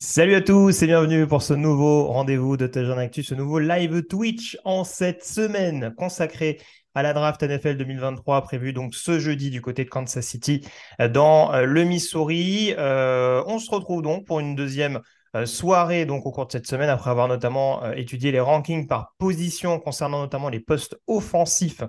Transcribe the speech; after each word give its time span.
Salut 0.00 0.36
à 0.36 0.40
tous 0.40 0.80
et 0.80 0.86
bienvenue 0.86 1.26
pour 1.26 1.42
ce 1.42 1.54
nouveau 1.54 2.06
rendez-vous 2.06 2.56
de 2.56 2.68
Touchdown 2.68 3.00
Actu, 3.00 3.24
ce 3.24 3.34
nouveau 3.34 3.58
live 3.58 4.04
Twitch 4.04 4.56
en 4.64 4.84
cette 4.84 5.24
semaine 5.24 5.92
consacrée 5.96 6.60
à 6.94 7.02
la 7.02 7.12
draft 7.12 7.42
NFL 7.42 7.76
2023 7.78 8.42
prévue 8.42 8.72
donc 8.72 8.94
ce 8.94 9.18
jeudi 9.18 9.50
du 9.50 9.60
côté 9.60 9.84
de 9.84 9.90
Kansas 9.90 10.24
City 10.24 10.64
dans 11.10 11.52
euh, 11.52 11.64
le 11.64 11.82
Missouri. 11.82 12.74
Euh, 12.78 13.42
on 13.48 13.58
se 13.58 13.72
retrouve 13.72 14.02
donc 14.02 14.24
pour 14.24 14.38
une 14.38 14.54
deuxième 14.54 14.96
euh, 14.96 15.00
soirée 15.44 16.06
donc 16.06 16.26
au 16.26 16.30
cours 16.30 16.46
de 16.46 16.52
cette 16.52 16.66
semaine 16.66 16.88
après 16.88 17.10
avoir 17.10 17.28
notamment 17.28 17.84
euh, 17.84 17.92
étudié 17.92 18.32
les 18.32 18.40
rankings 18.40 18.86
par 18.86 19.14
position 19.18 19.78
concernant 19.78 20.20
notamment 20.20 20.48
les 20.48 20.60
postes 20.60 20.98
offensifs 21.06 21.82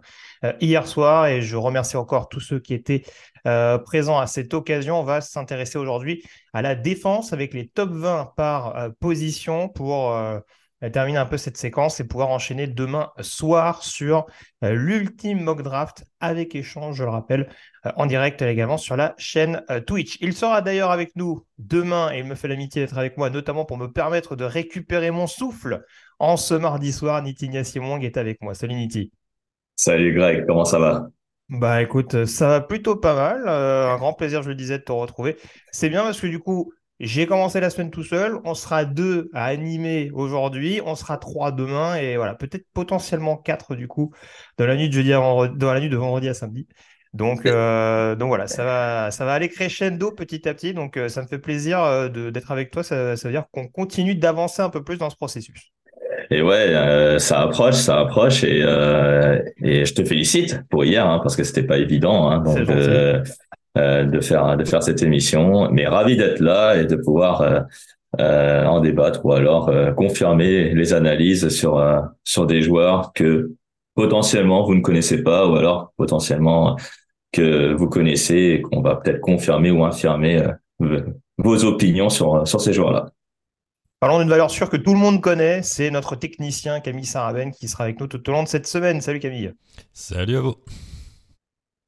euh, 0.44 0.54
hier 0.62 0.88
soir 0.88 1.28
et 1.28 1.42
je 1.42 1.56
remercie 1.56 1.98
encore 1.98 2.30
tous 2.30 2.42
ceux 2.42 2.60
qui 2.60 2.74
étaient 2.74 3.04
présents 3.86 4.20
à 4.20 4.28
cette 4.28 4.54
occasion. 4.54 5.00
On 5.00 5.04
va 5.04 5.22
s'intéresser 5.22 5.80
aujourd'hui 5.80 6.24
à 6.54 6.62
la 6.62 6.76
défense 6.76 7.31
avec 7.31 7.54
les 7.54 7.70
top 7.70 7.90
20 7.90 8.34
par 8.36 8.90
position 9.00 9.70
pour 9.70 10.14
terminer 10.88 11.17
un 11.17 11.25
peu 11.25 11.38
cette 11.38 11.58
séquence 11.58 11.99
et 11.99 12.08
pouvoir 12.08 12.30
enchaîner 12.30 12.66
demain 12.66 13.11
soir 13.19 13.83
sur 13.83 14.25
euh, 14.63 14.72
l'ultime 14.73 15.41
mock 15.41 15.61
draft 15.61 16.05
avec 16.22 16.55
échange, 16.55 16.95
je 16.95 17.03
le 17.03 17.09
rappelle, 17.09 17.49
euh, 17.85 17.91
en 17.97 18.05
direct 18.05 18.41
également 18.41 18.77
sur 18.77 18.95
la 18.95 19.13
chaîne 19.17 19.61
euh, 19.69 19.81
Twitch. 19.81 20.17
Il 20.22 20.33
sera 20.33 20.61
d'ailleurs 20.61 20.91
avec 20.91 21.16
nous 21.16 21.45
demain 21.57 22.11
et 22.13 22.19
il 22.19 22.25
me 22.25 22.35
fait 22.35 22.47
l'amitié 22.47 22.81
d'être 22.81 22.97
avec 22.97 23.17
moi, 23.17 23.30
notamment 23.30 23.66
pour 23.66 23.77
me 23.77 23.88
permettre 23.88 24.38
de 24.38 24.45
récupérer 24.45 25.11
mon 25.11 25.27
souffle 25.27 25.83
en 26.17 26.38
ce 26.38 26.53
mardi 26.53 26.94
soir. 26.94 27.22
Niti 27.22 27.50
Niasimong 27.50 28.03
est 28.03 28.16
avec 28.16 28.41
moi. 28.41 28.53
Salut 28.53 28.75
Niti. 28.75 29.11
Salut 29.75 30.13
Greg, 30.13 30.45
comment 30.45 30.66
ça 30.66 30.80
va? 30.80 31.07
Bah 31.50 31.81
écoute, 31.81 32.25
ça 32.25 32.47
va 32.47 32.61
plutôt 32.61 32.95
pas 32.95 33.16
mal. 33.16 33.47
un 33.47 33.97
grand 33.97 34.13
plaisir, 34.13 34.44
je 34.44 34.50
le 34.50 34.55
disais, 34.55 34.77
de 34.77 34.83
te 34.83 34.91
retrouver. 34.91 35.35
C'est 35.72 35.89
bien 35.89 36.03
parce 36.03 36.22
que 36.22 36.27
du 36.27 36.39
coup, 36.39 36.72
j'ai 37.00 37.25
commencé 37.25 37.59
la 37.59 37.69
semaine 37.69 37.92
tout 37.92 38.03
seul. 38.03 38.39
On 38.44 38.53
sera 38.53 38.86
deux 38.86 39.30
à 39.33 39.45
animer 39.45 40.11
aujourd'hui. 40.14 40.81
On 40.86 40.95
sera 40.95 41.17
trois 41.17 41.52
demain 41.52 41.95
et 41.95 42.17
voilà, 42.17 42.36
peut-être 42.36 42.66
potentiellement 42.73 43.38
quatre 43.38 43.75
du 43.75 43.88
coup 43.88 44.14
dans 44.58 44.66
la 44.66 44.75
nuit 44.75 44.89
de 44.89 44.94
jeudi 44.94 45.14
à 45.14 45.19
vendredi, 45.19 45.53
dans 45.58 45.73
la 45.73 45.80
nuit 45.80 45.89
de 45.89 45.97
vendredi 45.97 46.28
à 46.30 46.33
samedi. 46.33 46.67
Donc, 47.14 47.45
euh, 47.47 48.16
donc 48.16 48.28
voilà, 48.28 48.45
ça 48.45 48.64
va, 48.64 49.09
ça 49.09 49.25
va 49.25 49.33
aller 49.33 49.50
crescendo 49.50 50.11
petit 50.11 50.47
à 50.47 50.53
petit. 50.53 50.75
Donc, 50.75 50.95
euh, 50.95 51.09
ça 51.09 51.23
me 51.23 51.28
fait 51.28 51.39
plaisir 51.39 51.81
euh, 51.81 52.08
d'être 52.08 52.52
avec 52.52 52.69
toi. 52.69 52.83
Ça, 52.83 53.17
ça 53.17 53.28
veut 53.28 53.34
dire 53.34 53.45
qu'on 53.52 53.67
continue 53.67 54.13
d'avancer 54.13 54.61
un 54.61 54.69
peu 54.69 54.84
plus 54.84 54.97
dans 54.97 55.09
ce 55.09 55.16
processus. 55.16 55.72
Et 56.31 56.44
ouais, 56.44 57.17
ça 57.17 57.41
approche, 57.41 57.73
ça 57.75 58.02
approche, 58.02 58.44
et, 58.44 58.59
et 59.63 59.86
je 59.86 59.94
te 59.95 60.03
félicite 60.03 60.61
pour 60.69 60.86
hier, 60.86 61.08
hein, 61.08 61.19
parce 61.23 61.36
que 61.36 61.44
c'était 61.44 61.63
pas 61.63 61.80
évident. 61.80 62.30
Hein, 62.30 62.39
donc, 62.41 62.69
euh, 62.69 63.23
de 63.75 64.20
faire 64.20 64.58
de 64.58 64.66
faire 64.66 64.84
cette 64.84 65.02
émission. 65.02 65.70
Mais 65.72 65.88
ravi 65.88 66.17
d'être 66.17 66.39
là 66.39 66.75
et 66.75 66.86
de 66.86 66.95
pouvoir 66.95 67.42
euh, 67.42 67.59
euh, 68.20 68.66
en 68.66 68.80
débattre 68.80 69.25
ou 69.25 69.34
alors 69.34 69.72
confirmer 69.95 70.73
les 70.73 70.94
analyses 70.94 71.50
sur 71.50 71.84
sur 72.24 72.47
des 72.47 72.62
joueurs 72.62 73.13
que 73.13 73.52
potentiellement 73.96 74.66
vous 74.66 74.75
ne 74.75 74.81
connaissez 74.81 75.24
pas 75.24 75.47
ou 75.47 75.56
alors 75.56 75.94
potentiellement 75.97 76.75
que 77.31 77.74
vous 77.74 77.88
connaissez 77.88 78.57
et 78.57 78.62
qu'on 78.62 78.81
va 78.81 78.96
peut-être 78.96 79.22
confirmer 79.22 79.69
ou 79.69 79.84
infirmer 79.84 80.41
vos 81.38 81.66
opinions 81.66 82.09
sur 82.09 82.47
sur 82.47 82.62
ces 82.62 82.74
joueurs-là. 82.74 83.12
Parlons 84.00 84.19
d'une 84.19 84.30
valeur 84.30 84.50
sûre 84.50 84.69
que 84.69 84.78
tout 84.78 84.94
le 84.94 85.00
monde 85.00 85.22
connaît, 85.22 85.62
c'est 85.62 85.91
notre 85.91 86.16
technicien 86.16 86.80
Camille 86.80 87.06
Saraben 87.06 87.51
qui 87.51 87.68
sera 87.68 87.84
avec 87.84 88.00
nous 88.00 88.07
tout 88.07 88.28
au 88.30 88.31
long 88.31 88.44
de 88.44 88.47
cette 88.47 88.66
semaine. 88.66 89.01
Salut 89.01 89.19
Camille. 89.19 89.53
Salut 89.94 90.38
à 90.38 90.41
vous. 90.41 90.56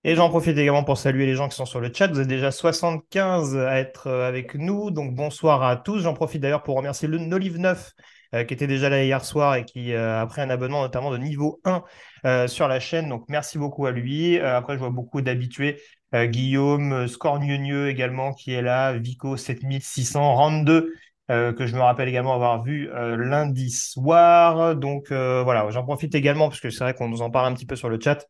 Et 0.03 0.15
j'en 0.15 0.29
profite 0.29 0.57
également 0.57 0.83
pour 0.83 0.97
saluer 0.97 1.27
les 1.27 1.35
gens 1.35 1.47
qui 1.47 1.55
sont 1.55 1.67
sur 1.67 1.79
le 1.79 1.91
chat. 1.93 2.07
Vous 2.07 2.19
êtes 2.19 2.27
déjà 2.27 2.49
75 2.49 3.55
à 3.55 3.77
être 3.77 4.07
euh, 4.07 4.27
avec 4.27 4.55
nous, 4.55 4.89
donc 4.89 5.13
bonsoir 5.13 5.61
à 5.61 5.75
tous. 5.75 5.99
J'en 5.99 6.15
profite 6.15 6.41
d'ailleurs 6.41 6.63
pour 6.63 6.75
remercier 6.75 7.07
le 7.07 7.19
Nolive 7.19 7.59
9 7.59 7.91
euh, 8.33 8.43
qui 8.43 8.55
était 8.55 8.65
déjà 8.65 8.89
là 8.89 9.03
hier 9.03 9.23
soir 9.23 9.53
et 9.55 9.63
qui 9.63 9.93
euh, 9.93 10.19
a 10.19 10.25
pris 10.25 10.41
un 10.41 10.49
abonnement 10.49 10.81
notamment 10.81 11.11
de 11.11 11.17
niveau 11.17 11.61
1 11.65 12.47
sur 12.47 12.67
la 12.67 12.79
chaîne. 12.79 13.09
Donc 13.09 13.25
merci 13.29 13.59
beaucoup 13.59 13.85
à 13.85 13.91
lui. 13.91 14.39
après, 14.39 14.73
je 14.73 14.79
vois 14.79 14.89
beaucoup 14.89 15.21
d'habitués. 15.21 15.79
Guillaume, 16.13 17.07
Scornieux 17.07 17.87
également 17.89 18.33
qui 18.33 18.53
est 18.53 18.61
là, 18.61 18.93
Vico 18.93 19.37
7600, 19.37 20.35
Rand 20.35 20.63
2 20.63 20.93
que 21.29 21.65
je 21.65 21.75
me 21.75 21.81
rappelle 21.81 22.09
également 22.09 22.33
avoir 22.33 22.63
vu 22.63 22.89
lundi 22.91 23.69
soir. 23.69 24.75
Donc 24.75 25.11
voilà, 25.11 25.69
j'en 25.69 25.83
profite 25.83 26.15
également 26.15 26.49
parce 26.49 26.59
que 26.59 26.69
c'est 26.69 26.83
vrai 26.83 26.93
qu'on 26.93 27.07
nous 27.07 27.21
en 27.21 27.29
parle 27.29 27.51
un 27.51 27.53
petit 27.53 27.65
peu 27.65 27.75
sur 27.75 27.87
le 27.87 27.99
chat. 27.99 28.25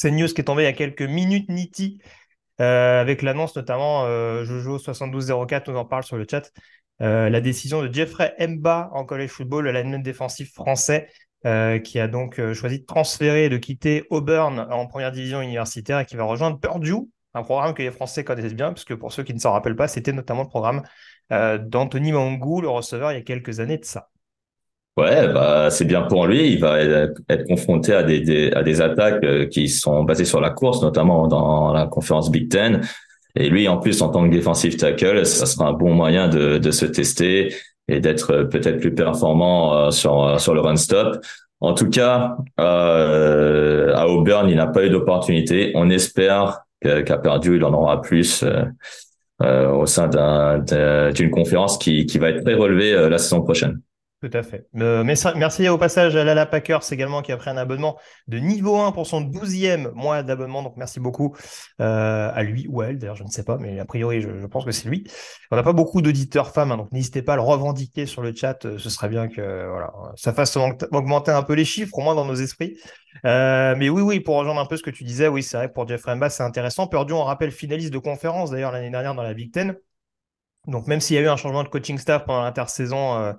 C'est 0.00 0.10
une 0.10 0.16
news 0.18 0.28
qui 0.28 0.40
est 0.40 0.44
tombée 0.44 0.62
il 0.62 0.66
y 0.66 0.68
a 0.68 0.72
quelques 0.74 1.02
minutes, 1.02 1.48
Niti, 1.48 2.00
euh, 2.60 3.00
avec 3.00 3.20
l'annonce 3.20 3.56
notamment, 3.56 4.04
euh, 4.04 4.44
Jojo7204 4.44 5.72
nous 5.72 5.76
en 5.76 5.84
parle 5.84 6.04
sur 6.04 6.16
le 6.16 6.24
chat, 6.30 6.52
euh, 7.02 7.28
la 7.28 7.40
décision 7.40 7.82
de 7.82 7.92
Jeffrey 7.92 8.32
Mba 8.38 8.90
en 8.92 9.04
college 9.04 9.30
football, 9.30 9.68
le 9.68 9.98
défensif 9.98 10.54
français, 10.54 11.08
qui 11.42 11.98
a 11.98 12.06
donc 12.06 12.40
choisi 12.52 12.78
de 12.78 12.84
transférer 12.84 13.48
de 13.48 13.56
quitter 13.56 14.04
Auburn 14.10 14.68
en 14.70 14.86
première 14.86 15.10
division 15.10 15.42
universitaire 15.42 15.98
et 15.98 16.06
qui 16.06 16.14
va 16.14 16.22
rejoindre 16.22 16.60
Purdue, 16.60 17.10
un 17.34 17.42
programme 17.42 17.74
que 17.74 17.82
les 17.82 17.90
Français 17.90 18.22
connaissent 18.22 18.54
bien, 18.54 18.72
puisque 18.72 18.94
pour 18.94 19.12
ceux 19.12 19.24
qui 19.24 19.34
ne 19.34 19.40
s'en 19.40 19.50
rappellent 19.50 19.74
pas, 19.74 19.88
c'était 19.88 20.12
notamment 20.12 20.44
le 20.44 20.48
programme 20.48 20.82
d'Anthony 21.28 22.12
Mangou, 22.12 22.60
le 22.60 22.68
receveur, 22.68 23.10
il 23.10 23.16
y 23.16 23.18
a 23.18 23.22
quelques 23.22 23.58
années 23.58 23.78
de 23.78 23.84
ça. 23.84 24.10
Ouais, 24.98 25.28
bah 25.32 25.70
c'est 25.70 25.84
bien 25.84 26.02
pour 26.02 26.26
lui. 26.26 26.54
Il 26.54 26.58
va 26.58 26.80
être 26.80 27.46
confronté 27.46 27.94
à 27.94 28.02
des, 28.02 28.50
à 28.50 28.64
des 28.64 28.80
attaques 28.80 29.22
euh, 29.22 29.46
qui 29.46 29.68
sont 29.68 30.02
basées 30.02 30.24
sur 30.24 30.40
la 30.40 30.50
course, 30.50 30.82
notamment 30.82 31.28
dans 31.28 31.72
la 31.72 31.86
conférence 31.86 32.32
Big 32.32 32.48
Ten. 32.48 32.80
Et 33.36 33.48
lui, 33.48 33.68
en 33.68 33.76
plus, 33.76 34.02
en 34.02 34.08
tant 34.08 34.28
que 34.28 34.34
defensive 34.34 34.76
tackle, 34.76 35.24
ça 35.24 35.46
sera 35.46 35.68
un 35.68 35.72
bon 35.72 35.94
moyen 35.94 36.26
de, 36.26 36.58
de 36.58 36.70
se 36.72 36.84
tester 36.84 37.54
et 37.86 38.00
d'être 38.00 38.42
peut-être 38.50 38.80
plus 38.80 38.92
performant 38.92 39.72
euh, 39.72 39.90
sur 39.92 40.24
euh, 40.24 40.38
sur 40.38 40.52
le 40.52 40.60
run 40.62 40.74
stop. 40.74 41.18
En 41.60 41.74
tout 41.74 41.88
cas, 41.90 42.36
euh, 42.58 43.94
à 43.94 44.08
Auburn, 44.08 44.48
il 44.48 44.56
n'a 44.56 44.66
pas 44.66 44.84
eu 44.84 44.90
d'opportunité. 44.90 45.70
On 45.76 45.90
espère 45.90 46.62
qu'à 46.82 47.18
perdu, 47.18 47.56
il 47.56 47.64
en 47.64 47.72
aura 47.72 48.02
plus 48.02 48.44
euh, 49.42 49.70
au 49.70 49.86
sein 49.86 50.08
d'une 51.12 51.30
conférence 51.30 51.78
qui, 51.78 52.06
qui 52.06 52.18
va 52.18 52.30
être 52.30 52.42
très 52.42 52.54
relevée 52.54 53.08
la 53.08 53.18
saison 53.18 53.42
prochaine. 53.42 53.80
Tout 54.20 54.30
à 54.32 54.42
fait. 54.42 54.66
Euh, 54.74 55.04
merci 55.04 55.68
au 55.68 55.78
passage 55.78 56.16
à 56.16 56.24
Lala 56.24 56.44
Packers 56.44 56.82
également 56.92 57.22
qui 57.22 57.30
a 57.30 57.36
pris 57.36 57.50
un 57.50 57.56
abonnement 57.56 57.96
de 58.26 58.38
niveau 58.38 58.76
1 58.76 58.90
pour 58.90 59.06
son 59.06 59.20
12e 59.20 59.92
mois 59.92 60.24
d'abonnement. 60.24 60.64
Donc 60.64 60.76
merci 60.76 60.98
beaucoup 60.98 61.36
euh, 61.80 62.28
à 62.34 62.42
lui 62.42 62.66
ou 62.68 62.80
à 62.80 62.88
elle, 62.88 62.98
d'ailleurs 62.98 63.14
je 63.14 63.22
ne 63.22 63.28
sais 63.28 63.44
pas, 63.44 63.58
mais 63.58 63.78
a 63.78 63.84
priori 63.84 64.20
je, 64.20 64.46
pense 64.46 64.64
que 64.64 64.72
c'est 64.72 64.88
lui. 64.88 65.04
On 65.52 65.56
n'a 65.56 65.62
pas 65.62 65.72
beaucoup 65.72 66.02
d'auditeurs 66.02 66.50
femmes, 66.52 66.72
hein, 66.72 66.76
donc 66.76 66.90
n'hésitez 66.90 67.22
pas 67.22 67.34
à 67.34 67.36
le 67.36 67.42
revendiquer 67.42 68.06
sur 68.06 68.20
le 68.20 68.34
chat. 68.34 68.64
Euh, 68.64 68.76
ce 68.76 68.90
serait 68.90 69.08
bien 69.08 69.28
que 69.28 69.68
voilà, 69.70 69.92
ça 70.16 70.32
fasse 70.32 70.56
augmenter 70.56 71.30
un 71.30 71.44
peu 71.44 71.52
les 71.52 71.64
chiffres, 71.64 71.96
au 71.96 72.02
moins 72.02 72.16
dans 72.16 72.24
nos 72.24 72.34
esprits. 72.34 72.76
mais 73.22 73.88
oui, 73.88 74.02
oui, 74.02 74.18
pour 74.18 74.34
rejoindre 74.34 74.60
un 74.60 74.66
peu 74.66 74.76
ce 74.76 74.82
que 74.82 74.90
tu 74.90 75.04
disais, 75.04 75.28
oui, 75.28 75.44
c'est 75.44 75.58
vrai 75.58 75.72
pour 75.72 75.86
Jeff 75.86 76.04
Mba, 76.08 76.28
c'est 76.28 76.42
intéressant. 76.42 76.88
Purdue, 76.88 77.12
on 77.12 77.22
rappelle 77.22 77.52
finaliste 77.52 77.92
de 77.92 77.98
conférence 77.98 78.50
d'ailleurs 78.50 78.72
l'année 78.72 78.90
dernière 78.90 79.14
dans 79.14 79.22
la 79.22 79.34
Big 79.34 79.52
Ten. 79.52 79.76
Donc 80.66 80.88
même 80.88 81.00
s'il 81.00 81.14
y 81.14 81.18
a 81.20 81.22
eu 81.22 81.28
un 81.28 81.36
changement 81.36 81.62
de 81.62 81.68
coaching 81.68 81.98
staff 81.98 82.24
pendant 82.24 82.42
l'intersaison, 82.42 83.34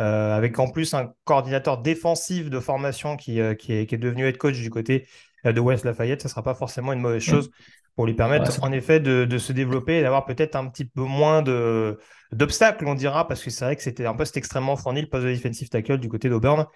avec 0.00 0.58
en 0.58 0.70
plus 0.70 0.94
un 0.94 1.12
coordinateur 1.24 1.78
défensif 1.78 2.48
de 2.48 2.58
formation 2.58 3.16
qui, 3.16 3.40
euh, 3.40 3.54
qui, 3.54 3.72
est, 3.72 3.98
devenu 3.98 4.26
head 4.26 4.38
coach 4.38 4.58
du 4.58 4.70
côté 4.70 5.06
euh, 5.46 5.52
de 5.52 5.60
West 5.60 5.84
Lafayette, 5.84 6.22
ça 6.22 6.28
ne 6.28 6.30
sera 6.30 6.42
pas 6.42 6.54
forcément 6.54 6.92
une 6.92 7.00
mauvaise 7.00 7.22
chose 7.22 7.50
pour 7.96 8.06
lui 8.06 8.14
permettre 8.14 8.62
en 8.62 8.72
effet 8.72 8.98
de, 8.98 9.38
se 9.38 9.52
développer 9.52 9.98
et 9.98 10.02
d'avoir 10.02 10.24
peut-être 10.24 10.56
un 10.56 10.68
petit 10.68 10.86
peu 10.86 11.02
moins 11.02 11.42
d'obstacles, 12.32 12.86
on 12.86 12.94
dira, 12.94 13.28
parce 13.28 13.42
que 13.42 13.50
c'est 13.50 13.64
vrai 13.64 13.76
que 13.76 13.82
c'était 13.82 14.06
un 14.06 14.14
poste 14.14 14.38
extrêmement 14.38 14.76
fourni, 14.76 15.02
le 15.02 15.08
poste 15.08 15.26
de 15.26 15.32
defensive 15.32 15.68
tackle 15.68 15.98
du 15.98 16.08
côté 16.08 16.30
d'Auburn 16.30 16.66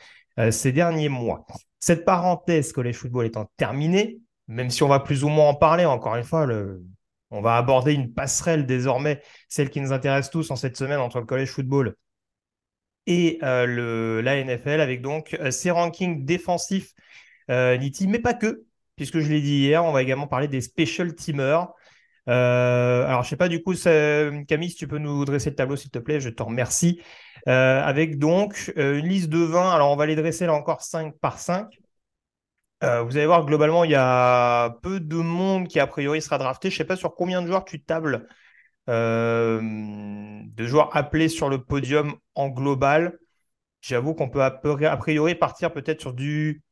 ces 0.50 0.72
derniers 0.72 1.08
mois. 1.08 1.46
Cette 1.80 2.04
parenthèse 2.04 2.72
college 2.72 2.96
football 2.96 3.24
étant 3.24 3.50
terminée, 3.56 4.18
même 4.48 4.68
si 4.68 4.82
on 4.82 4.88
va 4.88 5.00
plus 5.00 5.24
ou 5.24 5.28
moins 5.28 5.48
en 5.48 5.54
parler, 5.54 5.86
encore 5.86 6.16
une 6.16 6.24
fois, 6.24 6.46
on 7.30 7.40
va 7.40 7.56
aborder 7.56 7.94
une 7.94 8.12
passerelle 8.12 8.66
désormais, 8.66 9.22
celle 9.48 9.70
qui 9.70 9.80
nous 9.80 9.92
intéresse 9.92 10.28
tous 10.28 10.50
en 10.50 10.56
cette 10.56 10.76
semaine 10.76 10.98
entre 10.98 11.20
le 11.20 11.26
college 11.26 11.48
football 11.48 11.94
et 13.06 13.38
euh, 13.42 13.66
le, 13.66 14.20
la 14.20 14.42
NFL 14.42 14.80
avec 14.80 15.02
donc 15.02 15.36
euh, 15.40 15.50
ses 15.50 15.70
rankings 15.70 16.24
défensifs 16.24 16.92
euh, 17.50 17.76
Niti, 17.76 18.06
mais 18.06 18.18
pas 18.18 18.34
que. 18.34 18.64
puisque 18.96 19.20
je 19.20 19.30
l'ai 19.30 19.40
dit 19.40 19.58
hier, 19.58 19.84
on 19.84 19.92
va 19.92 20.02
également 20.02 20.26
parler 20.26 20.48
des 20.48 20.60
special 20.60 21.14
teamers. 21.14 21.68
alors, 22.26 23.22
je 23.22 23.28
sais 23.28 23.36
pas, 23.36 23.48
du 23.48 23.62
coup, 23.62 23.74
Camille, 23.74 24.70
si 24.70 24.76
tu 24.76 24.88
peux 24.88 24.98
nous 24.98 25.24
dresser 25.24 25.50
le 25.50 25.56
tableau, 25.56 25.76
s'il 25.76 25.90
te 25.90 25.98
plaît, 25.98 26.20
je 26.20 26.30
te 26.30 26.42
remercie. 26.42 27.02
avec 27.46 28.18
donc 28.18 28.72
une 28.76 29.06
liste 29.06 29.28
de 29.28 29.38
20. 29.38 29.72
Alors, 29.72 29.90
on 29.92 29.96
va 29.96 30.06
les 30.06 30.16
dresser 30.16 30.46
là 30.46 30.54
encore 30.54 30.82
5 30.82 31.14
par 31.20 31.38
5. 31.38 31.66
vous 32.80 33.16
allez 33.16 33.26
voir, 33.26 33.44
globalement, 33.44 33.84
il 33.84 33.90
y 33.90 33.94
a 33.96 34.70
peu 34.82 35.00
de 35.00 35.16
monde 35.16 35.68
qui, 35.68 35.80
a 35.80 35.86
priori, 35.86 36.22
sera 36.22 36.38
drafté. 36.38 36.70
Je 36.70 36.76
sais 36.76 36.84
pas 36.84 36.96
sur 36.96 37.14
combien 37.14 37.42
de 37.42 37.46
joueurs 37.48 37.64
tu 37.64 37.82
tables 37.82 38.26
euh, 38.26 38.43
de 38.88 40.66
joueurs 40.66 40.96
appelés 40.96 41.28
sur 41.28 41.48
le 41.48 41.58
podium 41.58 42.14
en 42.34 42.48
global. 42.48 43.18
J'avoue 43.80 44.14
qu'on 44.14 44.28
peut 44.28 44.42
a 44.42 44.50
priori 44.50 45.34
partir 45.34 45.72
peut-être 45.72 46.00
sur 46.00 46.14
du 46.14 46.62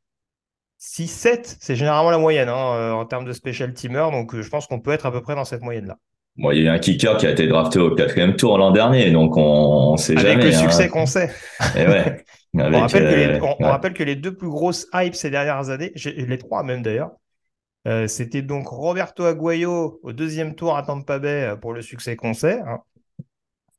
6-7. 0.82 1.56
C'est 1.60 1.76
généralement 1.76 2.10
la 2.10 2.18
moyenne 2.18 2.48
hein, 2.48 2.74
euh, 2.74 2.92
en 2.92 3.04
termes 3.04 3.24
de 3.24 3.32
special 3.32 3.72
teamer. 3.72 4.10
Donc 4.10 4.34
euh, 4.34 4.42
je 4.42 4.50
pense 4.50 4.66
qu'on 4.66 4.80
peut 4.80 4.92
être 4.92 5.06
à 5.06 5.12
peu 5.12 5.20
près 5.20 5.34
dans 5.34 5.44
cette 5.44 5.62
moyenne-là. 5.62 5.96
Bon, 6.36 6.50
il 6.50 6.58
y 6.58 6.60
a 6.62 6.64
eu 6.64 6.74
un 6.74 6.78
kicker 6.78 7.16
qui 7.18 7.26
a 7.26 7.30
été 7.30 7.46
drafté 7.46 7.78
au 7.78 7.94
quatrième 7.94 8.36
tour 8.36 8.56
l'an 8.56 8.70
dernier, 8.70 9.10
donc 9.10 9.36
on, 9.36 9.98
sait 9.98 10.16
jamais. 10.16 10.30
Avec 10.30 10.44
le 10.44 10.52
succès 10.52 10.84
hein. 10.84 10.88
qu'on 10.88 11.04
sait. 11.04 11.30
Et 11.76 11.86
ouais. 11.86 12.24
on, 12.54 12.80
rappelle 12.80 13.10
que 13.10 13.14
les, 13.14 13.40
on, 13.42 13.66
rappelle 13.66 13.92
que 13.92 14.02
les, 14.02 14.16
deux 14.16 14.34
plus 14.34 14.48
grosses 14.48 14.86
hypes 14.94 15.14
ces 15.14 15.28
dernières 15.28 15.68
années, 15.68 15.92
les 15.94 16.38
trois 16.38 16.62
même 16.62 16.82
d'ailleurs, 16.82 17.10
euh, 17.88 18.06
c'était 18.06 18.42
donc 18.42 18.68
Roberto 18.68 19.24
Aguayo 19.24 19.98
au 20.02 20.12
deuxième 20.12 20.54
tour 20.54 20.76
à 20.76 20.82
Tampa 20.82 21.18
Bay 21.18 21.48
euh, 21.48 21.56
pour 21.56 21.72
le 21.72 21.82
succès 21.82 22.14
qu'on 22.14 22.34
sait. 22.34 22.60
Hein. 22.60 22.78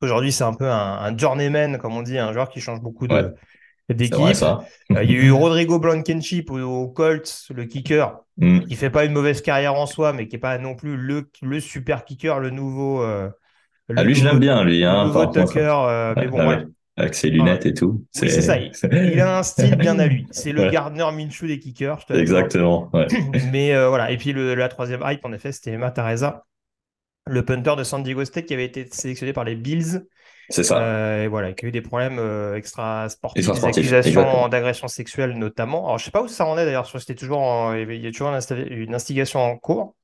Aujourd'hui, 0.01 0.33
c'est 0.33 0.43
un 0.43 0.53
peu 0.53 0.69
un, 0.69 1.17
journeyman, 1.17 1.77
comme 1.77 1.95
on 1.95 2.01
dit, 2.01 2.17
un 2.17 2.33
joueur 2.33 2.49
qui 2.49 2.59
change 2.59 2.81
beaucoup 2.81 3.07
d'équipe. 3.07 4.13
Euh, 4.13 5.03
il 5.03 5.11
y 5.11 5.15
a 5.15 5.23
eu 5.23 5.31
Rodrigo 5.31 5.79
Blankenship 5.79 6.51
au, 6.51 6.89
Colts, 6.89 7.45
le 7.55 7.63
kicker, 7.63 8.19
mm. 8.37 8.65
qui 8.65 8.75
fait 8.75 8.89
pas 8.89 9.05
une 9.05 9.13
mauvaise 9.13 9.41
carrière 9.41 9.75
en 9.75 9.85
soi, 9.85 10.11
mais 10.11 10.27
qui 10.27 10.35
n'est 10.35 10.41
pas 10.41 10.57
non 10.57 10.75
plus 10.75 10.97
le, 10.97 11.29
le, 11.41 11.59
super 11.61 12.03
kicker, 12.03 12.39
le 12.39 12.49
nouveau. 12.49 13.01
ah, 13.01 14.03
lui, 14.03 14.13
je 14.13 14.25
l'aime 14.25 14.39
bien, 14.39 14.65
lui. 14.65 14.83
Hein, 14.83 15.05
nouveau 15.05 15.25
Tucker, 15.27 16.13
mais 16.17 16.27
bon, 16.27 16.39
ah, 16.39 16.43
voilà 16.43 16.63
avec 16.95 17.15
ses 17.15 17.29
lunettes 17.29 17.65
et 17.65 17.73
tout. 17.73 18.05
c'est 18.11 18.29
ça. 18.29 18.57
Il, 18.57 19.19
a 19.19 19.39
un 19.39 19.43
style 19.43 19.75
bien 19.75 19.97
à 19.97 20.05
lui. 20.05 20.27
C'est 20.31 20.51
le 20.51 20.69
Gardner 20.71 21.05
Minshew 21.11 21.47
des 21.47 21.59
kickers. 21.59 22.05
Exactement. 22.09 22.91
Mais 23.51 23.73
euh, 23.73 23.89
voilà. 23.89 24.11
Et 24.11 24.17
puis 24.17 24.31
le, 24.31 24.53
la 24.53 24.69
troisième 24.69 25.01
hype, 25.03 25.25
en 25.25 25.33
effet, 25.33 25.51
c'était 25.51 25.71
Emma 25.71 25.89
Teresa, 25.89 26.45
le 27.25 27.43
punter 27.43 27.75
de 27.75 27.83
San 27.83 28.03
Diego 28.03 28.23
State 28.25 28.45
qui 28.45 28.53
avait 28.53 28.65
été 28.65 28.87
sélectionné 28.91 29.33
par 29.33 29.43
les 29.43 29.55
Bills. 29.55 30.05
C'est 30.49 30.63
ça. 30.63 30.77
Euh, 30.83 31.23
et 31.23 31.27
voilà, 31.27 31.53
qui 31.53 31.65
a 31.65 31.69
eu 31.69 31.71
des 31.71 31.81
problèmes 31.81 32.19
euh, 32.19 32.55
extra 32.55 33.09
sportifs, 33.09 33.49
des 33.49 33.65
accusations 33.65 34.47
d'agression 34.49 34.87
sexuelle 34.87 35.37
notamment. 35.37 35.85
Alors 35.85 35.97
je 35.97 36.05
sais 36.05 36.11
pas 36.11 36.21
où 36.21 36.27
ça 36.27 36.45
en 36.45 36.57
est 36.59 36.65
d'ailleurs. 36.65 36.85
C'était 36.85 37.15
toujours, 37.15 37.73
il 37.75 38.03
y 38.03 38.07
a 38.07 38.11
toujours 38.11 38.29
une, 38.29 38.93
instigation 38.93 39.39
en 39.39 39.57
cours. 39.57 39.95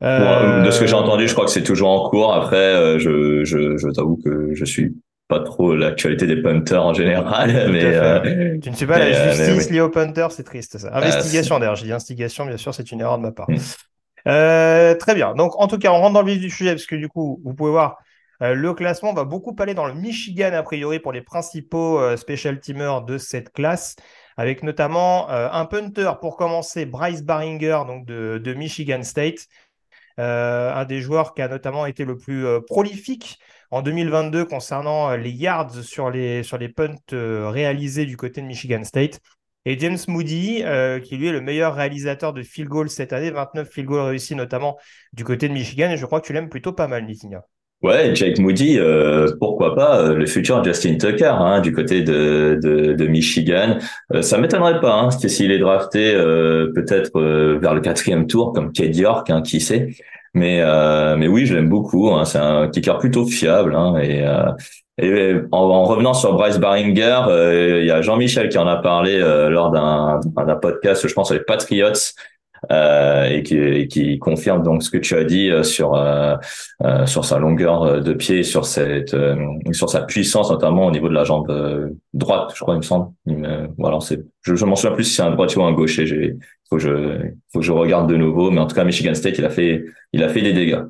de 0.00 0.70
ce 0.72 0.80
que 0.80 0.86
j'ai 0.86 0.94
entendu, 0.94 1.28
je 1.28 1.34
crois 1.34 1.44
que 1.44 1.52
c'est 1.52 1.62
toujours 1.62 1.90
en 1.90 2.08
cours. 2.08 2.34
Après, 2.34 2.98
je, 2.98 3.44
je, 3.44 3.76
je 3.76 3.88
t'avoue 3.90 4.18
que 4.24 4.54
je 4.54 4.64
suis 4.64 4.94
pas 5.28 5.40
trop 5.40 5.74
l'actualité 5.74 6.26
des 6.26 6.42
punters 6.42 6.84
en 6.84 6.92
général. 6.92 7.70
mais 7.70 7.84
euh, 7.84 8.58
tu 8.62 8.70
ne 8.70 8.74
suis 8.74 8.86
pas 8.86 8.98
la 8.98 9.06
euh, 9.06 9.32
justice 9.32 9.70
liée 9.70 9.80
aux 9.80 9.88
punters, 9.88 10.32
c'est 10.32 10.42
triste 10.42 10.78
ça. 10.78 10.94
Investigation 10.94 11.58
d'ailleurs, 11.58 11.76
j'ai 11.76 11.86
dit 11.86 11.92
instigation, 11.92 12.46
bien 12.46 12.56
sûr, 12.56 12.74
c'est 12.74 12.90
une 12.92 13.00
erreur 13.00 13.18
de 13.18 13.22
ma 13.22 13.32
part. 13.32 13.50
Mm. 13.50 13.56
Euh, 14.26 14.94
très 14.94 15.14
bien. 15.14 15.34
Donc 15.34 15.58
en 15.58 15.66
tout 15.66 15.78
cas, 15.78 15.92
on 15.92 15.98
rentre 15.98 16.14
dans 16.14 16.22
le 16.22 16.32
vif 16.32 16.40
du 16.40 16.50
sujet 16.50 16.72
parce 16.72 16.86
que 16.86 16.96
du 16.96 17.08
coup, 17.08 17.40
vous 17.44 17.54
pouvez 17.54 17.70
voir. 17.70 17.98
le 18.40 18.72
classement 18.74 19.14
va 19.14 19.24
beaucoup 19.24 19.54
aller 19.58 19.74
dans 19.74 19.86
le 19.86 19.94
Michigan 19.94 20.52
a 20.52 20.62
priori 20.62 20.98
pour 20.98 21.12
les 21.12 21.22
principaux 21.22 22.16
special 22.16 22.60
teamers 22.60 23.02
de 23.02 23.16
cette 23.16 23.52
classe, 23.52 23.96
avec 24.36 24.62
notamment 24.62 25.28
un 25.30 25.64
punter 25.66 26.10
pour 26.20 26.36
commencer, 26.36 26.84
Bryce 26.86 27.22
Baringer 27.22 27.80
donc 27.86 28.06
de, 28.06 28.38
de 28.42 28.54
Michigan 28.54 29.02
State, 29.02 29.46
un 30.16 30.84
des 30.84 31.00
joueurs 31.00 31.34
qui 31.34 31.42
a 31.42 31.48
notamment 31.48 31.84
été 31.86 32.04
le 32.04 32.16
plus 32.16 32.46
prolifique 32.66 33.38
en 33.70 33.82
2022 33.82 34.44
concernant 34.44 35.10
euh, 35.10 35.16
les 35.16 35.30
yards 35.30 35.74
sur 35.82 36.10
les, 36.10 36.42
sur 36.42 36.58
les 36.58 36.68
punts 36.68 36.96
euh, 37.12 37.48
réalisés 37.48 38.06
du 38.06 38.16
côté 38.16 38.40
de 38.40 38.46
Michigan 38.46 38.84
State. 38.84 39.20
Et 39.66 39.78
James 39.78 39.98
Moody, 40.08 40.62
euh, 40.62 41.00
qui 41.00 41.16
lui 41.16 41.28
est 41.28 41.32
le 41.32 41.40
meilleur 41.40 41.74
réalisateur 41.74 42.34
de 42.34 42.42
field 42.42 42.68
goal 42.68 42.90
cette 42.90 43.12
année, 43.12 43.30
29 43.30 43.68
field 43.70 43.88
goals 43.88 44.08
réussis 44.08 44.34
notamment 44.34 44.76
du 45.12 45.24
côté 45.24 45.48
de 45.48 45.54
Michigan. 45.54 45.90
Et 45.90 45.96
je 45.96 46.04
crois 46.04 46.20
que 46.20 46.26
tu 46.26 46.32
l'aimes 46.34 46.50
plutôt 46.50 46.72
pas 46.72 46.86
mal, 46.86 47.06
Nitinia. 47.06 47.44
Ouais, 47.82 48.14
Jake 48.14 48.38
Moody, 48.38 48.78
pourquoi 49.38 49.74
pas 49.74 50.14
le 50.14 50.24
futur 50.24 50.64
Justin 50.64 50.96
Tucker 50.96 51.34
hein, 51.38 51.60
du 51.60 51.72
côté 51.72 52.00
de, 52.00 52.58
de, 52.62 53.06
Michigan. 53.06 53.76
ça 54.22 54.38
m'étonnerait 54.38 54.80
pas 54.80 54.94
hein, 54.94 55.10
s'il 55.10 55.50
est 55.50 55.58
drafté 55.58 56.12
peut-être 56.74 57.20
vers 57.60 57.74
le 57.74 57.82
quatrième 57.82 58.26
tour 58.26 58.54
comme 58.54 58.72
Kate 58.72 58.96
York, 58.96 59.28
hein, 59.28 59.42
qui 59.42 59.60
sait. 59.60 59.90
Mais 60.34 60.60
euh, 60.60 61.16
mais 61.16 61.28
oui, 61.28 61.46
je 61.46 61.54
l'aime 61.54 61.68
beaucoup. 61.68 62.10
Hein. 62.10 62.24
C'est 62.24 62.38
un 62.38 62.68
kicker 62.68 62.98
plutôt 62.98 63.24
fiable. 63.26 63.74
Hein. 63.74 63.96
Et, 63.98 64.26
euh, 64.26 64.50
et 64.98 65.34
en, 65.50 65.84
revenant 65.84 66.14
sur 66.14 66.34
Bryce 66.34 66.58
Baringer, 66.58 67.22
euh, 67.28 67.80
il 67.80 67.86
y 67.86 67.90
a 67.90 68.00
Jean-Michel 68.00 68.48
qui 68.48 68.58
en 68.58 68.66
a 68.66 68.76
parlé 68.76 69.20
euh, 69.20 69.50
lors 69.50 69.70
d'un 69.70 70.20
podcast, 70.60 71.06
je 71.06 71.12
pense, 71.12 71.30
avec 71.32 71.46
Patriots. 71.46 71.92
Euh, 72.70 73.28
et, 73.30 73.42
qui, 73.88 74.18
confirme 74.18 74.62
donc 74.62 74.82
ce 74.82 74.90
que 74.90 74.98
tu 74.98 75.16
as 75.16 75.24
dit 75.24 75.50
sur 75.62 75.94
euh, 75.94 76.36
sur 77.06 77.24
sa 77.24 77.38
longueur 77.38 78.00
de 78.02 78.12
pied, 78.12 78.42
sur 78.42 78.64
cette 78.64 79.16
sur 79.72 79.90
sa 79.90 80.02
puissance 80.02 80.50
notamment 80.50 80.86
au 80.86 80.90
niveau 80.90 81.08
de 81.08 81.14
la 81.14 81.24
jambe 81.24 81.92
droite, 82.12 82.52
je 82.54 82.60
crois 82.60 82.74
il 82.74 82.78
me 82.78 82.82
semble. 82.82 83.12
voilà, 83.78 84.00
c'est 84.00 84.20
je, 84.42 84.54
je 84.54 84.64
m'en 84.64 84.76
souviens 84.76 84.94
plus 84.94 85.04
si 85.04 85.14
c'est 85.14 85.22
un 85.22 85.30
droitier 85.30 85.60
ou 85.60 85.64
un 85.64 85.72
gaucher. 85.72 86.06
J'ai 86.06 86.36
faut 86.70 86.76
que 86.76 86.82
je 86.82 87.30
faut 87.52 87.60
que 87.60 87.64
je 87.64 87.72
regarde 87.72 88.08
de 88.08 88.16
nouveau, 88.16 88.50
mais 88.50 88.60
en 88.60 88.66
tout 88.66 88.74
cas 88.74 88.84
Michigan 88.84 89.14
State 89.14 89.38
il 89.38 89.44
a 89.44 89.50
fait 89.50 89.84
il 90.12 90.22
a 90.22 90.28
fait 90.28 90.42
des 90.42 90.52
dégâts. 90.52 90.82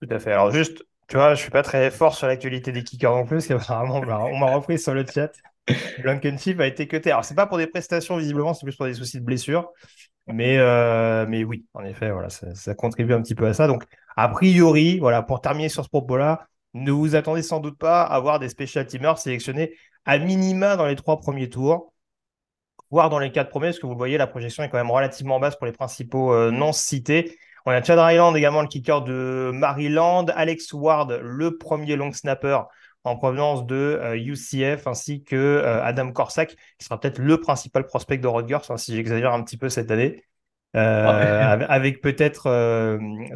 Tout 0.00 0.08
à 0.10 0.18
fait. 0.18 0.32
Alors 0.32 0.50
juste, 0.50 0.84
tu 1.08 1.16
vois, 1.16 1.34
je 1.34 1.40
suis 1.40 1.50
pas 1.50 1.62
très 1.62 1.90
fort 1.90 2.14
sur 2.14 2.26
l'actualité 2.26 2.72
des 2.72 2.82
kickers 2.82 3.14
non 3.14 3.24
plus, 3.24 3.36
parce 3.36 3.46
qu'apparemment 3.46 4.00
on 4.32 4.38
m'a 4.38 4.54
repris 4.54 4.78
sur 4.78 4.94
le 4.94 5.04
chat. 5.06 5.32
Blankenship 6.02 6.60
a 6.60 6.66
été 6.66 6.86
cuté. 6.86 7.10
Alors 7.10 7.24
c'est 7.24 7.34
pas 7.34 7.46
pour 7.46 7.58
des 7.58 7.66
prestations 7.66 8.16
visiblement, 8.16 8.54
c'est 8.54 8.64
plus 8.64 8.76
pour 8.76 8.86
des 8.86 8.94
soucis 8.94 9.20
de 9.20 9.24
blessure. 9.24 9.72
Mais, 10.28 10.58
euh, 10.58 11.24
mais 11.28 11.44
oui, 11.44 11.66
en 11.74 11.84
effet, 11.84 12.10
voilà, 12.10 12.28
ça, 12.30 12.74
contribue 12.74 13.14
un 13.14 13.22
petit 13.22 13.34
peu 13.34 13.46
à 13.46 13.54
ça. 13.54 13.68
Donc, 13.68 13.84
a 14.16 14.28
priori, 14.28 14.98
voilà, 14.98 15.22
pour 15.22 15.40
terminer 15.40 15.68
sur 15.68 15.84
ce 15.84 15.88
propos-là, 15.88 16.48
ne 16.74 16.90
vous 16.90 17.14
attendez 17.14 17.42
sans 17.42 17.60
doute 17.60 17.78
pas 17.78 18.02
à 18.02 18.14
avoir 18.14 18.38
des 18.38 18.48
special 18.48 18.86
teamers 18.86 19.18
sélectionnés 19.18 19.74
à 20.04 20.18
minima 20.18 20.76
dans 20.76 20.86
les 20.86 20.96
trois 20.96 21.20
premiers 21.20 21.48
tours 21.48 21.92
voire 22.90 23.10
dans 23.10 23.18
les 23.18 23.32
quatre 23.32 23.50
premiers, 23.50 23.68
parce 23.68 23.78
que 23.78 23.86
vous 23.86 23.92
le 23.92 23.98
voyez, 23.98 24.18
la 24.18 24.26
projection 24.26 24.62
est 24.62 24.68
quand 24.68 24.78
même 24.78 24.90
relativement 24.90 25.40
basse 25.40 25.56
pour 25.56 25.66
les 25.66 25.72
principaux 25.72 26.32
euh, 26.32 26.50
non 26.50 26.72
cités. 26.72 27.36
On 27.64 27.72
a 27.72 27.82
Chad 27.82 27.98
Ryland 27.98 28.34
également, 28.36 28.62
le 28.62 28.68
kicker 28.68 29.02
de 29.02 29.50
Maryland, 29.52 30.26
Alex 30.34 30.72
Ward, 30.72 31.20
le 31.22 31.58
premier 31.58 31.96
long 31.96 32.12
snapper 32.12 32.60
en 33.06 33.16
provenance 33.16 33.66
de 33.66 34.00
UCF, 34.14 34.86
euh, 34.86 34.90
ainsi 34.90 35.22
que 35.22 35.36
euh, 35.36 35.82
Adam 35.82 36.12
Korsak, 36.12 36.56
qui 36.78 36.84
sera 36.84 36.98
peut-être 37.00 37.18
le 37.18 37.38
principal 37.38 37.86
prospect 37.86 38.18
de 38.18 38.26
Rutgers, 38.26 38.58
hein, 38.68 38.76
si 38.76 38.94
j'exagère 38.94 39.32
un 39.32 39.42
petit 39.42 39.56
peu 39.56 39.68
cette 39.68 39.90
année. 39.90 40.24
avec 40.74 42.02
peut-être 42.02 42.42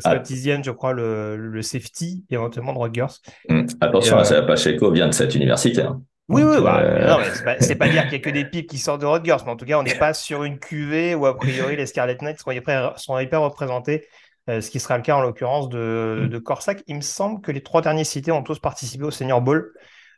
Scott 0.00 0.22
ah. 0.30 0.62
je 0.62 0.70
crois, 0.70 0.92
le, 0.92 1.36
le, 1.36 1.62
safety 1.62 2.24
éventuellement 2.30 2.72
de 2.72 2.78
Rutgers. 2.78 3.14
Hum, 3.48 3.66
attention, 3.80 4.18
à 4.18 4.42
Pacheco 4.42 4.90
vient 4.90 5.06
de 5.06 5.14
cette 5.14 5.34
université. 5.34 5.82
Hein. 5.82 6.02
Oui, 6.30 6.44
oui, 6.44 6.62
bah, 6.62 6.80
euh, 6.80 7.24
c'est 7.58 7.74
pas, 7.74 7.88
dire 7.88 8.04
qu'il 8.04 8.12
y 8.12 8.16
a 8.16 8.18
que 8.20 8.30
des 8.30 8.44
pipes 8.44 8.68
qui 8.68 8.78
sortent 8.78 9.00
de 9.00 9.06
Rutgers, 9.06 9.38
mais 9.44 9.50
en 9.50 9.56
tout 9.56 9.64
cas, 9.64 9.80
on 9.80 9.82
n'est 9.82 9.96
pas 9.96 10.14
sur 10.14 10.44
une 10.44 10.60
cuvée 10.60 11.16
où 11.16 11.26
a 11.26 11.36
priori 11.36 11.74
les 11.74 11.86
Scarlet 11.86 12.16
Knights 12.20 12.38
sont 12.38 12.52
hyper, 12.52 12.96
sont 13.00 13.18
hyper 13.18 13.42
représentés, 13.42 14.04
euh, 14.04 14.06
ce 14.48 14.70
qui 14.70 14.80
sera 14.80 14.96
le 14.96 15.02
cas 15.02 15.16
en 15.16 15.20
l'occurrence 15.20 15.68
de, 15.68 16.22
mm. 16.24 16.28
de, 16.28 16.38
Corsac. 16.38 16.82
Il 16.86 16.96
me 16.96 17.00
semble 17.00 17.40
que 17.40 17.52
les 17.52 17.62
trois 17.62 17.82
derniers 17.82 18.04
cités 18.04 18.32
ont 18.32 18.42
tous 18.42 18.58
participé 18.58 19.04
au 19.04 19.10
Senior 19.10 19.40
Bowl. 19.40 19.72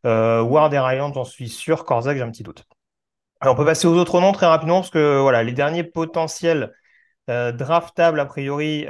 Euh, 0.04 0.42
Ward 0.42 0.72
et 0.74 0.78
Ryan, 0.78 1.12
j'en 1.12 1.24
suis 1.24 1.48
sûr. 1.48 1.84
Corsac, 1.84 2.16
j'ai 2.16 2.22
un 2.22 2.30
petit 2.30 2.42
doute. 2.42 2.64
Alors, 3.40 3.54
on 3.54 3.56
peut 3.56 3.64
passer 3.64 3.86
aux 3.86 3.96
autres 3.96 4.20
noms 4.20 4.32
très 4.32 4.46
rapidement 4.46 4.80
parce 4.80 4.90
que 4.90 5.20
voilà, 5.20 5.42
les 5.42 5.52
derniers 5.52 5.84
potentiels 5.84 6.72
draftables 7.28 8.20
a 8.20 8.26
priori 8.26 8.86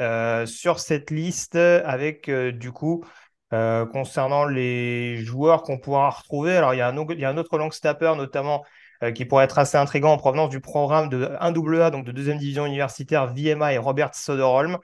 sur 0.46 0.80
cette 0.80 1.10
liste 1.10 1.56
avec 1.56 2.30
du 2.30 2.72
coup 2.72 3.04
euh, 3.52 3.84
concernant 3.84 4.46
les 4.46 5.18
joueurs 5.18 5.62
qu'on 5.62 5.78
pourra 5.78 6.08
retrouver, 6.08 6.56
alors 6.56 6.72
il 6.72 6.78
y 6.78 6.80
a 6.80 6.88
un, 6.88 6.96
il 7.10 7.20
y 7.20 7.24
a 7.26 7.28
un 7.28 7.36
autre 7.36 7.58
long 7.58 7.70
snapper 7.70 8.14
notamment 8.16 8.64
euh, 9.02 9.12
qui 9.12 9.26
pourrait 9.26 9.44
être 9.44 9.58
assez 9.58 9.76
intrigant 9.76 10.10
en 10.10 10.16
provenance 10.16 10.48
du 10.48 10.60
programme 10.60 11.10
de 11.10 11.26
1AA, 11.38 11.90
donc 11.90 12.06
de 12.06 12.12
deuxième 12.12 12.38
division 12.38 12.64
universitaire, 12.64 13.26
VMA 13.26 13.74
et 13.74 13.78
Robert 13.78 14.14
Soderholm. 14.14 14.78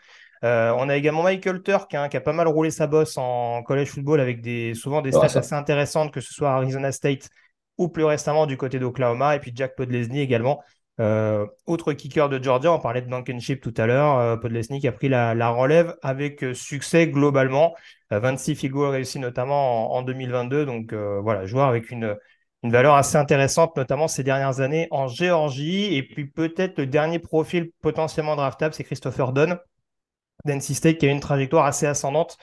Euh, 0.44 0.72
on 0.76 0.88
a 0.88 0.96
également 0.96 1.22
Michael 1.22 1.62
Turk 1.62 1.94
hein, 1.94 2.08
qui 2.08 2.16
a 2.16 2.20
pas 2.20 2.32
mal 2.32 2.48
roulé 2.48 2.70
sa 2.70 2.86
bosse 2.86 3.16
en 3.16 3.62
college 3.62 3.88
football 3.88 4.20
avec 4.20 4.40
des, 4.40 4.74
souvent 4.74 5.02
des 5.02 5.12
stats 5.12 5.38
assez 5.38 5.54
intéressantes, 5.54 6.12
que 6.12 6.20
ce 6.20 6.32
soit 6.32 6.50
Arizona 6.50 6.92
State 6.92 7.28
ou 7.76 7.88
plus 7.88 8.04
récemment 8.04 8.46
du 8.46 8.56
côté 8.56 8.78
d'Oklahoma, 8.78 9.36
et 9.36 9.40
puis 9.40 9.52
Jack 9.54 9.76
Podlesny 9.76 10.20
également, 10.20 10.62
euh, 11.00 11.46
autre 11.66 11.92
kicker 11.92 12.28
de 12.28 12.42
Georgia, 12.42 12.72
on 12.72 12.80
parlait 12.80 13.02
de 13.02 13.06
Blankenship 13.06 13.60
tout 13.60 13.74
à 13.76 13.86
l'heure, 13.86 14.18
euh, 14.18 14.36
Podlesny 14.36 14.80
qui 14.80 14.88
a 14.88 14.92
pris 14.92 15.08
la, 15.08 15.50
relève 15.50 15.94
avec 16.02 16.44
succès 16.54 17.06
globalement, 17.06 17.74
26 18.10 18.56
figures 18.56 18.90
réussies 18.90 19.20
notamment 19.20 19.94
en, 19.94 20.02
2022, 20.02 20.66
donc 20.66 20.92
voilà, 20.92 21.46
joueur 21.46 21.68
avec 21.68 21.90
une, 21.90 22.16
une 22.62 22.72
valeur 22.72 22.94
assez 22.94 23.16
intéressante, 23.16 23.76
notamment 23.76 24.08
ces 24.08 24.24
dernières 24.24 24.60
années 24.60 24.88
en 24.90 25.06
Géorgie. 25.06 25.94
Et 25.94 26.02
puis 26.02 26.26
peut-être 26.26 26.78
le 26.78 26.86
dernier 26.86 27.18
profil 27.18 27.70
potentiellement 27.80 28.36
draftable, 28.36 28.74
c'est 28.74 28.84
Christopher 28.84 29.32
Dunn, 29.32 29.58
d'NC 30.44 30.74
State, 30.74 30.98
qui 30.98 31.06
a 31.06 31.10
une 31.10 31.20
trajectoire 31.20 31.64
assez 31.66 31.86
ascendante. 31.86 32.38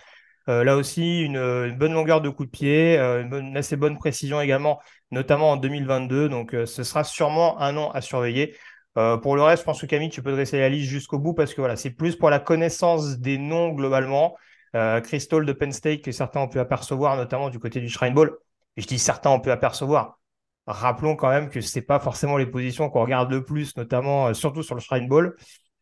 Euh, 0.47 0.63
là 0.63 0.77
aussi, 0.77 1.21
une, 1.21 1.71
bonne 1.77 1.93
longueur 1.93 2.21
de 2.21 2.29
coup 2.29 2.45
de 2.45 2.51
pied, 2.51 2.97
euh, 2.99 3.23
une, 3.23 3.57
assez 3.57 3.75
bonne 3.75 3.97
précision 3.97 4.41
également, 4.41 4.79
notamment 5.11 5.51
en 5.51 5.57
2022. 5.57 6.29
Donc, 6.29 6.53
euh, 6.53 6.65
ce 6.65 6.83
sera 6.83 7.03
sûrement 7.03 7.59
un 7.59 7.71
nom 7.71 7.91
à 7.91 8.01
surveiller. 8.01 8.55
pour 8.95 9.35
le 9.35 9.41
reste, 9.41 9.63
je 9.63 9.65
pense 9.65 9.81
que 9.81 9.85
Camille, 9.87 10.09
tu 10.09 10.21
peux 10.21 10.31
dresser 10.31 10.59
la 10.59 10.69
liste 10.69 10.89
jusqu'au 10.89 11.19
bout 11.19 11.33
parce 11.33 11.53
que 11.53 11.61
voilà, 11.61 11.75
c'est 11.75 11.89
plus 11.91 12.15
pour 12.15 12.29
la 12.29 12.39
connaissance 12.39 13.17
des 13.19 13.37
noms 13.37 13.69
globalement. 13.73 14.35
Crystal 15.03 15.45
de 15.45 15.53
Penn 15.53 15.71
State 15.71 16.01
que 16.01 16.11
certains 16.11 16.41
ont 16.41 16.47
pu 16.49 16.59
apercevoir, 16.59 17.17
notamment 17.17 17.49
du 17.49 17.59
côté 17.59 17.81
du 17.81 17.89
Shrine 17.89 18.13
Bowl 18.13 18.37
je 18.77 18.87
dis 18.87 18.99
certains 18.99 19.29
on 19.29 19.39
peut 19.39 19.51
apercevoir. 19.51 20.19
Rappelons 20.67 21.15
quand 21.15 21.29
même 21.29 21.49
que 21.49 21.61
ce 21.61 21.77
n'est 21.77 21.85
pas 21.85 21.99
forcément 21.99 22.37
les 22.37 22.47
positions 22.47 22.89
qu'on 22.89 23.01
regarde 23.01 23.31
le 23.31 23.43
plus, 23.43 23.77
notamment 23.77 24.27
euh, 24.27 24.33
surtout 24.33 24.63
sur 24.63 24.75
le 24.75 24.81
Shrine 24.81 25.07
Ball. 25.07 25.35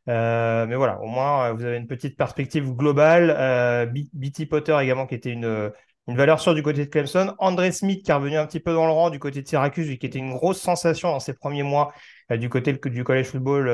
Euh, 0.09 0.65
mais 0.67 0.75
voilà, 0.75 0.99
au 1.01 1.07
moins, 1.07 1.49
euh, 1.49 1.53
vous 1.53 1.63
avez 1.63 1.77
une 1.77 1.87
petite 1.87 2.17
perspective 2.17 2.71
globale. 2.73 3.89
BT 4.13 4.45
Potter 4.47 4.77
également, 4.81 5.07
qui 5.07 5.15
était 5.15 5.31
une, 5.31 5.71
une 6.07 6.17
valeur 6.17 6.39
sûre 6.39 6.53
du 6.53 6.63
côté 6.63 6.85
de 6.85 6.89
Clemson. 6.89 7.35
André 7.39 7.71
Smith, 7.71 8.03
qui 8.03 8.11
est 8.11 8.13
revenu 8.13 8.37
un 8.37 8.45
petit 8.45 8.59
peu 8.59 8.73
dans 8.73 8.85
le 8.85 8.91
rang 8.91 9.09
du 9.09 9.19
côté 9.19 9.41
de 9.41 9.47
Syracuse, 9.47 9.97
qui 9.97 10.05
était 10.05 10.19
une 10.19 10.33
grosse 10.33 10.59
sensation 10.61 11.09
dans 11.11 11.19
ses 11.19 11.33
premiers 11.33 11.63
mois 11.63 11.93
du 12.31 12.49
côté 12.49 12.73
du 12.73 13.03
college 13.03 13.27
football 13.27 13.69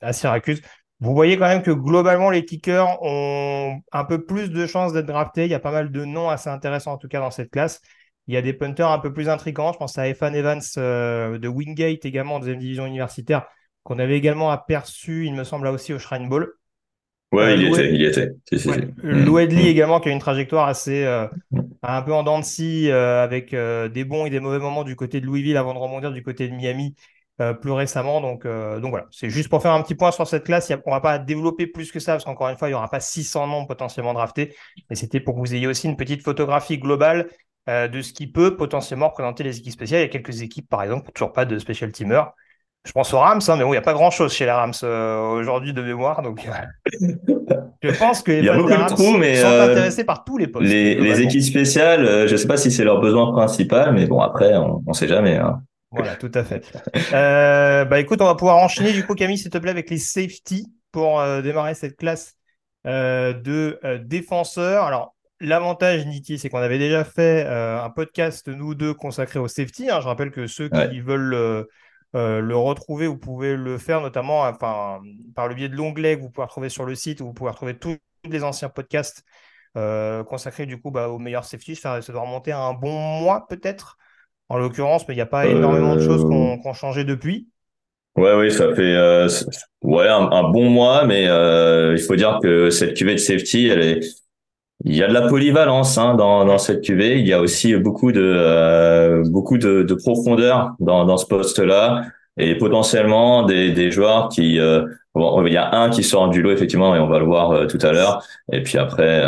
à 0.00 0.12
Syracuse. 0.12 0.62
Vous 1.00 1.14
voyez 1.14 1.36
quand 1.36 1.46
même 1.46 1.62
que 1.62 1.70
globalement, 1.70 2.30
les 2.30 2.44
kickers 2.46 3.02
ont 3.02 3.80
un 3.92 4.04
peu 4.04 4.24
plus 4.24 4.50
de 4.50 4.66
chances 4.66 4.94
d'être 4.94 5.06
draftés. 5.06 5.44
Il 5.44 5.50
y 5.50 5.54
a 5.54 5.60
pas 5.60 5.70
mal 5.70 5.92
de 5.92 6.04
noms 6.06 6.30
assez 6.30 6.48
intéressants, 6.48 6.92
en 6.92 6.98
tout 6.98 7.08
cas, 7.08 7.20
dans 7.20 7.30
cette 7.30 7.50
classe. 7.50 7.82
Il 8.26 8.34
y 8.34 8.36
a 8.38 8.42
des 8.42 8.54
punters 8.54 8.90
un 8.90 8.98
peu 8.98 9.12
plus 9.12 9.28
intrigants. 9.28 9.72
Je 9.72 9.78
pense 9.78 9.98
à 9.98 10.08
Evan 10.08 10.34
Evans 10.34 10.60
euh, 10.78 11.38
de 11.38 11.48
Wingate 11.48 12.04
également 12.04 12.36
en 12.36 12.38
deuxième 12.40 12.58
division 12.58 12.86
universitaire, 12.86 13.46
qu'on 13.86 13.98
avait 13.98 14.16
également 14.16 14.50
aperçu, 14.50 15.26
il 15.26 15.34
me 15.34 15.44
semble, 15.44 15.64
là 15.64 15.72
aussi 15.72 15.92
au 15.92 15.98
Shrine 15.98 16.28
Bowl. 16.28 16.52
Ouais, 17.32 17.44
euh, 17.44 17.54
il, 17.56 17.62
y 17.62 17.66
était, 17.66 17.92
il 17.94 18.04
était. 18.04 18.88
Lou 19.02 19.38
Edley 19.38 19.64
mm. 19.64 19.66
également, 19.66 20.00
qui 20.00 20.08
a 20.08 20.12
une 20.12 20.18
trajectoire 20.18 20.68
assez 20.68 21.04
euh, 21.04 21.26
un 21.82 22.02
peu 22.02 22.12
en 22.12 22.22
dents 22.22 22.38
de 22.38 22.44
scie, 22.44 22.90
avec 22.90 23.54
des 23.54 24.04
bons 24.04 24.26
et 24.26 24.30
des 24.30 24.40
mauvais 24.40 24.58
moments 24.58 24.84
du 24.84 24.96
côté 24.96 25.20
de 25.20 25.26
Louisville 25.26 25.56
avant 25.56 25.72
de 25.72 25.78
rebondir 25.78 26.12
du 26.12 26.22
côté 26.22 26.48
de 26.48 26.54
Miami 26.54 26.94
plus 27.60 27.72
récemment. 27.72 28.20
Donc, 28.20 28.46
donc 28.46 28.90
voilà, 28.90 29.06
c'est 29.10 29.30
juste 29.30 29.48
pour 29.48 29.62
faire 29.62 29.72
un 29.72 29.82
petit 29.82 29.94
point 29.94 30.10
sur 30.10 30.26
cette 30.26 30.44
classe. 30.44 30.70
on 30.84 30.90
ne 30.90 30.94
va 30.94 31.00
pas 31.00 31.18
développer 31.18 31.66
plus 31.66 31.92
que 31.92 32.00
ça, 32.00 32.12
parce 32.12 32.24
qu'encore 32.24 32.48
une 32.48 32.56
fois, 32.56 32.68
il 32.68 32.72
n'y 32.72 32.76
aura 32.76 32.88
pas 32.88 33.00
600 33.00 33.46
noms 33.46 33.66
potentiellement 33.66 34.14
draftés. 34.14 34.54
Mais 34.90 34.96
c'était 34.96 35.20
pour 35.20 35.34
que 35.34 35.40
vous 35.40 35.54
ayez 35.54 35.66
aussi 35.66 35.86
une 35.86 35.96
petite 35.96 36.22
photographie 36.22 36.78
globale 36.78 37.28
euh, 37.68 37.88
de 37.88 38.00
ce 38.00 38.12
qui 38.12 38.28
peut 38.28 38.56
potentiellement 38.56 39.08
représenter 39.08 39.42
les 39.42 39.58
équipes 39.58 39.72
spéciales. 39.72 40.00
Il 40.00 40.04
y 40.04 40.06
a 40.06 40.08
quelques 40.08 40.40
équipes, 40.42 40.68
par 40.68 40.84
exemple, 40.84 41.10
toujours 41.10 41.32
pas 41.32 41.44
de 41.44 41.58
special 41.58 41.90
teamer. 41.90 42.22
Je 42.86 42.92
pense 42.92 43.12
aux 43.12 43.18
Rams, 43.18 43.40
hein, 43.48 43.56
mais 43.56 43.64
bon, 43.64 43.70
il 43.70 43.72
n'y 43.72 43.78
a 43.78 43.82
pas 43.82 43.92
grand-chose 43.92 44.32
chez 44.32 44.44
les 44.44 44.52
Rams 44.52 44.72
euh, 44.84 45.18
aujourd'hui 45.18 45.72
de 45.72 45.82
mémoire. 45.82 46.22
Donc, 46.22 46.48
je 47.82 47.98
pense 47.98 48.22
que 48.22 48.30
les 48.30 48.38
il 48.38 48.44
y 48.44 48.48
a 48.48 48.56
beaucoup 48.56 48.70
de 48.70 48.88
trous, 48.88 49.16
mais 49.18 49.36
sont 49.36 49.48
euh, 49.48 49.72
intéressés 49.72 50.04
par 50.04 50.24
tous 50.24 50.38
les 50.38 50.46
postes. 50.46 50.66
Les, 50.66 51.20
équipes 51.20 51.42
spéciales, 51.42 52.26
je 52.28 52.32
ne 52.32 52.36
sais 52.36 52.46
pas 52.46 52.56
si 52.56 52.70
c'est 52.70 52.84
leur 52.84 53.00
besoin 53.00 53.32
principal, 53.32 53.92
mais 53.92 54.06
bon, 54.06 54.20
après, 54.20 54.56
on 54.56 54.82
ne 54.86 54.92
sait 54.92 55.08
jamais. 55.08 55.36
Hein. 55.36 55.60
Voilà, 55.90 56.14
tout 56.14 56.30
à 56.32 56.44
fait. 56.44 56.64
bah 57.12 57.98
écoute, 57.98 58.20
on 58.22 58.26
va 58.26 58.36
pouvoir 58.36 58.58
enchaîner 58.58 58.92
du 58.92 59.04
coup, 59.04 59.14
Camille, 59.14 59.38
s'il 59.38 59.50
te 59.50 59.58
plaît, 59.58 59.72
avec 59.72 59.90
les 59.90 59.98
safety 59.98 60.72
pour 60.92 61.22
démarrer 61.42 61.74
cette 61.74 61.96
classe 61.96 62.34
de 62.84 63.80
défenseurs. 64.04 64.84
Alors, 64.84 65.16
L'avantage, 65.40 66.06
Niki, 66.06 66.38
c'est 66.38 66.48
qu'on 66.48 66.58
avait 66.58 66.78
déjà 66.78 67.04
fait 67.04 67.44
euh, 67.46 67.82
un 67.82 67.90
podcast, 67.90 68.48
nous 68.48 68.74
deux, 68.74 68.94
consacré 68.94 69.38
au 69.38 69.48
safety. 69.48 69.90
Hein. 69.90 70.00
Je 70.00 70.06
rappelle 70.06 70.30
que 70.30 70.46
ceux 70.46 70.70
qui 70.70 71.00
veulent 71.00 71.34
euh, 71.34 71.64
euh, 72.14 72.40
le 72.40 72.56
retrouver, 72.56 73.06
vous 73.06 73.18
pouvez 73.18 73.56
le 73.56 73.78
faire, 73.78 74.00
notamment 74.00 74.42
enfin, 74.42 75.00
par 75.34 75.48
le 75.48 75.54
biais 75.54 75.68
de 75.68 75.76
l'onglet 75.76 76.16
que 76.16 76.22
vous 76.22 76.30
pouvez 76.30 76.44
retrouver 76.44 76.68
sur 76.68 76.84
le 76.84 76.94
site, 76.94 77.20
où 77.20 77.26
vous 77.26 77.34
pouvez 77.34 77.50
retrouver 77.50 77.76
tous 77.78 77.96
les 78.28 78.44
anciens 78.44 78.68
podcasts 78.68 79.24
consacrés 80.26 80.64
du 80.64 80.80
coup 80.80 80.90
bah, 80.90 81.10
au 81.10 81.18
meilleur 81.18 81.44
safety. 81.44 81.76
Ça, 81.76 82.00
doit 82.00 82.22
remonter 82.22 82.50
à 82.50 82.60
un 82.60 82.72
bon 82.72 82.98
mois, 83.20 83.46
peut-être, 83.46 83.98
en 84.48 84.56
l'occurrence, 84.56 85.06
mais 85.06 85.12
il 85.12 85.18
n'y 85.18 85.22
a 85.22 85.26
pas 85.26 85.46
énormément 85.46 85.94
de 85.96 86.00
choses 86.00 86.22
qui 86.22 86.66
ont 86.66 86.72
changé 86.72 87.04
depuis. 87.04 87.48
Ouais, 88.16 88.34
oui, 88.34 88.50
ça 88.50 88.74
fait 88.74 88.96
ouais 89.82 90.08
un, 90.08 90.50
bon 90.50 90.70
mois, 90.70 91.04
mais 91.04 91.24
il 91.24 92.02
faut 92.06 92.16
dire 92.16 92.38
que 92.42 92.70
cette 92.70 92.94
cuvée 92.94 93.12
de 93.12 93.18
safety, 93.18 93.66
elle 93.66 93.82
est 93.82 94.25
il 94.86 94.94
y 94.94 95.02
a 95.02 95.08
de 95.08 95.12
la 95.12 95.22
polyvalence 95.22 95.98
hein, 95.98 96.14
dans, 96.14 96.44
dans 96.44 96.58
cette 96.58 96.82
cuvée. 96.82 97.18
Il 97.18 97.26
y 97.26 97.32
a 97.32 97.40
aussi 97.40 97.74
beaucoup 97.74 98.12
de 98.12 98.22
euh, 98.22 99.24
beaucoup 99.26 99.58
de, 99.58 99.82
de, 99.82 99.94
profondeur 99.94 100.76
dans, 100.78 101.04
dans 101.04 101.16
ce 101.16 101.26
poste-là 101.26 102.04
et 102.38 102.54
potentiellement 102.54 103.42
des, 103.42 103.72
des 103.72 103.90
joueurs 103.90 104.28
qui 104.28 104.60
euh, 104.60 104.84
bon, 105.12 105.44
il 105.44 105.52
y 105.52 105.56
a 105.56 105.74
un 105.74 105.90
qui 105.90 106.04
sort 106.04 106.28
du 106.28 106.40
lot 106.40 106.52
effectivement 106.52 106.94
et 106.94 107.00
on 107.00 107.08
va 107.08 107.18
le 107.18 107.24
voir 107.24 107.50
euh, 107.50 107.66
tout 107.66 107.80
à 107.82 107.90
l'heure. 107.90 108.22
Et 108.52 108.62
puis 108.62 108.78
après 108.78 109.22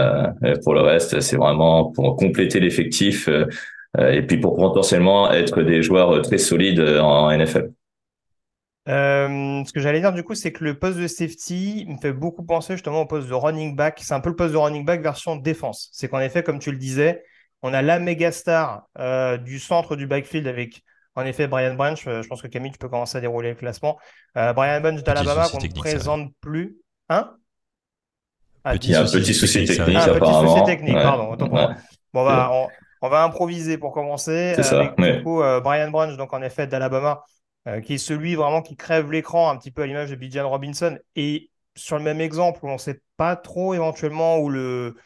pour 0.63 0.75
le 0.75 0.81
reste, 0.81 1.21
c'est 1.21 1.37
vraiment 1.37 1.87
pour 1.87 2.15
compléter 2.15 2.61
l'effectif 2.61 3.29
et 3.99 4.23
puis 4.23 4.39
pour 4.39 4.57
potentiellement 4.57 5.33
être 5.33 5.63
des 5.63 5.83
joueurs 5.83 6.23
très 6.23 6.39
solides 6.39 6.81
en 6.81 7.37
NFL. 7.37 7.71
Euh, 8.89 9.63
ce 9.65 9.73
que 9.73 9.81
j'allais 9.81 10.01
dire 10.01 10.13
du 10.13 10.23
coup, 10.23 10.35
c'est 10.35 10.53
que 10.53 10.65
le 10.65 10.79
poste 10.79 10.99
de 10.99 11.07
safety 11.07 11.87
me 11.89 11.99
fait 11.99 12.13
beaucoup 12.13 12.43
penser 12.43 12.75
justement 12.75 13.03
au 13.03 13.07
poste 13.07 13.29
de 13.29 13.35
running 13.35 13.77
back. 13.77 14.01
C'est 14.03 14.15
un 14.15 14.21
peu 14.21 14.31
le 14.31 14.37
poste 14.37 14.53
de 14.53 14.57
running 14.59 14.85
back 14.85 15.03
version 15.03 15.37
défense. 15.37 15.91
C'est 15.93 16.09
qu'en 16.09 16.21
effet, 16.21 16.43
comme 16.43 16.59
tu 16.59 16.71
le 16.71 16.79
disais, 16.79 17.23
on 17.63 17.75
a 17.75 17.83
la 17.83 17.99
méga 17.99 18.33
star 18.33 18.87
euh, 18.99 19.37
du 19.37 19.59
centre 19.59 19.95
du 19.95 20.07
backfield 20.07 20.47
avec 20.47 20.83
en 21.17 21.27
effet 21.27 21.49
Brian 21.49 21.75
Branch. 21.75 22.03
Euh, 22.07 22.23
je 22.23 22.29
pense 22.29 22.41
que 22.41 22.47
Camille, 22.47 22.73
tu 22.73 22.79
peux 22.79 22.89
commencer 22.89 23.19
à 23.19 23.21
dérouler 23.21 23.51
le 23.51 23.57
classement. 23.57 23.99
Brian 24.35 24.81
Branch 24.81 25.03
d'Alabama 25.03 25.49
qu'on 25.49 25.59
ne 25.59 25.69
présente 25.69 26.31
plus. 26.41 26.79
Hein? 27.11 27.35
Ah, 28.65 28.73
petit, 28.73 28.95
un 28.95 29.05
petit 29.05 29.35
souci 29.35 29.65
technique, 29.65 29.97
ah, 29.97 30.15
apparemment. 30.15 30.43
Petit 30.43 30.61
souci 30.61 30.65
technique, 30.65 30.95
pardon. 30.95 31.37
Bon, 32.15 32.21
on 32.23 32.25
va, 32.25 32.51
on, 33.03 33.09
va 33.09 33.23
improviser 33.23 33.77
pour 33.77 33.93
commencer. 33.93 34.55
C'est 34.57 34.63
ça. 34.63 34.95
Du 34.97 35.23
coup, 35.23 35.43
Brian 35.63 35.91
Branch, 35.91 36.17
donc 36.17 36.33
en 36.33 36.41
effet 36.41 36.67
d'Alabama. 36.67 37.23
Euh, 37.69 37.81
qui 37.83 37.95
est 37.95 37.99
celui 37.99 38.35
vraiment 38.35 38.63
qui 38.63 38.77
crève 38.77 39.13
l'écran, 39.13 39.51
un 39.51 39.57
petit 39.59 39.71
peu 39.71 39.83
à 39.83 39.87
l'image 39.87 40.11
de 40.11 40.17
Bijan 40.17 40.49
Robinson. 40.49 40.99
Et 41.17 41.51
sur 41.77 41.99
le 41.99 42.05
même 42.05 42.21
exemple, 42.21 42.61
on 42.63 42.75
ne 42.75 42.79
sait 42.79 43.03
pas 43.19 43.37
trop 43.37 43.75
éventuellement 43.75 44.39
où 44.39 44.49
le, 44.49 44.97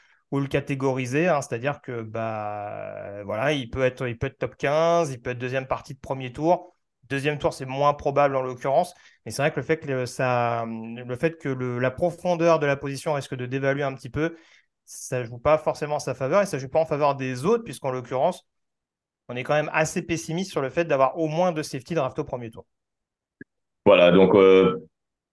catégoriser, 0.49 1.27
hein, 1.29 1.43
c'est-à-dire 1.43 1.81
que 1.83 2.03
bah, 2.03 3.25
voilà, 3.25 3.53
il 3.53 3.69
peut, 3.69 3.83
être, 3.83 4.07
top 4.39 4.57
15, 4.57 5.11
il 5.11 5.21
peut 5.21 5.31
être 5.31 5.39
deuxième 5.39 5.67
partie 5.67 5.95
de 5.95 5.99
premier 5.99 6.33
tour. 6.33 6.77
Deuxième 7.09 7.39
tour, 7.39 7.53
c'est 7.53 7.67
moins 7.67 7.95
probable 7.95 8.37
en 8.37 8.43
l'occurrence. 8.43 8.95
Mais 9.27 9.33
c'est 9.33 9.43
vrai 9.43 9.51
que 9.51 9.59
le 9.59 9.67
fait 9.67 9.79
que, 9.79 10.07
ça, 10.07 10.65
le 10.67 11.17
fait 11.17 11.39
que 11.39 11.49
la 11.49 11.91
profondeur 11.91 12.61
de 12.61 12.67
la 12.67 12.77
position 12.77 13.15
risque 13.15 13.35
de 13.35 13.47
dévaluer 13.47 13.83
un 13.83 13.95
petit 13.95 14.09
peu, 14.11 14.37
ça 14.85 15.21
ne 15.21 15.25
joue 15.25 15.39
pas 15.39 15.59
forcément 15.59 15.97
en 15.97 15.99
sa 15.99 16.15
faveur 16.15 16.43
et 16.43 16.47
ça 16.47 16.59
ne 16.59 16.63
joue 16.63 16.69
pas 16.69 16.81
en 16.81 16.87
faveur 16.87 17.17
des 17.17 17.45
autres, 17.45 17.65
puisqu'en 17.65 17.91
l'occurrence, 17.91 18.47
on 19.29 19.37
est 19.37 19.43
quand 19.45 19.55
même 19.55 19.71
assez 19.73 20.03
pessimiste 20.03 20.51
sur 20.51 20.61
le 20.61 20.71
fait 20.71 20.85
d'avoir 20.85 21.19
au 21.19 21.27
moins 21.29 21.53
deux 21.53 21.63
safety 21.63 21.95
draft 21.95 22.19
au 22.19 22.25
premier 22.25 22.51
tour. 22.51 22.67
Voilà, 23.85 24.13
donc 24.13 24.35
euh, 24.35 24.87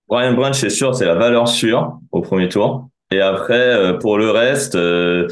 Brian 0.08 0.34
Branch, 0.34 0.56
c'est 0.56 0.70
sûr, 0.70 0.96
c'est 0.96 1.06
la 1.06 1.16
valeur 1.16 1.48
sûre 1.48 2.00
au 2.12 2.22
premier 2.22 2.50
tour. 2.50 2.90
Et 3.12 3.22
après, 3.22 3.54
euh, 3.54 3.94
pour 3.94 4.18
le 4.18 4.32
reste, 4.32 4.76
euh, 4.76 5.28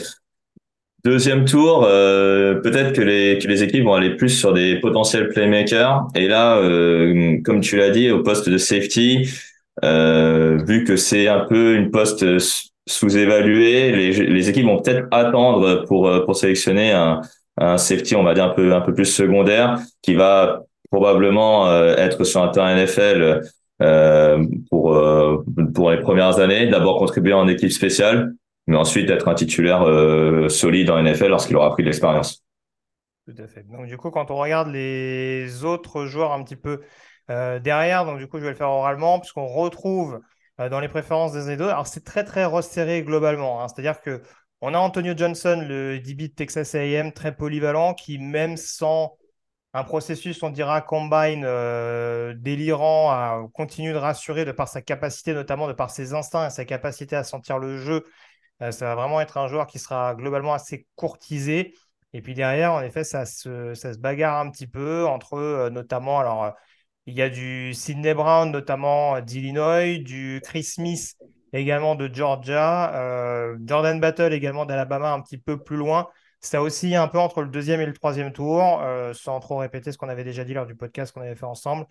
deuxième 1.04 1.46
tour, 1.46 1.82
peut-être 1.82 2.94
que 2.94 3.02
les, 3.02 3.40
que 3.40 3.48
les 3.48 3.64
équipes 3.64 3.86
vont 3.86 3.94
aller 3.94 4.16
plus 4.16 4.30
sur 4.30 4.54
des 4.54 4.80
potentiels 4.80 5.30
playmakers. 5.30 6.06
Et 6.16 6.28
là, 6.28 6.60
comme 7.46 7.62
tu 7.62 7.78
l'as 7.78 7.92
dit, 7.92 8.12
au 8.12 8.24
poste 8.24 8.50
de 8.50 8.58
safety, 8.58 9.24
vu 9.84 10.84
que 10.84 10.96
c'est 10.98 11.30
un 11.30 11.46
peu 11.46 11.76
une 11.76 11.92
poste 11.92 12.26
sous-évaluée, 12.88 13.94
les, 13.94 14.12
les 14.12 14.50
équipes 14.50 14.66
vont 14.66 14.82
peut-être 14.82 15.08
attendre 15.12 15.86
pour, 15.86 16.12
pour 16.26 16.36
sélectionner 16.36 16.92
un, 16.92 17.22
un 17.58 17.78
safety, 17.78 18.16
on 18.16 18.24
va 18.24 18.34
dire 18.34 18.46
un 18.46 18.50
peu 18.54 18.74
un 18.74 18.82
peu 18.82 18.94
plus 18.94 19.06
secondaire, 19.06 19.80
qui 20.02 20.14
va 20.14 20.64
probablement 20.92 21.68
euh, 21.68 21.96
être 21.96 22.24
sur 22.24 22.42
un 22.42 22.50
terrain 22.50 22.76
NFL 22.76 23.42
euh, 23.82 24.46
pour 24.70 24.96
euh, 24.96 25.44
pour 25.74 25.92
les 25.92 26.00
premières 26.00 26.40
années, 26.40 26.68
d'abord 26.68 26.98
contribuer 26.98 27.34
en 27.34 27.48
équipe 27.48 27.72
spéciale, 27.72 28.34
mais 28.68 28.78
ensuite 28.78 29.10
être 29.10 29.28
un 29.28 29.36
titulaire 29.36 29.86
solide 30.50 30.90
en 30.90 31.02
NFL 31.02 31.28
lorsqu'il 31.28 31.56
aura 31.56 31.72
pris 31.72 31.84
de 31.84 31.88
l'expérience. 31.88 32.44
Tout 33.26 33.42
à 33.44 33.48
fait. 33.48 33.66
Donc 33.70 33.88
du 33.88 33.98
coup, 33.98 34.10
quand 34.10 34.32
on 34.32 34.38
regarde 34.38 34.70
les 34.70 35.66
autres 35.66 36.06
joueurs 36.06 36.32
un 36.32 36.44
petit 36.44 36.56
peu 36.56 36.82
derrière, 37.28 38.06
donc 38.06 38.20
du 38.20 38.28
coup, 38.28 38.38
je 38.38 38.44
vais 38.44 38.52
le 38.52 38.56
faire 38.56 38.70
oralement, 38.70 39.20
puisqu'on 39.20 39.48
retrouve 39.48 40.22
dans 40.58 40.80
les 40.80 40.88
préférences 40.88 41.34
des 41.34 41.50
années 41.50 41.64
Alors 41.64 41.86
c'est 41.86 42.04
très 42.04 42.24
très 42.24 42.46
resserré 42.46 43.04
globalement, 43.04 43.62
hein. 43.62 43.68
c'est-à-dire 43.68 44.02
que 44.02 44.22
on 44.62 44.74
a 44.74 44.80
Antonio 44.80 45.14
Johnson, 45.16 45.64
le 45.68 46.00
DB 46.00 46.30
de 46.30 46.34
Texas 46.34 46.76
AM, 46.76 47.12
très 47.12 47.36
polyvalent, 47.36 47.94
qui 47.94 48.18
même 48.18 48.58
sans 48.58 49.18
un 49.74 49.84
processus, 49.84 50.42
on 50.42 50.50
dira, 50.50 50.82
combine 50.82 51.44
euh, 51.46 52.34
délirant, 52.36 53.48
continue 53.54 53.94
de 53.94 53.98
rassurer 53.98 54.46
de 54.46 54.52
par 54.52 54.68
sa 54.68 54.82
capacité, 54.82 55.34
notamment 55.34 55.68
de 55.68 55.74
par 55.74 55.92
ses 55.92 56.14
instincts 56.14 56.48
et 56.48 56.50
sa 56.50 56.66
capacité 56.66 57.16
à 57.16 57.24
sentir 57.24 57.60
le 57.60 57.78
jeu. 57.78 58.04
Euh, 58.64 58.72
ça 58.72 58.86
va 58.88 58.96
vraiment 58.96 59.22
être 59.22 59.38
un 59.38 59.48
joueur 59.48 59.68
qui 59.68 59.78
sera 59.80 60.16
globalement 60.16 60.54
assez 60.54 60.88
courtisé. 60.96 61.74
Et 62.14 62.22
puis 62.22 62.34
derrière, 62.34 62.74
en 62.74 62.82
effet, 62.82 63.04
ça 63.04 63.26
se, 63.26 63.98
bagarre 63.98 64.40
un 64.40 64.50
petit 64.50 64.68
peu 64.68 65.06
entre 65.06 65.70
notamment, 65.70 66.20
alors 66.20 66.54
il 67.06 67.16
y 67.16 67.22
a 67.22 67.30
du 67.30 67.74
Sidney 67.74 68.14
Brown, 68.14 68.52
notamment 68.52 69.22
d'Illinois, 69.22 69.98
du 70.00 70.42
Chris 70.44 70.64
Smith 70.64 71.16
également 71.58 71.96
de 71.96 72.10
Georgia, 72.14 72.94
euh, 72.96 73.58
Jordan 73.66 74.00
Battle 74.00 74.34
également 74.34 74.66
d'Alabama 74.66 75.12
un 75.12 75.22
petit 75.22 75.38
peu 75.38 75.58
plus 75.62 75.78
loin. 75.78 76.08
Ça 76.40 76.62
aussi 76.62 76.96
un 76.96 77.08
peu 77.08 77.18
entre 77.18 77.42
le 77.42 77.50
deuxième 77.50 77.82
et 77.82 77.86
le 77.86 77.94
troisième 77.94 78.32
tour, 78.32 78.82
euh, 78.82 79.14
sans 79.14 79.40
trop 79.40 79.58
répéter 79.58 79.92
ce 79.92 79.98
qu'on 79.98 80.10
avait 80.10 80.24
déjà 80.24 80.44
dit 80.44 80.54
lors 80.54 80.66
du 80.66 80.76
podcast 80.76 81.14
qu'on 81.14 81.22
avait 81.22 81.36
fait 81.36 81.46
ensemble. 81.46 81.86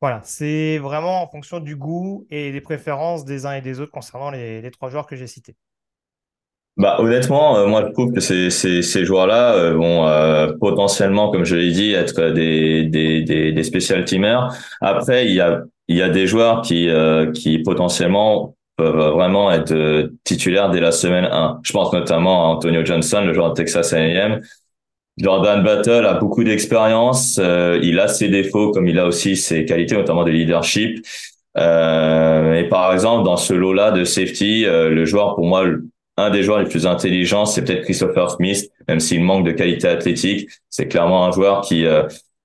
Voilà, 0.00 0.20
c'est 0.24 0.78
vraiment 0.78 1.22
en 1.22 1.28
fonction 1.28 1.60
du 1.60 1.76
goût 1.76 2.26
et 2.30 2.50
des 2.52 2.60
préférences 2.60 3.24
des 3.24 3.46
uns 3.46 3.52
et 3.52 3.60
des 3.60 3.80
autres 3.80 3.92
concernant 3.92 4.30
les, 4.30 4.68
trois 4.70 4.90
joueurs 4.90 5.06
que 5.06 5.16
j'ai 5.16 5.26
cités. 5.26 5.56
Bah 6.76 6.96
honnêtement, 7.00 7.58
euh, 7.58 7.66
moi 7.66 7.84
je 7.86 7.92
trouve 7.92 8.12
que 8.12 8.20
ces, 8.20 8.50
ces, 8.50 9.04
joueurs-là 9.04 9.72
vont 9.72 10.56
potentiellement, 10.58 11.30
comme 11.30 11.44
je 11.44 11.54
l'ai 11.54 11.70
dit, 11.70 11.92
être 11.92 12.30
des, 12.30 12.86
des, 12.86 13.22
des, 13.22 13.52
des 13.52 13.62
special 13.62 14.04
teamers. 14.04 14.48
Après, 14.80 15.26
il 15.26 15.34
y 15.34 15.40
a 15.40 15.62
il 15.92 15.98
y 15.98 16.02
a 16.02 16.08
des 16.08 16.26
joueurs 16.26 16.62
qui, 16.62 16.88
euh, 16.88 17.30
qui 17.32 17.58
potentiellement 17.58 18.56
peuvent 18.76 19.12
vraiment 19.12 19.50
être 19.52 19.72
euh, 19.72 20.08
titulaires 20.24 20.70
dès 20.70 20.80
la 20.80 20.90
semaine 20.92 21.26
1. 21.26 21.60
Je 21.62 21.72
pense 21.72 21.92
notamment 21.92 22.46
à 22.46 22.54
Antonio 22.54 22.84
Johnson, 22.84 23.22
le 23.24 23.34
joueur 23.34 23.50
de 23.50 23.54
Texas 23.54 23.92
A&M. 23.92 24.40
Jordan 25.18 25.62
Battle 25.62 26.06
a 26.06 26.14
beaucoup 26.14 26.42
d'expérience. 26.42 27.38
Euh, 27.38 27.78
il 27.82 28.00
a 28.00 28.08
ses 28.08 28.28
défauts 28.28 28.72
comme 28.72 28.88
il 28.88 28.98
a 28.98 29.06
aussi 29.06 29.36
ses 29.36 29.66
qualités, 29.66 29.94
notamment 29.94 30.24
de 30.24 30.30
leadership. 30.30 31.04
Euh, 31.58 32.54
et 32.54 32.68
par 32.70 32.94
exemple, 32.94 33.24
dans 33.24 33.36
ce 33.36 33.52
lot-là 33.52 33.90
de 33.90 34.04
safety, 34.04 34.64
le 34.64 35.04
joueur 35.04 35.34
pour 35.34 35.44
moi, 35.44 35.66
un 36.16 36.30
des 36.30 36.42
joueurs 36.42 36.60
les 36.60 36.68
plus 36.68 36.86
intelligents, 36.86 37.44
c'est 37.44 37.62
peut-être 37.62 37.82
Christopher 37.82 38.30
Smith, 38.30 38.70
même 38.88 39.00
s'il 39.00 39.22
manque 39.22 39.44
de 39.44 39.52
qualité 39.52 39.88
athlétique. 39.88 40.48
C'est 40.70 40.88
clairement 40.88 41.26
un 41.26 41.30
joueur 41.30 41.60
qui 41.60 41.84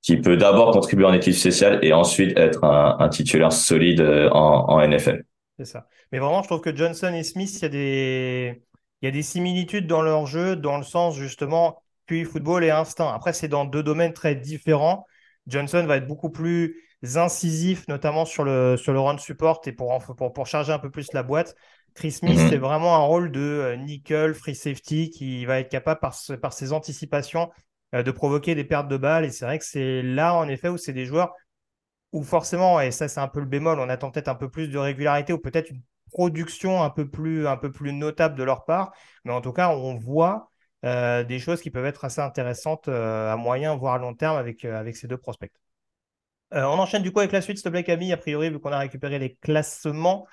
qui 0.01 0.17
peut 0.17 0.37
d'abord 0.37 0.71
contribuer 0.71 1.05
en 1.05 1.13
équipe 1.13 1.33
spéciale 1.33 1.79
et 1.81 1.93
ensuite 1.93 2.37
être 2.37 2.63
un, 2.63 3.09
titulaire 3.09 3.51
solide 3.51 4.01
euh, 4.01 4.29
en, 4.29 4.85
NFL. 4.87 5.23
C'est 5.57 5.65
ça. 5.65 5.87
Mais 6.11 6.19
vraiment, 6.19 6.41
je 6.43 6.47
trouve 6.47 6.61
que 6.61 6.75
Johnson 6.75 7.13
et 7.13 7.23
Smith, 7.23 7.51
il 7.57 7.61
y 7.61 7.65
a 7.65 7.69
des, 7.69 8.61
il 9.01 9.05
y 9.05 9.07
a 9.09 9.11
des 9.11 9.23
similitudes 9.23 9.87
dans 9.87 10.01
leur 10.01 10.25
jeu, 10.25 10.55
dans 10.55 10.77
le 10.77 10.83
sens 10.83 11.15
justement 11.17 11.81
puis 12.05 12.23
football 12.23 12.63
et 12.63 12.71
instinct. 12.71 13.11
Après, 13.13 13.33
c'est 13.33 13.49
dans 13.49 13.65
deux 13.65 13.83
domaines 13.83 14.13
très 14.13 14.33
différents. 14.33 15.05
Johnson 15.45 15.85
va 15.85 15.97
être 15.97 16.07
beaucoup 16.07 16.29
plus 16.29 16.81
incisif, 17.15 17.87
notamment 17.87 18.25
sur 18.25 18.43
le, 18.43 18.75
sur 18.77 18.93
le 18.93 18.99
run 18.99 19.17
support 19.17 19.61
et 19.65 19.71
pour, 19.71 19.97
pour, 20.17 20.33
pour 20.33 20.47
charger 20.47 20.71
un 20.71 20.79
peu 20.79 20.89
plus 20.89 21.13
la 21.13 21.21
boîte. 21.21 21.55
Chris 21.93 22.11
Smith, 22.11 22.39
mhm. 22.39 22.49
c'est 22.49 22.57
vraiment 22.57 22.95
un 22.95 23.05
rôle 23.05 23.31
de 23.31 23.41
euh, 23.41 23.75
nickel, 23.75 24.33
free 24.33 24.55
safety, 24.55 25.09
qui 25.09 25.45
va 25.45 25.59
être 25.59 25.69
capable 25.69 25.99
par, 25.99 26.15
par 26.41 26.53
ses 26.53 26.73
anticipations 26.73 27.49
de 28.03 28.11
provoquer 28.11 28.55
des 28.55 28.63
pertes 28.63 28.87
de 28.87 28.97
balles. 28.97 29.25
Et 29.25 29.31
c'est 29.31 29.45
vrai 29.45 29.59
que 29.59 29.65
c'est 29.65 30.01
là, 30.01 30.35
en 30.35 30.47
effet, 30.47 30.69
où 30.69 30.77
c'est 30.77 30.93
des 30.93 31.05
joueurs 31.05 31.33
où 32.11 32.23
forcément, 32.23 32.79
et 32.79 32.91
ça 32.91 33.07
c'est 33.07 33.19
un 33.19 33.27
peu 33.27 33.39
le 33.39 33.45
bémol, 33.45 33.79
on 33.79 33.89
attend 33.89 34.11
peut-être 34.11 34.29
un 34.29 34.35
peu 34.35 34.49
plus 34.49 34.69
de 34.69 34.77
régularité 34.77 35.33
ou 35.33 35.39
peut-être 35.39 35.69
une 35.71 35.81
production 36.11 36.83
un 36.83 36.89
peu 36.89 37.09
plus, 37.09 37.43
notable 37.93 38.35
de 38.35 38.43
leur 38.43 38.65
part. 38.65 38.93
Mais 39.25 39.33
en 39.33 39.41
tout 39.41 39.51
cas, 39.51 39.69
on 39.69 39.95
voit 39.97 40.49
euh, 40.85 41.23
des 41.23 41.39
choses 41.39 41.61
qui 41.61 41.69
peuvent 41.69 41.85
être 41.85 42.05
assez 42.05 42.21
intéressantes 42.21 42.87
euh, 42.87 43.31
à 43.31 43.35
moyen, 43.35 43.75
voire 43.75 43.95
à 43.95 43.97
long 43.97 44.13
terme 44.13 44.37
avec, 44.37 44.65
ces 44.95 45.07
deux 45.07 45.17
prospects. 45.17 45.51
on 46.51 46.79
enchaîne 46.79 47.03
du 47.03 47.11
coup 47.11 47.19
avec 47.19 47.31
la 47.31 47.41
suite, 47.41 47.57
s'il 47.57 47.65
te 47.65 47.69
plaît, 47.69 48.11
a 48.11 48.17
priori, 48.17 48.49
vu 48.49 48.59
qu'on 48.59 48.71
a 48.71 48.79
récupéré 48.79 49.19
les 49.19 49.35
classements, 49.35 50.27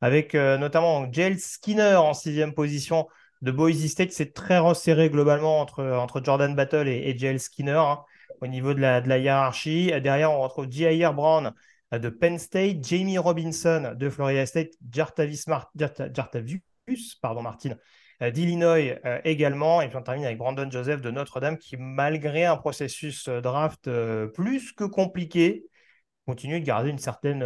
avec 0.00 0.34
notamment 0.34 1.10
Jail 1.12 1.38
Skinner 1.38 1.96
en 1.96 2.14
sixième 2.14 2.54
position 2.54 3.06
de 3.42 3.50
Boise 3.50 3.86
State, 3.86 4.12
c'est 4.12 4.34
très 4.34 4.58
resserré 4.58 5.10
globalement 5.10 5.60
entre, 5.60 5.84
entre 5.84 6.22
Jordan 6.22 6.54
Battle 6.54 6.88
et, 6.88 7.08
et 7.08 7.18
JL 7.18 7.40
Skinner 7.40 7.72
hein, 7.72 8.04
au 8.40 8.46
niveau 8.46 8.74
de 8.74 8.80
la, 8.80 9.00
de 9.00 9.08
la 9.08 9.18
hiérarchie. 9.18 9.92
Derrière, 10.00 10.32
on 10.32 10.42
retrouve 10.42 10.70
J.I.R. 10.70 11.14
Brown 11.14 11.52
euh, 11.94 11.98
de 11.98 12.08
Penn 12.08 12.38
State, 12.38 12.84
Jamie 12.84 13.18
Robinson 13.18 13.94
de 13.96 14.10
Florida 14.10 14.46
State, 14.46 14.70
Jartavis, 14.92 15.44
Martin, 15.46 15.70
euh, 18.22 18.30
d'Illinois 18.30 18.98
euh, 19.04 19.20
également. 19.24 19.82
Et 19.82 19.88
puis 19.88 19.96
on 19.96 20.02
termine 20.02 20.24
avec 20.24 20.38
Brandon 20.38 20.70
Joseph 20.70 21.00
de 21.00 21.10
Notre-Dame 21.10 21.58
qui, 21.58 21.76
malgré 21.76 22.44
un 22.44 22.56
processus 22.56 23.28
draft 23.28 23.90
plus 24.34 24.72
que 24.72 24.84
compliqué, 24.84 25.64
continue 26.26 26.60
de 26.60 26.64
garder 26.64 26.90
une 26.90 26.98
certaine 26.98 27.42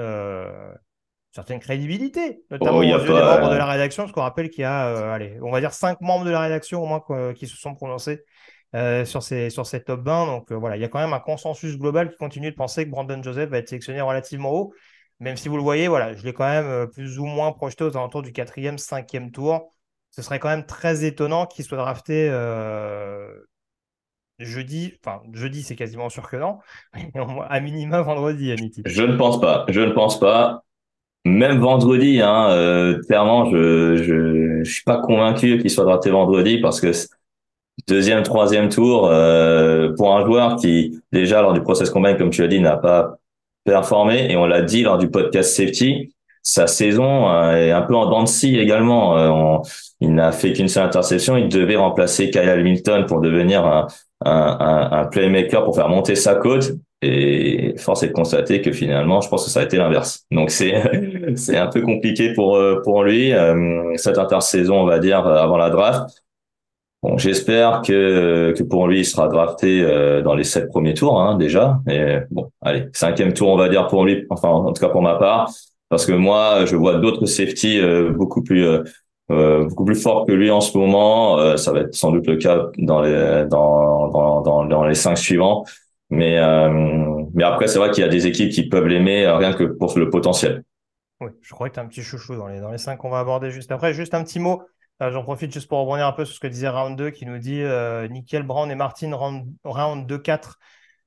certaine 1.34 1.58
crédibilité, 1.58 2.44
notamment 2.50 2.78
oh, 2.78 2.80
aux 2.80 2.82
yeux 2.84 2.98
des 2.98 3.12
membres 3.12 3.50
de 3.50 3.56
la 3.56 3.66
rédaction, 3.66 4.04
parce 4.04 4.12
qu'on 4.12 4.22
rappelle 4.22 4.50
qu'il 4.50 4.62
y 4.62 4.64
a, 4.64 4.86
euh, 4.86 5.12
allez, 5.12 5.36
on 5.42 5.50
va 5.50 5.58
dire 5.58 5.72
cinq 5.72 6.00
membres 6.00 6.24
de 6.24 6.30
la 6.30 6.40
rédaction 6.40 6.80
au 6.80 6.86
moins 6.86 7.02
qui 7.34 7.48
se 7.48 7.56
sont 7.56 7.74
prononcés 7.74 8.22
euh, 8.76 9.04
sur, 9.04 9.22
ces, 9.24 9.50
sur 9.50 9.66
ces 9.66 9.82
top 9.82 10.02
20. 10.04 10.26
Donc 10.26 10.52
euh, 10.52 10.54
voilà, 10.54 10.76
il 10.76 10.80
y 10.80 10.84
a 10.84 10.88
quand 10.88 11.00
même 11.00 11.12
un 11.12 11.18
consensus 11.18 11.76
global 11.76 12.10
qui 12.10 12.16
continue 12.16 12.52
de 12.52 12.54
penser 12.54 12.84
que 12.84 12.90
Brandon 12.90 13.20
Joseph 13.20 13.50
va 13.50 13.58
être 13.58 13.68
sélectionné 13.68 14.00
relativement 14.00 14.52
haut, 14.52 14.72
même 15.18 15.36
si 15.36 15.48
vous 15.48 15.56
le 15.56 15.62
voyez, 15.62 15.88
voilà, 15.88 16.14
je 16.14 16.24
l'ai 16.24 16.32
quand 16.32 16.48
même 16.48 16.88
plus 16.90 17.18
ou 17.18 17.24
moins 17.24 17.50
projeté 17.50 17.82
aux 17.82 17.96
alentours 17.96 18.22
du 18.22 18.32
quatrième, 18.32 18.78
cinquième 18.78 19.32
tour. 19.32 19.74
Ce 20.12 20.22
serait 20.22 20.38
quand 20.38 20.48
même 20.48 20.66
très 20.66 21.04
étonnant 21.04 21.46
qu'il 21.46 21.64
soit 21.64 21.78
drafté 21.78 22.30
jeudi, 24.38 24.92
enfin 25.04 25.22
jeudi 25.32 25.62
c'est 25.62 25.76
quasiment 25.76 26.08
sûr 26.08 26.28
que 26.28 26.36
non, 26.36 26.58
à 27.48 27.58
minima 27.58 28.02
vendredi, 28.02 28.52
Anity. 28.52 28.82
Je 28.86 29.02
ne 29.02 29.16
pense 29.16 29.40
pas, 29.40 29.64
je 29.68 29.80
ne 29.80 29.92
pense 29.92 30.20
pas. 30.20 30.64
Même 31.24 31.58
vendredi, 31.58 32.20
hein, 32.20 32.48
euh, 32.50 33.00
clairement, 33.02 33.46
je, 33.50 33.96
je, 33.96 34.62
je 34.62 34.70
suis 34.70 34.84
pas 34.84 34.98
convaincu 34.98 35.58
qu'il 35.58 35.70
soit 35.70 35.84
drafté 35.84 36.10
vendredi 36.10 36.58
parce 36.58 36.80
que 36.80 36.92
deuxième, 37.88 38.22
troisième 38.22 38.68
tour 38.68 39.08
euh, 39.08 39.94
pour 39.96 40.14
un 40.14 40.24
joueur 40.24 40.56
qui 40.56 41.00
déjà 41.12 41.40
lors 41.40 41.54
du 41.54 41.62
process 41.62 41.88
combine, 41.88 42.16
comme 42.18 42.30
tu 42.30 42.42
as 42.42 42.46
dit, 42.46 42.60
n'a 42.60 42.76
pas 42.76 43.16
performé 43.64 44.30
et 44.30 44.36
on 44.36 44.46
l'a 44.46 44.60
dit 44.60 44.82
lors 44.82 44.98
du 44.98 45.10
podcast 45.10 45.56
safety, 45.56 46.14
sa 46.42 46.66
saison 46.66 47.30
euh, 47.30 47.52
est 47.52 47.70
un 47.70 47.80
peu 47.80 47.96
en 47.96 48.10
dents 48.10 48.22
de 48.22 48.28
scie 48.28 48.58
également. 48.58 49.16
Euh, 49.16 49.58
il 50.00 50.14
n'a 50.14 50.30
fait 50.30 50.52
qu'une 50.52 50.68
seule 50.68 50.84
interception. 50.84 51.38
Il 51.38 51.48
devait 51.48 51.76
remplacer 51.76 52.28
Kyle 52.28 52.50
Hamilton 52.50 53.06
pour 53.06 53.22
devenir 53.22 53.64
un, 53.64 53.86
un, 54.26 54.56
un, 54.60 54.92
un 54.92 55.04
playmaker 55.06 55.64
pour 55.64 55.74
faire 55.74 55.88
monter 55.88 56.16
sa 56.16 56.34
côte. 56.34 56.72
Et 57.04 57.74
force 57.78 58.02
est 58.02 58.08
de 58.08 58.12
constater 58.12 58.62
que 58.62 58.72
finalement, 58.72 59.20
je 59.20 59.28
pense 59.28 59.44
que 59.44 59.50
ça 59.50 59.60
a 59.60 59.64
été 59.64 59.76
l'inverse. 59.76 60.24
Donc 60.30 60.50
c'est 60.50 60.74
c'est 61.36 61.56
un 61.56 61.66
peu 61.66 61.82
compliqué 61.82 62.32
pour 62.32 62.56
euh, 62.56 62.80
pour 62.82 63.04
lui 63.04 63.32
euh, 63.32 63.94
cette 63.96 64.18
intersaison, 64.18 64.80
on 64.80 64.86
va 64.86 64.98
dire 64.98 65.18
avant 65.26 65.56
la 65.58 65.70
draft. 65.70 66.24
Bon, 67.02 67.18
j'espère 67.18 67.82
que 67.82 68.54
que 68.56 68.62
pour 68.62 68.88
lui, 68.88 69.00
il 69.00 69.04
sera 69.04 69.28
drafté 69.28 69.82
euh, 69.82 70.22
dans 70.22 70.34
les 70.34 70.44
sept 70.44 70.68
premiers 70.70 70.94
tours 70.94 71.20
hein, 71.20 71.36
déjà. 71.36 71.80
Et 71.88 72.18
bon, 72.30 72.50
allez, 72.62 72.86
cinquième 72.94 73.34
tour, 73.34 73.48
on 73.48 73.56
va 73.56 73.68
dire 73.68 73.86
pour 73.88 74.04
lui. 74.06 74.26
Enfin, 74.30 74.48
en 74.48 74.72
tout 74.72 74.80
cas 74.80 74.88
pour 74.88 75.02
ma 75.02 75.16
part, 75.16 75.50
parce 75.90 76.06
que 76.06 76.12
moi, 76.12 76.64
je 76.64 76.76
vois 76.76 76.94
d'autres 76.98 77.26
safety 77.26 77.80
beaucoup 78.16 78.42
plus 78.42 78.66
beaucoup 79.28 79.84
plus 79.84 79.96
forts 79.96 80.26
que 80.26 80.32
lui 80.32 80.50
en 80.50 80.60
ce 80.60 80.76
moment. 80.78 81.56
ça 81.56 81.72
va 81.72 81.80
être 81.80 81.94
sans 81.94 82.12
doute 82.12 82.26
le 82.26 82.36
cas 82.36 82.66
dans 82.78 83.02
les 83.02 83.44
dans 83.50 84.40
dans, 84.42 84.64
dans 84.66 84.84
les 84.84 84.94
cinq 84.94 85.16
suivants. 85.18 85.64
Mais, 86.14 86.38
euh, 86.38 87.24
mais 87.34 87.44
après, 87.44 87.66
c'est 87.66 87.78
vrai 87.78 87.90
qu'il 87.90 88.02
y 88.02 88.06
a 88.06 88.10
des 88.10 88.26
équipes 88.26 88.50
qui 88.50 88.68
peuvent 88.68 88.86
l'aimer 88.86 89.26
euh, 89.26 89.36
rien 89.36 89.52
que 89.52 89.64
pour 89.64 89.98
le 89.98 90.10
potentiel. 90.10 90.62
Oui, 91.20 91.30
je 91.42 91.52
crois 91.52 91.68
que 91.68 91.74
tu 91.74 91.80
as 91.80 91.82
un 91.82 91.86
petit 91.86 92.02
chouchou 92.02 92.36
dans 92.36 92.46
les, 92.46 92.60
dans 92.60 92.70
les 92.70 92.78
cinq 92.78 92.98
qu'on 92.98 93.10
va 93.10 93.18
aborder 93.18 93.50
juste 93.50 93.72
après. 93.72 93.92
Juste 93.94 94.14
un 94.14 94.22
petit 94.22 94.38
mot, 94.38 94.62
euh, 95.02 95.10
j'en 95.10 95.24
profite 95.24 95.52
juste 95.52 95.68
pour 95.68 95.78
rebondir 95.78 96.06
un 96.06 96.12
peu 96.12 96.24
sur 96.24 96.36
ce 96.36 96.40
que 96.40 96.46
disait 96.46 96.68
Round 96.68 96.96
2 96.96 97.10
qui 97.10 97.26
nous 97.26 97.38
dit 97.38 97.62
Nickel, 98.10 98.44
Brown 98.44 98.70
et 98.70 98.74
Martin, 98.76 99.14
Round, 99.14 99.46
round 99.64 100.06
2-4. 100.06 100.58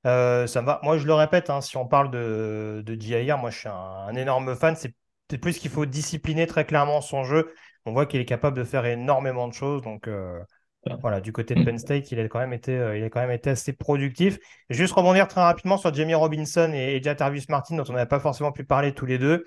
ça 0.03 0.61
va. 0.61 0.81
Moi, 0.83 0.97
je 0.97 1.07
le 1.07 1.13
répète, 1.13 1.49
hein, 1.49 1.61
si 1.61 1.77
on 1.77 1.87
parle 1.87 2.11
de, 2.11 2.83
de 2.85 3.01
JIR, 3.01 3.37
moi, 3.37 3.49
je 3.49 3.59
suis 3.59 3.69
un, 3.69 4.15
énorme 4.15 4.55
fan. 4.55 4.75
C'est 4.75 5.37
plus 5.37 5.57
qu'il 5.57 5.71
faut 5.71 5.85
discipliner 5.85 6.47
très 6.47 6.65
clairement 6.65 7.01
son 7.01 7.23
jeu. 7.23 7.53
On 7.85 7.93
voit 7.93 8.05
qu'il 8.05 8.19
est 8.19 8.25
capable 8.25 8.57
de 8.57 8.65
faire 8.65 8.85
énormément 8.85 9.47
de 9.47 9.53
choses. 9.53 9.81
Donc, 9.81 10.09
voilà, 11.01 11.21
du 11.21 11.31
côté 11.31 11.55
de 11.55 11.61
mm. 11.61 11.65
Penn 11.65 11.77
State, 11.79 12.11
il 12.11 12.19
a 12.19 12.27
quand 12.27 12.39
même 12.39 12.53
été, 12.53 12.77
euh, 12.77 12.97
il 12.97 13.03
a 13.03 13.09
quand 13.09 13.21
même 13.21 13.31
été 13.31 13.49
assez 13.51 13.73
productif. 13.73 14.39
Juste 14.69 14.93
rebondir 14.93 15.27
très 15.27 15.41
rapidement 15.41 15.77
sur 15.77 15.93
Jamie 15.93 16.13
Robinson 16.13 16.71
et, 16.73 16.95
et 16.95 17.01
Martin, 17.49 17.75
dont 17.75 17.83
on 17.89 17.93
n'avait 17.93 18.05
pas 18.05 18.19
forcément 18.19 18.51
pu 18.51 18.63
parler 18.63 18.93
tous 18.93 19.05
les 19.05 19.17
deux. 19.17 19.45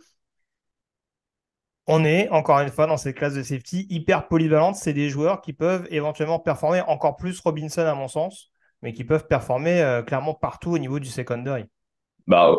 On 1.87 2.05
est, 2.05 2.29
encore 2.29 2.61
une 2.61 2.69
fois, 2.69 2.87
dans 2.87 2.97
cette 2.97 3.17
classe 3.17 3.35
de 3.35 3.43
safety 3.43 3.87
hyper 3.91 4.29
polyvalente. 4.29 4.77
C'est 4.77 4.93
des 4.93 5.09
joueurs 5.09 5.41
qui 5.41 5.53
peuvent 5.53 5.89
éventuellement 5.91 6.39
performer 6.39 6.83
encore 6.83 7.17
plus 7.17 7.41
Robinson, 7.41 7.83
à 7.83 7.95
mon 7.95 8.07
sens, 8.07 8.53
mais 8.83 8.93
qui 8.93 9.05
peuvent 9.05 9.27
performer 9.27 9.81
euh, 9.81 10.03
clairement 10.03 10.35
partout 10.35 10.71
au 10.71 10.79
niveau 10.79 11.01
du 11.01 11.09
secondary. 11.09 11.65
Bah, 12.27 12.55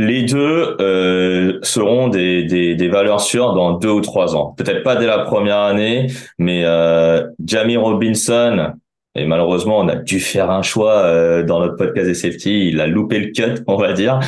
les 0.00 0.22
deux 0.22 0.76
euh, 0.80 1.58
seront 1.62 2.08
des, 2.08 2.44
des, 2.44 2.74
des, 2.74 2.88
valeurs 2.88 3.20
sûres 3.20 3.52
dans 3.52 3.72
deux 3.72 3.90
ou 3.90 4.00
trois 4.00 4.34
ans. 4.34 4.54
Peut-être 4.56 4.82
pas 4.82 4.96
dès 4.96 5.06
la 5.06 5.20
première 5.20 5.58
année, 5.58 6.08
mais 6.38 6.62
euh, 6.64 7.26
Jamie 7.44 7.76
Robinson, 7.76 8.72
Et 9.16 9.26
malheureusement, 9.26 9.78
on 9.78 9.88
a 9.88 9.96
dû 9.96 10.20
faire 10.20 10.52
un 10.52 10.62
choix 10.62 10.98
euh, 10.98 11.42
dans 11.42 11.58
notre 11.58 11.74
podcast 11.74 12.06
des 12.06 12.14
safety. 12.14 12.68
Il 12.68 12.80
a 12.80 12.86
loupé 12.86 13.18
le 13.18 13.32
cut, 13.32 13.60
on 13.66 13.76
va 13.76 13.92
dire. 13.92 14.20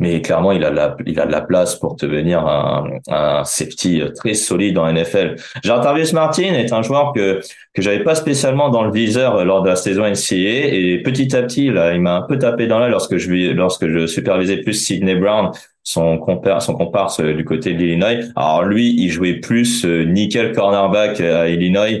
Mais 0.00 0.22
clairement, 0.22 0.50
il 0.50 0.64
a 0.64 0.70
de 0.70 0.76
la, 0.76 0.96
il 1.06 1.20
a 1.20 1.26
de 1.26 1.32
la 1.32 1.40
place 1.40 1.76
pour 1.76 1.94
devenir 1.94 2.44
un, 2.44 2.84
un 3.08 3.44
safety 3.44 4.02
très 4.16 4.34
solide 4.34 4.76
en 4.78 4.92
NFL. 4.92 5.36
Jarvis 5.62 6.12
Martin 6.12 6.52
est 6.54 6.72
un 6.72 6.82
joueur 6.82 7.12
que 7.12 7.40
que 7.74 7.82
j'avais 7.82 8.04
pas 8.04 8.14
spécialement 8.14 8.70
dans 8.70 8.84
le 8.84 8.92
viseur 8.92 9.44
lors 9.44 9.62
de 9.62 9.68
la 9.68 9.76
saison 9.76 10.02
NCAA. 10.04 10.68
Et 10.72 11.02
petit 11.04 11.34
à 11.36 11.42
petit, 11.42 11.70
là, 11.70 11.92
il 11.94 12.00
m'a 12.00 12.16
un 12.16 12.22
peu 12.22 12.38
tapé 12.38 12.66
dans 12.66 12.78
l'œil 12.78 12.90
lorsque 12.90 13.16
je 13.16 13.52
lorsque 13.52 13.88
je 13.88 14.06
supervisais 14.06 14.58
plus 14.58 14.74
Sidney 14.74 15.16
Brown, 15.16 15.50
son 15.82 16.18
compère, 16.18 16.62
son 16.62 16.74
comparse 16.74 17.20
du 17.20 17.44
côté 17.44 17.74
de 17.74 17.78
l'Illinois. 17.78 18.24
Alors 18.36 18.64
lui, 18.64 18.94
il 18.96 19.10
jouait 19.10 19.34
plus 19.34 19.84
euh, 19.84 20.04
nickel 20.04 20.52
cornerback 20.52 21.20
à 21.20 21.48
Illinois 21.48 22.00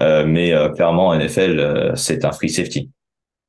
mais 0.00 0.52
euh, 0.52 0.70
clairement, 0.70 1.08
en 1.08 1.14
NFL, 1.14 1.60
euh, 1.60 1.96
c'est 1.96 2.24
un 2.24 2.32
free 2.32 2.50
safety. 2.50 2.90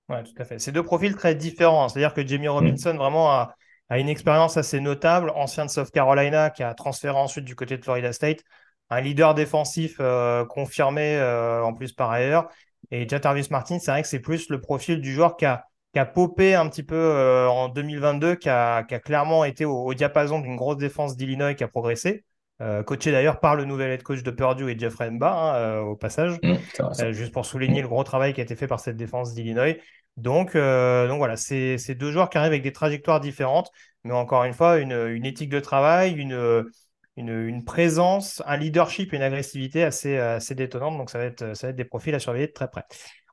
Ouais, 0.10 0.24
tout 0.24 0.34
à 0.38 0.46
fait. 0.46 0.60
C'est 0.60 0.72
deux 0.72 0.84
profils 0.84 1.16
très 1.16 1.36
différents. 1.36 1.88
C'est-à-dire 1.88 2.14
que 2.14 2.26
Jamie 2.26 2.48
Robinson, 2.48 2.94
vraiment, 2.96 3.32
a, 3.32 3.56
une 3.92 4.10
expérience 4.10 4.58
assez 4.58 4.80
notable. 4.80 5.32
Ancien 5.36 5.66
de 5.66 5.70
South 5.70 5.92
Carolina, 5.92 6.50
qui 6.50 6.64
a 6.64 6.74
transféré 6.74 7.18
ensuite 7.18 7.46
du 7.46 7.56
côté 7.56 7.78
de 7.78 7.84
Florida 7.84 8.12
State. 8.12 8.44
Un 8.90 9.02
leader 9.02 9.34
défensif 9.34 10.02
confirmé 10.50 11.22
en 11.64 11.74
plus 11.74 11.94
par 11.94 12.12
ailleurs. 12.12 12.50
Et 12.92 13.08
Jarvis 13.08 13.48
Martin, 13.50 13.80
c'est 13.80 13.92
vrai 13.92 14.02
que 14.02 14.08
c'est 14.08 14.20
plus 14.20 14.50
le 14.50 14.60
profil 14.60 15.00
du 15.00 15.14
joueur 15.14 15.38
qui 15.38 15.46
a, 15.46 15.66
qui 15.94 16.00
a 16.00 16.06
popé 16.06 16.54
un 16.56 16.68
petit 16.70 16.84
peu 16.84 17.48
en 17.50 17.70
2022, 17.70 18.36
qui 18.36 18.50
a, 18.50 18.84
qui 18.84 18.96
a 18.96 19.00
clairement 19.00 19.46
été 19.46 19.64
au, 19.64 19.86
au 19.86 19.94
diapason 19.94 20.40
d'une 20.40 20.56
grosse 20.56 20.78
défense 20.78 21.16
d'Illinois 21.16 21.54
qui 21.54 21.64
a 21.64 21.68
progressé. 21.68 22.26
Euh, 22.62 22.84
coaché 22.84 23.12
d'ailleurs 23.12 23.40
par 23.40 23.56
le 23.56 23.66
nouvel 23.66 23.92
head 23.92 24.04
coach 24.04 24.22
de 24.22 24.30
Purdue 24.30 24.70
et 24.70 24.78
Jeff 24.78 25.00
Mba 25.00 25.34
hein, 25.34 25.56
euh, 25.56 25.80
au 25.82 25.96
passage, 25.96 26.38
mmh, 26.44 26.54
euh, 27.00 27.12
juste 27.12 27.34
pour 27.34 27.48
souligner 27.48 27.82
le 27.82 27.88
gros 27.88 28.04
travail 28.04 28.34
qui 28.34 28.42
a 28.42 28.44
été 28.44 28.56
fait 28.56 28.68
par 28.68 28.80
cette 28.80 28.96
défense 28.96 29.34
d'Illinois. 29.34 29.76
Donc, 30.18 30.54
donc 30.54 31.18
voilà, 31.18 31.36
c'est 31.36 31.96
deux 31.96 32.12
joueurs 32.12 32.30
qui 32.30 32.38
arrivent 32.38 32.52
avec 32.52 32.62
des 32.62 32.72
trajectoires 32.72 33.20
différentes, 33.20 33.72
mais 34.04 34.14
encore 34.14 34.44
une 34.44 34.54
fois, 34.54 34.78
une, 34.78 35.26
éthique 35.26 35.50
de 35.50 35.60
travail, 35.60 36.14
une, 36.14 36.70
une, 37.18 37.66
présence, 37.66 38.44
un 38.46 38.56
leadership, 38.56 39.12
une 39.12 39.24
agressivité 39.24 39.84
assez, 39.84 40.20
assez 40.20 40.54
détonnante. 40.54 41.00
Donc 41.00 41.10
ça 41.10 41.18
va, 41.18 41.26
être, 41.26 41.56
ça 41.56 41.66
va 41.66 41.72
être 41.72 41.76
des 41.76 41.84
profils 41.84 42.14
à 42.14 42.20
surveiller 42.20 42.46
de 42.46 42.52
très 42.52 42.70
près. 42.70 42.84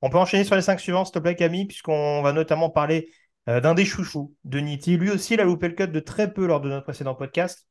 On 0.01 0.09
peut 0.09 0.17
enchaîner 0.17 0.45
sur 0.45 0.57
les 0.57 0.63
cinq 0.63 0.81
suivants, 0.81 1.05
s'il 1.05 1.13
te 1.13 1.19
plaît, 1.19 1.37
Camille, 1.37 1.67
puisqu'on 1.67 2.23
va 2.23 2.33
notamment 2.33 2.71
parler 2.71 3.11
d'un 3.47 3.75
des 3.75 3.85
chouchous 3.85 4.35
de 4.45 4.59
Nitti. 4.61 4.97
Lui 4.97 5.11
aussi, 5.11 5.35
il 5.35 5.41
a 5.43 5.45
loupé 5.45 5.69
le 5.69 5.75
cut 5.75 5.89
de 5.89 6.01
très 6.01 6.33
peu 6.33 6.47
lors 6.47 6.63
de 6.63 6.71
notre 6.71 6.85
précédent 6.85 7.15
podcast. 7.15 7.67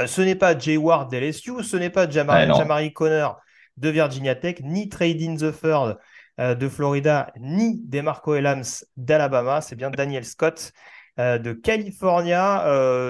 Euh, 0.00 0.06
ce 0.06 0.20
n'est 0.22 0.34
pas 0.34 0.58
Jay 0.58 0.76
Ward 0.76 1.10
d'LSU, 1.10 1.62
ce 1.62 1.76
n'est 1.76 1.90
pas 1.90 2.08
Jamari, 2.08 2.92
Connor 2.92 3.40
de 3.76 3.88
Virginia 3.88 4.34
Tech, 4.34 4.56
ni 4.62 4.88
Trading 4.88 5.38
the 5.38 5.52
Third 5.52 5.98
euh, 6.40 6.54
de 6.54 6.68
Florida, 6.68 7.32
ni 7.38 7.80
DeMarco 7.84 8.34
Elams 8.34 8.64
d'Alabama. 8.96 9.60
C'est 9.60 9.76
bien 9.76 9.90
Daniel 9.90 10.24
Scott 10.24 10.72
euh, 11.18 11.38
de 11.38 11.52
California. 11.52 12.62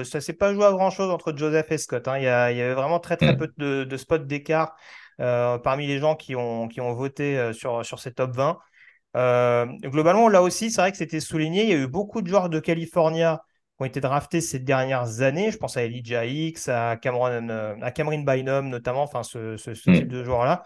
ça 0.04 0.18
ne 0.18 0.20
s'est 0.20 0.32
pas 0.32 0.52
joué 0.54 0.64
à 0.64 0.70
grand-chose 0.70 1.10
entre 1.10 1.36
Joseph 1.36 1.70
et 1.70 1.78
Scott. 1.78 2.08
Hein. 2.08 2.18
Il, 2.18 2.24
y 2.24 2.28
a, 2.28 2.44
avait 2.44 2.74
vraiment 2.74 3.00
très 3.00 3.16
très 3.16 3.34
mm. 3.34 3.38
peu 3.38 3.52
de, 3.56 3.96
spots 3.96 4.18
d'écart 4.18 4.76
parmi 5.18 5.86
les 5.86 5.98
gens 5.98 6.14
qui 6.14 6.36
ont, 6.36 6.68
qui 6.68 6.80
ont 6.80 6.92
voté 6.92 7.52
sur, 7.52 7.84
sur 7.84 7.98
ces 7.98 8.12
top 8.12 8.36
20. 8.36 8.58
globalement, 9.90 10.28
là 10.28 10.42
aussi, 10.42 10.70
c'est 10.70 10.80
vrai 10.80 10.92
que 10.92 10.98
c'était 10.98 11.20
souligné. 11.20 11.64
Il 11.64 11.68
y 11.70 11.72
a 11.72 11.76
eu 11.76 11.88
beaucoup 11.88 12.22
de 12.22 12.28
joueurs 12.28 12.48
de 12.48 12.60
California 12.60 13.42
ont 13.78 13.84
été 13.84 14.00
draftés 14.00 14.40
ces 14.40 14.58
dernières 14.58 15.20
années. 15.20 15.50
Je 15.50 15.58
pense 15.58 15.76
à 15.76 15.84
Elijah 15.84 16.24
X, 16.24 16.68
à 16.68 16.96
Cameron, 16.96 17.48
euh, 17.50 17.74
à 17.82 17.90
Cameron 17.90 18.20
Bynum 18.20 18.68
notamment, 18.68 19.02
enfin 19.02 19.22
ce, 19.22 19.56
ce, 19.56 19.70
hmm. 19.70 19.94
type 19.94 20.08
de 20.08 20.24
joueurs-là. 20.24 20.64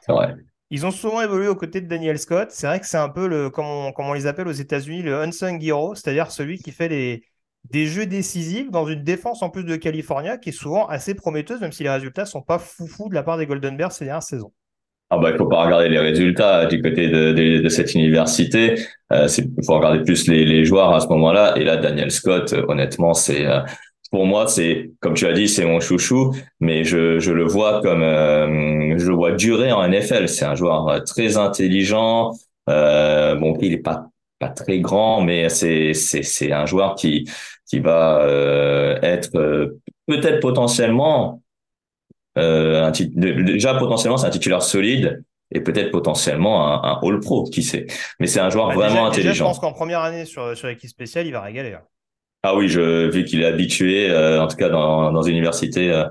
Ils 0.72 0.86
ont 0.86 0.92
souvent 0.92 1.20
évolué 1.20 1.48
aux 1.48 1.56
côtés 1.56 1.80
de 1.80 1.88
Daniel 1.88 2.18
Scott. 2.18 2.52
C'est 2.52 2.68
vrai 2.68 2.78
que 2.78 2.86
c'est 2.86 2.96
un 2.96 3.08
peu 3.08 3.26
le, 3.26 3.50
comme 3.50 3.66
on, 3.66 4.12
les 4.12 4.26
appelle 4.26 4.46
aux 4.46 4.52
États-Unis, 4.52 5.02
le 5.02 5.20
unsung 5.20 5.60
hero, 5.60 5.96
c'est-à-dire 5.96 6.30
celui 6.30 6.58
qui 6.58 6.70
fait 6.70 6.88
les, 6.88 7.24
des 7.64 7.86
jeux 7.86 8.06
décisifs 8.06 8.70
dans 8.70 8.86
une 8.86 9.02
défense 9.02 9.42
en 9.42 9.50
plus 9.50 9.64
de 9.64 9.74
California 9.74 10.38
qui 10.38 10.50
est 10.50 10.52
souvent 10.52 10.86
assez 10.86 11.14
prometteuse, 11.14 11.60
même 11.60 11.72
si 11.72 11.82
les 11.82 11.90
résultats 11.90 12.24
sont 12.24 12.42
pas 12.42 12.60
foufou 12.60 13.08
de 13.08 13.14
la 13.14 13.24
part 13.24 13.36
des 13.36 13.46
Golden 13.46 13.76
Bears 13.76 13.90
ces 13.90 14.04
dernières 14.04 14.22
saisons. 14.22 14.52
Ah 15.12 15.18
bah 15.18 15.30
il 15.32 15.36
faut 15.36 15.46
pas 15.48 15.64
regarder 15.64 15.88
les 15.88 15.98
résultats 15.98 16.66
du 16.66 16.80
côté 16.80 17.08
de, 17.08 17.32
de, 17.32 17.58
de 17.62 17.68
cette 17.68 17.94
université. 17.94 18.76
Euh, 19.12 19.26
il 19.38 19.64
faut 19.64 19.74
regarder 19.74 20.04
plus 20.04 20.28
les, 20.28 20.44
les 20.44 20.64
joueurs 20.64 20.94
à 20.94 21.00
ce 21.00 21.08
moment-là. 21.08 21.54
Et 21.56 21.64
là, 21.64 21.76
Daniel 21.76 22.12
Scott, 22.12 22.52
euh, 22.52 22.64
honnêtement, 22.68 23.12
c'est 23.12 23.44
euh, 23.44 23.60
pour 24.12 24.24
moi, 24.26 24.46
c'est 24.46 24.92
comme 25.00 25.14
tu 25.14 25.26
as 25.26 25.32
dit, 25.32 25.48
c'est 25.48 25.64
mon 25.64 25.80
chouchou, 25.80 26.32
mais 26.60 26.84
je, 26.84 27.18
je 27.18 27.32
le 27.32 27.44
vois 27.44 27.80
comme 27.82 28.02
euh, 28.02 28.96
je 28.98 29.06
le 29.08 29.14
vois 29.14 29.32
durer 29.32 29.72
en 29.72 29.82
NFL. 29.88 30.28
C'est 30.28 30.44
un 30.44 30.54
joueur 30.54 31.02
très 31.04 31.36
intelligent. 31.36 32.30
Euh, 32.68 33.34
bon, 33.34 33.56
il 33.60 33.72
est 33.74 33.78
pas 33.78 34.06
pas 34.38 34.48
très 34.48 34.78
grand, 34.80 35.20
mais 35.22 35.48
c'est 35.48 35.92
c'est 35.92 36.22
c'est 36.22 36.52
un 36.52 36.66
joueur 36.66 36.94
qui 36.94 37.28
qui 37.68 37.80
va 37.80 38.24
être 39.02 39.30
peut-être 40.06 40.40
potentiellement 40.40 41.39
euh, 42.38 42.90
déjà 42.90 43.74
potentiellement 43.74 44.16
c'est 44.16 44.26
un 44.26 44.30
titulaire 44.30 44.62
solide 44.62 45.24
et 45.52 45.60
peut-être 45.60 45.90
potentiellement 45.90 46.66
un, 46.66 46.92
un 46.92 47.00
All 47.02 47.20
Pro, 47.20 47.44
qui 47.44 47.62
sait. 47.62 47.86
Mais 48.20 48.26
c'est 48.26 48.40
un 48.40 48.50
joueur 48.50 48.68
bah, 48.68 48.74
vraiment 48.74 49.06
intelligent. 49.06 49.34
je 49.34 49.42
pense 49.42 49.58
qu'en 49.58 49.72
première 49.72 50.00
année 50.00 50.24
sur 50.24 50.56
sur 50.56 50.68
l'équipe 50.68 50.90
spéciale, 50.90 51.26
il 51.26 51.32
va 51.32 51.40
régaler. 51.40 51.74
Hein. 51.74 51.82
Ah 52.42 52.56
oui, 52.56 52.68
je 52.68 53.08
vu 53.10 53.24
qu'il 53.24 53.42
est 53.42 53.46
habitué, 53.46 54.10
euh, 54.10 54.42
en 54.42 54.46
tout 54.46 54.56
cas 54.56 54.68
dans 54.68 55.12
dans 55.12 55.22
une 55.22 55.34
université 55.34 55.92
euh, 55.92 56.04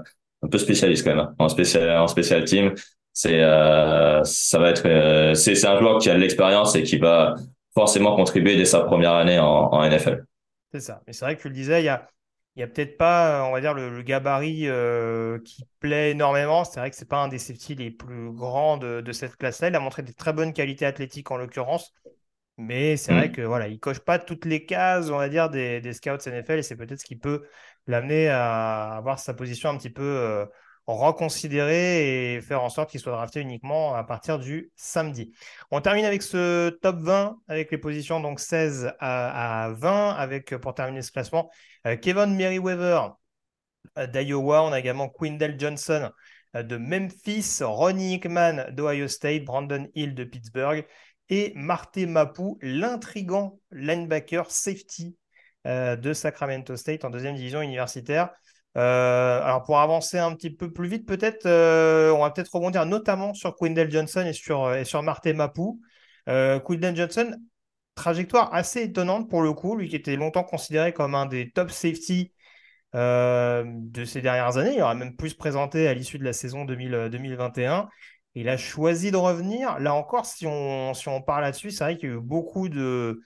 un 0.43 0.47
peu 0.47 0.57
spécialiste 0.57 1.03
quand 1.03 1.15
même, 1.15 1.19
hein. 1.19 1.35
en 1.39 1.49
spécial 1.49 1.97
en 1.97 2.07
spécial 2.07 2.43
team. 2.43 2.73
C'est 3.13 3.41
euh, 3.41 4.23
ça 4.23 4.59
va 4.59 4.69
être 4.69 5.33
c'est 5.35 5.55
c'est 5.55 5.67
un 5.67 5.79
joueur 5.79 5.99
qui 5.99 6.09
a 6.09 6.13
de 6.13 6.19
l'expérience 6.19 6.75
et 6.75 6.83
qui 6.83 6.97
va 6.97 7.35
forcément 7.73 8.15
contribuer 8.15 8.55
dès 8.57 8.65
sa 8.65 8.81
première 8.81 9.13
année 9.13 9.39
en, 9.39 9.69
en 9.71 9.89
NFL. 9.89 10.25
C'est 10.71 10.81
ça. 10.81 11.01
Mais 11.07 11.13
c'est 11.13 11.25
vrai 11.25 11.35
que 11.35 11.41
tu 11.41 11.47
le 11.47 11.55
disais, 11.55 11.81
il 11.81 11.85
y 11.85 11.89
a 11.89 12.07
il 12.59 12.63
n'y 12.63 12.71
a 12.71 12.73
peut-être 12.73 12.97
pas, 12.97 13.45
on 13.45 13.53
va 13.53 13.61
dire, 13.61 13.73
le, 13.73 14.01
gabarit 14.01 14.67
euh, 14.67 15.39
qui 15.45 15.65
plaît 15.79 16.11
énormément. 16.11 16.65
C'est 16.65 16.81
vrai 16.81 16.89
que 16.89 16.97
ce 16.97 17.05
n'est 17.05 17.07
pas 17.07 17.23
un 17.23 17.29
des 17.29 17.37
safety 17.37 17.73
les 17.73 17.89
plus 17.89 18.33
grands 18.33 18.75
de, 18.75 19.11
cette 19.13 19.37
classe-là. 19.37 19.69
Il 19.69 19.75
a 19.77 19.79
montré 19.79 20.03
des 20.03 20.13
très 20.13 20.33
bonnes 20.33 20.51
qualités 20.51 20.85
athlétiques 20.85 21.31
en 21.31 21.37
l'occurrence. 21.37 21.93
Mais 22.57 22.97
c'est 22.97 23.13
vrai 23.13 23.29
mm. 23.29 23.31
que 23.31 23.41
voilà, 23.43 23.69
il 23.69 23.79
coche 23.79 23.99
pas 23.99 24.19
toutes 24.19 24.43
les 24.43 24.65
cases, 24.65 25.09
on 25.09 25.15
va 25.15 25.29
dire, 25.29 25.49
des, 25.49 25.93
scouts 25.93 26.17
NFL 26.27 26.59
et 26.59 26.61
c'est 26.61 26.75
peut-être 26.75 26.99
ce 26.99 27.05
qui 27.05 27.15
peut 27.15 27.45
l'amener 27.87 28.27
à 28.27 28.97
avoir 28.97 29.19
sa 29.19 29.33
position 29.33 29.69
un 29.69 29.77
petit 29.77 29.89
peu 29.89 30.03
euh, 30.03 30.45
reconsidérer 30.95 32.35
et 32.35 32.41
faire 32.41 32.63
en 32.63 32.69
sorte 32.69 32.89
qu'il 32.89 32.99
soit 32.99 33.11
drafté 33.11 33.41
uniquement 33.41 33.93
à 33.93 34.03
partir 34.03 34.39
du 34.39 34.71
samedi. 34.75 35.31
On 35.71 35.81
termine 35.81 36.05
avec 36.05 36.23
ce 36.23 36.69
top 36.69 36.97
20 36.99 37.37
avec 37.47 37.71
les 37.71 37.77
positions 37.77 38.19
donc 38.19 38.39
16 38.39 38.93
à, 38.99 39.71
20 39.77 40.11
avec 40.11 40.55
pour 40.57 40.73
terminer 40.73 41.01
ce 41.01 41.11
classement 41.11 41.51
euh, 41.85 41.95
Kevin 41.95 42.35
Merriweather 42.35 43.15
euh, 43.97 44.07
d'Iowa, 44.07 44.63
on 44.63 44.71
a 44.71 44.79
également 44.79 45.09
Quindell 45.09 45.59
Johnson 45.59 46.11
euh, 46.55 46.63
de 46.63 46.77
Memphis, 46.77 47.59
Ronnie 47.61 48.15
Hickman 48.15 48.71
d'Ohio 48.71 49.07
State, 49.07 49.45
Brandon 49.45 49.87
Hill 49.95 50.15
de 50.15 50.23
Pittsburgh 50.23 50.85
et 51.29 51.53
Marte 51.55 51.97
Mapu, 51.97 52.55
l'intrigant 52.61 53.59
linebacker 53.71 54.49
safety 54.49 55.15
de 55.65 56.13
Sacramento 56.13 56.75
State 56.77 57.05
en 57.05 57.11
deuxième 57.11 57.35
division 57.35 57.61
universitaire. 57.61 58.31
Euh, 58.77 59.41
alors 59.41 59.63
pour 59.63 59.79
avancer 59.79 60.17
un 60.19 60.33
petit 60.35 60.51
peu 60.51 60.71
plus 60.71 60.87
vite, 60.87 61.07
peut-être, 61.07 61.45
euh, 61.45 62.11
on 62.11 62.19
va 62.19 62.31
peut-être 62.31 62.53
rebondir 62.53 62.85
notamment 62.85 63.33
sur 63.33 63.55
Quindell 63.55 63.91
Johnson 63.91 64.23
et 64.25 64.33
sur, 64.33 64.73
et 64.73 64.85
sur 64.85 65.01
Martin 65.03 65.33
Mapou. 65.33 65.81
Euh, 66.27 66.59
Quindell 66.59 66.95
Johnson, 66.95 67.35
trajectoire 67.95 68.53
assez 68.53 68.83
étonnante 68.83 69.29
pour 69.29 69.41
le 69.41 69.53
coup, 69.53 69.75
lui 69.75 69.89
qui 69.89 69.95
était 69.95 70.15
longtemps 70.15 70.43
considéré 70.43 70.93
comme 70.93 71.15
un 71.15 71.25
des 71.25 71.51
top 71.51 71.71
safety 71.71 72.33
de 72.93 74.05
ces 74.05 74.21
dernières 74.21 74.57
années. 74.57 74.75
Il 74.75 74.81
aura 74.81 74.95
même 74.95 75.15
plus 75.15 75.33
présenté 75.33 75.87
à 75.87 75.93
l'issue 75.93 76.17
de 76.17 76.23
la 76.23 76.33
saison 76.33 76.65
2021. 76.65 77.87
Il 78.35 78.49
a 78.49 78.57
choisi 78.57 79.11
de 79.11 79.17
revenir. 79.17 79.79
Là 79.79 79.93
encore, 79.93 80.25
si 80.25 80.47
on, 80.47 80.93
si 80.93 81.07
on 81.07 81.21
parle 81.21 81.43
là-dessus, 81.43 81.71
c'est 81.71 81.83
vrai 81.83 81.97
qu'il 81.97 82.09
y 82.09 82.11
a 82.11 82.15
eu 82.15 82.19
beaucoup 82.19 82.69
de, 82.69 83.21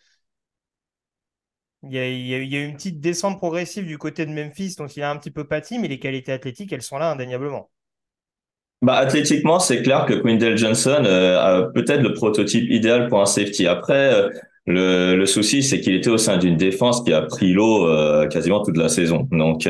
il 1.86 1.94
y, 1.94 2.34
a, 2.34 2.38
eu 2.38 2.66
une 2.66 2.76
petite 2.76 3.02
descente 3.02 3.38
progressive 3.38 3.86
du 3.86 3.98
côté 3.98 4.26
de 4.26 4.32
Memphis, 4.32 4.76
donc 4.78 4.96
il 4.96 5.04
a 5.04 5.12
un 5.12 5.18
petit 5.18 5.32
peu 5.32 5.44
pâti, 5.44 5.80
mais 5.80 5.90
les 5.90 6.00
qualités 6.00 6.32
athlétiques, 6.32 6.72
elles 6.72 6.82
sont 6.82 6.98
là 6.98 7.12
indéniablement. 7.12 7.70
Bah, 8.82 8.96
athlétiquement, 8.96 9.60
c'est 9.60 9.82
clair 9.82 10.06
que 10.06 10.14
Quindell 10.14 10.58
Johnson 10.58 11.04
euh, 11.06 11.38
a 11.40 11.64
peut-être 11.64 12.02
le 12.02 12.14
prototype 12.14 12.70
idéal 12.70 13.08
pour 13.08 13.22
un 13.22 13.26
safety. 13.26 13.66
Après, 13.66 14.14
euh, 14.14 14.30
le, 14.66 15.16
le, 15.16 15.26
souci, 15.26 15.64
c'est 15.64 15.80
qu'il 15.82 15.96
était 15.96 16.10
au 16.10 16.18
sein 16.18 16.38
d'une 16.38 16.58
défense 16.58 17.02
qui 17.04 17.14
a 17.14 17.22
pris 17.22 17.54
l'eau 17.54 17.88
euh, 17.88 18.28
quasiment 18.28 18.62
toute 18.62 18.78
la 18.78 18.90
saison. 18.90 19.28
Donc, 19.32 19.68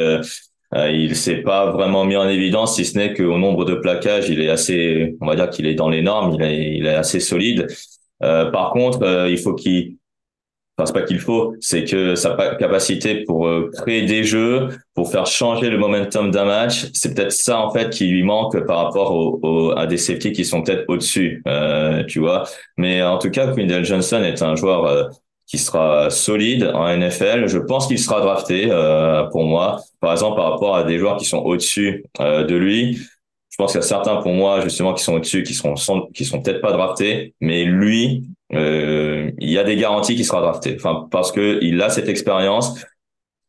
il 0.76 1.16
s'est 1.16 1.44
pas 1.44 1.72
vraiment 1.72 2.06
mis 2.06 2.16
en 2.16 2.28
évidence, 2.28 2.76
si 2.76 2.86
ce 2.86 2.98
n'est 2.98 3.14
qu'au 3.14 3.38
nombre 3.38 3.66
de 3.66 3.76
plaquages, 3.76 4.30
il 4.30 4.42
est 4.42 4.50
assez, 4.50 5.16
on 5.22 5.28
va 5.28 5.36
dire 5.36 5.50
qu'il 5.52 5.68
est 5.68 5.76
dans 5.76 5.90
les 5.90 6.02
normes, 6.02 6.34
il 6.34 6.42
est, 6.42 6.76
il 6.78 6.86
est 6.88 6.96
assez 6.96 7.20
solide. 7.20 7.68
par 8.20 8.72
contre, 8.72 9.28
il 9.30 9.38
faut 9.38 9.54
qu'il 9.54 9.98
enfin 10.78 10.86
c'est 10.86 10.94
pas 10.94 11.04
qu'il 11.04 11.20
faut, 11.20 11.56
c'est 11.60 11.84
que 11.84 12.16
sa 12.16 12.36
capacité 12.60 13.24
pour 13.24 13.48
euh, 13.48 13.70
créer 13.74 14.04
des 14.04 14.24
jeux, 14.24 14.70
pour 14.96 15.12
faire 15.12 15.26
changer 15.26 15.70
le 15.70 15.78
momentum 15.78 16.32
d'un 16.32 16.46
match, 16.46 16.88
c'est 16.94 17.14
peut-être 17.14 17.32
ça 17.32 17.60
en 17.60 17.72
fait 17.72 17.90
qui 17.90 18.08
lui 18.08 18.24
manque 18.24 18.60
par 18.66 18.86
rapport 18.86 19.14
au, 19.14 19.72
à 19.78 19.88
des 19.88 19.98
safety 19.98 20.32
qui 20.32 20.46
sont 20.46 20.64
peut-être 20.64 20.86
au-dessus, 20.88 21.42
euh, 21.48 22.04
tu 22.06 22.20
vois. 22.20 22.44
Mais 22.78 23.02
en 23.04 23.18
tout 23.18 23.30
cas, 23.30 23.54
Quindale 23.54 23.86
Johnson 23.86 24.22
est 24.24 24.42
un 24.42 24.56
joueur 24.56 24.86
euh, 24.86 25.04
qui 25.48 25.58
sera 25.58 26.10
solide 26.10 26.72
en 26.74 26.88
NFL. 26.96 27.48
Je 27.48 27.60
pense 27.60 27.88
qu'il 27.88 28.00
sera 28.00 28.22
drafté 28.22 28.68
euh, 28.70 29.24
pour 29.26 29.46
moi. 29.46 29.80
Par 30.00 30.12
exemple, 30.12 30.38
par 30.38 30.52
rapport 30.52 30.76
à 30.76 30.84
des 30.84 30.98
joueurs 30.98 31.18
qui 31.18 31.26
sont 31.26 31.40
au-dessus 31.40 32.04
de 32.20 32.56
lui, 32.56 33.00
je 33.50 33.58
pense 33.58 33.72
qu'il 33.72 33.82
y 33.82 33.84
a 33.84 33.88
certains 33.88 34.16
pour 34.18 34.34
moi 34.34 34.62
justement 34.62 34.94
qui 34.94 35.04
sont 35.04 35.14
au-dessus, 35.14 35.44
qui 35.44 35.54
seront 35.54 35.76
qui 36.14 36.26
sont 36.26 36.42
peut-être 36.42 36.62
pas 36.62 36.72
draftés, 36.72 37.36
mais 37.40 37.66
lui, 37.66 38.24
euh, 38.56 39.32
il 39.40 39.50
y 39.50 39.58
a 39.58 39.64
des 39.64 39.76
garanties 39.76 40.16
qu'il 40.16 40.26
sera 40.26 40.42
drafté. 40.42 40.76
Enfin, 40.76 41.08
parce 41.12 41.32
que 41.32 41.60
il 41.62 41.82
a 41.82 41.90
cette 41.90 42.08
expérience, 42.08 42.86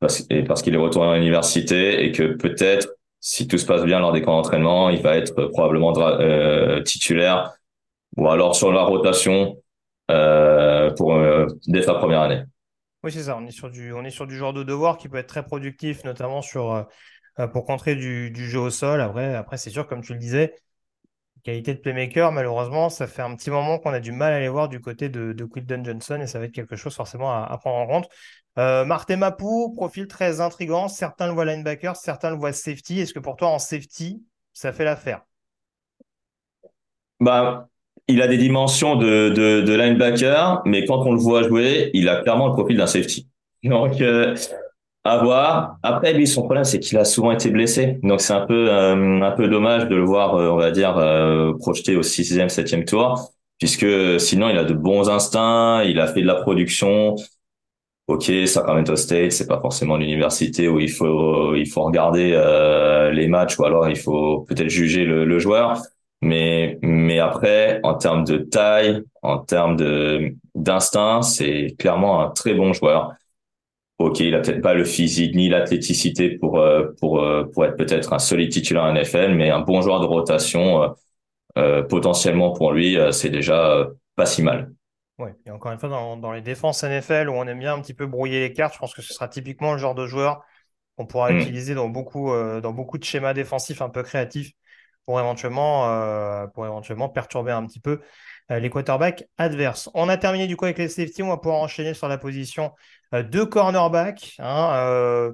parce, 0.00 0.26
parce 0.46 0.62
qu'il 0.62 0.74
est 0.74 0.78
retourné 0.78 1.10
à 1.10 1.14
l'université 1.16 2.04
et 2.04 2.12
que 2.12 2.34
peut-être, 2.34 2.88
si 3.20 3.46
tout 3.48 3.58
se 3.58 3.66
passe 3.66 3.84
bien 3.84 4.00
lors 4.00 4.12
des 4.12 4.22
camps 4.22 4.36
d'entraînement, 4.36 4.90
il 4.90 5.00
va 5.00 5.16
être 5.16 5.46
probablement 5.48 5.96
euh, 5.98 6.82
titulaire 6.82 7.52
ou 8.16 8.28
alors 8.28 8.54
sur 8.54 8.72
la 8.72 8.84
rotation 8.84 9.56
euh, 10.10 10.90
pour 10.92 11.18
dès 11.66 11.82
sa 11.82 11.94
première 11.94 12.20
année. 12.20 12.42
Oui, 13.02 13.12
c'est 13.12 13.24
ça. 13.24 13.36
On 13.36 13.46
est 13.46 13.50
sur 13.50 13.70
du, 13.70 13.92
on 13.92 14.04
est 14.04 14.10
sur 14.10 14.26
du 14.26 14.36
genre 14.36 14.52
de 14.52 14.62
devoir 14.62 14.96
qui 14.98 15.08
peut 15.08 15.18
être 15.18 15.26
très 15.26 15.44
productif, 15.44 16.04
notamment 16.04 16.42
sur 16.42 16.86
pour 17.52 17.64
contrer 17.64 17.96
du, 17.96 18.30
du, 18.30 18.48
jeu 18.48 18.60
au 18.60 18.70
sol. 18.70 19.00
Après, 19.00 19.34
après 19.34 19.56
c'est 19.56 19.70
sûr, 19.70 19.86
comme 19.86 20.02
tu 20.02 20.12
le 20.12 20.18
disais, 20.18 20.54
Qualité 21.44 21.74
de 21.74 21.78
playmaker, 21.78 22.32
malheureusement, 22.32 22.88
ça 22.88 23.06
fait 23.06 23.20
un 23.20 23.36
petit 23.36 23.50
moment 23.50 23.78
qu'on 23.78 23.92
a 23.92 24.00
du 24.00 24.12
mal 24.12 24.32
à 24.32 24.40
les 24.40 24.48
voir 24.48 24.70
du 24.70 24.80
côté 24.80 25.10
de, 25.10 25.34
de 25.34 25.84
Johnson 25.84 26.18
et 26.22 26.26
ça 26.26 26.38
va 26.38 26.46
être 26.46 26.52
quelque 26.52 26.74
chose 26.74 26.94
forcément 26.94 27.30
à, 27.30 27.58
prendre 27.58 27.76
en 27.76 27.86
compte. 27.86 28.08
Euh, 28.58 28.86
Mapou, 28.86 29.74
profil 29.74 30.06
très 30.06 30.40
intrigant. 30.40 30.88
Certains 30.88 31.26
le 31.26 31.34
voient 31.34 31.44
linebacker, 31.44 31.96
certains 31.96 32.30
le 32.30 32.36
voient 32.36 32.54
safety. 32.54 33.00
Est-ce 33.00 33.12
que 33.12 33.18
pour 33.18 33.36
toi, 33.36 33.48
en 33.48 33.58
safety, 33.58 34.24
ça 34.54 34.72
fait 34.72 34.84
l'affaire? 34.84 35.20
Bah, 37.20 37.68
Il 38.08 38.22
a 38.22 38.26
des 38.26 38.38
dimensions 38.38 38.96
de, 38.96 39.28
de, 39.28 39.74
linebacker, 39.74 40.62
mais 40.64 40.86
quand 40.86 41.00
on 41.04 41.12
le 41.12 41.20
voit 41.20 41.42
jouer, 41.42 41.90
il 41.92 42.08
a 42.08 42.22
clairement 42.22 42.48
le 42.48 42.54
profil 42.54 42.78
d'un 42.78 42.86
safety. 42.86 43.28
Donc, 43.62 44.00
euh, 44.00 44.34
à 45.04 45.18
voir. 45.18 45.76
Après, 45.82 46.12
lui, 46.14 46.26
son 46.26 46.42
problème, 46.42 46.64
c'est 46.64 46.80
qu'il 46.80 46.96
a 46.98 47.04
souvent 47.04 47.30
été 47.32 47.50
blessé. 47.50 47.98
Donc, 48.02 48.20
c'est 48.20 48.32
un 48.32 48.46
peu, 48.46 48.70
euh, 48.72 49.20
un 49.22 49.30
peu 49.32 49.48
dommage 49.48 49.86
de 49.88 49.94
le 49.96 50.04
voir, 50.04 50.34
euh, 50.36 50.48
on 50.50 50.56
va 50.56 50.70
dire, 50.70 50.96
euh, 50.98 51.52
projeté 51.58 51.96
au 51.96 52.02
sixième, 52.02 52.48
septième 52.48 52.84
tour, 52.84 53.32
puisque 53.58 53.86
sinon, 54.20 54.48
il 54.48 54.56
a 54.58 54.64
de 54.64 54.72
bons 54.74 55.10
instincts, 55.10 55.82
il 55.84 56.00
a 56.00 56.06
fait 56.06 56.22
de 56.22 56.26
la 56.26 56.36
production. 56.36 57.16
Ok, 58.06 58.30
Sacramento 58.46 58.96
State, 58.96 59.32
c'est 59.32 59.46
pas 59.48 59.60
forcément 59.60 59.96
l'université 59.96 60.68
où 60.68 60.78
il 60.80 60.90
faut, 60.90 61.54
il 61.54 61.66
faut 61.66 61.82
regarder 61.84 62.32
les 63.12 63.28
matchs 63.28 63.58
ou 63.58 63.64
alors 63.64 63.88
il 63.88 63.96
faut 63.96 64.40
peut-être 64.42 64.68
juger 64.68 65.04
le, 65.06 65.24
le 65.24 65.38
joueur. 65.38 65.78
Mais, 66.20 66.78
mais 66.82 67.18
après, 67.18 67.80
en 67.82 67.94
termes 67.94 68.24
de 68.24 68.38
taille, 68.38 69.02
en 69.22 69.38
termes 69.38 69.76
de 69.76 70.34
d'instinct, 70.54 71.22
c'est 71.22 71.74
clairement 71.78 72.20
un 72.22 72.30
très 72.30 72.54
bon 72.54 72.72
joueur 72.72 73.14
ok, 74.04 74.20
il 74.20 74.34
a 74.34 74.40
peut-être 74.40 74.60
pas 74.60 74.74
le 74.74 74.84
physique 74.84 75.34
ni 75.34 75.48
l'athléticité 75.48 76.30
pour 76.30 76.58
euh, 76.58 76.92
pour 77.00 77.20
euh, 77.20 77.44
pour 77.44 77.64
être 77.64 77.76
peut-être 77.76 78.12
un 78.12 78.18
solide 78.18 78.50
titulaire 78.50 78.92
NFL, 78.92 79.34
mais 79.34 79.50
un 79.50 79.60
bon 79.60 79.80
joueur 79.80 80.00
de 80.00 80.06
rotation 80.06 80.94
euh, 81.56 81.82
potentiellement 81.82 82.52
pour 82.52 82.72
lui, 82.72 82.96
c'est 83.12 83.30
déjà 83.30 83.88
pas 84.16 84.26
si 84.26 84.42
mal. 84.42 84.72
Oui, 85.18 85.30
et 85.46 85.50
encore 85.50 85.70
une 85.70 85.78
fois, 85.78 85.88
dans, 85.88 86.16
dans, 86.16 86.32
les 86.32 86.40
défenses 86.40 86.82
NFL 86.82 87.28
où 87.28 87.34
on 87.34 87.46
aime 87.46 87.60
bien 87.60 87.74
un 87.74 87.80
petit 87.80 87.94
peu 87.94 88.06
brouiller 88.06 88.40
les 88.40 88.52
cartes, 88.52 88.74
je 88.74 88.80
pense 88.80 88.94
que 88.94 89.02
ce 89.02 89.14
sera 89.14 89.28
typiquement 89.28 89.72
le 89.72 89.78
genre 89.78 89.94
de 89.94 90.06
joueur 90.06 90.42
qu'on 90.96 91.06
pourra 91.06 91.30
mm. 91.30 91.38
utiliser 91.38 91.74
dans 91.74 91.88
beaucoup, 91.88 92.32
dans 92.32 92.72
beaucoup 92.72 92.98
de 92.98 93.04
schémas 93.04 93.32
défensifs 93.32 93.80
un 93.80 93.90
peu 93.90 94.02
créatifs 94.02 94.50
pour 95.06 95.20
éventuellement, 95.20 96.48
pour 96.52 96.66
éventuellement 96.66 97.08
perturber 97.08 97.52
un 97.52 97.64
petit 97.64 97.80
peu 97.80 98.00
les 98.50 98.68
quarterbacks 98.70 99.24
adverses. 99.38 99.88
On 99.94 100.08
a 100.08 100.16
terminé 100.16 100.48
du 100.48 100.56
coup 100.56 100.64
avec 100.64 100.78
les 100.78 100.88
safety, 100.88 101.22
on 101.22 101.28
va 101.28 101.36
pouvoir 101.36 101.60
enchaîner 101.60 101.94
sur 101.94 102.08
la 102.08 102.18
position 102.18 102.72
deux 103.12 103.46
cornerbacks. 103.46 104.34
Hein, 104.38 104.72
euh, 104.74 105.32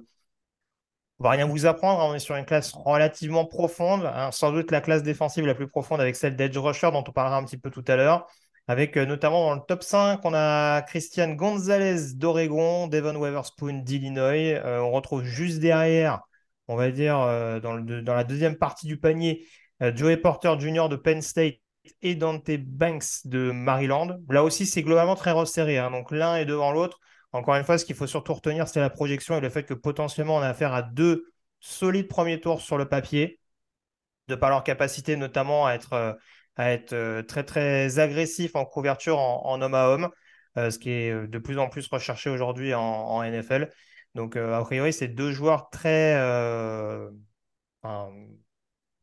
on 1.19 1.25
va 1.25 1.31
rien 1.31 1.47
vous 1.47 1.67
apprendre, 1.67 2.01
hein, 2.01 2.07
on 2.11 2.15
est 2.15 2.19
sur 2.19 2.37
une 2.37 2.47
classe 2.47 2.73
relativement 2.73 3.45
profonde, 3.45 4.07
hein, 4.07 4.31
sans 4.33 4.53
doute 4.53 4.71
la 4.71 4.81
classe 4.81 5.03
défensive 5.03 5.47
la 5.47 5.55
plus 5.55 5.69
profonde 5.69 6.01
avec 6.01 6.17
celle 6.17 6.35
d'Edge 6.37 6.57
Rusher 6.57 6.91
dont 6.93 7.05
on 7.07 7.13
parlera 7.13 7.37
un 7.37 7.45
petit 7.45 7.59
peu 7.59 7.71
tout 7.71 7.85
à 7.89 7.97
l'heure. 7.97 8.27
Avec 8.69 8.97
euh, 8.97 9.05
notamment 9.05 9.47
dans 9.47 9.55
le 9.55 9.61
top 9.67 9.83
5, 9.83 10.21
on 10.25 10.33
a 10.35 10.83
Christian 10.83 11.31
Gonzalez 11.35 12.15
d'Oregon, 12.15 12.87
Devon 12.89 13.17
Weatherspoon 13.17 13.83
d'Illinois. 13.83 14.63
on 14.65 14.91
retrouve 14.93 15.25
juste 15.25 15.59
derrière, 15.61 16.21
on 16.69 16.77
va 16.77 16.91
dire, 16.91 17.17
dans, 17.63 17.79
dans, 17.81 18.15
la 18.15 18.25
deuxième 18.25 18.57
partie 18.57 18.87
du 18.87 18.99
panier, 18.99 19.47
Joey 19.81 20.17
Porter 20.17 20.55
Jr. 20.59 20.89
de 20.89 20.97
Penn 20.97 21.21
State 21.21 21.57
et 22.03 22.15
Dante 22.15 22.51
Banks 22.51 23.27
de 23.27 23.51
Maryland. 23.51 24.19
Là 24.29 24.45
aussi, 24.45 24.67
c'est 24.67 24.83
globalement 24.83 25.17
très 25.17 25.33
resserré. 25.33 25.77
donc 25.91 26.11
l'un 26.11 26.37
est 26.37 26.45
devant 26.45 26.73
l'autre. 26.73 27.01
Encore 27.33 27.55
une 27.55 27.65
fois, 27.65 27.79
ce 27.79 27.85
qu'il 27.85 27.95
faut 27.95 28.07
surtout 28.07 28.35
retenir, 28.35 28.67
c'est 28.69 28.81
la 28.81 28.91
projection 28.91 29.37
et 29.37 29.41
le 29.41 29.51
fait 29.51 29.65
que 29.65 29.75
potentiellement 29.75 30.37
on 30.37 30.41
a 30.41 30.49
affaire 30.49 30.75
à 30.75 30.83
deux 30.83 31.33
solides 31.61 32.09
premiers 32.09 32.41
tours 32.41 32.61
sur 32.61 32.77
le 32.77 32.89
papier, 32.89 33.41
de 34.29 34.35
par 34.35 34.51
leur 34.51 34.65
capacité 34.65 35.17
notamment 35.17 35.67
à 35.67 35.75
être, 35.75 35.93
euh, 35.95 36.13
euh, 36.93 37.23
très 37.23 37.45
très 37.45 37.99
agressif 37.99 38.57
en 38.57 38.65
couverture 38.65 39.19
en, 39.19 39.61
homme 39.63 39.75
à 39.75 39.89
homme, 39.89 40.09
euh, 40.59 40.71
ce 40.71 40.79
qui 40.79 40.91
est 40.91 41.29
de 41.29 41.39
plus 41.39 41.59
en 41.59 41.69
plus 41.69 41.87
recherché 41.89 42.31
aujourd'hui 42.31 42.75
en, 42.75 43.23
NFL. 43.23 43.71
Donc 44.15 44.37
a 44.37 44.61
priori, 44.63 44.93
c'est 44.93 45.09
deux 45.09 45.33
joueurs 45.33 45.71
très, 45.71 46.15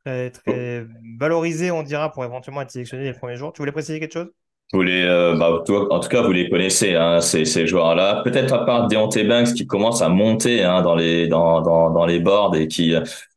très, 0.03 0.31
très 0.31 0.85
valorisés, 1.19 1.71
on 1.71 1.83
dira, 1.83 2.11
pour 2.11 2.25
éventuellement 2.25 2.61
être 2.61 2.71
sélectionnés 2.71 3.05
les 3.05 3.13
premiers 3.13 3.37
jours. 3.37 3.53
Tu 3.53 3.61
voulais 3.61 3.71
préciser 3.71 3.99
quelque 3.99 4.13
chose? 4.13 4.31
Vous 4.73 4.81
les, 4.81 5.03
euh, 5.03 5.35
bah, 5.35 5.63
en 5.89 5.99
tout 5.99 6.09
cas, 6.09 6.21
vous 6.21 6.31
les 6.33 6.49
connaissez, 6.49 6.93
hein, 6.95 7.21
ces, 7.21 7.45
ces 7.45 7.65
joueurs-là. 7.67 8.21
Peut-être 8.23 8.53
à 8.53 8.65
part 8.65 8.87
Deontay 8.87 9.23
Banks 9.23 9.53
qui 9.53 9.65
commence 9.65 10.01
à 10.01 10.09
monter 10.09 10.63
hein, 10.63 10.81
dans 10.81 10.95
les 10.95 11.27
dans, 11.27 11.61
dans, 11.61 11.89
dans 11.89 12.05
les 12.05 12.19
boards 12.19 12.55
et 12.55 12.67
qui 12.67 12.93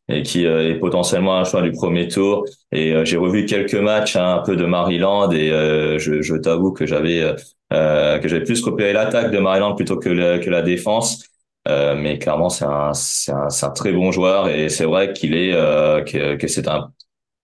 et 0.09 0.23
qui 0.23 0.45
euh, 0.45 0.69
est 0.71 0.75
potentiellement 0.81 1.37
un 1.39 1.45
choix 1.45 1.63
du 1.63 1.71
premier 1.71 2.09
tour. 2.09 2.45
Et 2.73 2.93
euh, 2.93 3.05
j'ai 3.05 3.17
revu 3.17 3.45
quelques 3.47 3.75
matchs 3.77 4.17
hein, 4.17 4.39
un 4.41 4.43
peu 4.43 4.57
de 4.57 4.67
Maryland 4.67 5.31
et 5.31 5.51
je, 5.99 6.21
je 6.21 6.35
t'avoue 6.37 6.73
que 6.73 6.87
j'avais 6.87 7.35
que 7.71 8.29
j'avais 8.29 8.43
plus 8.45 8.61
repéré 8.65 8.93
l'attaque 8.93 9.31
de 9.31 9.39
Maryland 9.39 9.75
plutôt 9.77 9.97
que 9.99 10.09
la, 10.09 10.39
que 10.41 10.51
la 10.51 10.63
défense. 10.63 11.25
mais 11.67 12.19
clairement, 12.19 12.49
c'est 12.49 12.65
un, 12.65 12.91
un, 13.29 13.49
un, 13.63 13.71
très 13.71 13.93
bon 13.93 14.11
joueur 14.11 14.49
et 14.49 14.69
c'est 14.69 14.85
vrai 14.85 15.13
qu'il 15.13 15.35
est 15.37 15.53
que, 15.53 16.35
que 16.37 16.49
c'est 16.49 16.67
un 16.67 16.91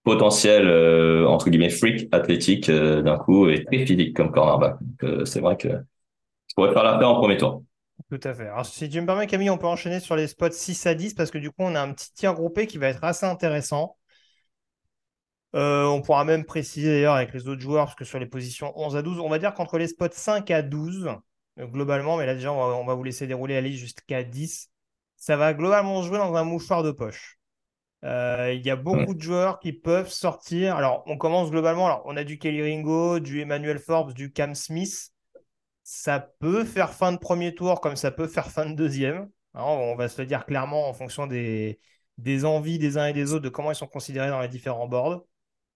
potentiel 0.07 0.69
euh, 0.69 1.27
entre 1.27 1.51
guillemets 1.51 1.69
freak 1.69 2.09
athlétique 2.13 2.69
euh, 2.69 3.03
d'un 3.03 3.19
coup 3.19 3.49
et 3.49 3.65
très 3.65 3.85
physique 3.85 4.17
comme 4.17 4.31
cornerback. 4.31 4.77
Euh, 5.03 5.25
c'est 5.25 5.41
vrai 5.41 5.57
que 5.57 5.69
je 5.69 6.55
pourrais 6.55 6.73
faire 6.73 6.85
la 6.85 6.97
paix 6.97 7.05
en 7.05 7.17
premier 7.17 7.37
tour. 7.37 7.65
Tout 8.09 8.21
à 8.23 8.33
fait. 8.33 8.47
Alors, 8.47 8.65
si 8.65 8.89
tu 8.89 9.01
me 9.01 9.07
permets, 9.07 9.27
Camille, 9.27 9.51
on 9.51 9.59
peut 9.59 9.67
enchaîner 9.67 9.99
sur 9.99 10.15
les 10.15 10.29
spots 10.29 10.53
6 10.53 10.87
à 10.87 10.95
10 10.95 11.15
parce 11.15 11.33
que 11.33 11.39
du 11.39 11.51
coup, 11.51 11.57
on 11.59 11.75
a 11.75 11.81
un 11.81 11.93
petit 11.93 12.13
tir 12.13 12.35
groupé 12.35 12.69
qui 12.69 12.79
va 12.79 12.87
être 12.87 13.03
assez 13.03 13.27
intéressant. 13.27 13.97
on 15.55 16.03
pourra 16.03 16.25
même 16.25 16.45
préciser 16.45 16.89
d'ailleurs 16.89 17.15
avec 17.15 17.35
les 17.35 17.49
autres 17.49 17.61
joueurs 17.61 17.87
parce 17.87 17.97
que 17.97 18.05
sur 18.05 18.21
les 18.21 18.27
positions 18.27 18.73
11 18.77 18.97
à 18.97 19.03
12, 19.03 19.19
on 19.19 19.29
va 19.29 19.41
dire 19.41 19.55
qu'entre 19.55 19.77
les 19.77 19.89
spots 19.89 20.07
5 20.13 20.49
à 20.53 20.63
12, 20.63 21.11
globalement, 21.59 22.17
mais 22.17 22.27
là 22.27 22.35
déjà, 22.35 22.53
on 22.53 22.59
va, 22.59 22.77
on 22.77 22.85
va 22.85 22.95
vous 22.95 23.03
laisser 23.03 23.27
dérouler 23.27 23.55
la 23.55 23.61
liste 23.63 23.81
jusqu'à 23.81 24.23
10, 24.23 24.71
ça 25.17 25.37
va 25.37 25.53
globalement 25.53 26.01
jouer 26.03 26.19
dans 26.19 26.37
un 26.37 26.45
mouchoir 26.45 26.85
de 26.85 26.93
poche. 26.93 27.36
Euh, 28.07 28.53
il 28.55 28.65
y 28.65 28.71
a 28.71 28.77
beaucoup 28.77 29.15
de 29.15 29.21
joueurs 29.21 29.59
qui 29.59 29.73
peuvent 29.73 30.11
sortir. 30.11 30.77
Alors, 30.77 31.03
on 31.07 31.19
commence 31.19 31.51
globalement. 31.51 31.87
Alors, 31.87 32.03
on 32.05 32.17
a 32.17 32.23
du 32.25 32.39
Kelly 32.39 32.63
Ringo, 32.63 33.19
du 33.19 33.41
Emmanuel 33.41 33.79
Forbes, 33.79 34.13
du 34.13 34.33
Cam 34.33 34.55
Smith. 34.55 35.11
Ça 35.83 36.21
peut 36.39 36.65
faire 36.65 36.93
fin 36.93 37.13
de 37.13 37.19
premier 37.19 37.55
tour 37.55 37.81
comme 37.81 37.97
ça 37.97 38.11
peut 38.11 38.29
faire 38.29 38.47
fin 38.51 38.67
de 38.67 38.75
deuxième. 38.75 39.29
on 39.55 39.97
va 39.97 40.09
se 40.09 40.21
le 40.21 40.27
dire 40.27 40.47
clairement 40.47 40.89
en 40.89 40.93
fonction 40.93 41.27
des, 41.27 41.81
des 42.19 42.45
envies 42.45 42.79
des 42.79 42.97
uns 42.97 43.07
et 43.07 43.13
des 43.13 43.33
autres 43.33 43.45
de 43.45 43.49
comment 43.49 43.73
ils 43.73 43.77
sont 43.77 43.87
considérés 43.87 44.29
dans 44.29 44.41
les 44.41 44.49
différents 44.49 44.87
boards. 44.87 45.25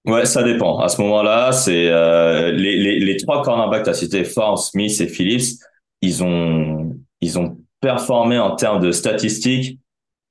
Ouais, 0.07 0.25
ça 0.25 0.43
dépend. 0.43 0.79
À 0.79 0.88
ce 0.88 1.01
moment-là, 1.03 1.53
c'est 1.53 1.88
euh, 1.88 2.53
les, 2.53 2.77
les, 2.77 3.01
les, 3.01 3.16
trois 3.19 3.43
cornerbacks, 3.43 3.85
tu 3.85 3.90
as 3.90 3.95
cité 3.95 4.25
Forbes, 4.25 4.57
Smith 4.57 4.99
et 5.01 5.09
Phillips, 5.09 5.59
ils 6.01 6.25
ont, 6.25 6.97
ils 7.21 7.38
ont 7.38 7.59
performé 7.81 8.38
en 8.38 8.57
termes 8.57 8.81
de 8.81 8.93
statistiques 8.93 9.79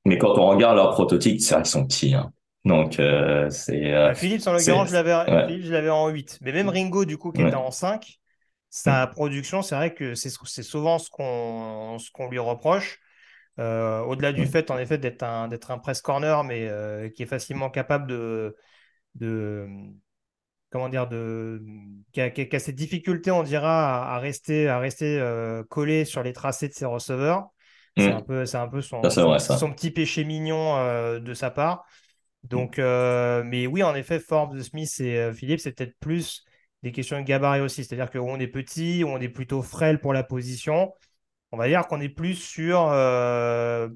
mais 0.10 0.17
quand 0.17 0.39
on 0.39 0.48
regarde 0.48 0.76
leurs 0.76 0.89
prototypes, 0.89 1.39
c'est 1.39 1.54
vrai 1.54 1.62
qu'ils 1.62 1.69
sont 1.69 1.86
petits. 1.86 2.15
Hein. 2.15 2.34
Donc, 2.65 3.00
euh, 3.00 3.48
c'est. 3.52 3.93
Euh, 3.93 4.15
Philippe, 4.15 4.45
en 4.48 4.54
l'occurrence, 4.54 4.89
je 4.89 4.93
l'avais 5.72 5.89
en 5.89 6.10
8. 6.10 6.39
Mais 6.41 6.52
même 6.52 6.67
Ringo, 6.67 7.06
du 7.06 7.15
coup, 7.17 7.32
qui 7.32 7.43
était 7.43 7.54
en 7.54 7.69
5, 7.69 8.17
sa 8.72 9.06
production, 9.06 9.62
c'est 9.62 9.76
vrai 9.76 9.93
que 9.93 10.15
c'est 10.15 10.63
souvent 10.63 10.98
ce 10.98 11.12
qu'on 11.12 11.98
qu'on 12.12 12.28
lui 12.28 12.39
reproche. 12.39 13.00
Euh, 13.60 14.02
au-delà 14.02 14.34
du 14.34 14.48
fait, 14.48 14.72
en 14.72 14.80
effet, 14.80 14.98
d'être 14.98 15.22
un, 15.22 15.48
un 15.52 15.78
press 15.78 16.02
corner, 16.02 16.43
mais 16.43 16.67
qui 17.15 17.22
est 17.22 17.28
facilement 17.28 17.69
capable 17.69 18.08
de, 18.08 18.56
de, 19.13 19.67
comment 20.72 20.89
dire, 20.89 21.08
de, 21.08 21.62
qui 22.13 22.22
a, 22.22 22.60
cette 22.60 22.76
difficulté, 22.76 23.30
on 23.30 23.43
dira, 23.43 24.12
à, 24.15 24.17
rester, 24.17 24.67
à 24.67 24.80
rester 24.80 25.22
collé 25.69 26.04
sur 26.04 26.24
les 26.24 26.34
tracés 26.34 26.67
de 26.67 26.74
ses 26.74 26.86
receveurs. 26.86 27.50
C'est 28.00 28.14
mm. 28.14 28.18
un 28.18 28.22
peu, 28.22 28.46
c'est 28.46 28.58
un 28.58 28.68
peu 28.68 28.82
son, 28.82 29.02
son, 29.10 29.72
petit 29.72 29.92
péché 29.92 30.24
mignon 30.24 31.20
de 31.20 31.34
sa 31.34 31.52
part. 31.52 31.86
Donc, 32.44 32.78
mais 32.78 33.68
oui, 33.68 33.84
en 33.84 33.96
effet, 33.96 34.20
Forbes, 34.20 34.60
Smith 34.62 35.00
et 35.00 35.32
Philippe, 35.34 35.60
c'est 35.60 35.72
peut-être 35.72 35.98
plus 36.00 36.44
des 36.84 36.92
questions 36.92 37.20
de 37.20 37.26
gabarit 37.26 37.62
aussi. 37.62 37.84
C'est-à-dire 37.84 38.10
qu'on 38.10 38.40
est 38.40 38.48
petit, 38.48 39.04
on 39.06 39.20
est 39.20 39.30
plutôt 39.30 39.62
frêle 39.62 40.00
pour 40.00 40.14
la 40.14 40.24
position. 40.24 40.94
On 41.52 41.58
va 41.58 41.68
dire 41.68 41.88
qu'on 41.88 42.00
est 42.00 42.10
plus 42.10 42.36
sur 42.36 42.88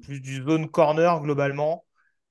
plus 0.02 0.20
du 0.20 0.42
zone 0.42 0.68
corner 0.68 1.20
globalement 1.20 1.84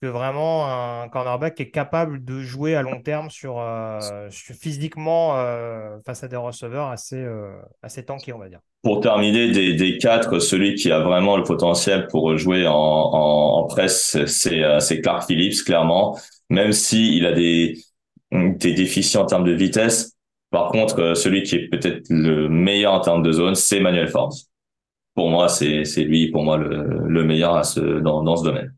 que 0.04 0.08
vraiment 0.10 1.02
un 1.02 1.08
cornerback 1.08 1.56
qui 1.56 1.64
est 1.64 1.72
capable 1.72 2.26
de 2.26 2.42
jouer 2.42 2.76
à 2.76 2.82
long 2.82 3.02
terme 3.02 3.30
sur, 3.30 3.58
euh, 3.62 4.30
physiquement 4.30 5.38
euh, 5.38 5.98
face 6.06 6.26
à 6.26 6.28
des 6.28 6.36
receveurs 6.36 6.90
assez, 6.90 7.16
euh, 7.16 7.56
assez 7.82 8.04
tankés, 8.04 8.34
on 8.34 8.38
va 8.38 8.50
dire. 8.50 8.60
Pour 8.84 9.00
terminer, 9.00 9.52
des, 9.52 9.74
des, 9.74 9.98
quatre, 9.98 10.40
celui 10.40 10.76
qui 10.76 10.92
a 10.92 11.00
vraiment 11.00 11.38
le 11.38 11.44
potentiel 11.44 12.08
pour 12.08 12.38
jouer 12.38 12.68
en, 12.68 12.74
en, 12.74 13.64
presse, 13.66 14.18
c'est 14.26 15.02
Clark 15.02 15.26
Phillips, 15.26 15.64
clairement. 15.64 16.20
Même 16.50 16.72
il 16.92 17.26
a 17.26 17.32
des, 17.32 17.78
des 18.32 18.74
déficits 18.74 19.18
en 19.18 19.26
termes 19.26 19.46
de 19.46 19.54
vitesse. 19.54 20.18
Par 20.52 20.70
contre, 20.70 21.16
celui 21.16 21.44
qui 21.44 21.56
est 21.56 21.70
peut-être 21.70 22.04
le 22.10 22.50
meilleur 22.50 22.94
en 22.94 23.00
termes 23.00 23.24
de 23.24 23.32
zone, 23.32 23.56
c'est 23.56 23.80
Manuel 23.80 24.10
Forbes. 24.10 24.34
Pour 25.16 25.30
moi, 25.30 25.48
c'est 25.48 25.84
lui, 26.04 26.30
pour 26.30 26.44
moi, 26.44 26.58
le, 26.58 27.08
le 27.08 27.24
meilleur 27.24 27.56
à 27.56 27.64
ce, 27.64 27.80
dans, 27.80 28.22
dans 28.22 28.36
ce 28.36 28.44
domaine. 28.44 28.76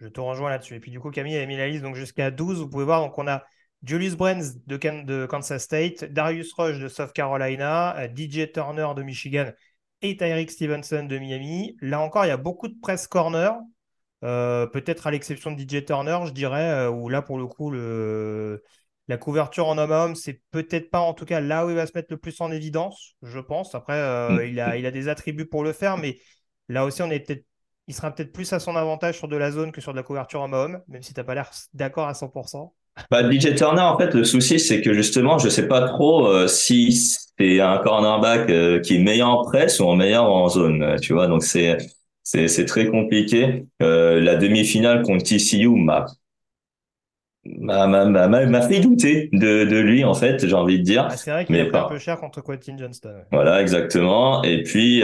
Je 0.00 0.08
te 0.08 0.20
rejoins 0.20 0.50
là-dessus. 0.50 0.74
Et 0.74 0.80
puis 0.80 0.90
du 0.90 0.98
coup, 0.98 1.10
Camille 1.10 1.36
a 1.36 1.46
mis 1.46 1.56
la 1.56 1.68
liste 1.68 1.82
donc 1.82 1.94
jusqu'à 1.94 2.30
12. 2.30 2.58
Vous 2.58 2.68
pouvez 2.68 2.84
voir, 2.84 3.02
donc 3.02 3.16
on 3.18 3.28
a 3.28 3.44
Julius 3.82 4.14
Brands 4.14 4.56
de, 4.66 4.76
de 4.76 5.26
Kansas 5.26 5.62
State, 5.62 6.04
Darius 6.04 6.52
Rush 6.52 6.78
de 6.78 6.88
South 6.88 7.12
Carolina, 7.12 7.96
euh, 7.98 8.08
DJ 8.08 8.52
Turner 8.52 8.88
de 8.94 9.02
Michigan 9.02 9.50
et 10.02 10.16
Tyreek 10.16 10.50
Stevenson 10.50 11.04
de 11.04 11.18
Miami. 11.18 11.76
Là 11.80 12.00
encore, 12.00 12.24
il 12.24 12.28
y 12.28 12.32
a 12.32 12.36
beaucoup 12.36 12.68
de 12.68 12.76
press 12.80 13.06
corner. 13.06 13.54
Euh, 14.22 14.66
peut-être 14.66 15.06
à 15.06 15.10
l'exception 15.10 15.52
de 15.52 15.60
DJ 15.60 15.84
Turner, 15.84 16.18
je 16.26 16.32
dirais, 16.32 16.70
euh, 16.70 16.90
où 16.90 17.08
là, 17.08 17.22
pour 17.22 17.38
le 17.38 17.46
coup, 17.46 17.70
le... 17.70 18.62
la 19.08 19.16
couverture 19.16 19.66
en 19.66 19.78
homme 19.78 19.92
à 19.92 20.04
homme, 20.04 20.14
c'est 20.14 20.42
peut-être 20.50 20.90
pas 20.90 21.00
en 21.00 21.14
tout 21.14 21.24
cas 21.24 21.40
là 21.40 21.64
où 21.64 21.70
il 21.70 21.76
va 21.76 21.86
se 21.86 21.92
mettre 21.94 22.08
le 22.10 22.18
plus 22.18 22.38
en 22.40 22.52
évidence, 22.52 23.16
je 23.22 23.40
pense. 23.40 23.74
Après, 23.74 23.98
mm. 24.30 24.46
il, 24.46 24.60
a, 24.60 24.76
il 24.76 24.84
a 24.84 24.90
des 24.90 25.08
attributs 25.08 25.46
pour 25.46 25.64
le 25.64 25.72
faire, 25.72 25.96
mais 25.96 26.18
là 26.68 26.84
aussi, 26.84 27.02
on 27.02 27.10
est 27.10 27.20
peut-être 27.20 27.44
il 27.90 27.94
sera 27.94 28.14
peut-être 28.14 28.32
plus 28.32 28.52
à 28.52 28.60
son 28.60 28.76
avantage 28.76 29.18
sur 29.18 29.26
de 29.26 29.36
la 29.36 29.50
zone 29.50 29.72
que 29.72 29.80
sur 29.80 29.90
de 29.90 29.96
la 29.96 30.04
couverture 30.04 30.40
en 30.42 30.52
homme, 30.52 30.80
même 30.86 31.02
si 31.02 31.12
tu 31.12 31.18
n'as 31.18 31.24
pas 31.24 31.34
l'air 31.34 31.50
d'accord 31.74 32.06
à 32.06 32.14
100%. 32.14 32.72
Bah, 33.10 33.28
DJ 33.30 33.54
Turner, 33.54 33.82
en 33.82 33.98
fait, 33.98 34.14
le 34.14 34.24
souci, 34.24 34.58
c'est 34.58 34.80
que 34.80 34.92
justement, 34.92 35.38
je 35.38 35.46
ne 35.46 35.50
sais 35.50 35.68
pas 35.68 35.82
trop 35.82 36.26
euh, 36.26 36.48
si 36.48 36.92
c'est 37.38 37.60
un 37.60 37.78
cornerback 37.78 38.50
euh, 38.50 38.80
qui 38.80 38.96
est 38.96 38.98
meilleur 38.98 39.28
en 39.28 39.44
presse 39.44 39.80
ou 39.80 39.84
en 39.84 39.96
meilleur 39.96 40.24
en 40.24 40.48
zone, 40.48 40.82
euh, 40.82 40.96
tu 40.98 41.12
vois. 41.12 41.26
Donc, 41.26 41.42
c'est, 41.42 41.76
c'est, 42.22 42.64
très 42.64 42.86
compliqué. 42.86 43.64
la 43.80 44.36
demi-finale 44.36 45.02
contre 45.02 45.24
TCU 45.24 45.68
m'a 45.68 46.06
m'a 47.46 48.62
fait 48.62 48.80
douter 48.80 49.30
de, 49.32 49.64
de 49.64 49.78
lui 49.78 50.04
en 50.04 50.12
fait 50.12 50.46
j'ai 50.46 50.54
envie 50.54 50.78
de 50.78 50.84
dire 50.84 51.08
ah, 51.10 51.16
c'est 51.16 51.30
vrai 51.30 51.46
qu'il 51.46 51.56
est 51.56 51.74
un 51.74 51.88
peu 51.88 51.98
cher 51.98 52.20
contre 52.20 52.42
Quentin 52.42 52.76
Johnston 52.76 53.14
voilà 53.32 53.62
exactement 53.62 54.44
et 54.44 54.62
puis 54.62 55.02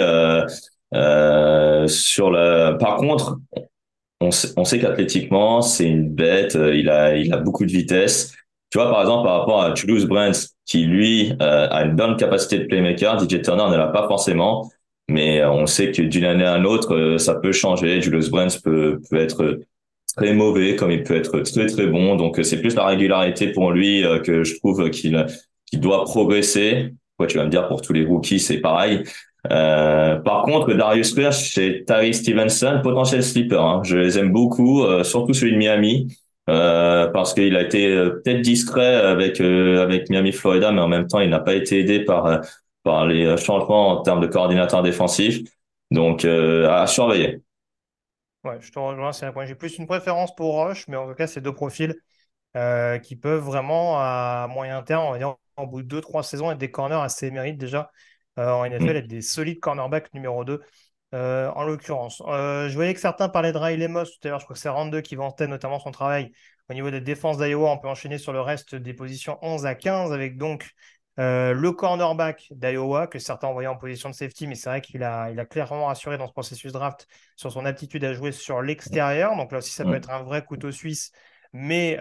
euh, 0.95 1.89
sur 1.89 2.31
la, 2.31 2.75
par 2.75 2.97
contre, 2.97 3.39
on 4.21 4.31
sait, 4.31 4.49
on 4.57 4.65
sait 4.65 4.79
qu'athlétiquement, 4.79 5.63
c'est 5.63 5.87
une 5.87 6.09
bête. 6.09 6.57
Euh, 6.57 6.75
il 6.75 6.89
a, 6.89 7.17
il 7.17 7.33
a 7.33 7.39
beaucoup 7.39 7.65
de 7.65 7.71
vitesse. 7.71 8.35
Tu 8.71 8.79
vois, 8.79 8.91
par 8.91 9.01
exemple, 9.01 9.25
par 9.25 9.41
rapport 9.41 9.63
à 9.63 9.73
Toulouse 9.73 10.07
Brands, 10.07 10.33
qui 10.65 10.85
lui 10.85 11.33
euh, 11.41 11.69
a 11.71 11.85
une 11.85 11.95
bonne 11.95 12.17
capacité 12.17 12.59
de 12.59 12.65
playmaker, 12.65 13.19
DJ 13.21 13.43
Turner 13.43 13.71
ne 13.71 13.77
l'a 13.77 13.89
pas 13.89 14.09
forcément, 14.09 14.71
mais 15.09 15.45
on 15.45 15.67
sait 15.67 15.93
que 15.93 16.03
d'une 16.03 16.25
année 16.25 16.45
à 16.45 16.59
l'autre, 16.59 17.17
ça 17.19 17.37
peut 17.37 17.53
changer. 17.53 18.01
Julius 18.03 18.29
Brands 18.29 18.49
peut, 18.65 19.01
peut 19.09 19.17
être 19.17 19.61
très 20.17 20.33
mauvais, 20.33 20.75
comme 20.75 20.91
il 20.91 21.05
peut 21.05 21.15
être 21.15 21.39
très 21.41 21.67
très 21.67 21.87
bon. 21.87 22.17
Donc 22.17 22.41
c'est 22.43 22.61
plus 22.61 22.75
la 22.75 22.87
régularité 22.87 23.53
pour 23.53 23.71
lui 23.71 24.03
que 24.25 24.43
je 24.43 24.57
trouve 24.57 24.91
qu'il 24.91 25.25
qu'il 25.67 25.81
doit 25.81 26.05
progresser. 26.05 26.95
Quoi, 27.19 27.27
tu 27.27 27.39
vas 27.39 27.45
me 27.45 27.51
dire 27.51 27.69
pour 27.69 27.83
tous 27.83 27.93
les 27.93 28.05
rookies, 28.05 28.41
c'est 28.41 28.59
pareil. 28.59 29.03
Euh, 29.51 30.17
par 30.17 30.43
contre, 30.45 30.73
Darius 30.75 31.15
Rush 31.15 31.59
et 31.59 31.85
Tari 31.85 32.15
Stevenson, 32.15 32.81
potentiel 32.83 33.23
sleeper. 33.23 33.63
Hein. 33.63 33.83
Je 33.85 33.97
les 33.97 34.19
aime 34.19 34.33
beaucoup, 34.33 34.83
euh, 34.83 35.05
surtout 35.05 35.35
celui 35.35 35.53
de 35.53 35.59
Miami, 35.59 36.17
euh, 36.49 37.09
parce 37.09 37.35
qu'il 37.35 37.57
a 37.57 37.63
été 37.63 37.89
peut-être 37.95 38.41
discret 38.41 38.95
avec 38.95 39.41
avec 39.41 40.11
Miami 40.11 40.33
Florida, 40.33 40.73
mais 40.73 40.81
en 40.81 40.89
même 40.89 41.07
temps, 41.07 41.21
il 41.21 41.31
n'a 41.31 41.41
pas 41.41 41.55
été 41.55 41.81
aidé 41.81 42.05
par 42.05 42.41
par 42.83 43.07
les 43.07 43.37
changements 43.37 43.89
en 43.89 44.03
termes 44.03 44.21
de 44.21 44.27
coordinateur 44.27 44.83
défensif. 44.83 45.41
Donc, 45.91 46.25
à 46.25 46.87
surveiller. 46.87 47.43
Ouais, 48.45 48.59
je 48.61 48.71
te 48.71 48.79
rejoins. 48.79 49.13
C'est 49.13 49.27
un 49.27 49.33
point. 49.33 49.45
J'ai 49.45 49.55
plus 49.55 49.77
une 49.79 49.87
préférence 49.87 50.35
pour 50.35 50.65
Rush, 50.65 50.87
mais 50.89 50.97
en 50.97 51.09
tout 51.09 51.15
cas, 51.15 51.27
c'est 51.27 51.41
deux 51.41 51.53
profils 51.55 51.95
qui 53.03 53.17
peuvent 53.17 53.43
vraiment 53.43 53.97
à 53.99 54.47
moyen 54.49 54.83
terme, 54.83 55.19
on 55.59 55.67
bout 55.67 55.83
de 55.83 55.89
deux 55.89 56.01
trois 56.01 56.23
saisons, 56.23 56.51
être 56.51 56.59
des 56.59 56.71
corners 56.71 57.01
assez 57.01 57.31
mérites 57.31 57.59
déjà. 57.59 57.91
Euh, 58.39 58.51
en 58.51 58.65
NFL, 58.65 58.85
mm. 58.85 58.97
être 58.97 59.07
des 59.07 59.23
solides 59.23 59.61
cornerbacks 59.61 60.13
numéro 60.15 60.45
2. 60.45 60.63
Euh, 61.15 61.49
en 61.55 61.65
l'occurrence. 61.65 62.21
Euh, 62.27 62.69
je 62.69 62.75
voyais 62.75 62.93
que 62.93 63.01
certains 63.01 63.29
parlaient 63.29 63.53
de 63.53 63.59
Riley 63.59 63.89
Moss 63.89 64.19
tout 64.19 64.27
à 64.27 64.31
l'heure. 64.31 64.41
Je 64.41 64.45
crois 64.45 64.55
que 64.55 64.61
c'est 64.61 64.69
Rand 64.69 64.91
qui 65.03 65.15
vantait 65.15 65.47
notamment 65.47 65.79
son 65.79 65.93
travail 65.93 66.33
au 66.69 66.75
niveau 66.75 66.91
des 66.91 67.01
défenses 67.01 67.39
d'Iowa. 67.39 67.71
On 67.71 67.79
peut 67.79 67.89
enchaîner 67.89 68.19
sur 68.19 68.33
le 68.33 68.41
reste 68.41 68.75
des 68.75 68.93
positions 68.93 69.39
11 69.41 69.67
à 69.67 69.77
15 69.77 70.13
avec 70.13 70.37
donc 70.37 70.69
le 71.17 71.71
cornerback 71.71 72.49
d'Iowa 72.51 73.07
que 73.07 73.19
certains 73.19 73.47
envoyé 73.47 73.69
en 73.69 73.77
position 73.77 74.11
de 74.11 74.15
safety, 74.15 74.47
mais 74.47 74.57
c'est 74.57 74.69
vrai 74.69 74.81
qu'il 74.83 75.03
a, 75.05 75.31
il 75.31 75.39
a 75.41 75.47
clairement 75.47 75.89
assuré 75.89 76.19
dans 76.19 76.27
ce 76.27 76.33
processus 76.33 76.73
draft 76.73 77.07
sur 77.37 77.51
son 77.53 77.65
aptitude 77.65 78.05
à 78.05 78.13
jouer 78.13 78.33
sur 78.33 78.61
l'extérieur. 78.61 79.37
Donc 79.37 79.53
là 79.53 79.59
aussi, 79.59 79.71
ça 79.71 79.85
peut 79.85 79.95
être 79.95 80.11
un 80.11 80.25
vrai 80.25 80.45
couteau 80.45 80.73
suisse, 80.73 81.13
mais 81.53 81.97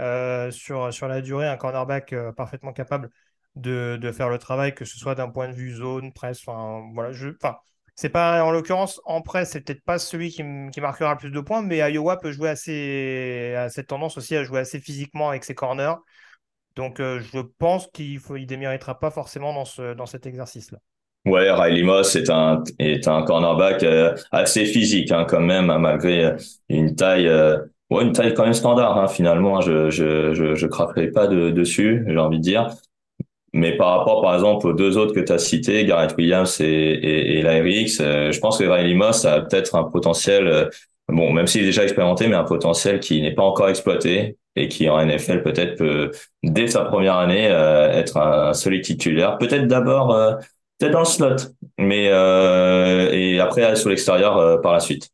sur, 0.52 0.92
sur 0.92 1.08
la 1.08 1.22
durée, 1.22 1.48
un 1.48 1.58
cornerback 1.58 2.14
parfaitement 2.36 2.74
capable 2.74 3.12
de, 3.56 4.12
faire 4.12 4.30
le 4.30 4.38
travail, 4.38 4.74
que 4.74 4.86
ce 4.86 4.98
soit 4.98 5.16
d'un 5.16 5.30
point 5.30 5.48
de 5.48 5.54
vue 5.54 5.74
zone, 5.74 6.14
presse. 6.14 6.42
Enfin, 6.46 6.84
voilà, 6.94 7.12
je. 7.12 7.30
Enfin, 7.30 7.58
c'est 7.96 8.10
pas 8.10 8.44
en 8.44 8.52
l'occurrence 8.52 9.00
en 9.06 9.22
presse, 9.22 9.52
c'est 9.52 9.62
peut-être 9.62 9.84
pas 9.84 10.00
celui 10.00 10.30
qui, 10.30 10.44
qui, 10.74 10.82
marquera 10.82 11.12
le 11.12 11.18
plus 11.18 11.32
de 11.32 11.40
points, 11.40 11.62
mais 11.62 11.78
Iowa 11.78 12.18
peut 12.20 12.32
jouer 12.34 12.50
assez 12.50 13.54
à 13.58 13.70
cette 13.70 13.88
tendance 13.88 14.18
aussi 14.18 14.36
à 14.36 14.44
jouer 14.44 14.60
assez 14.60 14.80
physiquement 14.80 15.30
avec 15.30 15.46
ses 15.46 15.56
corners. 15.56 15.96
Donc 16.76 17.00
euh, 17.00 17.22
je 17.22 17.40
pense 17.58 17.88
qu'il 17.88 18.20
faut, 18.20 18.36
il 18.36 18.46
déméritera 18.48 19.00
pas 19.00 19.12
forcément 19.12 19.54
dans 19.54 19.64
ce 19.64 19.94
dans 19.94 20.06
cet 20.06 20.26
exercice-là. 20.26 20.80
Ouais, 21.26 21.50
Riley 21.50 21.84
Moss 21.84 22.16
est 22.18 22.30
un 22.30 22.64
est 22.80 23.08
un 23.08 23.24
cornerback 23.24 23.84
euh, 23.84 24.14
assez 24.32 24.66
physique 24.66 25.12
hein, 25.12 25.26
quand 25.28 25.40
même, 25.40 25.70
hein, 25.70 25.80
malgré 25.80 26.26
euh, 26.26 26.38
une 26.70 26.96
taille. 26.96 27.32
Une 27.92 28.14
taille 28.14 28.34
quand 28.34 28.44
même 28.44 28.54
standard 28.54 28.98
hein, 28.98 29.08
finalement. 29.08 29.62
Je 29.62 29.90
je 29.90 30.34
je, 30.34 30.56
je 30.56 30.68
craquerai 30.68 31.12
pas 31.12 31.28
de, 31.28 31.52
dessus, 31.52 32.04
j'ai 32.08 32.18
envie 32.18 32.40
de 32.40 32.44
dire. 32.44 32.76
Mais 33.56 33.78
par 33.78 33.98
rapport, 33.98 34.22
par 34.22 34.36
exemple, 34.36 34.68
aux 34.68 34.74
deux 34.74 34.98
autres 34.98 35.14
que 35.14 35.22
tu 35.22 35.32
as 35.32 35.38
cités, 35.38 35.86
Garrett 35.86 36.14
Williams 36.18 36.60
et, 36.60 36.66
et, 36.66 37.40
et 37.40 37.42
Lyrix, 37.42 38.00
euh, 38.02 38.30
je 38.34 38.40
pense 38.42 38.58
que 38.58 38.66
Riley 38.66 38.96
Moss 38.96 39.24
a 39.24 39.40
peut-être 39.40 39.76
un 39.76 39.86
potentiel, 39.86 40.46
euh, 40.46 40.66
bon, 41.08 41.32
même 41.32 41.48
s'il 41.48 41.62
est 41.62 41.68
déjà 41.68 41.84
expérimenté, 41.84 42.28
mais 42.28 42.36
un 42.36 42.44
potentiel 42.44 43.00
qui 43.00 43.22
n'est 43.22 43.34
pas 43.34 43.44
encore 43.44 43.70
exploité 43.70 44.38
et 44.58 44.68
qui 44.68 44.90
en 44.90 45.00
NFL 45.06 45.42
peut-être 45.42 45.78
peut, 45.78 46.12
dès 46.44 46.68
sa 46.68 46.84
première 46.84 47.16
année, 47.16 47.48
euh, 47.50 47.94
être 47.94 48.18
un, 48.18 48.54
solide 48.54 48.84
titulaire. 48.84 49.38
Peut-être 49.38 49.68
d'abord, 49.68 50.14
peut-être 50.78 50.92
dans 50.92 51.00
le 51.00 51.06
slot, 51.06 51.36
mais 51.78 52.08
et 52.08 53.40
après 53.40 53.64
aller 53.64 53.78
sur 53.78 53.90
l'extérieur 53.90 54.60
par 54.60 54.74
la 54.74 54.82
suite. 54.82 55.12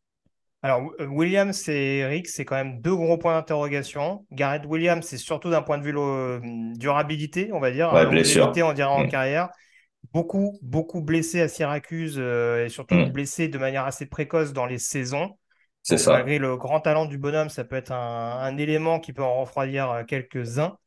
Alors, 0.64 0.92
euh, 1.00 1.08
Williams 1.08 1.68
et 1.70 2.00
Eric, 2.00 2.28
c'est 2.28 2.46
quand 2.46 2.56
même 2.56 2.82
deux 2.82 2.96
gros 2.96 3.18
points 3.18 3.34
d'interrogation. 3.34 4.26
Garrett 4.32 4.64
Williams, 4.66 5.04
c'est 5.06 5.18
surtout 5.18 5.50
d'un 5.50 5.64
point 5.64 5.80
de 5.80 5.84
vue 5.84 5.94
euh, 5.98 6.40
durabilité, 6.76 7.50
on 7.52 7.60
va 7.60 7.72
dire. 7.72 7.92
Ouais, 7.92 8.06
blessure. 8.06 8.50
On 8.50 8.74
dirait 8.74 8.90
en 8.90 9.06
mm. 9.06 9.10
carrière. 9.10 9.50
Beaucoup, 10.14 10.60
beaucoup 10.62 11.02
blessés 11.02 11.42
à 11.42 11.48
Syracuse 11.48 12.16
euh, 12.18 12.66
et 12.66 12.70
surtout 12.70 12.96
mm. 12.96 13.10
blessés 13.10 13.48
de 13.48 13.58
manière 13.58 13.86
assez 13.86 14.06
précoce 14.06 14.54
dans 14.54 14.68
les 14.68 14.78
saisons. 14.78 15.32
C'est 15.82 15.98
ça. 15.98 16.14
Malgré 16.14 16.38
le 16.38 16.58
grand 16.58 16.80
talent 16.80 17.06
du 17.06 17.18
bonhomme, 17.18 17.50
ça 17.50 17.64
peut 17.64 17.76
être 17.76 17.92
un, 17.92 18.56
élément 18.58 19.00
qui 19.00 19.14
peut 19.14 19.24
en 19.24 19.42
refroidir 19.42 20.04
quelques-uns. 20.08 20.78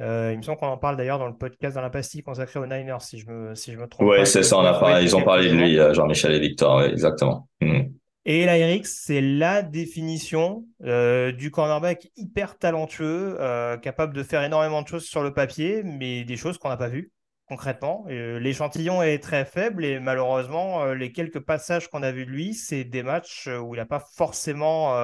il 0.00 0.36
me 0.36 0.42
semble 0.42 0.58
qu'on 0.58 0.66
en 0.66 0.76
parle 0.76 0.96
d'ailleurs 0.96 1.20
dans 1.20 1.28
le 1.28 1.36
podcast 1.36 1.76
dans 1.76 1.82
la 1.82 1.90
pastille 1.90 2.24
consacré 2.24 2.58
aux 2.58 2.66
Niners, 2.66 3.00
si 3.00 3.20
je 3.20 3.30
me, 3.30 3.54
si 3.54 3.70
je 3.70 3.78
me 3.78 3.86
trompe. 3.86 4.08
Oui, 4.08 4.26
c'est 4.26 4.42
ça, 4.42 4.58
on 4.58 4.64
a 4.64 4.76
parlé, 4.76 5.04
ils 5.04 5.14
ont 5.14 5.22
parlé 5.22 5.48
de 5.50 5.54
lui, 5.54 5.78
Jean-Michel 5.94 6.32
et 6.32 6.40
Victor, 6.40 6.82
exactement. 6.82 7.48
Mm. 7.60 7.82
Et 8.26 8.46
l'Airix, 8.46 8.84
c'est 8.84 9.20
la 9.20 9.62
définition 9.62 10.66
euh, 10.82 11.30
du 11.30 11.50
cornerback 11.50 12.10
hyper 12.16 12.56
talentueux, 12.58 13.36
euh, 13.38 13.76
capable 13.76 14.14
de 14.14 14.22
faire 14.22 14.42
énormément 14.42 14.80
de 14.80 14.88
choses 14.88 15.04
sur 15.04 15.22
le 15.22 15.34
papier, 15.34 15.82
mais 15.82 16.24
des 16.24 16.36
choses 16.38 16.56
qu'on 16.56 16.70
n'a 16.70 16.78
pas 16.78 16.88
vues 16.88 17.12
concrètement. 17.46 18.06
Euh, 18.08 18.38
l'échantillon 18.38 19.02
est 19.02 19.22
très 19.22 19.44
faible 19.44 19.84
et 19.84 20.00
malheureusement, 20.00 20.86
les 20.94 21.12
quelques 21.12 21.40
passages 21.40 21.88
qu'on 21.88 22.02
a 22.02 22.10
vus 22.12 22.24
de 22.24 22.30
lui, 22.30 22.54
c'est 22.54 22.84
des 22.84 23.02
matchs 23.02 23.48
où 23.48 23.74
il 23.74 23.78
n'a 23.78 23.84
pas 23.84 24.00
forcément 24.16 24.96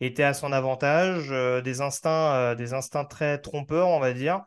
été 0.00 0.24
à 0.24 0.34
son 0.34 0.52
avantage, 0.52 1.30
des, 1.62 1.80
instincts, 1.80 2.56
des 2.56 2.74
instincts 2.74 3.04
très 3.04 3.38
trompeurs, 3.38 3.88
on 3.88 4.00
va 4.00 4.12
dire. 4.12 4.42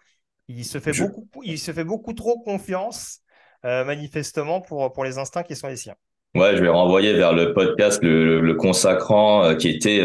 Il 0.49 0.65
se 0.65 0.79
fait, 0.81 0.91
beaucoup, 0.91 1.29
il 1.43 1.57
se 1.57 1.71
fait 1.71 1.85
beaucoup 1.85 2.13
trop 2.13 2.41
confiance, 2.43 3.21
manifestement, 3.63 4.59
pour, 4.59 4.91
pour 4.91 5.05
les 5.05 5.17
instincts 5.17 5.43
qui 5.43 5.55
sont 5.55 5.69
les 5.69 5.77
siens. 5.77 5.95
Ouais, 6.35 6.55
je 6.55 6.61
vais 6.61 6.69
renvoyer 6.69 7.13
vers 7.13 7.33
le 7.33 7.53
podcast 7.53 8.03
le, 8.03 8.41
le, 8.41 8.53
consacrant 8.55 9.55
qui 9.55 9.69
était 9.69 10.03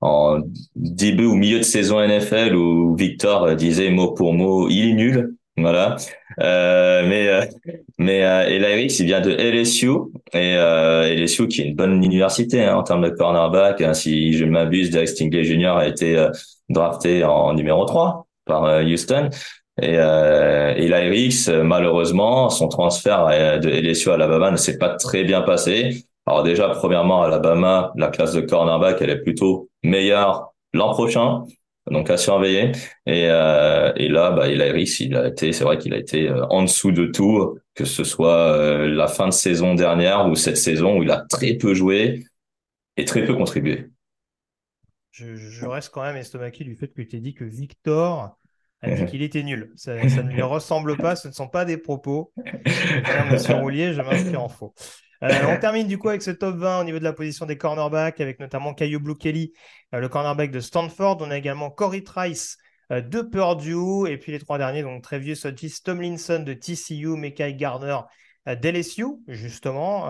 en 0.00 0.40
début 0.74 1.24
ou 1.26 1.34
milieu 1.34 1.58
de 1.58 1.62
saison 1.62 2.00
NFL 2.04 2.54
où 2.56 2.96
Victor 2.96 3.54
disait 3.54 3.90
mot 3.90 4.12
pour 4.12 4.34
mot 4.34 4.68
il 4.68 4.90
est 4.90 4.94
nul 4.94 5.38
voilà. 5.60 5.96
Euh, 6.40 7.06
mais 7.08 7.28
euh, 7.28 7.44
mais 7.98 8.24
euh, 8.24 8.48
il 8.48 9.04
vient 9.06 9.20
de 9.20 9.30
LSU 9.30 9.90
et 10.32 10.54
euh, 10.56 11.14
LSU 11.14 11.48
qui 11.48 11.62
est 11.62 11.64
une 11.64 11.74
bonne 11.74 12.02
université 12.04 12.64
hein, 12.64 12.76
en 12.76 12.82
termes 12.82 13.02
de 13.02 13.10
cornerback. 13.10 13.80
Hein, 13.80 13.94
si 13.94 14.34
je 14.34 14.44
m'abuse, 14.44 14.90
Derek 14.90 15.08
Stingley 15.08 15.44
Jr. 15.44 15.76
a 15.76 15.86
été 15.86 16.16
euh, 16.16 16.30
drafté 16.68 17.24
en 17.24 17.54
numéro 17.54 17.84
3 17.84 18.26
par 18.44 18.64
euh, 18.64 18.82
Houston. 18.82 19.30
Et, 19.80 19.96
euh, 19.98 20.74
et 20.76 21.62
malheureusement, 21.62 22.50
son 22.50 22.68
transfert 22.68 23.26
de 23.60 23.68
LSU 23.68 24.10
à 24.10 24.14
Alabama 24.14 24.50
ne 24.50 24.56
s'est 24.56 24.78
pas 24.78 24.96
très 24.96 25.24
bien 25.24 25.42
passé. 25.42 26.04
Alors 26.26 26.42
déjà, 26.42 26.68
premièrement, 26.70 27.22
Alabama, 27.22 27.92
la 27.96 28.08
classe 28.08 28.32
de 28.34 28.40
cornerback, 28.40 29.00
elle 29.00 29.10
est 29.10 29.22
plutôt 29.22 29.70
meilleure 29.82 30.52
l'an 30.72 30.92
prochain 30.92 31.44
donc 31.90 32.10
à 32.10 32.16
surveiller. 32.16 32.72
Et, 33.06 33.26
euh, 33.28 33.92
et 33.96 34.08
là, 34.08 34.30
bah, 34.30 34.48
il 34.48 34.62
a 34.62 34.68
il 34.76 35.16
a 35.16 35.28
été, 35.28 35.52
c'est 35.52 35.64
vrai 35.64 35.78
qu'il 35.78 35.94
a 35.94 35.98
été 35.98 36.28
euh, 36.28 36.44
en 36.46 36.62
dessous 36.62 36.92
de 36.92 37.06
tout, 37.06 37.58
que 37.74 37.84
ce 37.84 38.04
soit 38.04 38.52
euh, 38.52 38.88
la 38.88 39.08
fin 39.08 39.26
de 39.28 39.32
saison 39.32 39.74
dernière 39.74 40.28
ou 40.28 40.34
cette 40.34 40.56
saison 40.56 40.98
où 40.98 41.02
il 41.02 41.10
a 41.10 41.24
très 41.28 41.54
peu 41.54 41.74
joué 41.74 42.24
et 42.96 43.04
très 43.04 43.24
peu 43.24 43.34
contribué. 43.34 43.88
Je, 45.10 45.36
je 45.36 45.66
reste 45.66 45.90
quand 45.90 46.02
même 46.02 46.16
estomaqué 46.16 46.64
du 46.64 46.76
fait 46.76 46.88
que 46.88 47.02
tu 47.02 47.08
t'es 47.08 47.20
dit 47.20 47.34
que 47.34 47.44
Victor 47.44 48.37
a 48.82 48.90
dit 48.90 49.06
qu'il 49.06 49.22
était 49.22 49.42
nul. 49.42 49.72
Ça, 49.76 50.08
ça, 50.08 50.22
ne 50.22 50.30
lui 50.30 50.42
ressemble 50.42 50.96
pas, 50.96 51.16
ce 51.16 51.28
ne 51.28 51.32
sont 51.32 51.48
pas 51.48 51.64
des 51.64 51.78
propos. 51.78 52.32
Monsieur 53.30 53.54
Roulier, 53.54 53.92
je 53.92 54.02
m'inscris 54.02 54.36
en 54.36 54.48
faux. 54.48 54.74
Euh, 55.24 55.28
on 55.48 55.58
termine 55.58 55.88
du 55.88 55.98
coup 55.98 56.08
avec 56.08 56.22
ce 56.22 56.30
top 56.30 56.56
20 56.56 56.80
au 56.80 56.84
niveau 56.84 56.98
de 56.98 57.04
la 57.04 57.12
position 57.12 57.44
des 57.44 57.58
cornerbacks, 57.58 58.20
avec 58.20 58.38
notamment 58.38 58.72
Caillou 58.72 59.00
Blue 59.00 59.16
Kelly, 59.16 59.52
euh, 59.94 60.00
le 60.00 60.08
cornerback 60.08 60.50
de 60.50 60.60
Stanford. 60.60 61.18
On 61.20 61.30
a 61.30 61.36
également 61.36 61.70
Corey 61.70 62.02
Trice 62.02 62.56
euh, 62.92 63.00
de 63.00 63.22
Purdue, 63.22 64.08
et 64.08 64.16
puis 64.16 64.32
les 64.32 64.38
trois 64.38 64.58
derniers, 64.58 64.82
donc 64.82 65.02
Trevius 65.02 65.44
Hodges 65.44 65.82
Tomlinson 65.82 66.44
de 66.46 66.52
TCU, 66.52 67.16
Mekai 67.16 67.54
Garner 67.54 67.98
d'LSU, 68.46 69.04
justement, 69.26 70.08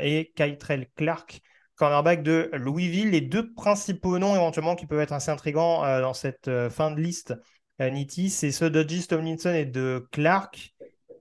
et 0.00 0.32
Kytrell 0.36 0.86
Clark, 0.96 1.42
cornerback 1.76 2.22
de 2.22 2.48
Louisville. 2.54 3.10
Les 3.10 3.20
deux 3.20 3.52
principaux 3.52 4.18
noms 4.18 4.34
éventuellement 4.34 4.74
qui 4.74 4.86
peuvent 4.86 5.00
être 5.00 5.12
assez 5.12 5.30
intrigants 5.30 5.82
dans 6.00 6.14
cette 6.14 6.50
fin 6.70 6.90
de 6.92 6.98
liste, 6.98 7.34
Niti, 7.80 8.30
c'est 8.30 8.52
ceux 8.52 8.70
d'Hodges 8.70 9.08
Tomlinson 9.08 9.52
et 9.52 9.64
de 9.64 10.06
Clark. 10.12 10.74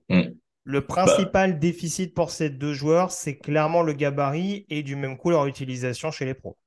Mm. 0.10 0.22
Le 0.66 0.80
bah. 0.80 0.86
principal 0.88 1.60
déficit 1.60 2.14
pour 2.14 2.32
ces 2.32 2.50
deux 2.50 2.74
joueurs, 2.74 3.12
c'est 3.12 3.38
clairement 3.38 3.82
le 3.82 3.94
gabarit 3.94 4.66
et 4.70 4.84
du 4.84 4.96
même 4.96 5.18
coup 5.18 5.30
leur 5.30 5.46
utilisation 5.46 6.12
chez 6.12 6.26
les 6.26 6.34
pros. 6.34 6.58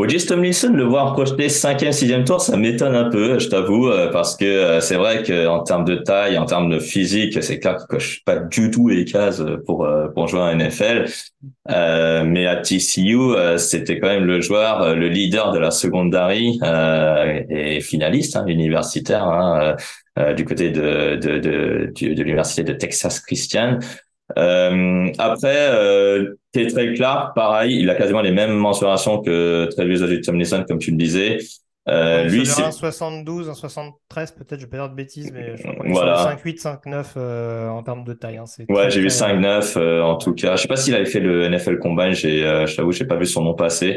O.J. 0.00 0.24
Tomlinson, 0.24 0.72
le 0.72 0.84
voir 0.84 1.12
projeter 1.12 1.48
5e, 1.48 1.92
6e 1.92 2.24
tour, 2.24 2.40
ça 2.40 2.56
m'étonne 2.56 2.94
un 2.94 3.10
peu, 3.10 3.38
je 3.38 3.50
t'avoue, 3.50 3.90
euh, 3.90 4.10
parce 4.10 4.34
que 4.34 4.46
euh, 4.46 4.80
c'est 4.80 4.94
vrai 4.96 5.22
qu'en 5.22 5.62
termes 5.62 5.84
de 5.84 5.96
taille, 5.96 6.38
en 6.38 6.46
termes 6.46 6.70
de 6.70 6.78
physique, 6.78 7.42
c'est 7.42 7.58
clair 7.58 7.76
je 7.98 8.06
suis 8.06 8.22
pas 8.22 8.36
du 8.36 8.70
tout 8.70 8.88
les 8.88 9.04
cases 9.04 9.42
pour, 9.66 9.84
euh, 9.84 10.08
pour 10.08 10.26
jouer 10.26 10.40
en 10.40 10.56
NFL. 10.56 11.04
Euh, 11.70 12.24
mais 12.24 12.46
à 12.46 12.56
TCU, 12.56 13.18
c'était 13.58 14.00
quand 14.00 14.08
même 14.08 14.24
le 14.24 14.40
joueur, 14.40 14.94
le 14.94 15.08
leader 15.08 15.52
de 15.52 15.58
la 15.58 15.70
secondary 15.70 16.58
et 17.50 17.82
finaliste 17.82 18.36
hein, 18.36 18.46
universitaire 18.46 19.24
hein, 19.24 19.76
du 20.32 20.46
côté 20.46 20.70
de, 20.70 21.16
de, 21.16 21.38
de, 21.38 21.92
de 21.94 22.22
l'université 22.22 22.62
de 22.62 22.72
Texas 22.72 23.20
Christian. 23.20 23.78
Euh, 24.38 25.12
après, 25.18 25.56
euh, 25.70 26.34
très 26.52 26.94
Clark, 26.94 27.34
pareil, 27.34 27.80
il 27.80 27.90
a 27.90 27.94
quasiment 27.94 28.22
les 28.22 28.32
mêmes 28.32 28.54
mensurations 28.54 29.20
que 29.20 29.68
Travis 29.76 30.20
Tomlinson, 30.20 30.64
comme 30.66 30.78
tu 30.78 30.90
le 30.90 30.96
disais. 30.96 31.38
Euh, 31.88 32.24
lui, 32.24 32.44
c'est 32.46 32.62
un 32.62 32.70
72, 32.70 33.48
un 33.48 33.54
73, 33.54 34.32
peut-être, 34.32 34.60
je 34.60 34.66
vais 34.66 34.70
pas 34.70 34.76
dire 34.76 34.90
de 34.90 34.94
bêtises, 34.94 35.32
mais 35.32 35.56
je 35.56 35.62
crois 35.62 35.74
voilà. 35.86 36.36
5-8, 36.44 36.60
5-9 36.60 37.04
euh, 37.16 37.68
en 37.68 37.82
termes 37.82 38.04
de 38.04 38.12
taille. 38.12 38.36
Hein, 38.36 38.44
ouais, 38.68 38.90
j'ai 38.90 39.00
vu 39.00 39.08
5-9 39.08 39.74
euh, 39.76 40.02
en 40.02 40.16
tout 40.16 40.34
cas. 40.34 40.56
Je 40.56 40.62
sais 40.62 40.68
pas 40.68 40.76
s'il 40.76 40.94
avait 40.94 41.06
fait 41.06 41.20
le 41.20 41.48
NFL 41.48 41.78
Combine, 41.78 42.12
j'ai, 42.12 42.44
euh, 42.44 42.66
je 42.66 42.76
t'avoue, 42.76 42.92
j'ai 42.92 43.06
pas 43.06 43.16
vu 43.16 43.26
son 43.26 43.42
nom 43.42 43.54
passer. 43.54 43.96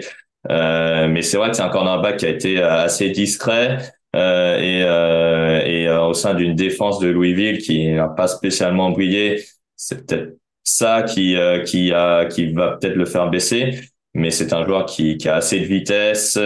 mais 0.50 1.22
c'est 1.22 1.38
vrai 1.38 1.50
que 1.52 1.58
c'est 1.58 1.64
un 1.64 1.70
cornerback 1.70 2.18
qui 2.18 2.26
a 2.26 2.30
été 2.30 2.62
assez 2.62 3.10
discret. 3.10 3.80
et, 4.16 4.80
et 4.80 5.90
au 5.90 6.14
sein 6.14 6.34
d'une 6.36 6.56
défense 6.56 7.00
de 7.00 7.10
Louisville 7.10 7.58
qui 7.58 7.92
n'a 7.92 8.08
pas 8.08 8.28
spécialement 8.28 8.92
brillé, 8.92 9.44
c'est 9.76 10.06
peut-être 10.06 10.38
ça 10.64 11.04
qui 11.04 11.36
euh, 11.36 11.64
qui 11.64 11.92
a 11.92 12.26
qui 12.26 12.52
va 12.54 12.78
peut-être 12.78 12.96
le 12.96 13.06
faire 13.06 13.30
baisser. 13.30 13.82
Mais 14.16 14.30
c'est 14.30 14.54
un 14.54 14.64
joueur 14.64 14.86
qui, 14.86 15.18
qui 15.18 15.28
a 15.28 15.36
assez 15.36 15.60
de 15.60 15.66
vitesse. 15.66 16.38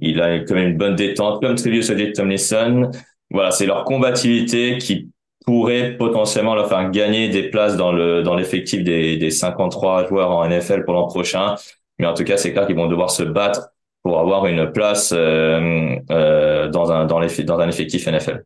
Il 0.00 0.20
a 0.20 0.40
quand 0.40 0.54
même 0.54 0.70
une 0.70 0.76
bonne 0.76 0.96
détente 0.96 1.40
comme 1.40 1.54
Trevius 1.54 1.88
Odette 1.90 2.16
Tomlinson 2.16 2.90
voilà 3.32 3.50
c'est 3.50 3.66
leur 3.66 3.84
combativité 3.84 4.78
qui 4.78 5.10
pourrait 5.46 5.96
potentiellement 5.96 6.54
leur 6.54 6.68
faire 6.68 6.90
gagner 6.90 7.28
des 7.30 7.48
places 7.50 7.76
dans 7.76 7.90
le 7.92 8.22
dans 8.22 8.36
l'effectif 8.36 8.84
des 8.84 9.16
des 9.16 9.30
53 9.30 10.06
joueurs 10.08 10.30
en 10.30 10.46
NFL 10.46 10.84
pour 10.84 10.94
l'an 10.94 11.06
prochain. 11.08 11.56
Mais 11.98 12.06
en 12.06 12.14
tout 12.14 12.24
cas 12.24 12.36
c'est 12.36 12.52
clair 12.52 12.66
qu'ils 12.66 12.76
vont 12.76 12.86
devoir 12.88 13.10
se 13.10 13.22
battre 13.22 13.70
pour 14.02 14.20
avoir 14.20 14.46
une 14.46 14.70
place 14.72 15.12
euh, 15.16 15.96
euh, 16.10 16.68
dans 16.68 16.92
un 16.92 17.06
dans, 17.06 17.20
dans 17.20 17.58
un 17.60 17.68
effectif 17.68 18.06
NFL 18.06 18.44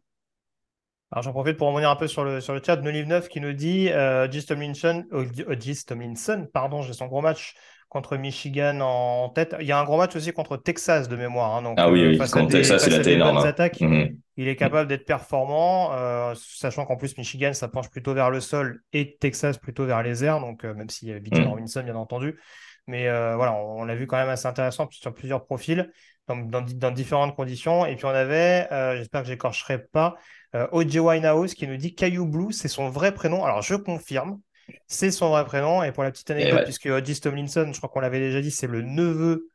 alors 1.13 1.23
j'en 1.23 1.33
profite 1.33 1.57
pour 1.57 1.69
revenir 1.69 1.91
un 1.91 1.97
peu 1.97 2.09
sur 2.09 2.25
le, 2.25 2.41
sur 2.41 2.53
le 2.53 2.61
chat. 2.65 2.77
Nolive9 2.77 3.29
qui 3.29 3.41
nous 3.41 3.53
dit 3.53 3.91
euh, 3.91 4.31
Gis 4.31 4.47
Tomlinson, 4.47 5.05
euh, 5.13 5.27
Tomlinson, 5.87 6.49
pardon, 6.53 6.83
j'ai 6.83 6.93
son 6.93 7.07
gros 7.07 7.21
match 7.21 7.55
contre 7.89 8.17
Michigan 8.17 8.81
en 8.81 9.29
tête. 9.29 9.55
Il 9.61 9.67
y 9.67 9.73
a 9.73 9.79
un 9.79 9.85
gros 9.85 9.97
match 9.97 10.17
aussi 10.17 10.33
contre 10.33 10.57
Texas 10.57 11.09
de 11.09 11.17
mémoire. 11.17 11.55
Hein, 11.55 11.63
donc, 11.63 11.77
ah 11.79 11.91
oui, 11.91 12.07
oui. 12.07 12.19
contre 12.19 12.51
Texas, 12.51 12.85
il 12.87 12.95
a 12.95 12.99
été 12.99 13.13
énorme. 13.13 13.39
Hein. 13.39 13.69
Mhm. 13.81 14.19
Il 14.37 14.49
est 14.49 14.57
capable 14.57 14.89
d'être 14.89 15.07
performant, 15.07 15.93
euh, 15.95 16.35
sachant 16.37 16.85
qu'en 16.85 16.97
plus 16.97 17.17
Michigan, 17.17 17.53
ça 17.55 17.69
penche 17.69 17.89
plutôt 17.89 18.13
vers 18.13 18.31
le 18.31 18.41
sol 18.41 18.83
et 18.93 19.17
Texas 19.19 19.57
plutôt 19.57 19.87
vers 19.87 20.03
les 20.03 20.25
airs. 20.25 20.41
Donc, 20.41 20.65
euh, 20.65 20.75
même 20.75 20.91
si 20.91 21.13
euh, 21.13 21.19
Victor 21.19 21.47
mm. 21.47 21.49
Robinson, 21.49 21.83
bien 21.85 21.97
entendu. 21.97 22.39
Mais 22.87 23.09
euh, 23.09 23.35
voilà, 23.37 23.55
on, 23.55 23.81
on 23.81 23.85
l'a 23.85 23.95
vu 23.95 24.07
quand 24.07 24.17
même 24.17 24.29
assez 24.29 24.47
intéressant 24.47 24.89
sur 24.91 25.15
plusieurs 25.15 25.47
profils, 25.47 25.91
dans, 26.29 26.37
dans, 26.37 26.63
dans 26.63 26.91
différentes 26.91 27.35
conditions. 27.35 27.87
Et 27.87 27.97
puis 27.97 28.05
on 28.05 28.11
avait, 28.11 28.69
j'espère 28.97 29.23
que 29.23 29.29
j'écorcherai 29.29 29.79
pas, 29.79 30.17
euh, 30.55 30.67
OJ 30.73 30.97
Winehouse 30.97 31.55
qui 31.55 31.67
nous 31.67 31.77
dit 31.77 31.95
Caillou 31.95 32.27
Blue, 32.27 32.53
c'est 32.53 32.69
son 32.69 32.89
vrai 32.89 33.13
prénom. 33.13 33.45
Alors 33.45 33.63
je 33.63 33.75
confirme, 33.75 34.41
c'est 34.87 35.11
son 35.11 35.31
vrai 35.31 35.45
prénom. 35.45 35.83
Et 35.83 35.93
pour 35.93 36.03
la 36.03 36.11
petite 36.11 36.31
anecdote, 36.31 36.65
puisque 36.65 36.87
Odis 36.87 37.21
Tomlinson, 37.21 37.71
je 37.73 37.79
crois 37.79 37.89
qu'on 37.89 38.01
l'avait 38.01 38.21
déjà 38.21 38.41
dit, 38.41 38.51
c'est 38.51 38.67
le 38.67 38.83
neveu 38.83 39.49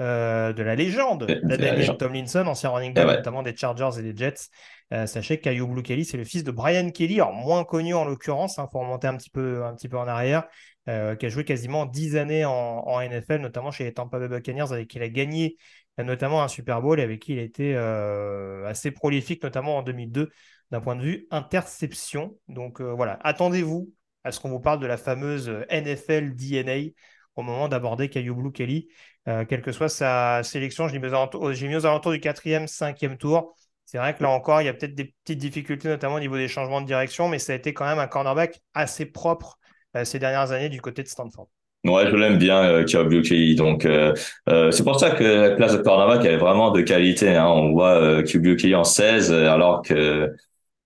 euh, 0.00 0.52
de 0.52 0.62
la 0.64 0.74
légende 0.74 1.26
Daniel 1.44 1.96
Tomlinson, 1.96 2.44
ancien 2.46 2.70
running 2.70 2.92
back 2.92 3.06
notamment 3.18 3.42
des 3.44 3.56
Chargers 3.56 3.90
et 3.98 4.02
des 4.02 4.16
Jets. 4.16 4.48
Euh, 4.92 5.06
sachez 5.06 5.38
que 5.38 5.44
Caillou 5.44 5.68
Blue 5.68 5.82
Kelly, 5.82 6.04
c'est 6.04 6.16
le 6.16 6.24
fils 6.24 6.42
de 6.42 6.50
Brian 6.50 6.90
Kelly, 6.90 7.14
alors 7.14 7.32
moins 7.32 7.64
connu 7.64 7.94
en 7.94 8.04
l'occurrence, 8.04 8.58
hein, 8.58 8.68
pour 8.70 8.80
remonter 8.80 9.06
un 9.06 9.16
petit 9.16 9.30
peu, 9.30 9.64
un 9.64 9.74
petit 9.74 9.88
peu 9.88 9.96
en 9.96 10.08
arrière, 10.08 10.48
euh, 10.88 11.14
qui 11.14 11.26
a 11.26 11.28
joué 11.28 11.44
quasiment 11.44 11.86
10 11.86 12.16
années 12.16 12.44
en, 12.44 12.52
en, 12.52 13.00
NFL, 13.00 13.38
notamment 13.38 13.70
chez 13.70 13.84
les 13.84 13.94
Tampa 13.94 14.18
Bay 14.18 14.28
Buccaneers, 14.28 14.72
avec 14.72 14.88
qui 14.88 14.98
il 14.98 15.02
a 15.02 15.08
gagné 15.08 15.56
notamment 16.02 16.42
un 16.42 16.48
Super 16.48 16.82
Bowl 16.82 16.98
et 16.98 17.02
avec 17.02 17.22
qui 17.22 17.34
il 17.34 17.38
été 17.38 17.74
euh, 17.76 18.66
assez 18.66 18.90
prolifique, 18.90 19.42
notamment 19.42 19.78
en 19.78 19.82
2002, 19.82 20.30
d'un 20.70 20.80
point 20.80 20.96
de 20.96 21.02
vue 21.02 21.26
interception. 21.30 22.36
Donc 22.48 22.80
euh, 22.80 22.92
voilà, 22.92 23.18
attendez-vous 23.22 23.92
à 24.24 24.32
ce 24.32 24.40
qu'on 24.40 24.48
vous 24.48 24.60
parle 24.60 24.80
de 24.80 24.86
la 24.86 24.96
fameuse 24.96 25.48
NFL 25.70 26.34
DNA 26.34 26.90
au 27.36 27.42
moment 27.42 27.68
d'aborder 27.68 28.08
Caillou 28.08 28.34
Blue 28.34 28.52
Kelly, 28.52 28.88
euh, 29.28 29.44
quelle 29.44 29.62
que 29.62 29.72
soit 29.72 29.88
sa 29.88 30.42
sélection. 30.42 30.88
Je 30.88 30.94
l'ai 30.94 30.98
mis, 30.98 31.76
aux 31.76 31.86
alentours 31.86 32.12
du 32.12 32.20
quatrième, 32.20 32.66
cinquième 32.66 33.16
tour. 33.16 33.54
C'est 33.84 33.98
vrai 33.98 34.16
que 34.16 34.22
là 34.22 34.30
encore, 34.30 34.62
il 34.62 34.64
y 34.64 34.68
a 34.68 34.74
peut-être 34.74 34.94
des 34.94 35.14
petites 35.24 35.38
difficultés, 35.38 35.88
notamment 35.88 36.14
au 36.14 36.20
niveau 36.20 36.36
des 36.36 36.48
changements 36.48 36.80
de 36.80 36.86
direction, 36.86 37.28
mais 37.28 37.38
ça 37.38 37.52
a 37.52 37.56
été 37.56 37.74
quand 37.74 37.84
même 37.84 37.98
un 37.98 38.06
cornerback 38.06 38.60
assez 38.72 39.06
propre 39.06 39.58
ces 40.04 40.18
dernières 40.18 40.50
années 40.50 40.70
du 40.70 40.80
côté 40.80 41.02
de 41.02 41.08
Stanford. 41.08 41.48
Ouais, 41.84 42.10
je 42.10 42.16
l'aime 42.16 42.38
bien, 42.38 42.64
euh, 42.64 43.54
Donc, 43.56 43.84
euh, 43.84 44.14
euh, 44.48 44.70
c'est 44.70 44.84
pour 44.84 44.98
ça 44.98 45.10
que 45.10 45.22
la 45.22 45.50
classe 45.50 45.74
de 45.74 45.82
elle 46.20 46.26
est 46.26 46.36
vraiment 46.38 46.70
de 46.70 46.80
qualité. 46.80 47.36
Hein. 47.36 47.46
On 47.46 47.72
voit 47.72 48.00
euh, 48.00 48.74
en 48.74 48.84
16, 48.84 49.32
alors 49.32 49.82
que 49.82 50.32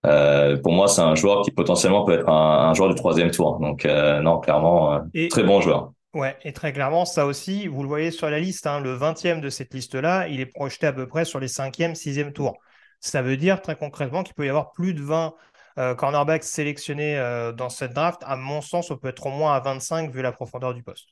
euh, 0.06 0.56
pour 0.56 0.72
moi, 0.72 0.88
c'est 0.88 1.00
un 1.00 1.14
joueur 1.14 1.42
qui 1.42 1.52
potentiellement 1.52 2.04
peut 2.04 2.14
être 2.14 2.28
un, 2.28 2.74
joueur 2.74 2.88
du 2.88 2.96
troisième 2.96 3.30
tour. 3.30 3.60
Donc, 3.60 3.84
non, 3.84 4.40
clairement, 4.40 5.00
très 5.30 5.44
bon 5.44 5.60
joueur. 5.60 5.92
Ouais, 6.14 6.36
et 6.42 6.52
très 6.52 6.72
clairement, 6.72 7.04
ça 7.04 7.26
aussi, 7.26 7.68
vous 7.68 7.82
le 7.82 7.88
voyez 7.88 8.10
sur 8.10 8.28
la 8.28 8.40
liste, 8.40 8.66
hein, 8.66 8.80
le 8.80 8.96
20e 8.96 9.40
de 9.40 9.50
cette 9.50 9.72
liste-là, 9.72 10.26
il 10.26 10.40
est 10.40 10.46
projeté 10.46 10.86
à 10.88 10.92
peu 10.92 11.06
près 11.06 11.24
sur 11.24 11.38
les 11.38 11.48
5e, 11.48 11.94
6e 11.94 12.32
tours. 12.32 12.56
Ça 13.00 13.22
veut 13.22 13.36
dire 13.36 13.62
très 13.62 13.76
concrètement 13.76 14.24
qu'il 14.24 14.34
peut 14.34 14.46
y 14.46 14.48
avoir 14.48 14.72
plus 14.72 14.94
de 14.94 15.02
20 15.02 15.34
euh, 15.78 15.94
cornerback 15.94 16.42
sélectionné 16.42 17.16
euh, 17.16 17.52
dans 17.52 17.68
cette 17.68 17.92
draft, 17.92 18.20
à 18.26 18.36
mon 18.36 18.60
sens, 18.60 18.90
on 18.90 18.96
peut 18.96 19.08
être 19.08 19.26
au 19.26 19.30
moins 19.30 19.54
à 19.54 19.60
25 19.60 20.10
vu 20.10 20.22
la 20.22 20.32
profondeur 20.32 20.74
du 20.74 20.82
poste. 20.82 21.10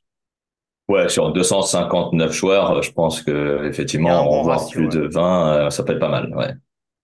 Ouais, 0.88 1.08
sur 1.08 1.32
259 1.32 2.32
joueurs, 2.32 2.82
je 2.82 2.90
pense 2.90 3.22
que 3.22 3.64
effectivement, 3.66 4.28
on 4.28 4.42
va 4.42 4.58
plus 4.70 4.88
de 4.88 5.08
20, 5.12 5.66
euh, 5.66 5.70
ça 5.70 5.84
peut 5.84 5.92
être 5.92 6.00
pas 6.00 6.08
mal. 6.08 6.34
Ouais. 6.34 6.52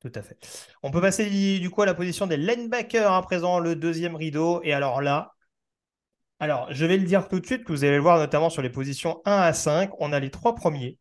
Tout 0.01 0.11
à 0.15 0.23
fait. 0.23 0.37
On 0.83 0.91
peut 0.91 1.01
passer 1.01 1.29
du 1.61 1.71
coup 1.71 1.83
à 1.83 1.87
la 1.87 1.95
position 1.95 2.27
des 2.27 2.37
linebackers 2.37 3.13
à 3.13 3.23
présent, 3.23 3.61
le 3.61 3.77
deuxième 3.77 4.17
rideau. 4.17 4.61
Et 4.65 4.73
alors 4.73 5.01
là, 5.01 5.33
alors 6.41 6.67
je 6.71 6.85
vais 6.85 6.97
le 6.97 7.05
dire 7.05 7.29
tout 7.29 7.39
de 7.39 7.47
suite, 7.47 7.63
que 7.63 7.73
vous 7.73 7.85
allez 7.85 7.97
le 7.97 8.03
voir 8.03 8.19
notamment 8.19 8.51
sur 8.51 8.63
les 8.63 8.71
positions 8.71 9.21
1 9.25 9.33
à 9.33 9.53
5, 9.53 9.91
on 10.01 10.13
a 10.13 10.19
les 10.19 10.31
trois 10.31 10.57
premiers 10.57 10.99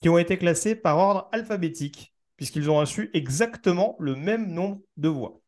qui 0.00 0.08
ont 0.08 0.18
été 0.18 0.36
classés 0.36 0.74
par 0.74 0.98
ordre 0.98 1.28
alphabétique, 1.30 2.12
puisqu'ils 2.36 2.68
ont 2.68 2.78
reçu 2.78 3.10
exactement 3.14 3.94
le 4.00 4.16
même 4.16 4.52
nombre 4.52 4.80
de 4.96 5.08
voix. 5.08 5.41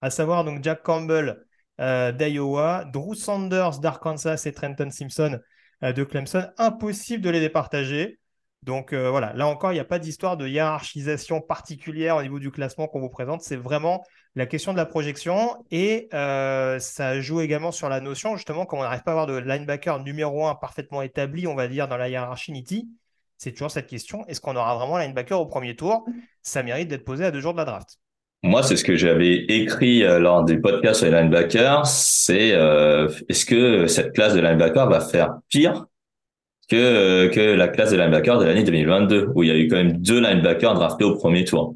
À 0.00 0.10
savoir 0.10 0.44
donc 0.44 0.62
Jack 0.62 0.82
Campbell 0.82 1.44
euh, 1.80 2.12
d'Iowa, 2.12 2.84
Drew 2.92 3.14
Sanders 3.14 3.78
d'Arkansas 3.78 4.42
et 4.46 4.52
Trenton 4.52 4.90
Simpson 4.90 5.38
euh, 5.84 5.92
de 5.92 6.04
Clemson. 6.04 6.48
Impossible 6.58 7.22
de 7.22 7.30
les 7.30 7.40
départager. 7.40 8.18
Donc 8.64 8.92
euh, 8.92 9.10
voilà, 9.10 9.32
là 9.34 9.46
encore, 9.46 9.70
il 9.70 9.74
n'y 9.76 9.80
a 9.80 9.84
pas 9.84 10.00
d'histoire 10.00 10.36
de 10.36 10.46
hiérarchisation 10.46 11.40
particulière 11.40 12.16
au 12.16 12.22
niveau 12.22 12.40
du 12.40 12.50
classement 12.50 12.88
qu'on 12.88 13.00
vous 13.00 13.08
présente. 13.08 13.42
C'est 13.42 13.56
vraiment 13.56 14.04
la 14.34 14.46
question 14.46 14.72
de 14.72 14.76
la 14.76 14.86
projection 14.86 15.64
et 15.70 16.08
ça 16.10 17.20
joue 17.20 17.40
également 17.40 17.72
sur 17.72 17.88
la 17.88 18.00
notion, 18.00 18.36
justement, 18.36 18.66
quand 18.66 18.78
on 18.78 18.82
n'arrive 18.82 19.02
pas 19.02 19.12
à 19.12 19.14
avoir 19.14 19.26
de 19.26 19.36
linebacker 19.36 20.02
numéro 20.02 20.46
un 20.46 20.54
parfaitement 20.54 21.02
établi, 21.02 21.46
on 21.46 21.54
va 21.54 21.68
dire, 21.68 21.88
dans 21.88 21.96
la 21.96 22.08
hiérarchie 22.08 22.52
Niti, 22.52 22.88
c'est 23.36 23.52
toujours 23.52 23.70
cette 23.70 23.86
question 23.86 24.26
est-ce 24.26 24.40
qu'on 24.40 24.56
aura 24.56 24.76
vraiment 24.76 24.96
un 24.96 25.02
linebacker 25.02 25.40
au 25.40 25.46
premier 25.46 25.76
tour? 25.76 26.04
Ça 26.42 26.62
mérite 26.62 26.88
d'être 26.88 27.04
posé 27.04 27.24
à 27.24 27.30
deux 27.30 27.40
jours 27.40 27.52
de 27.52 27.58
la 27.58 27.64
draft. 27.64 27.98
Moi, 28.42 28.62
c'est 28.62 28.76
ce 28.76 28.84
que 28.84 28.96
j'avais 28.96 29.44
écrit 29.48 30.04
euh, 30.04 30.18
lors 30.18 30.44
du 30.44 30.60
podcast 30.60 31.00
sur 31.00 31.10
les 31.10 31.12
linebackers. 31.12 31.86
C'est 31.86 32.48
est-ce 33.28 33.44
que 33.44 33.86
cette 33.86 34.12
classe 34.12 34.34
de 34.34 34.40
linebacker 34.40 34.88
va 34.88 35.00
faire 35.00 35.38
pire 35.48 35.86
que, 36.68 36.76
euh, 36.76 37.28
que 37.28 37.40
la 37.40 37.68
classe 37.68 37.90
des 37.90 37.96
linebackers 37.96 38.38
de 38.38 38.44
l'année 38.44 38.62
2022, 38.62 39.30
où 39.34 39.42
il 39.42 39.48
y 39.48 39.52
a 39.52 39.56
eu 39.56 39.68
quand 39.68 39.76
même 39.76 39.92
deux 39.94 40.20
linebackers 40.20 40.74
draftés 40.74 41.04
au 41.04 41.16
premier 41.16 41.44
tour? 41.44 41.74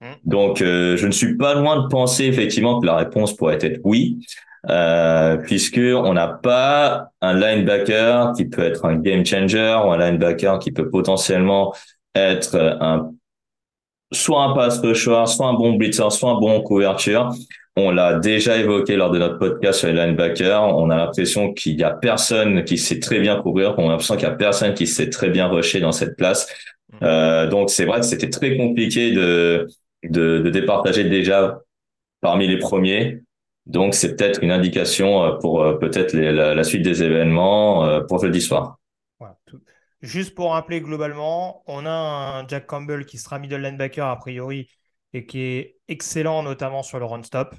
Mmh. 0.00 0.06
Donc, 0.24 0.62
euh, 0.62 0.96
je 0.96 1.06
ne 1.06 1.12
suis 1.12 1.36
pas 1.36 1.54
loin 1.54 1.82
de 1.82 1.88
penser 1.88 2.24
effectivement 2.24 2.80
que 2.80 2.86
la 2.86 2.96
réponse 2.96 3.34
pourrait 3.34 3.58
être 3.60 3.80
oui, 3.84 4.18
euh, 4.68 5.36
puisque 5.38 5.80
on 5.80 6.12
n'a 6.12 6.28
pas 6.28 7.10
un 7.20 7.34
linebacker 7.34 8.32
qui 8.36 8.44
peut 8.44 8.62
être 8.62 8.84
un 8.84 8.96
game 8.96 9.24
changer 9.24 9.80
ou 9.84 9.90
un 9.90 9.98
linebacker 9.98 10.58
qui 10.58 10.72
peut 10.72 10.90
potentiellement 10.90 11.74
être 12.14 12.56
un 12.80 13.12
soit 14.12 14.42
un 14.42 14.54
pass 14.54 14.80
rusher, 14.80 15.24
soit 15.26 15.46
un 15.46 15.54
bon 15.54 15.74
blitzer, 15.74 16.10
soit 16.10 16.30
un 16.30 16.40
bon 16.40 16.60
couverture. 16.62 17.30
On 17.76 17.90
l'a 17.90 18.18
déjà 18.18 18.56
évoqué 18.56 18.96
lors 18.96 19.10
de 19.10 19.18
notre 19.18 19.38
podcast 19.38 19.80
sur 19.80 19.88
les 19.88 19.94
linebackers. 19.94 20.62
On 20.62 20.90
a 20.90 20.96
l'impression 20.96 21.52
qu'il 21.52 21.78
y 21.78 21.84
a 21.84 21.90
personne 21.90 22.64
qui 22.64 22.76
sait 22.76 22.98
très 22.98 23.20
bien 23.20 23.40
couvrir. 23.40 23.74
On 23.78 23.86
a 23.86 23.92
l'impression 23.92 24.16
qu'il 24.16 24.24
y 24.24 24.30
a 24.30 24.34
personne 24.34 24.74
qui 24.74 24.86
sait 24.86 25.10
très 25.10 25.30
bien 25.30 25.46
rusher 25.46 25.80
dans 25.80 25.92
cette 25.92 26.16
place. 26.16 26.48
Mm. 26.92 26.96
Euh, 27.04 27.46
donc 27.48 27.70
c'est 27.70 27.84
vrai 27.84 28.00
que 28.00 28.06
c'était 28.06 28.30
très 28.30 28.56
compliqué 28.56 29.12
de, 29.12 29.68
de, 30.02 30.38
de 30.40 30.50
départager 30.50 31.04
déjà 31.04 31.60
parmi 32.20 32.48
les 32.48 32.58
premiers. 32.58 33.20
Donc 33.68 33.94
c'est 33.94 34.16
peut-être 34.16 34.42
une 34.42 34.50
indication 34.50 35.24
euh, 35.24 35.32
pour 35.32 35.62
euh, 35.62 35.74
peut-être 35.74 36.14
la, 36.14 36.54
la, 36.54 36.64
suite 36.64 36.82
des 36.82 37.02
événements 37.02 37.84
euh, 37.84 38.00
pour 38.00 38.20
jeudi 38.20 38.40
soir. 38.40 38.77
Juste 40.00 40.34
pour 40.34 40.52
rappeler 40.52 40.80
globalement, 40.80 41.62
on 41.66 41.84
a 41.84 41.90
un 41.90 42.46
Jack 42.46 42.66
Campbell 42.66 43.04
qui 43.04 43.18
sera 43.18 43.38
middle 43.38 43.60
linebacker 43.60 44.06
a 44.06 44.16
priori 44.16 44.70
et 45.12 45.26
qui 45.26 45.40
est 45.40 45.76
excellent 45.88 46.42
notamment 46.42 46.82
sur 46.82 46.98
le 46.98 47.04
run 47.04 47.22
stop. 47.24 47.54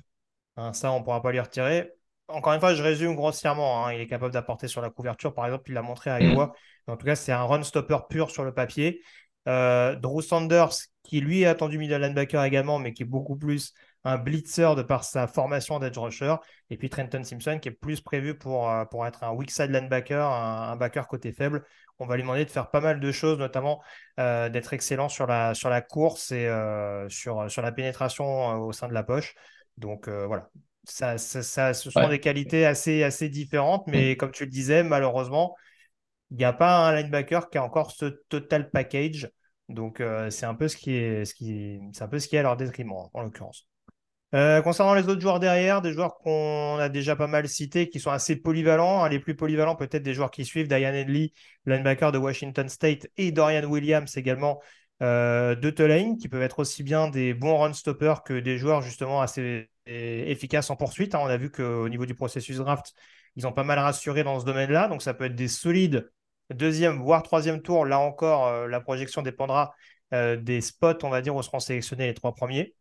Hein, 0.55 0.73
ça, 0.73 0.91
on 0.91 0.99
ne 0.99 1.03
pourra 1.03 1.21
pas 1.21 1.31
lui 1.31 1.39
retirer. 1.39 1.91
Encore 2.29 2.53
une 2.53 2.59
fois, 2.59 2.73
je 2.73 2.83
résume 2.83 3.15
grossièrement. 3.15 3.85
Hein. 3.85 3.93
il 3.93 4.01
est 4.01 4.07
capable 4.07 4.33
d'apporter 4.33 4.67
sur 4.67 4.81
la 4.81 4.89
couverture, 4.89 5.33
par 5.33 5.45
exemple, 5.45 5.69
il 5.69 5.73
l'a 5.73 5.81
montré 5.81 6.11
à 6.11 6.21
Iowa. 6.21 6.53
Mm. 6.87 6.91
En 6.91 6.97
tout 6.97 7.05
cas, 7.05 7.15
c'est 7.15 7.31
un 7.31 7.43
run 7.43 7.63
stopper 7.63 7.97
pur 8.09 8.29
sur 8.31 8.43
le 8.43 8.53
papier. 8.53 9.01
Euh, 9.47 9.95
Drew 9.95 10.21
Sanders, 10.21 10.69
qui 11.03 11.21
lui 11.21 11.41
est 11.41 11.45
attendu 11.45 11.77
middle 11.77 12.01
linebacker 12.01 12.43
également, 12.43 12.79
mais 12.79 12.93
qui 12.93 13.03
est 13.03 13.05
beaucoup 13.05 13.35
plus 13.35 13.73
un 14.03 14.17
blitzer 14.17 14.75
de 14.75 14.81
par 14.81 15.03
sa 15.03 15.27
formation 15.27 15.79
d'edge 15.79 15.97
rusher. 15.97 16.35
Et 16.69 16.77
puis 16.77 16.89
Trenton 16.89 17.23
Simpson, 17.23 17.59
qui 17.61 17.69
est 17.69 17.73
plus 17.73 18.01
prévu 18.01 18.37
pour, 18.37 18.69
euh, 18.69 18.85
pour 18.85 19.05
être 19.05 19.23
un 19.23 19.31
weak 19.31 19.51
side 19.51 19.71
linebacker, 19.71 20.25
un, 20.25 20.75
backer 20.75 21.07
côté 21.07 21.31
faible. 21.33 21.65
On 21.99 22.05
va 22.05 22.15
lui 22.15 22.23
demander 22.23 22.45
de 22.45 22.49
faire 22.49 22.69
pas 22.69 22.79
mal 22.79 22.99
de 22.99 23.11
choses, 23.11 23.39
notamment 23.39 23.81
euh, 24.19 24.49
d'être 24.49 24.73
excellent 24.73 25.09
sur 25.09 25.27
la, 25.27 25.53
sur 25.53 25.69
la 25.69 25.81
course 25.81 26.31
et 26.31 26.49
sur, 27.09 27.51
sur 27.51 27.61
la 27.61 27.71
pénétration 27.71 28.61
au 28.61 28.71
sein 28.71 28.87
de 28.87 28.93
la 28.93 29.03
poche. 29.03 29.35
Donc 29.79 30.07
euh, 30.07 30.27
voilà, 30.27 30.49
ça, 30.83 31.17
ça, 31.17 31.73
ce 31.73 31.89
sont 31.89 32.09
des 32.09 32.19
qualités 32.19 32.65
assez, 32.65 33.03
assez 33.03 33.29
différentes, 33.29 33.87
mais 33.87 34.13
mm. 34.13 34.17
comme 34.17 34.31
tu 34.31 34.43
le 34.43 34.51
disais, 34.51 34.83
malheureusement, 34.83 35.55
il 36.31 36.37
n'y 36.37 36.43
a 36.43 36.53
pas 36.53 36.87
un 36.87 36.95
linebacker 36.95 37.49
qui 37.49 37.57
a 37.57 37.63
encore 37.63 37.91
ce 37.91 38.05
total 38.05 38.69
package. 38.69 39.31
Donc 39.69 40.01
euh, 40.01 40.29
c'est 40.29 40.45
un 40.45 40.55
peu 40.55 40.67
ce 40.67 40.77
qui 40.77 40.91
est, 40.91 41.25
ce 41.25 41.33
qui, 41.33 41.79
c'est 41.93 42.03
un 42.03 42.07
peu 42.07 42.19
ce 42.19 42.27
qui 42.27 42.35
est 42.35 42.39
à 42.39 42.43
leur 42.43 42.57
détriment 42.57 43.09
en 43.13 43.21
l'occurrence. 43.21 43.68
Euh, 44.35 44.61
concernant 44.61 44.93
les 44.93 45.07
autres 45.09 45.21
joueurs 45.21 45.39
derrière, 45.39 45.81
des 45.81 45.91
joueurs 45.93 46.17
qu'on 46.17 46.77
a 46.77 46.87
déjà 46.89 47.15
pas 47.15 47.27
mal 47.27 47.47
cités, 47.47 47.89
qui 47.89 47.99
sont 47.99 48.11
assez 48.11 48.35
polyvalents, 48.35 49.03
hein, 49.03 49.09
les 49.09 49.19
plus 49.19 49.35
polyvalents 49.35 49.75
peut-être 49.75 50.03
des 50.03 50.13
joueurs 50.13 50.29
qui 50.29 50.45
suivent, 50.45 50.67
Diane 50.67 50.95
Henley, 50.95 51.31
linebacker 51.65 52.11
de 52.11 52.19
Washington 52.19 52.69
State, 52.69 53.07
et 53.17 53.31
Dorian 53.31 53.63
Williams 53.63 54.15
également, 54.17 54.61
euh, 55.01 55.55
de 55.55 55.69
Tulane, 55.71 56.17
qui 56.17 56.29
peuvent 56.29 56.43
être 56.43 56.59
aussi 56.59 56.83
bien 56.83 57.09
des 57.09 57.33
bons 57.33 57.57
run 57.57 57.73
stoppers 57.73 58.23
que 58.23 58.39
des 58.39 58.57
joueurs 58.59 58.81
justement 58.81 59.21
assez 59.21 59.69
efficaces 59.87 60.69
en 60.69 60.75
poursuite. 60.75 61.15
Hein. 61.15 61.21
On 61.23 61.27
a 61.27 61.37
vu 61.37 61.49
qu'au 61.51 61.89
niveau 61.89 62.05
du 62.05 62.13
processus 62.13 62.57
draft, 62.57 62.93
ils 63.35 63.47
ont 63.47 63.51
pas 63.51 63.63
mal 63.63 63.79
rassuré 63.79 64.23
dans 64.23 64.39
ce 64.39 64.45
domaine-là. 64.45 64.87
Donc 64.87 65.01
ça 65.01 65.15
peut 65.15 65.25
être 65.25 65.35
des 65.35 65.47
solides 65.47 66.07
deuxième, 66.53 67.01
voire 67.01 67.23
troisième 67.23 67.61
tour. 67.61 67.85
Là 67.85 67.99
encore, 67.99 68.47
euh, 68.47 68.67
la 68.67 68.81
projection 68.81 69.21
dépendra 69.21 69.73
euh, 70.13 70.35
des 70.35 70.61
spots, 70.61 71.03
on 71.03 71.09
va 71.09 71.21
dire, 71.21 71.35
où 71.35 71.41
seront 71.41 71.59
sélectionnés 71.59 72.07
les 72.07 72.13
trois 72.13 72.33
premiers. 72.33 72.75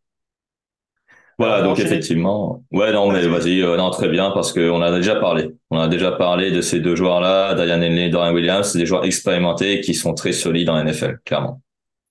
Voilà, 1.39 1.61
donc 1.61 1.79
effectivement. 1.79 2.63
Ouais, 2.71 2.91
non, 2.91 3.09
mais 3.11 3.25
vas-y, 3.25 3.61
non, 3.61 3.89
très 3.91 4.09
bien, 4.09 4.31
parce 4.31 4.51
qu'on 4.51 4.81
a 4.81 4.91
déjà 4.91 5.15
parlé. 5.15 5.55
On 5.71 5.79
a 5.79 5.87
déjà 5.87 6.11
parlé 6.11 6.51
de 6.51 6.59
ces 6.59 6.81
deux 6.81 6.95
joueurs-là, 6.95 7.55
Diane 7.55 7.81
Henley 7.81 8.07
et 8.07 8.09
Dorian 8.09 8.33
Williams, 8.33 8.75
des 8.75 8.85
joueurs 8.85 9.05
expérimentés 9.05 9.79
qui 9.79 9.93
sont 9.93 10.13
très 10.13 10.33
solides 10.33 10.69
en 10.69 10.83
NFL, 10.83 11.19
clairement. 11.23 11.61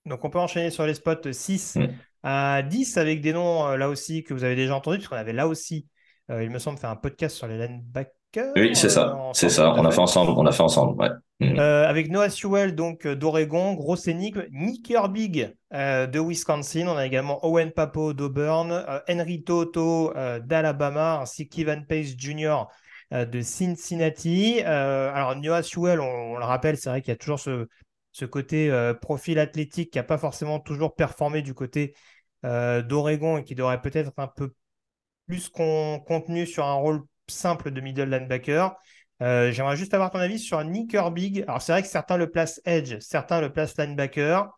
Donc 0.05 0.25
on 0.25 0.29
peut 0.29 0.39
enchaîner 0.39 0.71
sur 0.71 0.85
les 0.85 0.95
spots 0.95 1.31
6 1.31 1.75
mm. 1.75 1.87
à 2.23 2.63
10 2.63 2.97
avec 2.97 3.21
des 3.21 3.31
noms 3.33 3.67
euh, 3.67 3.77
là 3.77 3.87
aussi 3.87 4.23
que 4.23 4.33
vous 4.33 4.43
avez 4.43 4.55
déjà 4.55 4.75
entendus, 4.75 4.97
puisqu'on 4.97 5.15
avait 5.15 5.33
là 5.33 5.47
aussi, 5.47 5.87
euh, 6.31 6.43
il 6.43 6.49
me 6.49 6.57
semble, 6.59 6.79
fait 6.79 6.87
un 6.87 6.95
podcast 6.95 7.35
sur 7.35 7.47
les 7.47 7.57
linebackers. 7.57 8.13
Oui, 8.55 8.75
c'est 8.75 8.89
ça, 8.89 9.15
euh, 9.15 9.31
c'est 9.33 9.49
ça. 9.49 9.73
On 9.75 9.85
a 9.85 9.91
fait 9.91 9.99
ensemble, 9.99 10.31
on 10.37 10.45
a 10.45 10.51
fait 10.51 10.63
ensemble, 10.63 11.01
ouais. 11.01 11.09
Mm. 11.39 11.57
avec 11.59 12.11
Noah 12.11 12.29
Sewell, 12.29 12.75
donc 12.75 13.07
d'Oregon, 13.07 13.73
grosse 13.73 14.07
énigme. 14.07 14.45
Nick 14.51 14.91
Herbig 14.91 15.55
de 15.71 16.19
Wisconsin. 16.19 16.87
On 16.87 16.97
a 16.97 17.05
également 17.05 17.43
Owen 17.45 17.71
Papo 17.71 18.13
d'Auburn, 18.13 18.85
Henry 19.07 19.43
Toto 19.43 20.13
d'Alabama, 20.43 21.21
ainsi 21.21 21.47
qu'Evan 21.47 21.85
Pace 21.87 22.17
Jr. 22.17 22.65
de 23.11 23.41
Cincinnati. 23.41 24.59
alors 24.61 25.37
Noah 25.37 25.63
Sewell, 25.63 26.01
on, 26.01 26.37
le 26.37 26.45
rappelle, 26.45 26.75
c'est 26.75 26.89
vrai 26.89 27.01
qu'il 27.01 27.11
y 27.11 27.15
a 27.15 27.17
toujours 27.17 27.39
ce, 27.39 27.67
ce 28.11 28.25
côté 28.25 28.69
euh, 28.69 28.93
profil 28.93 29.39
athlétique 29.39 29.91
qui 29.91 29.97
n'a 29.97 30.03
pas 30.03 30.17
forcément 30.17 30.59
toujours 30.59 30.95
performé 30.95 31.41
du 31.41 31.53
côté 31.53 31.93
euh, 32.45 32.81
d'Oregon 32.81 33.37
et 33.37 33.43
qui 33.43 33.55
devrait 33.55 33.81
peut-être 33.81 34.09
être 34.09 34.19
un 34.19 34.27
peu 34.27 34.53
plus 35.27 35.49
contenu 35.49 36.45
sur 36.45 36.65
un 36.65 36.73
rôle 36.73 37.03
simple 37.29 37.71
de 37.71 37.81
middle 37.81 38.09
linebacker. 38.09 38.75
Euh, 39.21 39.51
j'aimerais 39.51 39.75
juste 39.75 39.93
avoir 39.93 40.11
ton 40.11 40.19
avis 40.19 40.39
sur 40.39 40.63
Nick 40.63 40.93
Herbig. 40.93 41.43
Alors, 41.47 41.61
c'est 41.61 41.71
vrai 41.71 41.81
que 41.81 41.87
certains 41.87 42.17
le 42.17 42.29
placent 42.29 42.61
edge, 42.65 42.97
certains 42.99 43.41
le 43.41 43.51
placent 43.51 43.77
linebacker. 43.77 44.49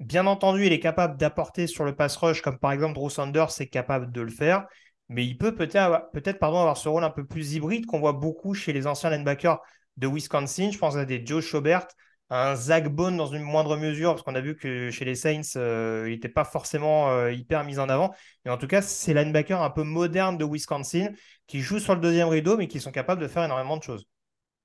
bien 0.00 0.26
entendu, 0.26 0.66
il 0.66 0.72
est 0.72 0.80
capable 0.80 1.16
d'apporter 1.16 1.66
sur 1.66 1.84
le 1.84 1.94
pass 1.94 2.16
rush, 2.16 2.42
comme 2.42 2.58
par 2.58 2.72
exemple 2.72 2.94
Drew 2.94 3.10
Sanders 3.10 3.60
est 3.60 3.68
capable 3.68 4.12
de 4.12 4.20
le 4.20 4.30
faire. 4.30 4.66
Mais 5.08 5.24
il 5.24 5.38
peut 5.38 5.54
peut-être 5.54 5.76
avoir, 5.76 6.10
peut 6.10 6.22
avoir 6.40 6.76
ce 6.76 6.88
rôle 6.88 7.04
un 7.04 7.10
peu 7.10 7.24
plus 7.24 7.54
hybride 7.54 7.86
qu'on 7.86 8.00
voit 8.00 8.12
beaucoup 8.12 8.54
chez 8.54 8.72
les 8.72 8.86
anciens 8.86 9.10
linebackers 9.10 9.60
de 9.96 10.08
Wisconsin. 10.08 10.70
Je 10.72 10.78
pense 10.78 10.96
à 10.96 11.04
des 11.04 11.24
Joe 11.24 11.44
Schobert, 11.44 11.86
un 12.30 12.56
Zach 12.56 12.88
Bone 12.88 13.16
dans 13.16 13.26
une 13.26 13.42
moindre 13.42 13.76
mesure, 13.76 14.12
parce 14.12 14.22
qu'on 14.22 14.34
a 14.34 14.40
vu 14.40 14.56
que 14.56 14.90
chez 14.90 15.04
les 15.04 15.14
Saints, 15.14 15.56
euh, 15.56 16.04
il 16.06 16.12
n'était 16.12 16.28
pas 16.28 16.44
forcément 16.44 17.10
euh, 17.10 17.32
hyper 17.32 17.64
mis 17.64 17.78
en 17.78 17.88
avant. 17.88 18.12
Mais 18.44 18.50
en 18.50 18.56
tout 18.56 18.66
cas, 18.66 18.82
c'est 18.82 19.14
linebacker 19.14 19.62
un 19.62 19.70
peu 19.70 19.84
moderne 19.84 20.36
de 20.36 20.44
Wisconsin 20.44 21.08
qui 21.46 21.60
joue 21.60 21.78
sur 21.78 21.94
le 21.94 22.00
deuxième 22.00 22.28
rideau, 22.28 22.56
mais 22.56 22.66
qui 22.66 22.80
sont 22.80 22.90
capables 22.90 23.22
de 23.22 23.28
faire 23.28 23.44
énormément 23.44 23.76
de 23.76 23.82
choses. 23.82 24.06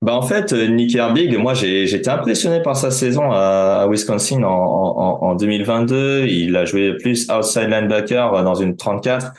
Bah 0.02 0.16
en 0.16 0.24
fait, 0.24 0.52
euh, 0.52 0.66
Nick 0.68 0.96
Herbig, 0.96 1.38
moi 1.38 1.54
j'étais 1.54 2.10
impressionné 2.10 2.64
par 2.64 2.76
sa 2.76 2.90
saison 2.90 3.32
à, 3.32 3.86
Wisconsin 3.88 4.42
en, 4.42 4.50
en, 4.50 5.36
2022. 5.36 6.26
Il 6.26 6.56
a 6.56 6.66
joué 6.66 6.98
plus 6.98 7.30
outside 7.30 7.70
linebacker 7.70 8.44
dans 8.44 8.56
une 8.56 8.76
34, 8.76 9.32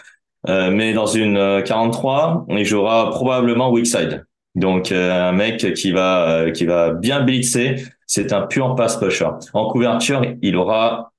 mais 0.47 0.93
dans 0.93 1.07
une 1.07 1.65
43, 1.65 2.47
il 2.51 2.65
jouera 2.65 3.11
probablement 3.11 3.73
weak 3.73 3.87
side. 3.87 4.25
Donc 4.55 4.93
un 4.93 5.33
mec 5.33 5.73
qui 5.75 5.93
va 5.93 6.51
qui 6.53 6.67
va 6.67 6.93
bien 6.93 7.23
blitzer, 7.23 7.77
c'est 8.07 8.33
un 8.35 8.43
pur 8.43 8.75
pass 8.75 8.97
rusher. 8.97 9.29
En 9.55 9.69
couverture, 9.69 10.23
il 10.43 10.57
aura, 10.57 11.13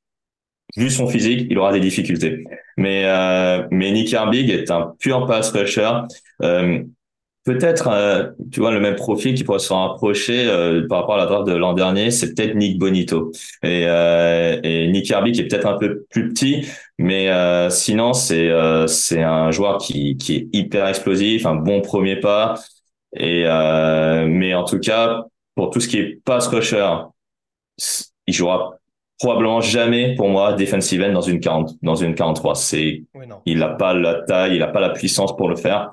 vu 0.77 0.91
son 0.91 1.07
physique, 1.07 1.47
il 1.49 1.57
aura 1.57 1.71
des 1.73 1.79
difficultés. 1.79 2.43
Mais, 2.77 3.03
euh, 3.05 3.67
mais 3.71 3.91
Nick 3.91 4.13
Herbig 4.13 4.49
est 4.51 4.69
un 4.69 4.93
pur 4.99 5.25
pass 5.25 5.49
rusher. 5.51 5.89
Euh, 6.43 6.83
peut-être, 7.45 7.87
euh, 7.87 8.29
tu 8.51 8.59
vois, 8.59 8.71
le 8.71 8.79
même 8.79 8.95
profil 8.95 9.33
qui 9.33 9.43
pourrait 9.43 9.57
se 9.59 9.73
rapprocher 9.73 10.45
euh, 10.47 10.87
par 10.87 10.99
rapport 11.01 11.15
à 11.15 11.17
la 11.17 11.25
draft 11.25 11.47
de 11.47 11.55
l'an 11.55 11.73
dernier, 11.73 12.11
c'est 12.11 12.35
peut-être 12.35 12.55
Nick 12.55 12.77
Bonito 12.77 13.31
et, 13.63 13.85
euh, 13.87 14.59
et 14.63 14.87
Nick 14.89 15.09
Herbie 15.11 15.31
qui 15.31 15.41
est 15.41 15.47
peut-être 15.47 15.67
un 15.67 15.77
peu 15.77 16.05
plus 16.09 16.29
petit, 16.29 16.67
mais 16.99 17.29
sinon 17.69 18.13
c'est 18.13 18.51
c'est 18.87 19.23
un 19.23 19.51
joueur 19.51 19.77
qui 19.79 20.15
qui 20.17 20.35
est 20.35 20.47
hyper 20.53 20.87
explosif, 20.87 21.45
un 21.45 21.55
bon 21.55 21.81
premier 21.81 22.19
pas 22.19 22.55
et 23.15 23.43
mais 24.27 24.53
en 24.53 24.63
tout 24.63 24.79
cas 24.79 25.25
pour 25.55 25.69
tout 25.69 25.79
ce 25.79 25.87
qui 25.87 25.99
est 25.99 26.23
pass 26.23 26.47
rusher, 26.47 26.87
il 28.27 28.33
jouera 28.33 28.77
probablement 29.19 29.61
jamais 29.61 30.15
pour 30.15 30.29
moi 30.29 30.53
defensive 30.53 31.01
end 31.01 31.13
dans 31.13 31.21
une 31.21 31.39
40 31.39 31.77
dans 31.81 31.95
une 31.95 32.15
43 32.15 32.55
c'est 32.55 33.03
il 33.45 33.59
n'a 33.59 33.69
pas 33.69 33.93
la 33.93 34.21
taille 34.23 34.55
il 34.55 34.59
n'a 34.59 34.67
pas 34.67 34.81
la 34.81 34.89
puissance 34.89 35.35
pour 35.35 35.49
le 35.49 35.55
faire. 35.55 35.91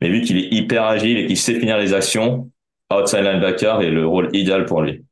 Mais 0.00 0.08
vu 0.08 0.22
qu'il 0.22 0.38
est 0.38 0.48
hyper 0.50 0.84
agile 0.84 1.18
et 1.18 1.26
qu'il 1.26 1.36
sait 1.36 1.58
finir 1.58 1.76
les 1.76 1.92
actions 1.92 2.50
outside 2.92 3.20
linebacker 3.20 3.82
est 3.82 3.90
le 3.90 4.06
rôle 4.06 4.34
idéal 4.34 4.64
pour 4.64 4.82
lui. 4.82 5.04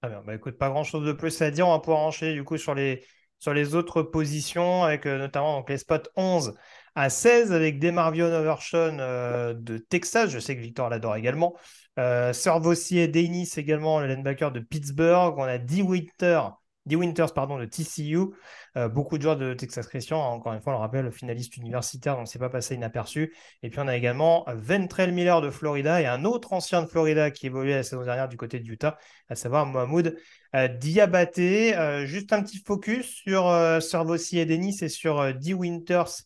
Très 0.00 0.10
bien. 0.10 0.22
Bah 0.24 0.34
écoute 0.34 0.58
pas 0.58 0.68
grand 0.68 0.84
chose 0.84 1.04
de 1.04 1.12
plus 1.12 1.40
à 1.42 1.50
dire. 1.50 1.66
On 1.66 1.72
va 1.72 1.80
pouvoir 1.80 2.00
enchaîner 2.00 2.34
du 2.34 2.44
coup 2.44 2.56
sur 2.56 2.74
les 2.74 3.02
sur 3.38 3.52
les 3.52 3.74
autres 3.74 4.02
positions 4.02 4.84
avec 4.84 5.06
euh, 5.06 5.18
notamment 5.18 5.58
donc 5.58 5.68
les 5.68 5.78
spots 5.78 6.08
11 6.16 6.54
à 6.94 7.10
16 7.10 7.52
avec 7.52 7.78
Demarvion 7.78 8.26
Overshawn 8.26 8.98
euh, 9.00 9.54
de 9.54 9.78
Texas 9.78 10.30
je 10.30 10.38
sais 10.38 10.56
que 10.56 10.60
Victor 10.60 10.88
l'adore 10.88 11.16
également 11.16 11.54
euh, 11.98 12.32
et 12.90 13.08
Dennis 13.08 13.52
également, 13.56 14.00
le 14.00 14.06
linebacker 14.06 14.52
de 14.52 14.60
Pittsburgh. 14.60 15.34
On 15.38 15.44
a 15.44 15.58
D. 15.58 15.82
Winter, 15.82 16.40
D. 16.86 16.96
Winters 16.96 17.32
pardon, 17.32 17.58
de 17.58 17.64
TCU. 17.64 18.18
Euh, 18.76 18.88
beaucoup 18.88 19.16
de 19.16 19.22
joueurs 19.22 19.36
de 19.36 19.54
Texas 19.54 19.86
Christian, 19.86 20.18
encore 20.18 20.52
une 20.52 20.60
fois, 20.60 20.72
on 20.72 20.76
le 20.76 20.80
rappelle, 20.80 21.12
finaliste 21.12 21.56
universitaire, 21.56 22.16
donc 22.16 22.26
c'est 22.26 22.40
pas 22.40 22.48
passé 22.48 22.74
inaperçu. 22.74 23.32
Et 23.62 23.70
puis 23.70 23.78
on 23.78 23.86
a 23.86 23.96
également 23.96 24.44
Ventrell 24.48 25.12
Miller 25.12 25.40
de 25.40 25.50
Florida 25.50 26.00
et 26.00 26.06
un 26.06 26.24
autre 26.24 26.52
ancien 26.52 26.82
de 26.82 26.88
Florida 26.88 27.30
qui 27.30 27.46
évoluait 27.46 27.76
la 27.76 27.82
saison 27.84 28.04
dernière 28.04 28.28
du 28.28 28.36
côté 28.36 28.58
de 28.58 28.68
Utah, 28.68 28.98
à 29.28 29.36
savoir 29.36 29.64
Mohamed 29.64 30.18
euh, 30.56 30.68
Diabaté. 30.68 31.74
Juste 32.06 32.32
un 32.32 32.42
petit 32.42 32.58
focus 32.58 33.06
sur 33.06 33.46
et 33.46 34.46
Dennis 34.46 34.78
et 34.82 34.88
sur 34.88 35.32
D. 35.34 35.54
Winters 35.54 36.24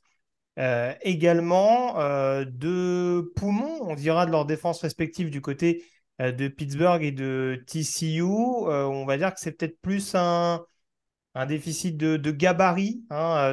euh, 0.58 0.92
également, 1.02 2.00
euh, 2.00 2.44
deux 2.44 3.32
poumons, 3.36 3.78
on 3.82 3.94
dira, 3.94 4.26
de 4.26 4.32
leur 4.32 4.44
défense 4.44 4.80
respective 4.82 5.30
du 5.30 5.40
côté 5.40 5.84
euh, 6.20 6.32
de 6.32 6.48
Pittsburgh 6.48 7.02
et 7.04 7.12
de 7.12 7.62
TCU. 7.66 8.22
on 8.22 9.04
va 9.06 9.16
dire 9.18 9.32
que 9.32 9.40
c'est 9.40 9.52
peut-être 9.52 9.80
plus 9.80 10.14
un, 10.14 10.64
déficit 11.46 11.96
de, 11.96 12.16
de 12.16 12.30
gabarit. 12.32 13.04
Hein. 13.10 13.52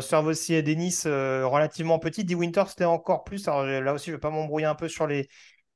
et 0.49 0.63
Dennis, 0.63 1.03
relativement 1.05 1.99
petit. 1.99 2.25
D. 2.25 2.33
Winter, 2.33 2.63
c'était 2.67 2.85
encore 2.85 3.23
plus. 3.23 3.47
Alors 3.47 3.65
là 3.65 3.93
aussi, 3.93 4.07
je 4.07 4.11
ne 4.11 4.15
vais 4.17 4.21
pas 4.21 4.31
m'embrouiller 4.31 4.65
un 4.65 4.75
peu 4.75 4.87
sur 4.87 5.05
les, 5.05 5.27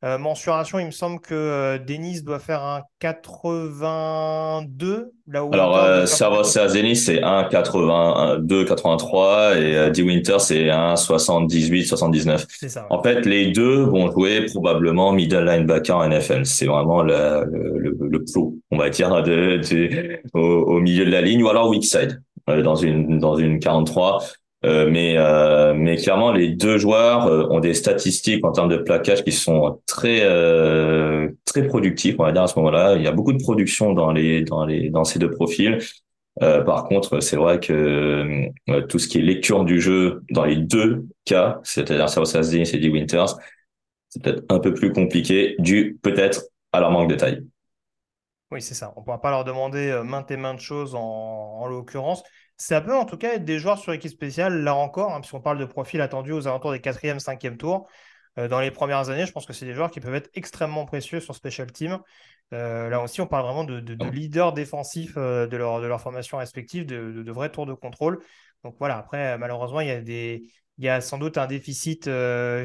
euh, 0.01 0.17
mensuration, 0.17 0.79
il 0.79 0.85
me 0.85 0.91
semble 0.91 1.19
que 1.19 1.35
euh, 1.35 1.77
Denis 1.77 2.21
doit 2.21 2.39
faire 2.39 2.63
un 2.63 2.83
82. 2.99 5.11
Là 5.27 5.43
où 5.43 5.53
Alors, 5.53 5.75
euh, 5.75 6.05
Servos 6.05 6.43
Denis, 6.73 6.95
c'est 6.95 7.21
un 7.21 7.43
82, 7.43 8.63
83 8.63 9.57
et 9.57 9.75
euh, 9.75 9.89
D. 9.89 10.01
Winter, 10.01 10.37
c'est 10.39 10.69
un 10.69 10.95
78, 10.95 11.85
79. 11.85 12.45
Ça, 12.49 12.87
En 12.89 13.03
fait, 13.03 13.25
les 13.25 13.51
deux 13.51 13.81
vont 13.81 14.09
jouer 14.09 14.45
probablement 14.45 15.11
middle 15.11 15.43
linebacker 15.43 15.97
en 15.97 16.07
NFL. 16.07 16.45
C'est 16.45 16.67
vraiment 16.67 17.01
le, 17.01 17.43
le, 17.51 17.97
le, 17.99 18.23
pro, 18.23 18.55
on 18.71 18.77
va 18.77 18.89
dire, 18.89 19.21
de, 19.21 19.57
de 19.57 20.21
au, 20.33 20.39
au, 20.39 20.79
milieu 20.79 21.03
de 21.03 21.11
la 21.11 21.21
ligne 21.21 21.43
ou 21.43 21.49
alors 21.49 21.69
weak 21.69 21.83
side 21.83 22.21
dans 22.47 22.75
une, 22.75 23.19
dans 23.19 23.35
une 23.35 23.59
43. 23.59 24.23
Euh, 24.65 24.89
mais 24.89 25.17
euh, 25.17 25.73
mais 25.73 25.95
clairement 25.95 26.33
les 26.33 26.49
deux 26.49 26.77
joueurs 26.77 27.27
euh, 27.27 27.47
ont 27.49 27.61
des 27.61 27.73
statistiques 27.73 28.43
en 28.45 28.51
termes 28.51 28.67
de 28.67 28.75
plaquage 28.75 29.23
qui 29.23 29.31
sont 29.31 29.79
très 29.87 30.19
euh, 30.23 31.29
très 31.45 31.65
productifs 31.65 32.15
on 32.19 32.23
va 32.23 32.33
dire 32.33 32.43
à 32.43 32.47
ce 32.47 32.59
moment-là. 32.59 32.95
Il 32.97 33.01
y 33.01 33.07
a 33.07 33.13
beaucoup 33.13 33.31
de 33.31 33.41
production 33.41 33.93
dans 33.93 34.11
les 34.11 34.43
dans 34.43 34.65
les 34.65 34.89
dans 34.89 35.05
ces 35.05 35.17
deux 35.17 35.29
profils. 35.31 35.77
Par 36.39 36.85
contre 36.85 37.19
c'est 37.19 37.35
vrai 37.35 37.59
que 37.59 38.47
tout 38.87 38.97
ce 38.97 39.09
qui 39.09 39.17
est 39.17 39.21
lecture 39.21 39.65
du 39.65 39.81
jeu 39.81 40.23
dans 40.31 40.45
les 40.45 40.55
deux 40.55 41.05
cas 41.25 41.59
c'est-à-dire 41.63 42.09
South 42.09 42.33
et 42.33 42.77
D 42.79 42.89
Winters 42.89 43.35
c'est 44.09 44.23
peut-être 44.23 44.43
un 44.49 44.59
peu 44.59 44.73
plus 44.73 44.93
compliqué 44.93 45.55
dû 45.59 45.99
peut-être 46.01 46.43
à 46.71 46.79
leur 46.79 46.91
manque 46.91 47.09
de 47.09 47.15
taille. 47.15 47.43
Oui 48.51 48.61
c'est 48.61 48.73
ça. 48.73 48.93
On 48.95 49.03
pourra 49.03 49.21
pas 49.21 49.31
leur 49.31 49.43
demander 49.43 50.01
maintes 50.03 50.31
et 50.31 50.37
maintes 50.37 50.59
choses 50.59 50.95
en, 50.95 50.99
en 51.01 51.67
l'occurrence 51.67 52.23
ça 52.59 52.81
peut 52.81 52.95
en 52.95 53.05
tout 53.05 53.17
cas 53.17 53.35
être 53.35 53.45
des 53.45 53.57
joueurs 53.57 53.79
sur 53.79 53.93
équipe 53.93 54.11
spéciale, 54.11 54.63
là 54.63 54.75
encore, 54.75 55.13
hein, 55.13 55.21
puisqu'on 55.21 55.39
parle 55.39 55.57
de 55.57 55.65
profils 55.65 56.01
attendus 56.01 56.33
aux 56.33 56.45
alentours 56.45 56.73
des 56.73 56.79
4e, 56.79 57.19
5e 57.19 57.55
tours. 57.55 57.87
Euh, 58.37 58.49
dans 58.49 58.59
les 58.59 58.69
premières 58.69 59.09
années, 59.09 59.25
je 59.25 59.31
pense 59.31 59.45
que 59.45 59.53
c'est 59.53 59.65
des 59.65 59.73
joueurs 59.73 59.89
qui 59.89 60.01
peuvent 60.01 60.13
être 60.13 60.29
extrêmement 60.33 60.85
précieux 60.85 61.21
sur 61.21 61.33
Special 61.33 61.71
Team. 61.71 61.99
Euh, 62.53 62.89
là 62.89 63.01
aussi, 63.01 63.21
on 63.21 63.27
parle 63.27 63.45
vraiment 63.45 63.63
de, 63.63 63.79
de, 63.79 64.09
leaders 64.09 64.51
défensifs 64.51 65.13
euh, 65.15 65.47
de, 65.47 65.55
leur, 65.55 65.79
de 65.81 65.87
leur 65.87 66.01
formation 66.01 66.37
respective, 66.37 66.85
de, 66.85 67.23
de, 67.23 67.31
vrais 67.31 67.49
tours 67.49 67.65
de 67.65 67.73
contrôle. 67.73 68.19
Donc 68.65 68.75
voilà, 68.77 68.97
après, 68.97 69.37
malheureusement, 69.37 69.79
il 69.79 69.87
y 69.87 69.91
a, 69.91 70.01
des, 70.01 70.43
il 70.77 70.83
y 70.83 70.89
a 70.89 70.99
sans 70.99 71.17
doute 71.17 71.37
un 71.37 71.47
déficit 71.47 72.09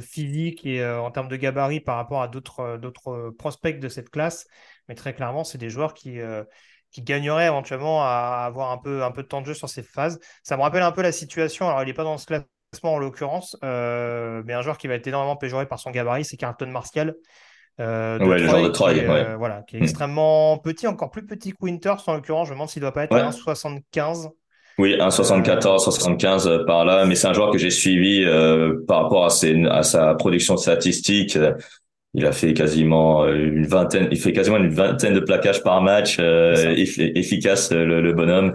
physique 0.00 0.66
et 0.66 0.84
en 0.84 1.10
termes 1.12 1.28
de 1.28 1.36
gabarit 1.36 1.80
par 1.80 1.96
rapport 1.96 2.20
à 2.20 2.26
d'autres, 2.26 2.78
d'autres 2.78 3.30
prospects 3.38 3.78
de 3.78 3.88
cette 3.88 4.10
classe. 4.10 4.48
Mais 4.88 4.96
très 4.96 5.14
clairement, 5.14 5.44
c'est 5.44 5.58
des 5.58 5.70
joueurs 5.70 5.94
qui, 5.94 6.18
qui 6.94 7.02
gagnerait 7.02 7.46
éventuellement 7.46 8.04
à 8.04 8.44
avoir 8.46 8.70
un 8.70 8.78
peu, 8.78 9.02
un 9.02 9.10
peu 9.10 9.24
de 9.24 9.28
temps 9.28 9.40
de 9.40 9.46
jeu 9.46 9.54
sur 9.54 9.68
ces 9.68 9.82
phases. 9.82 10.20
Ça 10.44 10.56
me 10.56 10.62
rappelle 10.62 10.82
un 10.82 10.92
peu 10.92 11.02
la 11.02 11.10
situation, 11.10 11.68
alors 11.68 11.82
il 11.82 11.86
n'est 11.86 11.92
pas 11.92 12.04
dans 12.04 12.18
ce 12.18 12.26
classement 12.26 12.94
en 12.94 12.98
l'occurrence, 12.98 13.56
euh, 13.64 14.42
mais 14.46 14.52
un 14.52 14.62
joueur 14.62 14.78
qui 14.78 14.86
va 14.86 14.94
être 14.94 15.06
énormément 15.08 15.34
péjoré 15.34 15.66
par 15.66 15.80
son 15.80 15.90
gabarit, 15.90 16.24
c'est 16.24 16.36
Carlton 16.36 16.68
Martial. 16.68 17.16
Euh, 17.80 18.20
ouais, 18.20 18.38
le 18.38 18.46
genre 18.46 18.62
de 18.62 18.68
Troy, 18.68 18.92
euh, 18.92 19.34
voilà, 19.36 19.62
qui 19.62 19.76
est 19.76 19.80
mm. 19.80 19.82
extrêmement 19.82 20.56
petit, 20.58 20.86
encore 20.86 21.10
plus 21.10 21.26
petit 21.26 21.50
que 21.50 21.56
Winters 21.62 22.00
en 22.06 22.14
l'occurrence. 22.14 22.46
Je 22.46 22.52
me 22.52 22.56
demande 22.56 22.68
s'il 22.68 22.80
ne 22.80 22.84
doit 22.84 22.92
pas 22.92 23.02
être 23.02 23.12
ouais. 23.12 23.22
1,75. 23.22 24.30
Oui, 24.78 24.94
1,74, 24.94 25.80
75 25.80 26.64
par 26.64 26.84
là, 26.84 27.06
mais 27.06 27.16
c'est 27.16 27.26
un 27.26 27.32
joueur 27.32 27.50
que 27.50 27.58
j'ai 27.58 27.70
suivi 27.70 28.24
par 28.86 29.02
rapport 29.02 29.24
à, 29.24 29.30
ses, 29.30 29.64
à 29.64 29.82
sa 29.82 30.14
production 30.14 30.56
statistique 30.56 31.36
il 32.14 32.26
a 32.26 32.32
fait 32.32 32.54
quasiment 32.54 33.24
euh, 33.24 33.34
une 33.34 33.66
vingtaine, 33.66 34.08
il 34.10 34.18
fait 34.18 34.32
quasiment 34.32 34.56
une 34.56 34.68
vingtaine 34.68 35.14
de 35.14 35.20
plaquages 35.20 35.62
par 35.62 35.82
match, 35.82 36.18
euh, 36.20 36.74
efficace 36.76 37.72
le, 37.72 38.00
le 38.00 38.12
bonhomme. 38.12 38.52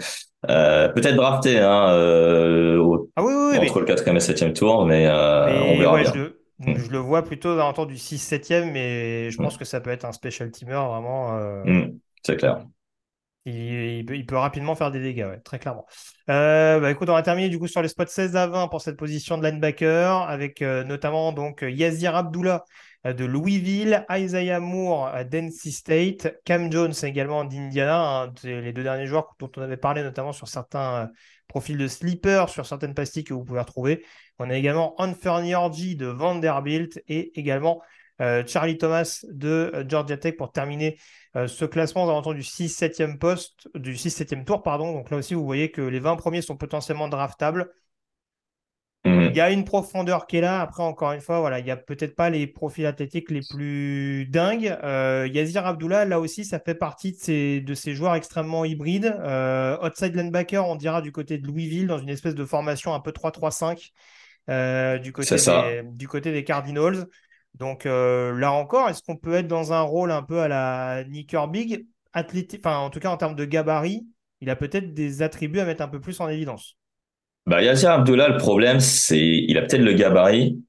Euh, 0.50 0.88
peut-être 0.90 1.18
drafté 1.18 1.60
hein, 1.60 1.90
euh, 1.90 2.82
ah 3.18 3.24
oui, 3.24 3.34
oui, 3.34 3.58
entre 3.58 3.82
le 3.82 3.86
quatrième 3.86 4.16
et 4.16 4.22
septième 4.22 4.54
tour, 4.54 4.86
mais, 4.86 5.06
euh, 5.06 5.64
on 5.64 5.78
verra 5.78 6.02
bien. 6.02 6.14
Je, 6.14 6.18
le, 6.18 6.40
mm. 6.60 6.78
je, 6.78 6.92
le 6.92 6.98
vois 6.98 7.24
plutôt 7.24 7.58
dans 7.58 7.64
l'entour 7.64 7.88
du 7.88 7.96
6-7e, 7.96 8.72
mais 8.72 9.32
je 9.32 9.38
pense 9.38 9.56
mm. 9.56 9.60
que 9.60 9.66
ça 9.66 9.82
peut 9.82 9.90
être 9.90 10.06
un 10.06 10.14
special 10.14 10.50
teamer 10.52 10.88
vraiment. 10.88 11.38
Mm, 11.66 12.00
c'est 12.24 12.38
clair. 12.38 12.66
Il, 13.46 14.10
il, 14.10 14.26
peut, 14.26 14.38
rapidement 14.38 14.76
faire 14.76 14.92
des 14.92 15.02
dégâts, 15.02 15.26
ouais, 15.26 15.40
très 15.40 15.60
clairement. 15.60 15.86
Euh, 16.30 16.80
bah, 16.80 16.92
écoute, 16.92 17.10
on 17.10 17.14
va 17.14 17.24
terminer 17.24 17.50
du 17.50 17.60
coup 17.60 17.68
sur 17.68 17.82
les 17.82 17.88
spots 17.90 18.06
16 18.08 18.38
à 18.38 18.48
20 18.48 18.70
pour 18.70 18.80
cette 18.80 18.96
position 18.96 19.38
de 19.38 19.46
linebacker, 19.46 20.22
avec 20.22 20.62
notamment 20.62 21.34
donc 21.34 21.66
Yazir 21.68 22.16
Abdullah 22.16 22.64
euh, 22.64 22.89
de 23.06 23.24
Louisville, 23.26 24.06
Isaiah 24.10 24.60
Moore 24.60 25.08
à 25.08 25.24
Densey 25.24 25.72
State, 25.72 26.42
Cam 26.44 26.72
Jones 26.72 26.94
également 27.04 27.46
d'Indiana, 27.46 28.24
hein, 28.24 28.34
les 28.44 28.74
deux 28.74 28.84
derniers 28.84 29.08
joueurs 29.08 29.36
dont 29.40 29.50
on 29.56 29.62
avait 29.62 29.78
parlé 29.78 30.04
notamment 30.04 30.34
sur 30.34 30.48
certains 30.48 31.04
euh, 31.04 31.08
profils 31.48 31.78
de 31.78 31.88
sleeper, 31.88 32.50
sur 32.50 32.66
certaines 32.66 32.94
pastilles 32.94 33.24
que 33.24 33.34
vous 33.34 33.44
pouvez 33.46 33.62
retrouver. 33.62 34.06
On 34.38 34.50
a 34.50 34.56
également 34.56 34.96
Orgy 35.00 35.96
de 35.96 36.08
Vanderbilt 36.08 37.02
et 37.08 37.40
également 37.40 37.82
euh, 38.22 38.44
Charlie 38.46 38.78
Thomas 38.78 39.24
de 39.30 39.86
Georgia 39.88 40.18
Tech 40.18 40.36
pour 40.36 40.52
terminer 40.52 40.98
ce 41.36 41.64
classement 41.64 42.06
aux 42.06 42.10
alentours 42.10 42.34
du 42.34 42.42
6-7e 42.42 43.20
poste, 43.20 43.70
du 43.76 43.94
6-7e 43.94 44.44
tour, 44.46 44.64
pardon. 44.64 44.94
Donc 44.94 45.12
là 45.12 45.18
aussi, 45.18 45.36
vous 45.36 45.46
voyez 45.46 45.70
que 45.70 45.82
les 45.82 46.00
20 46.00 46.16
premiers 46.16 46.42
sont 46.42 46.58
potentiellement 46.58 47.08
draftables. 47.08 47.72
Mhm. 49.06 49.30
Il 49.32 49.36
y 49.36 49.40
a 49.40 49.50
une 49.52 49.64
profondeur 49.64 50.28
qui 50.28 50.38
est 50.38 50.42
là. 50.42 50.62
Après, 50.62 50.84
encore 50.84 51.14
une 51.14 51.22
fois, 51.22 51.40
voilà, 51.40 51.60
il 51.60 51.66
n'y 51.66 51.72
a 51.72 51.78
peut-être 51.78 52.16
pas 52.16 52.30
les 52.30 52.48
profils 52.48 52.86
athlétiques 52.86 53.32
les 53.32 53.42
plus 53.50 54.26
dingues. 54.26 54.78
Euh, 54.84 55.28
Yazir 55.32 55.66
Abdullah, 55.66 56.06
là 56.06 56.20
aussi, 56.20 56.44
ça 56.44 56.60
fait 56.60 56.76
partie 56.76 57.14
de 57.14 57.18
ces, 57.18 57.62
de 57.62 57.74
ces 57.74 57.94
joueurs 57.94 58.16
extrêmement 58.16 58.66
hybrides. 58.66 59.16
Euh, 59.20 59.78
outside 59.86 60.16
linebacker, 60.16 60.68
on 60.68 60.76
dira 60.76 61.02
du 61.02 61.12
côté 61.12 61.38
de 61.38 61.48
Louisville, 61.48 61.88
dans 61.88 62.00
une 62.00 62.10
espèce 62.10 62.36
de 62.36 62.46
formation 62.46 62.94
un 62.94 63.00
peu 63.00 63.12
3-3-5 63.12 63.92
euh, 64.50 64.98
du, 64.98 65.14
côté 65.14 65.36
des, 65.36 65.84
du 65.86 66.08
côté 66.08 66.34
des 66.34 66.44
Cardinals. 66.44 67.08
Donc 67.56 67.86
là 67.86 68.52
encore, 68.52 68.90
est-ce 68.90 69.02
qu'on 69.02 69.18
peut 69.18 69.34
être 69.34 69.48
dans 69.48 69.74
un 69.74 69.82
rôle 69.82 70.12
un 70.12 70.22
peu 70.22 70.40
à 70.40 70.48
la 70.48 71.04
Nick 71.06 71.36
Big 71.50 71.86
enfin 72.16 72.78
en 72.78 72.90
tout 72.90 73.00
cas 73.00 73.10
en 73.10 73.18
termes 73.18 73.36
de 73.36 73.46
gabarit, 73.46 74.08
il 74.42 74.50
a 74.50 74.56
peut-être 74.56 74.94
des 74.94 75.22
attributs 75.22 75.60
à 75.60 75.66
mettre 75.66 75.84
un 75.84 75.88
peu 75.88 76.00
plus 76.00 76.20
en 76.20 76.30
évidence. 76.30 76.78
Bah, 77.50 77.62
Yassir 77.64 77.92
Abdullah, 77.92 78.30
le 78.30 78.38
problème, 78.38 78.80
c'est 78.80 79.18
il 79.20 79.58
a 79.58 79.62
peut-être 79.62 79.82
le 79.82 79.94
gabarit, 79.94 80.60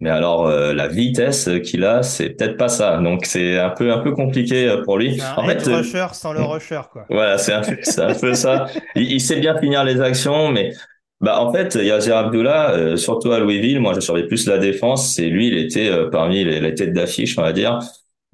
mais 0.00 0.10
alors 0.10 0.46
euh, 0.46 0.72
la 0.74 0.88
vitesse 0.88 1.48
qu'il 1.64 1.84
a, 1.84 2.02
c'est 2.02 2.30
peut-être 2.30 2.56
pas 2.56 2.68
ça. 2.68 2.98
Donc 2.98 3.24
c'est 3.26 3.58
un 3.58 3.70
peu 3.70 3.92
un 3.92 3.98
peu 3.98 4.12
compliqué 4.12 4.68
euh, 4.68 4.82
pour 4.84 4.98
lui. 4.98 5.20
Un 5.20 5.34
en 5.36 5.44
fait, 5.46 5.68
euh, 5.68 5.76
rusher 5.78 6.08
sans 6.14 6.32
le 6.32 6.42
rusher 6.42 6.82
quoi. 6.92 7.06
Voilà, 7.10 7.38
c'est 7.38 7.52
un, 7.52 7.62
un 7.62 8.14
peu 8.14 8.34
ça. 8.34 8.66
Il, 8.96 9.12
il, 9.12 9.20
sait 9.20 9.40
bien 9.40 9.58
finir 9.58 9.84
les 9.84 10.00
actions, 10.00 10.50
mais 10.50 10.72
Bah 11.20 11.40
en 11.40 11.52
fait, 11.52 11.74
Yazir 11.74 12.16
Abdullah, 12.16 12.72
euh, 12.72 12.96
surtout 12.96 13.32
à 13.32 13.40
Louisville, 13.40 13.80
moi 13.80 13.92
je 13.94 14.00
surveille 14.00 14.28
plus 14.28 14.46
la 14.46 14.58
défense. 14.58 15.14
C'est 15.14 15.26
lui, 15.28 15.48
il 15.48 15.58
était 15.58 15.88
euh, 15.90 16.10
parmi 16.10 16.44
les, 16.44 16.60
les, 16.60 16.74
têtes 16.74 16.92
d'affiche, 16.92 17.36
on 17.38 17.42
va 17.42 17.52
dire. 17.52 17.80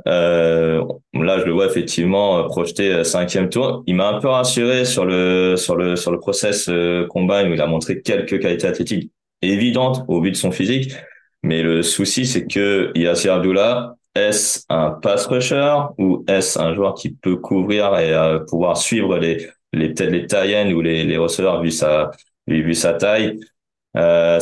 Euh, 0.07 0.85
là, 1.15 1.39
je 1.39 1.45
le 1.45 1.53
vois 1.53 1.67
effectivement 1.67 2.39
euh, 2.39 2.43
projeté 2.45 3.05
cinquième 3.05 3.49
tour. 3.49 3.83
Il 3.87 3.95
m'a 3.95 4.09
un 4.09 4.21
peu 4.21 4.29
rassuré 4.29 4.85
sur 4.85 5.05
le 5.05 5.57
sur 5.57 5.77
le 5.77 5.97
sur 5.97 6.11
le 6.11 6.19
process 6.19 6.71
combat 7.09 7.45
où 7.45 7.53
il 7.53 7.61
a 7.61 7.67
montré 7.67 8.03
quelques 8.03 8.41
qualités 8.41 8.67
athlétiques 8.67 9.13
évidentes 9.43 10.05
au 10.09 10.21
vu 10.21 10.31
de 10.31 10.37
son 10.37 10.51
physique. 10.51 10.93
Mais 11.43 11.63
le 11.63 11.83
souci, 11.83 12.27
c'est 12.27 12.47
que 12.47 12.91
Yassir 12.95 13.35
Abdullah, 13.35 13.95
est-ce 14.15 14.61
un 14.69 14.91
pass 14.91 15.27
rusher 15.27 15.77
ou 15.99 16.25
est-ce 16.29 16.59
un 16.59 16.75
joueur 16.75 16.95
qui 16.95 17.11
peut 17.11 17.37
couvrir 17.37 17.97
et 17.99 18.39
pouvoir 18.49 18.77
suivre 18.77 19.19
les 19.19 19.49
les 19.73 19.93
peut-être 19.93 20.11
les 20.11 20.27
tie 20.27 20.73
ou 20.73 20.81
les 20.81 21.05
les 21.05 21.17
receveurs 21.19 21.63
vu 21.63 21.71
sa 21.71 22.11
vu, 22.47 22.75
sa 22.75 22.95
taille? 22.95 23.39
Euh, 23.97 24.41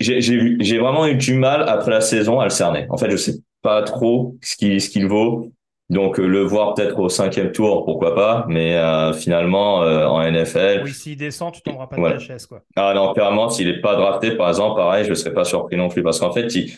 j'ai 0.00 0.78
vraiment 0.78 1.06
eu 1.06 1.14
du 1.14 1.34
mal 1.34 1.68
après 1.68 1.90
la 1.90 2.00
saison 2.00 2.40
à 2.40 2.44
le 2.44 2.50
cerner. 2.50 2.86
En 2.90 2.96
fait, 2.96 3.10
je 3.10 3.16
sais 3.16 3.34
pas 3.66 3.82
trop 3.82 4.36
ce 4.42 4.56
qu'il 4.56 4.80
ce 4.80 4.88
qu'il 4.88 5.08
vaut. 5.08 5.50
Donc 5.90 6.20
euh, 6.20 6.26
le 6.26 6.42
voir 6.42 6.74
peut-être 6.74 6.98
au 7.00 7.08
cinquième 7.08 7.50
tour, 7.50 7.84
pourquoi 7.84 8.14
pas, 8.14 8.44
mais 8.48 8.76
euh, 8.76 9.12
finalement 9.12 9.82
euh, 9.82 10.06
en 10.06 10.22
NFL. 10.22 10.82
Oui, 10.84 10.92
s'il 10.92 11.16
descend, 11.16 11.52
tu 11.52 11.62
tomberas 11.62 11.88
pas 11.88 11.96
de 11.96 12.02
la 12.02 12.18
chaise, 12.20 12.46
quoi. 12.46 12.62
Ah 12.76 12.92
non, 12.94 13.12
clairement, 13.12 13.48
s'il 13.48 13.68
est 13.68 13.80
pas 13.80 13.96
drafté, 13.96 14.36
par 14.36 14.48
exemple, 14.48 14.76
pareil, 14.76 15.04
je 15.04 15.14
serais 15.14 15.34
pas 15.34 15.44
surpris 15.44 15.76
non 15.76 15.88
plus, 15.88 16.04
parce 16.04 16.20
qu'en 16.20 16.32
fait, 16.32 16.46
il, 16.54 16.76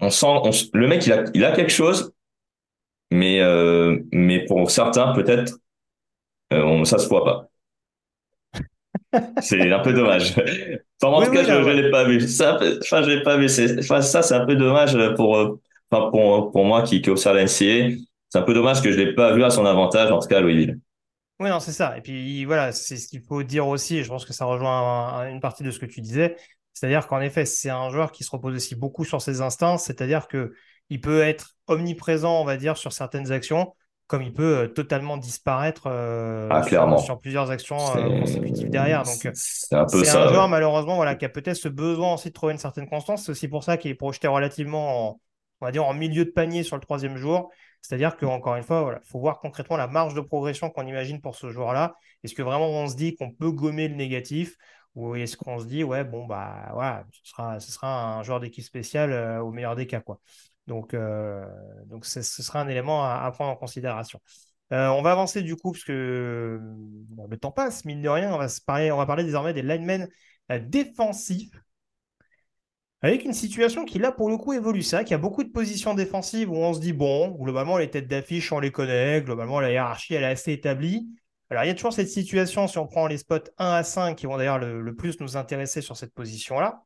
on 0.00 0.10
sent, 0.10 0.26
on, 0.26 0.50
le 0.72 0.86
mec, 0.86 1.04
il 1.06 1.12
a, 1.12 1.24
il 1.34 1.44
a 1.44 1.50
quelque 1.50 1.72
chose, 1.72 2.12
mais 3.10 3.40
euh, 3.40 3.98
mais 4.12 4.44
pour 4.44 4.70
certains, 4.70 5.12
peut-être, 5.14 5.54
on, 6.52 6.84
ça 6.84 6.98
se 6.98 7.08
voit 7.08 7.24
pas. 7.24 7.48
c'est 9.40 9.72
un 9.72 9.80
peu 9.80 9.92
dommage. 9.92 10.34
en 11.02 11.22
tout 11.22 11.30
cas, 11.32 11.42
je, 11.42 11.52
ne 11.52 11.72
l'ai 11.72 11.90
pas 11.90 12.04
vu. 12.04 12.20
Ça, 12.20 12.58
enfin, 12.82 13.02
je 13.02 13.10
l'ai 13.10 13.22
pas 13.22 13.36
vu. 13.36 13.46
Enfin, 13.80 14.00
ça, 14.00 14.22
c'est 14.22 14.34
un 14.34 14.46
peu 14.46 14.54
dommage 14.54 14.96
pour, 15.16 15.58
enfin, 15.94 16.10
pour, 16.10 16.50
pour 16.52 16.64
moi 16.64 16.82
qui, 16.82 17.00
qui 17.02 17.10
observe 17.10 17.36
la 17.36 17.44
NCA. 17.44 17.96
C'est 18.28 18.38
un 18.38 18.42
peu 18.42 18.54
dommage 18.54 18.82
que 18.82 18.90
je 18.90 18.96
l'ai 18.96 19.14
pas 19.14 19.32
vu 19.32 19.44
à 19.44 19.50
son 19.50 19.64
avantage, 19.64 20.10
en 20.10 20.18
tout 20.18 20.28
cas 20.28 20.38
à 20.38 20.40
Louisville. 20.40 20.80
Oui, 21.40 21.48
non, 21.48 21.60
c'est 21.60 21.72
ça. 21.72 21.96
Et 21.96 22.00
puis, 22.00 22.44
voilà, 22.44 22.72
c'est 22.72 22.96
ce 22.96 23.08
qu'il 23.08 23.22
faut 23.22 23.42
dire 23.42 23.66
aussi. 23.66 24.02
je 24.02 24.08
pense 24.08 24.24
que 24.24 24.32
ça 24.32 24.44
rejoint 24.44 25.28
une 25.28 25.40
partie 25.40 25.62
de 25.62 25.70
ce 25.70 25.78
que 25.78 25.86
tu 25.86 26.00
disais. 26.00 26.36
C'est-à-dire 26.72 27.06
qu'en 27.06 27.20
effet, 27.20 27.44
c'est 27.44 27.70
un 27.70 27.90
joueur 27.90 28.10
qui 28.12 28.24
se 28.24 28.30
repose 28.30 28.54
aussi 28.54 28.74
beaucoup 28.74 29.04
sur 29.04 29.22
ses 29.22 29.40
instincts. 29.40 29.78
C'est-à-dire 29.78 30.26
que 30.26 30.52
il 30.90 31.00
peut 31.00 31.22
être 31.22 31.54
omniprésent, 31.66 32.40
on 32.40 32.44
va 32.44 32.56
dire, 32.56 32.76
sur 32.76 32.92
certaines 32.92 33.32
actions 33.32 33.72
comme 34.06 34.22
il 34.22 34.32
peut 34.32 34.58
euh, 34.58 34.68
totalement 34.68 35.16
disparaître 35.16 35.84
euh, 35.86 36.48
ah, 36.50 36.62
sur, 36.98 37.20
plusieurs 37.20 37.50
actions 37.50 37.78
euh, 37.96 38.20
consécutives 38.20 38.68
derrière. 38.68 39.02
Donc, 39.02 39.30
c'est 39.34 39.74
un, 39.74 39.86
peu 39.86 39.98
un 39.98 40.28
joueur, 40.28 40.48
malheureusement, 40.48 40.96
voilà, 40.96 41.14
qui 41.14 41.24
a 41.24 41.28
peut-être 41.28 41.56
ce 41.56 41.68
besoin 41.68 42.14
aussi 42.14 42.28
de 42.28 42.34
trouver 42.34 42.52
une 42.52 42.58
certaine 42.58 42.88
constance. 42.88 43.24
C'est 43.24 43.30
aussi 43.30 43.48
pour 43.48 43.64
ça 43.64 43.76
qu'il 43.76 43.90
est 43.90 43.96
projeté 43.96 44.28
relativement, 44.28 45.08
en, 45.08 45.20
on 45.64 45.66
va 45.66 45.72
dire, 45.72 45.86
en 45.86 45.94
milieu 45.94 46.24
de 46.24 46.30
panier 46.30 46.62
sur 46.62 46.76
le 46.76 46.82
troisième 46.82 47.16
jour. 47.16 47.50
C'est-à-dire 47.80 48.16
qu'encore 48.16 48.56
une 48.56 48.62
fois, 48.62 49.00
il 49.02 49.08
faut 49.08 49.18
voir 49.18 49.40
concrètement 49.40 49.76
la 49.76 49.86
marge 49.86 50.14
de 50.14 50.20
progression 50.20 50.70
qu'on 50.70 50.86
imagine 50.86 51.20
pour 51.20 51.36
ce 51.36 51.50
joueur-là. 51.50 51.94
Est-ce 52.22 52.34
que 52.34 52.42
vraiment 52.42 52.68
on 52.68 52.86
se 52.88 52.96
dit 52.96 53.14
qu'on 53.16 53.30
peut 53.32 53.50
gommer 53.50 53.88
le 53.88 53.94
négatif 53.94 54.56
ou 54.94 55.16
est-ce 55.16 55.36
qu'on 55.36 55.58
se 55.58 55.66
dit, 55.66 55.82
ouais, 55.82 56.04
bon, 56.04 56.26
bah, 56.26 56.70
voilà, 56.72 57.04
ce 57.10 57.30
sera, 57.30 57.60
ce 57.60 57.72
sera 57.72 58.18
un 58.18 58.22
joueur 58.22 58.40
d'équipe 58.40 58.64
spéciale 58.64 59.40
au 59.40 59.50
meilleur 59.50 59.74
des 59.74 59.86
cas, 59.86 60.00
quoi. 60.00 60.20
Donc, 60.66 60.94
euh, 60.94 61.46
donc 61.86 62.06
ce 62.06 62.22
sera 62.22 62.60
un 62.60 62.68
élément 62.68 63.04
à, 63.04 63.30
prendre 63.32 63.50
en 63.50 63.56
considération. 63.56 64.20
Euh, 64.72 64.88
on 64.88 65.02
va 65.02 65.12
avancer 65.12 65.42
du 65.42 65.56
coup, 65.56 65.72
parce 65.72 65.84
que 65.84 66.60
le 67.28 67.36
temps 67.36 67.52
passe, 67.52 67.84
mine 67.84 68.02
de 68.02 68.08
rien. 68.08 68.34
On 68.34 68.38
va, 68.38 68.48
parler, 68.66 68.90
on 68.90 68.96
va 68.96 69.06
parler 69.06 69.24
désormais 69.24 69.52
des 69.52 69.62
linemen 69.62 70.08
euh, 70.50 70.58
défensifs. 70.58 71.50
Avec 73.04 73.26
une 73.26 73.34
situation 73.34 73.84
qui, 73.84 73.98
là, 73.98 74.12
pour 74.12 74.30
le 74.30 74.38
coup, 74.38 74.54
évolue. 74.54 74.80
C'est 74.80 74.96
vrai 74.96 75.04
qu'il 75.04 75.12
y 75.12 75.14
a 75.14 75.18
beaucoup 75.18 75.44
de 75.44 75.50
positions 75.50 75.92
défensives 75.92 76.50
où 76.50 76.56
on 76.56 76.72
se 76.72 76.80
dit, 76.80 76.94
bon, 76.94 77.32
globalement, 77.32 77.76
les 77.76 77.90
têtes 77.90 78.08
d'affiche, 78.08 78.50
on 78.50 78.60
les 78.60 78.70
connaît. 78.72 79.20
Globalement, 79.20 79.60
la 79.60 79.70
hiérarchie, 79.70 80.14
elle 80.14 80.22
est 80.22 80.28
assez 80.28 80.52
établie. 80.52 81.06
Alors, 81.50 81.64
il 81.64 81.66
y 81.66 81.70
a 81.70 81.74
toujours 81.74 81.92
cette 81.92 82.08
situation, 82.08 82.66
si 82.66 82.78
on 82.78 82.86
prend 82.86 83.06
les 83.06 83.18
spots 83.18 83.50
1 83.58 83.72
à 83.72 83.84
5, 83.84 84.16
qui 84.16 84.24
vont 84.24 84.38
d'ailleurs 84.38 84.58
le, 84.58 84.94
plus 84.94 85.20
nous 85.20 85.36
intéresser 85.36 85.82
sur 85.82 85.98
cette 85.98 86.14
position-là. 86.14 86.82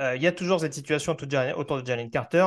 Euh, 0.00 0.14
il 0.14 0.22
y 0.22 0.28
a 0.28 0.32
toujours 0.32 0.60
cette 0.60 0.74
situation 0.74 1.16
autour 1.56 1.82
de 1.82 1.84
Jalen 1.84 2.08
Carter, 2.08 2.46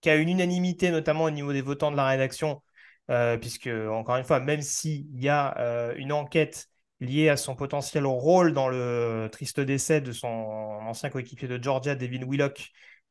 qui 0.00 0.08
a 0.08 0.16
une 0.16 0.30
unanimité, 0.30 0.90
notamment 0.90 1.24
au 1.24 1.30
niveau 1.30 1.52
des 1.52 1.60
votants 1.60 1.90
de 1.90 1.96
la 1.96 2.06
rédaction, 2.06 2.62
euh, 3.10 3.36
puisque, 3.36 3.66
encore 3.66 4.16
une 4.16 4.24
fois, 4.24 4.40
même 4.40 4.62
s'il 4.62 5.14
y 5.20 5.28
a 5.28 5.58
euh, 5.58 5.92
une 5.98 6.12
enquête 6.12 6.70
liée 7.02 7.28
à 7.28 7.36
son 7.36 7.54
potentiel 7.54 8.06
rôle 8.06 8.52
dans 8.52 8.68
le 8.68 9.28
triste 9.30 9.60
décès 9.60 10.00
de 10.00 10.12
son 10.12 10.28
ancien 10.28 11.10
coéquipier 11.10 11.48
de 11.48 11.62
Georgia, 11.62 11.94
Devin 11.94 12.24
Willock, 12.26 12.70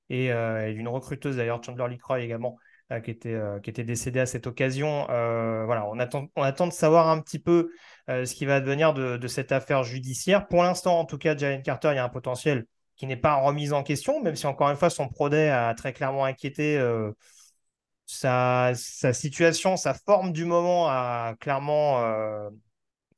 et, 0.09 0.29
d'une 0.73 0.87
recruteuse 0.87 1.37
d'ailleurs, 1.37 1.63
Chandler 1.63 1.87
Lecroy 1.89 2.21
également, 2.21 2.57
qui, 3.03 3.11
était, 3.11 3.39
qui 3.63 3.69
était 3.69 3.83
décédée 3.83 4.19
à 4.19 4.25
cette 4.25 4.47
occasion. 4.47 5.05
voilà, 5.07 5.85
on 5.87 5.99
attend, 5.99 6.27
on 6.35 6.43
attend 6.43 6.67
de 6.67 6.73
savoir 6.73 7.09
un 7.09 7.21
petit 7.21 7.39
peu 7.39 7.71
ce 8.07 8.33
qui 8.33 8.45
va 8.45 8.59
devenir 8.59 8.93
de, 8.93 9.27
cette 9.27 9.51
affaire 9.51 9.83
judiciaire. 9.83 10.47
Pour 10.47 10.63
l'instant, 10.63 10.99
en 10.99 11.05
tout 11.05 11.17
cas, 11.17 11.35
Jalen 11.37 11.61
Carter, 11.61 11.89
il 11.91 11.95
y 11.95 11.99
a 11.99 12.03
un 12.03 12.09
potentiel 12.09 12.65
qui 13.01 13.07
n'est 13.07 13.17
pas 13.17 13.35
remise 13.35 13.73
en 13.73 13.81
question, 13.81 14.21
même 14.21 14.35
si 14.35 14.45
encore 14.45 14.69
une 14.69 14.77
fois 14.77 14.91
son 14.91 15.07
prodet 15.07 15.49
a 15.49 15.73
très 15.73 15.91
clairement 15.91 16.23
inquiété 16.23 16.77
euh, 16.77 17.11
sa, 18.05 18.73
situation, 18.75 19.75
sa 19.75 19.93
forme 19.93 20.31
du 20.33 20.45
moment 20.45 20.87
a 20.87 21.33
clairement, 21.39 21.99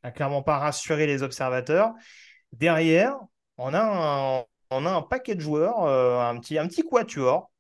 euh, 0.04 0.08
a 0.08 0.12
clairement 0.12 0.44
pas 0.44 0.58
rassuré 0.58 1.08
les 1.08 1.24
observateurs. 1.24 1.94
Derrière, 2.54 3.16
on 3.58 3.74
a 3.74 3.82
un, 3.82 4.46
on 4.72 4.86
a 4.86 4.92
un 4.92 5.02
paquet 5.02 5.36
de 5.36 5.42
joueurs, 5.42 5.84
euh, 5.84 6.20
un, 6.20 6.40
petit, 6.40 6.58
quatuor, 6.84 7.52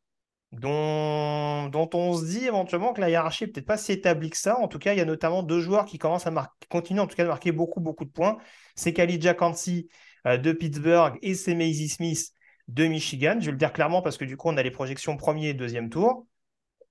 dont, 0.51 1.89
on 1.93 2.13
se 2.13 2.25
dit 2.25 2.45
éventuellement 2.45 2.93
que 2.93 3.01
la 3.01 3.09
hiérarchie 3.09 3.45
n'est 3.45 3.51
peut-être 3.51 3.65
pas 3.65 3.77
si 3.77 3.91
établie 3.91 4.29
que 4.29 4.37
ça. 4.37 4.57
En 4.59 4.67
tout 4.67 4.79
cas, 4.79 4.93
il 4.93 4.97
y 4.97 5.01
a 5.01 5.05
notamment 5.05 5.43
deux 5.43 5.61
joueurs 5.61 5.85
qui 5.85 5.97
commencent 5.97 6.27
à 6.27 6.31
marquer, 6.31 6.67
continuent 6.69 7.07
de 7.17 7.23
marquer 7.23 7.51
beaucoup, 7.51 8.05
de 8.05 8.09
points. 8.09 8.37
C'est 8.75 8.93
Khalid 8.93 9.35
Kansi 9.35 9.89
euh, 10.27 10.37
de 10.37 10.51
Pittsburgh 10.51 11.17
et 11.21 11.35
c'est 11.35 11.55
Maisie 11.55 11.89
Smith 11.89 12.31
de 12.67 12.85
Michigan. 12.85 13.37
Je 13.39 13.45
vais 13.45 13.51
le 13.51 13.57
dire 13.57 13.73
clairement 13.73 14.01
parce 14.01 14.17
que 14.17 14.25
du 14.25 14.37
coup, 14.37 14.49
on 14.49 14.57
a 14.57 14.63
les 14.63 14.71
projections 14.71 15.17
premier 15.17 15.49
et 15.49 15.53
deuxième 15.53 15.89
tour. 15.89 16.27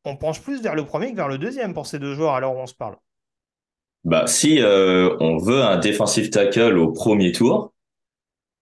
On 0.05 0.17
penche 0.17 0.41
plus 0.41 0.61
vers 0.63 0.75
le 0.75 0.85
premier 0.85 1.13
que 1.13 1.17
vers 1.17 1.29
le 1.29 1.39
deuxième 1.39 1.75
pour 1.75 1.87
ces 1.87 1.99
deux 1.99 2.15
joueurs 2.15 2.35
où 2.43 2.59
on 2.59 2.67
se 2.67 2.75
parle. 2.75 2.97
Bah, 4.05 4.27
si 4.27 4.61
euh, 4.61 5.17
on 5.21 5.37
veut 5.39 5.63
un 5.63 5.79
defensive 5.79 6.31
tackle 6.31 6.79
au 6.79 6.93
premier 6.93 7.33
tour, 7.33 7.73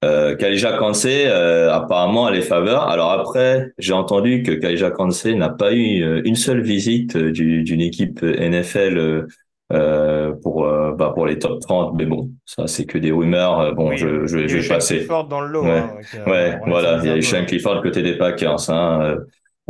euh, 0.05 0.35
Kalija 0.37 0.77
Kansé, 0.79 1.25
euh, 1.27 1.73
apparemment, 1.73 2.29
elle 2.29 2.37
est 2.37 2.43
faveur. 2.43 2.89
Alors 2.89 3.11
après, 3.11 3.73
j'ai 3.79 3.93
entendu 3.93 4.43
que 4.43 4.53
Kalija 4.53 4.91
Kansé 4.91 5.35
n'a 5.35 5.51
pas 5.51 5.73
eu 5.73 6.23
une 6.25 6.37
seule 6.37 6.63
visite 6.63 7.17
d'une 7.17 7.81
équipe 7.81 8.23
NFL 8.23 9.27
euh, 9.73 10.33
pour 10.43 10.67
euh, 10.67 10.93
bah, 10.97 11.13
pour 11.15 11.27
les 11.27 11.39
top 11.39 11.61
30 11.61 11.95
mais 11.97 12.05
bon 12.05 12.33
ça 12.45 12.67
c'est 12.67 12.87
que 12.87 12.99
des 12.99 13.13
rumeurs. 13.13 13.61
Euh, 13.61 13.71
bon 13.73 13.95
je 13.95 14.27
je, 14.27 14.49
je 14.49 14.59
vais 14.59 14.69
passer. 14.69 14.99
Clifford 14.99 15.29
dans 15.29 15.43
le 15.43 15.47
lot 15.47 15.63
ouais, 15.63 15.79
hein, 15.79 15.95
ouais 16.27 16.59
voilà. 16.67 16.99
il 17.05 17.07
y 17.07 17.11
a 17.11 17.21
Shane 17.21 17.47
Clifford 17.47 17.81
côté 17.81 18.03
des 18.03 18.19
Packers 18.19 18.69
hein, 18.69 19.19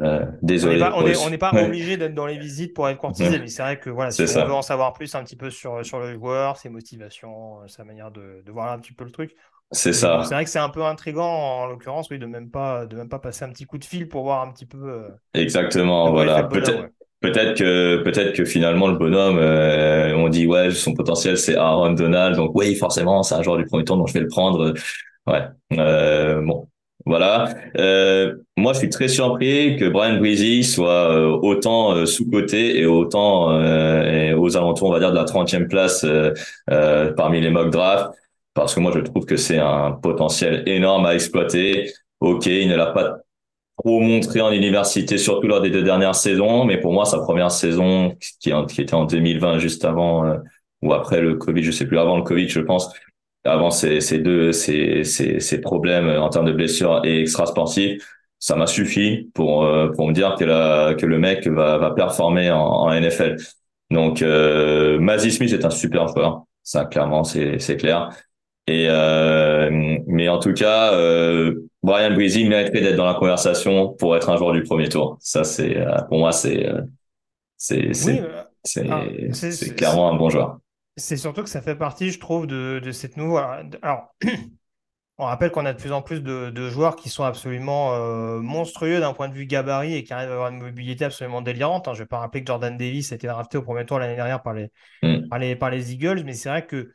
euh, 0.01 0.24
désolé 0.42 0.82
on 0.82 1.30
n'est 1.30 1.38
pas, 1.38 1.53
obligé 1.53 1.96
d'être 1.96 2.14
dans 2.14 2.26
les 2.26 2.38
visites 2.38 2.74
pour 2.74 2.88
être 2.88 2.98
courtisé 2.98 3.38
mais 3.38 3.48
c'est 3.48 3.62
vrai 3.62 3.78
que 3.78 3.90
voilà 3.90 4.11
si 4.11 4.22
on 4.22 4.46
veut 4.46 4.53
en 4.53 4.62
savoir 4.62 4.92
plus 4.92 5.14
un 5.14 5.22
petit 5.22 5.36
peu 5.36 5.51
sur 5.51 5.84
sur 5.84 5.98
le 5.98 6.14
joueur 6.14 6.57
ses 6.57 6.68
motivations 6.68 7.66
sa 7.66 7.84
manière 7.84 8.11
de, 8.11 8.42
de 8.44 8.53
voir 8.53 8.72
un 8.72 8.78
petit 8.78 8.92
peu 8.92 9.05
le 9.05 9.11
truc 9.11 9.34
c'est 9.72 9.92
ça. 9.92 10.22
C'est 10.24 10.34
vrai 10.34 10.42
que 10.42 10.51
c'est 10.51 10.59
un 10.59 10.68
peu 10.68 10.82
intrigant 10.82 11.28
en 11.28 11.66
l'occurrence, 11.68 12.11
oui, 12.11 12.18
de 12.18 12.26
même 12.26 12.51
pas 12.51 12.86
de 12.86 12.96
même 12.96 13.09
pas 13.09 13.20
passer 13.20 13.44
un 13.44 13.51
petit 13.51 13.66
coup 13.66 13.78
de 13.78 13.84
fil 13.84 14.09
pour 14.09 14.24
voir 14.24 14.42
un 14.42 14.51
petit 14.51 14.66
peu. 14.66 15.05
Exactement, 15.32 16.11
voilà. 16.11 16.42
Peut-être 16.42 16.90
Peut-être 17.20 17.59
que 17.59 18.03
peut-être 18.03 18.34
que 18.34 18.46
finalement 18.46 18.88
le 18.88 18.96
bonhomme, 18.96 19.36
euh, 19.36 20.16
on 20.16 20.30
dit 20.30 20.46
ouais 20.46 20.70
son 20.70 20.94
potentiel 20.94 21.36
c'est 21.36 21.55
Aaron 21.55 21.92
Donald, 21.92 22.34
donc 22.34 22.53
oui 22.55 22.74
forcément 22.74 23.22
c'est 23.22 23.34
un 23.34 23.42
joueur 23.42 23.59
du 23.59 23.66
premier 23.66 23.84
tour 23.84 23.98
donc 23.98 24.09
je 24.09 24.14
vais 24.14 24.20
le 24.20 24.28
prendre. 24.28 24.72
Ouais, 25.26 25.44
euh, 25.74 26.40
bon 26.40 26.70
voilà. 27.07 27.55
Euh, 27.78 28.36
moi 28.57 28.72
je 28.72 28.78
suis 28.78 28.90
très 28.90 29.09
surpris 29.09 29.76
que 29.76 29.88
Brian 29.88 30.18
Breezy 30.18 30.64
soit 30.64 31.11
euh, 31.11 31.38
autant 31.42 31.94
euh, 31.94 32.07
sous 32.07 32.28
côté 32.30 32.78
et 32.78 32.86
autant 32.86 33.48
aux 33.48 34.57
alentours 34.57 34.88
on 34.88 34.92
va 34.92 34.98
dire 34.98 35.11
de 35.11 35.16
la 35.16 35.24
30e 35.24 35.68
place 35.68 36.07
parmi 37.16 37.40
les 37.40 37.51
mock 37.51 37.70
drafts 37.70 38.11
parce 38.55 38.74
que 38.74 38.80
moi 38.80 38.92
je 38.94 39.01
trouve 39.01 39.24
que 39.24 39.36
c'est 39.36 39.59
un 39.59 39.92
potentiel 39.92 40.62
énorme 40.66 41.07
à 41.07 41.14
exploiter. 41.14 41.92
Ok, 42.20 42.46
il 42.46 42.68
ne 42.68 42.76
l'a 42.76 42.86
pas 42.86 43.20
trop 43.82 44.01
montré 44.01 44.40
en 44.40 44.53
université, 44.53 45.18
surtout 45.18 45.48
lors 45.48 45.61
des 45.61 45.70
deux 45.70 45.82
dernières 45.82 46.14
saisons. 46.14 46.64
Mais 46.64 46.78
pour 46.78 46.92
moi, 46.92 47.05
sa 47.05 47.18
première 47.18 47.51
saison, 47.51 48.16
qui, 48.40 48.51
était 48.51 48.94
en 48.94 49.05
2020, 49.05 49.59
juste 49.59 49.84
avant 49.84 50.26
euh, 50.26 50.36
ou 50.82 50.92
après 50.92 51.20
le 51.20 51.36
Covid, 51.36 51.62
je 51.62 51.70
sais 51.70 51.86
plus, 51.86 51.98
avant 51.98 52.16
le 52.16 52.22
Covid, 52.22 52.48
je 52.48 52.61
pense, 52.61 52.92
avant 53.45 53.70
ces, 53.70 54.01
ces 54.01 54.18
deux, 54.18 54.53
ces, 54.53 55.05
ces, 55.05 55.41
ces 55.41 55.61
problèmes 55.61 56.09
en 56.09 56.28
termes 56.28 56.47
de 56.47 56.53
blessures 56.53 57.03
et 57.05 57.22
extra-sportifs, 57.22 58.03
ça 58.38 58.57
m'a 58.57 58.66
suffi 58.66 59.30
pour 59.34 59.64
euh, 59.64 59.88
pour 59.93 60.09
me 60.09 60.12
dire 60.12 60.34
que 60.38 60.45
la, 60.45 60.95
que 60.95 61.07
le 61.07 61.18
mec 61.18 61.47
va 61.47 61.78
va 61.78 61.91
performer 61.93 62.51
en, 62.51 62.61
en 62.61 62.93
NFL. 63.01 63.36
Donc, 63.91 64.22
euh, 64.22 64.99
Mazzy 65.01 65.32
Smith 65.32 65.53
est 65.53 65.64
un 65.64 65.70
super 65.70 66.09
joueur, 66.09 66.45
ça 66.62 66.84
clairement 66.84 67.24
c'est 67.24 67.59
c'est 67.59 67.76
clair. 67.76 68.11
Et 68.66 68.86
mais 70.07 70.28
en 70.28 70.38
tout 70.38 70.53
cas, 70.53 70.93
Brian 71.82 72.12
Breezy 72.14 72.45
mériterait 72.45 72.82
d'être 72.82 72.97
dans 72.97 73.07
la 73.07 73.14
conversation 73.14 73.88
pour 73.95 74.16
être 74.16 74.30
un 74.30 74.36
joueur 74.36 74.53
du 74.53 74.62
premier 74.62 74.88
tour. 74.88 75.18
Ça, 75.20 75.45
c'est 75.45 75.76
pour 76.09 76.18
moi, 76.18 76.30
c'est 76.32 76.68
c'est 77.57 77.93
c'est 77.95 78.22
ah, 78.91 79.05
clairement 79.76 80.11
un 80.12 80.16
bon 80.16 80.30
joueur. 80.30 80.59
C'est 81.01 81.16
surtout 81.16 81.42
que 81.42 81.48
ça 81.48 81.62
fait 81.62 81.74
partie, 81.74 82.11
je 82.11 82.20
trouve, 82.20 82.46
de, 82.46 82.80
de 82.82 82.92
cette 82.92 83.16
nouvelle. 83.16 83.70
Alors, 83.82 84.14
on 85.18 85.24
rappelle 85.24 85.51
qu'on 85.51 85.66
a 85.66 85.72
de 85.72 85.78
plus 85.78 85.92
en 85.92 86.03
plus 86.03 86.22
de, 86.22 86.68
joueurs 86.68 86.96
qui 86.96 87.09
sont 87.09 87.24
absolument 87.24 87.94
euh, 87.94 88.40
monstrueux 88.40 89.01
d'un 89.01 89.12
point 89.12 89.28
de 89.28 89.34
vue 89.34 89.46
gabarit 89.46 89.94
et 89.94 90.05
qui 90.05 90.12
arrivent 90.12 90.30
à 90.30 90.32
avoir 90.32 90.48
une 90.48 90.61
mobilité 90.61 91.05
absolument 91.05 91.42
délirante. 91.42 91.88
Hein. 91.88 91.92
Je 91.92 91.98
ne 91.98 92.05
vais 92.05 92.09
pas 92.09 92.18
rappeler 92.18 92.42
que 92.42 92.46
Jordan 92.46 92.76
Davis 92.76 93.12
a 93.12 93.16
été 93.16 93.26
drafté 93.26 93.59
au 93.59 93.62
premier 93.62 93.84
tour 93.84 93.98
l'année 93.98 94.16
dernière 94.16 94.42
par 94.42 94.55
les, 94.55 94.70
mm. 95.03 95.28
par 95.28 95.38
les, 95.38 95.57
par 95.57 95.70
les 95.70 95.92
Eagles, 95.92 96.22
mais 96.24 96.32
c'est 96.32 96.48
vrai 96.48 96.66
que 96.66 96.94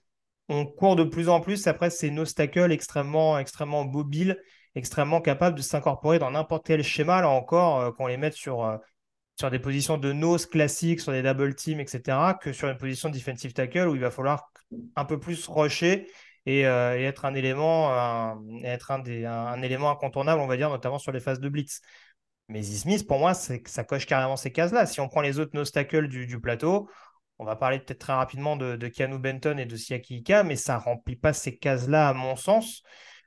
on 0.49 0.65
court 0.65 0.95
de 0.95 1.03
plus 1.03 1.29
en 1.29 1.39
plus 1.39 1.67
après 1.67 1.89
ces 1.89 2.11
no-stackles 2.11 2.71
extrêmement, 2.71 3.37
extrêmement 3.39 3.83
mobiles, 3.83 4.37
extrêmement 4.75 5.21
capables 5.21 5.57
de 5.57 5.63
s'incorporer 5.63 6.19
dans 6.19 6.31
n'importe 6.31 6.65
quel 6.65 6.83
schéma, 6.83 7.21
là 7.21 7.29
encore, 7.29 7.79
euh, 7.79 7.91
qu'on 7.91 8.07
les 8.07 8.17
mette 8.17 8.33
sur, 8.33 8.63
euh, 8.63 8.77
sur 9.37 9.51
des 9.51 9.59
positions 9.59 9.97
de 9.97 10.13
nose 10.13 10.45
classiques, 10.45 11.01
sur 11.01 11.11
des 11.11 11.21
double 11.21 11.55
teams, 11.55 11.79
etc., 11.79 12.37
que 12.41 12.53
sur 12.53 12.69
une 12.69 12.77
position 12.77 13.09
de 13.09 13.15
defensive 13.15 13.53
tackle 13.53 13.87
où 13.87 13.95
il 13.95 14.01
va 14.01 14.11
falloir 14.11 14.51
un 14.95 15.05
peu 15.05 15.19
plus 15.19 15.47
rusher 15.47 16.07
et, 16.45 16.65
euh, 16.67 16.97
être 16.97 17.25
un 17.25 17.33
élément, 17.33 17.93
un, 17.93 18.39
être 18.63 18.91
un, 18.91 18.99
des, 18.99 19.25
un, 19.25 19.61
élément 19.61 19.89
incontournable, 19.91 20.41
on 20.41 20.47
va 20.47 20.57
dire, 20.57 20.69
notamment 20.69 20.99
sur 20.99 21.11
les 21.11 21.19
phases 21.19 21.39
de 21.39 21.49
blitz. 21.49 21.81
Mais 22.47 22.61
Smith, 22.63 23.07
pour 23.07 23.19
moi, 23.19 23.33
ça 23.33 23.83
coche 23.83 24.05
carrément 24.05 24.37
ces 24.37 24.51
cases-là. 24.51 24.85
Si 24.85 25.01
on 25.01 25.07
prend 25.07 25.21
les 25.21 25.39
autres 25.39 25.55
nose 25.55 25.71
tackles 25.71 26.07
du, 26.07 26.39
plateau, 26.39 26.89
on 27.39 27.45
va 27.45 27.55
parler 27.55 27.79
peut-être 27.79 27.99
très 27.99 28.13
rapidement 28.13 28.55
de, 28.55 28.75
de 28.75 29.17
Benton 29.17 29.57
et 29.57 29.65
de 29.65 29.75
Siaki 29.75 30.17
Ika, 30.17 30.43
mais 30.43 30.55
ça 30.55 30.77
remplit 30.77 31.15
pas 31.15 31.33
ces 31.33 31.57
cases-là, 31.57 32.09
à 32.09 32.13
mon 32.13 32.35
sens. 32.35 32.83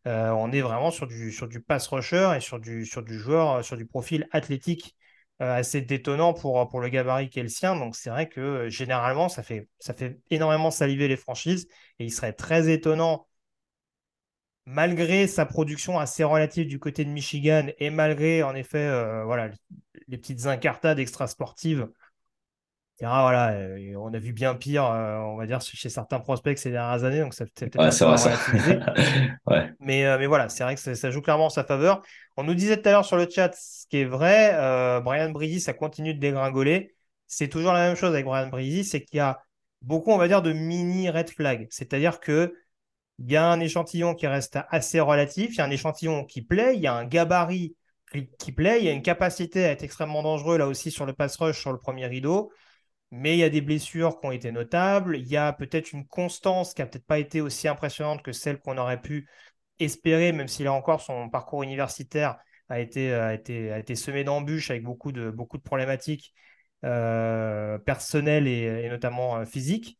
Euh, 0.07 0.31
on 0.31 0.53
est 0.53 0.61
vraiment 0.61 0.93
sur 0.93 1.09
du, 1.09 1.33
sur 1.33 1.49
du 1.49 1.61
pass 1.61 1.89
rusher 1.89 2.33
et 2.37 2.41
sur 2.41 2.61
du, 2.61 2.87
sur 2.87 3.03
du 3.03 3.19
joueur, 3.19 3.65
sur 3.65 3.77
du 3.77 3.87
profil 3.87 4.29
athlétique 4.31 4.95
euh, 4.95 4.98
assez 5.41 5.81
détonnant 5.81 6.35
pour, 6.35 6.69
pour 6.69 6.81
le 6.81 6.89
gabarit 6.89 7.31
qui 7.31 7.39
est 7.39 7.43
le 7.43 7.49
sien. 7.49 7.77
Donc 7.77 7.97
c'est 7.97 8.11
vrai 8.11 8.29
que 8.29 8.41
euh, 8.41 8.69
généralement, 8.69 9.29
ça 9.29 9.43
fait, 9.43 9.69
énormément 10.31 10.71
saliver 10.71 11.09
les 11.09 11.17
franchises 11.17 11.69
et 11.99 12.05
il 12.05 12.11
serait 12.11 12.33
très 12.33 12.71
étonnant, 12.71 13.27
malgré 14.67 15.27
sa 15.27 15.47
production 15.47 15.99
assez 15.99 16.25
relative 16.25 16.67
du 16.67 16.79
côté 16.79 17.05
de 17.05 17.11
Michigan 17.11 17.69
et 17.79 17.91
malgré 17.91 18.43
en 18.43 18.55
effet 18.55 18.79
euh, 18.79 19.25
voilà, 19.25 19.51
les 20.09 20.19
petites 20.19 20.47
incartades 20.47 20.99
extrasportives 20.99 21.89
voilà, 23.07 23.53
euh, 23.53 23.95
on 23.97 24.13
a 24.13 24.19
vu 24.19 24.33
bien 24.33 24.55
pire, 24.57 24.85
euh, 24.85 25.19
on 25.19 25.37
va 25.37 25.47
dire, 25.47 25.61
chez 25.61 25.89
certains 25.89 26.19
prospects 26.19 26.59
ces 26.59 26.71
dernières 26.71 27.05
années, 27.05 27.21
donc 27.21 27.33
ça 27.33 27.45
peut-être 27.47 27.77
ouais, 29.47 29.73
mais, 29.79 30.05
euh, 30.05 30.19
mais 30.19 30.27
voilà, 30.27 30.49
c'est 30.49 30.65
vrai 30.65 30.75
que 30.75 30.95
ça, 30.95 31.11
joue 31.11 31.23
clairement 31.23 31.47
en 31.47 31.51
sa 31.51 31.63
faveur. 31.63 32.03
On 32.37 32.43
nous 32.43 32.55
disait 32.55 32.81
tout 32.81 32.89
à 32.89 32.93
l'heure 32.93 33.05
sur 33.05 33.17
le 33.17 33.29
chat, 33.29 33.55
ce 33.55 33.87
qui 33.89 33.99
est 33.99 34.05
vrai, 34.05 34.53
Brian 35.03 35.31
Breezy, 35.31 35.61
ça 35.61 35.75
continue 35.75 36.15
de 36.15 36.19
dégringoler. 36.19 36.95
C'est 37.27 37.49
toujours 37.49 37.73
la 37.73 37.87
même 37.87 37.97
chose 37.97 38.11
avec 38.11 38.25
Brian 38.25 38.49
Breezy, 38.49 38.85
c'est 38.85 39.05
qu'il 39.05 39.19
y 39.19 39.21
a 39.21 39.43
beaucoup, 39.83 40.11
on 40.11 40.19
va 40.19 40.27
dire, 40.27 40.43
de 40.43 40.53
mini 40.53 41.09
red 41.09 41.31
flag. 41.31 41.69
C'est-à-dire 41.71 42.19
que 42.19 42.55
il 43.21 43.31
y 43.31 43.37
a 43.37 43.49
un 43.49 43.61
échantillon 43.61 44.15
qui 44.15 44.27
reste 44.27 44.59
assez 44.71 45.01
relatif, 45.01 45.55
il 45.55 45.59
y 45.59 45.61
a 45.61 45.65
un 45.65 45.71
échantillon 45.71 46.25
qui 46.25 46.43
plaît, 46.43 46.75
il 46.75 46.81
y 46.81 46.87
a 46.87 46.95
un 46.95 47.05
gabarit 47.05 47.77
qui, 48.13 48.29
qui 48.39 48.53
plaît, 48.53 48.79
il 48.81 48.85
y 48.87 48.89
a 48.89 48.93
une 48.93 49.03
capacité 49.03 49.65
à 49.65 49.71
être 49.71 49.83
extrêmement 49.83 50.23
dangereux 50.23 50.57
là 50.57 50.69
aussi 50.69 50.93
sur 50.93 51.05
le 51.05 51.13
pass 51.13 51.37
rush, 51.37 51.61
sur 51.61 51.73
le 51.73 51.79
premier 51.79 52.07
rideau 52.07 52.53
mais 53.11 53.37
il 53.37 53.41
y 53.41 53.45
a 53.45 53.49
des 53.51 53.61
blessures 53.61 54.21
qui 54.21 54.27
ont 54.27 54.33
été 54.33 54.53
notables. 54.53 55.17
Il 55.17 55.29
y 55.29 55.37
a 55.37 55.53
peut-être 55.53 55.93
une 55.93 56.07
constance 56.07 56.75
qui 56.75 56.83
n'a 56.83 56.87
peut-être 56.87 57.07
pas 57.07 57.19
été 57.19 57.41
aussi 57.41 57.69
impressionnante 57.69 58.23
que 58.23 58.33
celle 58.33 58.61
qu'on 58.61 58.79
aurait 58.79 59.01
pu 59.01 59.29
espérer, 59.79 60.33
même 60.33 60.49
si 60.49 60.65
là 60.65 60.73
encore 60.73 61.01
son 61.01 61.29
parcours 61.31 61.63
universitaire 61.63 62.37
a 62.69 62.81
été, 62.81 63.13
a 63.15 63.35
été, 63.35 63.73
a 63.73 63.79
été 63.79 63.95
semé 63.95 64.25
d'embûches 64.25 64.71
avec 64.71 64.83
beaucoup 64.83 65.13
de, 65.13 65.31
beaucoup 65.31 65.57
de 65.57 65.63
problématiques 65.63 66.35
euh, 66.85 67.79
personnelles 67.79 68.47
et, 68.47 68.89
notamment 68.89 69.39
euh, 69.39 69.45
physiques. 69.45 69.99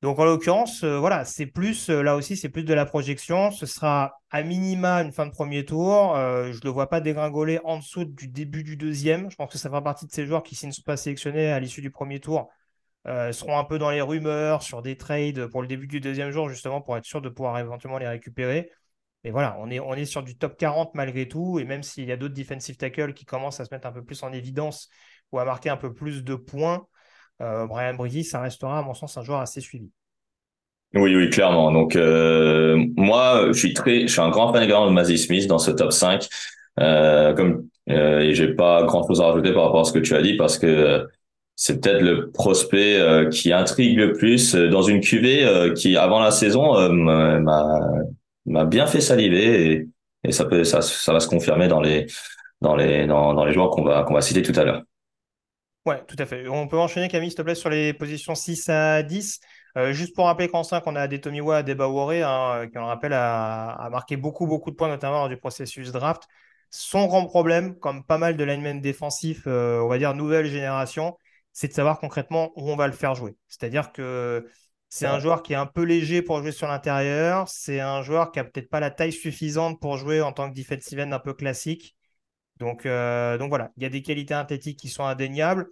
Donc 0.00 0.20
en 0.20 0.24
l'occurrence, 0.24 0.84
euh, 0.84 0.98
voilà, 0.98 1.24
c'est 1.24 1.46
plus, 1.46 1.90
euh, 1.90 2.02
là 2.02 2.14
aussi, 2.14 2.36
c'est 2.36 2.48
plus 2.48 2.62
de 2.62 2.72
la 2.72 2.86
projection. 2.86 3.50
Ce 3.50 3.66
sera 3.66 4.20
à 4.30 4.42
minima 4.44 5.02
une 5.02 5.10
fin 5.10 5.26
de 5.26 5.32
premier 5.32 5.64
tour. 5.64 6.14
Euh, 6.14 6.52
je 6.52 6.58
ne 6.58 6.64
le 6.64 6.70
vois 6.70 6.88
pas 6.88 7.00
dégringoler 7.00 7.58
en 7.64 7.78
dessous 7.78 8.04
du 8.04 8.28
début 8.28 8.62
du 8.62 8.76
deuxième. 8.76 9.28
Je 9.28 9.34
pense 9.34 9.50
que 9.50 9.58
ça 9.58 9.68
fera 9.68 9.82
partie 9.82 10.06
de 10.06 10.12
ces 10.12 10.24
joueurs 10.24 10.44
qui, 10.44 10.54
s'ils 10.54 10.68
ne 10.68 10.72
sont 10.74 10.82
pas 10.82 10.96
sélectionnés 10.96 11.48
à 11.48 11.58
l'issue 11.58 11.80
du 11.80 11.90
premier 11.90 12.20
tour, 12.20 12.48
seront 13.32 13.58
un 13.58 13.64
peu 13.64 13.78
dans 13.78 13.90
les 13.90 14.02
rumeurs 14.02 14.62
sur 14.62 14.82
des 14.82 14.96
trades 14.96 15.46
pour 15.46 15.62
le 15.62 15.68
début 15.68 15.86
du 15.86 15.98
deuxième 15.98 16.30
jour, 16.30 16.48
justement, 16.50 16.82
pour 16.82 16.96
être 16.96 17.04
sûr 17.06 17.22
de 17.22 17.28
pouvoir 17.30 17.58
éventuellement 17.58 17.98
les 17.98 18.08
récupérer. 18.08 18.70
Mais 19.24 19.30
voilà, 19.30 19.56
on 19.58 19.68
est, 19.96 20.04
sur 20.04 20.22
du 20.22 20.36
top 20.36 20.56
40 20.56 20.94
malgré 20.94 21.26
tout. 21.26 21.58
Et 21.58 21.64
même 21.64 21.82
s'il 21.82 22.04
y 22.04 22.12
a 22.12 22.16
d'autres 22.16 22.34
defensive 22.34 22.76
tackles 22.76 23.14
qui 23.14 23.24
commencent 23.24 23.60
à 23.60 23.64
se 23.64 23.74
mettre 23.74 23.86
un 23.86 23.92
peu 23.92 24.04
plus 24.04 24.22
en 24.22 24.32
évidence 24.32 24.88
ou 25.32 25.38
à 25.38 25.44
marquer 25.44 25.70
un 25.70 25.76
peu 25.76 25.92
plus 25.92 26.22
de 26.22 26.34
points, 26.34 26.86
Brian 27.40 27.94
Breezy, 27.94 28.24
ça 28.24 28.40
restera 28.40 28.80
à 28.80 28.82
mon 28.82 28.94
sens 28.94 29.16
un 29.16 29.22
joueur 29.22 29.40
assez 29.40 29.60
suivi. 29.60 29.90
Oui, 30.94 31.14
oui, 31.14 31.28
clairement. 31.28 31.70
Donc 31.70 31.96
euh, 31.96 32.82
moi, 32.96 33.48
je 33.48 33.58
suis 33.58 33.74
très, 33.74 34.02
je 34.02 34.06
suis 34.06 34.20
un 34.20 34.30
grand 34.30 34.52
fan 34.52 34.66
de 34.66 34.90
Mazzy 34.90 35.18
Smith 35.18 35.46
dans 35.46 35.58
ce 35.58 35.70
top 35.70 35.92
5. 35.92 36.26
Euh, 36.80 37.34
comme 37.34 37.68
euh, 37.90 38.20
et 38.20 38.34
j'ai 38.34 38.54
pas 38.54 38.84
grand 38.84 39.06
chose 39.06 39.20
à 39.20 39.26
rajouter 39.26 39.52
par 39.52 39.64
rapport 39.64 39.80
à 39.80 39.84
ce 39.84 39.92
que 39.92 39.98
tu 39.98 40.14
as 40.14 40.22
dit 40.22 40.36
parce 40.36 40.58
que 40.58 41.08
c'est 41.56 41.80
peut-être 41.80 42.02
le 42.02 42.30
prospect 42.30 43.28
qui 43.32 43.52
intrigue 43.52 43.98
le 43.98 44.12
plus 44.12 44.54
dans 44.54 44.82
une 44.82 45.00
QV 45.00 45.74
qui 45.74 45.96
avant 45.96 46.20
la 46.20 46.30
saison 46.30 46.88
m'a 46.92 47.40
m'a 48.46 48.64
bien 48.64 48.86
fait 48.86 49.00
saliver 49.00 49.88
et, 50.24 50.32
ça 50.32 50.44
peut 50.44 50.62
ça, 50.62 50.82
ça 50.82 51.12
va 51.12 51.20
se 51.20 51.28
confirmer 51.28 51.66
dans 51.66 51.80
les 51.80 52.06
dans 52.60 52.76
les 52.76 53.06
dans 53.06 53.44
les 53.44 53.52
joueurs 53.52 53.70
qu'on 53.70 53.82
va 53.82 54.04
qu'on 54.04 54.14
va 54.14 54.20
citer 54.20 54.42
tout 54.42 54.58
à 54.58 54.64
l'heure. 54.64 54.82
Ouais, 55.88 56.04
tout 56.04 56.16
à 56.18 56.26
fait. 56.26 56.46
On 56.48 56.68
peut 56.68 56.76
enchaîner, 56.76 57.08
Camille, 57.08 57.30
s'il 57.30 57.38
te 57.38 57.40
plaît, 57.40 57.54
sur 57.54 57.70
les 57.70 57.94
positions 57.94 58.34
6 58.34 58.68
à 58.68 59.02
10. 59.02 59.40
Euh, 59.78 59.94
juste 59.94 60.14
pour 60.14 60.26
rappeler 60.26 60.48
qu'en 60.48 60.62
5, 60.62 60.86
on 60.86 60.94
a 60.94 61.08
des 61.08 61.18
Tomiwa, 61.18 61.62
des 61.62 61.74
Baworé, 61.74 62.22
hein, 62.22 62.68
qui, 62.70 62.76
on 62.76 62.82
le 62.82 62.86
rappelle, 62.88 63.14
a, 63.14 63.88
marqué 63.90 64.18
beaucoup, 64.18 64.46
beaucoup 64.46 64.70
de 64.70 64.76
points, 64.76 64.88
notamment 64.88 65.20
lors 65.20 65.30
du 65.30 65.38
processus 65.38 65.90
draft. 65.90 66.24
Son 66.68 67.06
grand 67.06 67.24
problème, 67.24 67.74
comme 67.78 68.04
pas 68.04 68.18
mal 68.18 68.36
de 68.36 68.44
linemen 68.44 68.82
défensifs, 68.82 69.44
euh, 69.46 69.80
on 69.80 69.88
va 69.88 69.96
dire 69.96 70.12
nouvelle 70.12 70.44
génération, 70.44 71.16
c'est 71.54 71.68
de 71.68 71.72
savoir 71.72 71.98
concrètement 72.00 72.52
où 72.56 72.70
on 72.70 72.76
va 72.76 72.86
le 72.86 72.92
faire 72.92 73.14
jouer. 73.14 73.38
C'est-à-dire 73.48 73.90
que 73.90 74.46
c'est 74.90 75.06
un 75.06 75.20
joueur 75.20 75.42
qui 75.42 75.54
est 75.54 75.56
un 75.56 75.64
peu 75.64 75.84
léger 75.84 76.20
pour 76.20 76.42
jouer 76.42 76.52
sur 76.52 76.68
l'intérieur. 76.68 77.48
C'est 77.48 77.80
un 77.80 78.02
joueur 78.02 78.30
qui 78.30 78.40
a 78.40 78.44
peut-être 78.44 78.68
pas 78.68 78.80
la 78.80 78.90
taille 78.90 79.12
suffisante 79.12 79.80
pour 79.80 79.96
jouer 79.96 80.20
en 80.20 80.32
tant 80.32 80.50
que 80.50 80.54
defensive 80.54 81.00
end 81.00 81.12
un 81.12 81.18
peu 81.18 81.32
classique. 81.32 81.96
Donc, 82.58 82.86
euh, 82.86 83.38
donc 83.38 83.48
voilà, 83.50 83.70
il 83.76 83.82
y 83.82 83.86
a 83.86 83.88
des 83.88 84.02
qualités 84.02 84.34
athlétiques 84.34 84.78
qui 84.78 84.88
sont 84.88 85.04
indéniables. 85.04 85.68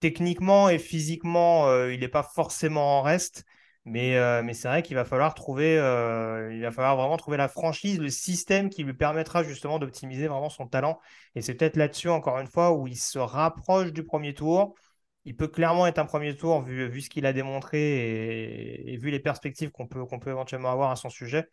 Techniquement 0.00 0.68
et 0.68 0.78
physiquement, 0.78 1.68
euh, 1.68 1.92
il 1.92 2.00
n'est 2.00 2.08
pas 2.08 2.22
forcément 2.22 2.98
en 2.98 3.02
reste. 3.02 3.44
Mais, 3.84 4.16
euh, 4.16 4.42
mais 4.42 4.52
c'est 4.52 4.68
vrai 4.68 4.82
qu'il 4.82 4.96
va 4.96 5.04
falloir 5.04 5.34
trouver, 5.34 5.74
il 5.74 6.60
va 6.62 6.72
falloir 6.72 6.96
vraiment 6.96 7.16
trouver 7.16 7.36
la 7.36 7.48
franchise, 7.48 8.00
le 8.00 8.10
système 8.10 8.68
qui 8.68 8.82
lui 8.82 8.94
permettra 8.94 9.44
justement 9.44 9.78
d'optimiser 9.78 10.26
vraiment 10.26 10.50
son 10.50 10.66
talent. 10.66 10.98
Et 11.36 11.42
c'est 11.42 11.54
peut-être 11.54 11.76
là-dessus, 11.76 12.08
encore 12.08 12.38
une 12.40 12.48
fois, 12.48 12.72
où 12.72 12.88
il 12.88 12.96
se 12.96 13.18
rapproche 13.18 13.92
du 13.92 14.04
premier 14.04 14.34
tour. 14.34 14.74
Il 15.24 15.36
peut 15.36 15.48
clairement 15.48 15.86
être 15.86 15.98
un 15.98 16.04
premier 16.04 16.36
tour 16.36 16.62
vu, 16.62 16.88
vu 16.88 17.00
ce 17.00 17.10
qu'il 17.10 17.26
a 17.26 17.32
démontré 17.32 18.90
et, 18.92 18.96
vu 18.96 19.10
les 19.10 19.20
perspectives 19.20 19.70
qu'on 19.70 19.86
peut, 19.86 20.04
qu'on 20.04 20.18
peut 20.18 20.30
éventuellement 20.30 20.70
avoir 20.70 20.90
à 20.90 20.96
son 20.96 21.08
sujet. 21.08 21.48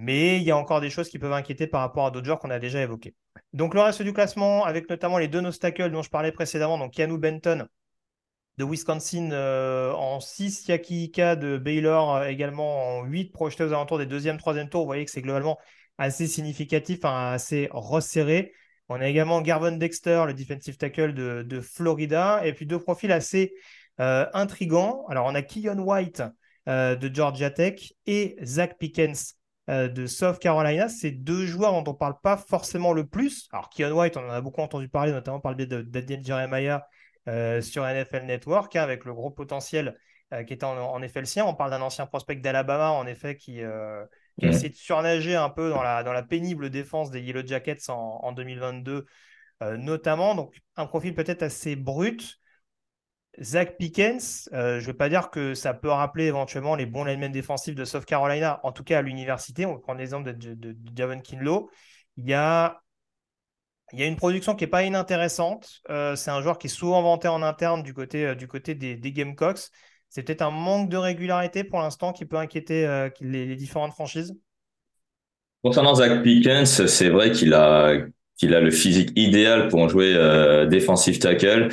Mais 0.00 0.36
il 0.36 0.44
y 0.44 0.52
a 0.52 0.56
encore 0.56 0.80
des 0.80 0.90
choses 0.90 1.08
qui 1.08 1.18
peuvent 1.18 1.32
inquiéter 1.32 1.66
par 1.66 1.80
rapport 1.80 2.06
à 2.06 2.12
d'autres 2.12 2.24
joueurs 2.24 2.38
qu'on 2.38 2.50
a 2.50 2.60
déjà 2.60 2.80
évoqués. 2.80 3.16
Donc 3.52 3.74
le 3.74 3.80
reste 3.80 4.00
du 4.02 4.12
classement, 4.12 4.64
avec 4.64 4.88
notamment 4.88 5.18
les 5.18 5.26
deux 5.26 5.40
nostacles 5.40 5.90
dont 5.90 6.02
je 6.02 6.10
parlais 6.10 6.30
précédemment, 6.30 6.78
donc 6.78 6.94
Keanu 6.94 7.18
Benton 7.18 7.66
de 8.58 8.64
Wisconsin 8.64 9.32
euh, 9.32 9.92
en 9.92 10.20
6, 10.20 10.68
Yaki 10.68 11.06
Ika 11.06 11.34
de 11.34 11.58
Baylor 11.58 12.14
euh, 12.14 12.28
également 12.28 12.98
en 12.98 13.04
8, 13.06 13.32
projeté 13.32 13.64
aux 13.64 13.72
alentours 13.72 13.98
des 13.98 14.06
deuxième, 14.06 14.38
troisième 14.38 14.68
tours. 14.68 14.82
Vous 14.82 14.86
voyez 14.86 15.04
que 15.04 15.10
c'est 15.10 15.20
globalement 15.20 15.58
assez 15.98 16.28
significatif, 16.28 17.00
assez 17.02 17.68
resserré. 17.72 18.52
On 18.88 19.00
a 19.00 19.08
également 19.08 19.40
Garvin 19.42 19.72
Dexter, 19.72 20.22
le 20.28 20.34
defensive 20.34 20.76
tackle 20.76 21.12
de, 21.12 21.60
Florida, 21.60 22.46
et 22.46 22.52
puis 22.52 22.66
deux 22.66 22.78
profils 22.78 23.10
assez 23.10 23.52
euh, 23.98 24.26
intrigants. 24.32 25.04
Alors 25.08 25.26
on 25.26 25.34
a 25.34 25.42
Keon 25.42 25.78
White 25.80 26.22
de 26.68 27.10
Georgia 27.12 27.50
Tech 27.50 27.94
et 28.06 28.36
Zach 28.44 28.78
Pickens 28.78 29.37
de 29.68 30.06
South 30.06 30.38
Carolina. 30.38 30.88
C'est 30.88 31.10
deux 31.10 31.46
joueurs 31.46 31.72
dont 31.72 31.90
on 31.90 31.92
ne 31.92 31.98
parle 31.98 32.18
pas 32.22 32.36
forcément 32.36 32.92
le 32.92 33.06
plus. 33.06 33.48
Alors, 33.52 33.68
Keon 33.68 33.92
White, 33.92 34.16
on 34.16 34.26
en 34.26 34.30
a 34.30 34.40
beaucoup 34.40 34.62
entendu 34.62 34.88
parler, 34.88 35.12
notamment 35.12 35.40
par 35.40 35.52
le 35.52 35.56
biais 35.56 35.66
de 35.66 35.82
Daniel 35.82 36.24
Jeremiah 36.24 36.86
euh, 37.28 37.60
sur 37.60 37.84
NFL 37.84 38.24
Network, 38.24 38.74
hein, 38.76 38.82
avec 38.82 39.04
le 39.04 39.12
gros 39.12 39.30
potentiel 39.30 39.98
euh, 40.32 40.42
qui 40.44 40.54
était 40.54 40.64
en, 40.64 41.02
effet 41.02 41.20
le 41.20 41.26
sien. 41.26 41.44
On 41.44 41.54
parle 41.54 41.70
d'un 41.70 41.82
ancien 41.82 42.06
prospect 42.06 42.36
d'Alabama, 42.36 42.90
en 42.90 43.06
effet, 43.06 43.36
qui, 43.36 43.62
a 43.62 44.06
essayé 44.40 44.70
de 44.70 44.74
surnager 44.74 45.36
un 45.36 45.50
peu 45.50 45.70
dans 45.70 45.82
la, 45.82 46.02
dans 46.02 46.12
la 46.12 46.22
pénible 46.22 46.70
défense 46.70 47.10
des 47.10 47.20
Yellow 47.20 47.46
Jackets 47.46 47.90
en, 47.90 48.20
en 48.22 48.32
2022, 48.32 49.04
notamment. 49.76 50.34
Donc, 50.34 50.56
un 50.76 50.86
profil 50.86 51.14
peut-être 51.14 51.42
assez 51.42 51.76
brut 51.76 52.38
Zach 53.40 53.76
Pickens, 53.78 54.48
je 54.52 54.56
ne 54.56 54.80
vais 54.80 54.94
pas 54.94 55.08
dire 55.08 55.30
que 55.30 55.54
ça 55.54 55.72
peut 55.74 55.90
rappeler 55.90 56.26
éventuellement 56.26 56.74
les 56.74 56.86
bons 56.86 57.04
linemen 57.04 57.30
défensifs 57.30 57.74
de 57.74 57.84
South 57.84 58.04
Carolina, 58.04 58.60
en 58.64 58.72
tout 58.72 58.84
cas 58.84 58.98
à 58.98 59.02
l'université. 59.02 59.64
On 59.64 59.74
va 59.74 59.78
prendre 59.78 60.00
l'exemple 60.00 60.32
de, 60.34 60.54
de, 60.54 60.76
Javon 60.96 61.20
Kinlow. 61.20 61.70
Il 63.92 64.00
y 64.00 64.02
a 64.02 64.06
une 64.06 64.16
production 64.16 64.54
qui 64.54 64.64
n'est 64.64 64.70
pas 64.70 64.82
inintéressante. 64.82 65.80
Euh, 65.88 66.16
c'est 66.16 66.30
un 66.30 66.42
joueur 66.42 66.58
qui 66.58 66.66
est 66.66 66.70
souvent 66.70 67.00
vanté 67.00 67.28
en 67.28 67.42
interne 67.42 67.82
du 67.82 67.94
côté, 67.94 68.26
euh, 68.26 68.34
des, 68.34 69.12
Gamecocks. 69.12 69.60
C'est 70.08 70.22
peut-être 70.22 70.42
un 70.42 70.50
manque 70.50 70.90
de 70.90 70.96
régularité 70.96 71.64
pour 71.64 71.80
l'instant 71.80 72.12
qui 72.12 72.24
peut 72.24 72.36
inquiéter 72.36 72.86
euh, 72.86 73.08
les, 73.20 73.56
différentes 73.56 73.92
franchises. 73.92 74.34
Concernant 75.62 75.94
Zach 75.94 76.22
Pickens, 76.22 76.86
c'est 76.86 77.08
vrai 77.08 77.30
qu'il 77.30 77.54
a, 77.54 77.94
qu'il 78.36 78.54
a 78.54 78.60
le 78.60 78.70
physique 78.70 79.10
idéal 79.16 79.68
pour 79.68 79.88
jouer 79.88 80.14
défensif 80.68 81.18
tackle. 81.18 81.68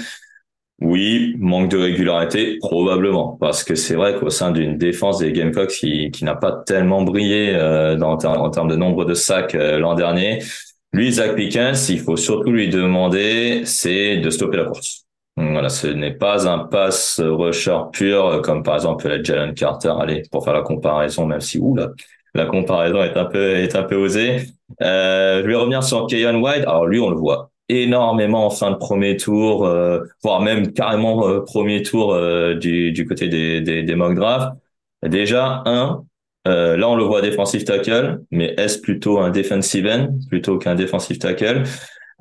Oui, 0.81 1.35
manque 1.39 1.69
de 1.71 1.77
régularité, 1.77 2.57
probablement, 2.59 3.37
parce 3.39 3.63
que 3.63 3.75
c'est 3.75 3.95
vrai 3.95 4.19
qu'au 4.19 4.29
sein 4.29 4.51
d'une 4.51 4.77
défense 4.77 5.19
des 5.19 5.31
Gamecocks 5.31 5.69
qui, 5.71 6.11
qui 6.11 6.25
n'a 6.25 6.35
pas 6.35 6.51
tellement 6.51 7.01
brillé 7.01 7.53
dans, 7.97 8.17
en 8.25 8.49
termes 8.49 8.67
de 8.67 8.75
nombre 8.75 9.05
de 9.05 9.13
sacs 9.13 9.53
l'an 9.53 9.95
dernier, 9.95 10.41
lui, 10.95 11.11
Zach 11.11 11.35
Pickens, 11.35 11.89
il 11.89 11.99
faut 11.99 12.15
surtout 12.15 12.51
lui 12.51 12.69
demander, 12.69 13.63
c'est 13.65 14.17
de 14.17 14.29
stopper 14.29 14.57
la 14.57 14.65
course. 14.65 15.05
Voilà, 15.35 15.67
ce 15.67 15.87
n'est 15.87 16.13
pas 16.13 16.47
un 16.47 16.59
pass 16.59 17.19
rusher 17.19 17.77
pur, 17.91 18.41
comme 18.41 18.63
par 18.63 18.75
exemple 18.75 19.07
la 19.09 19.21
Jalen 19.21 19.53
Carter. 19.53 19.93
Allez, 19.99 20.23
pour 20.31 20.45
faire 20.45 20.53
la 20.53 20.61
comparaison, 20.61 21.25
même 21.25 21.41
si 21.41 21.59
oula, 21.59 21.89
la 22.33 22.45
comparaison 22.45 23.03
est 23.03 23.17
un 23.17 23.25
peu 23.25 23.55
est 23.55 23.75
un 23.75 23.83
peu 23.83 23.95
osée. 23.95 24.43
Euh, 24.81 25.41
je 25.43 25.47
vais 25.47 25.55
revenir 25.55 25.83
sur 25.83 26.07
Keyon 26.07 26.41
White. 26.41 26.63
Alors 26.63 26.85
lui, 26.85 26.99
on 27.01 27.09
le 27.09 27.17
voit 27.17 27.51
énormément 27.69 28.45
en 28.45 28.49
fin 28.49 28.71
de 28.71 28.75
premier 28.77 29.17
tour, 29.17 29.65
euh, 29.65 30.01
voire 30.23 30.41
même 30.41 30.71
carrément 30.73 31.27
euh, 31.27 31.41
premier 31.41 31.81
tour 31.83 32.13
euh, 32.13 32.55
du, 32.55 32.91
du 32.91 33.05
côté 33.05 33.27
des, 33.27 33.61
des, 33.61 33.83
des 33.83 33.95
mock 33.95 34.15
drafts. 34.15 34.53
Déjà, 35.03 35.63
un, 35.65 36.03
euh, 36.47 36.77
là, 36.77 36.89
on 36.89 36.95
le 36.95 37.03
voit 37.03 37.21
défensif 37.21 37.65
tackle, 37.65 38.21
mais 38.31 38.53
est-ce 38.57 38.79
plutôt 38.79 39.19
un 39.19 39.29
defensive 39.31 39.87
end 39.87 40.09
plutôt 40.29 40.57
qu'un 40.57 40.75
defensive 40.75 41.17
tackle? 41.17 41.63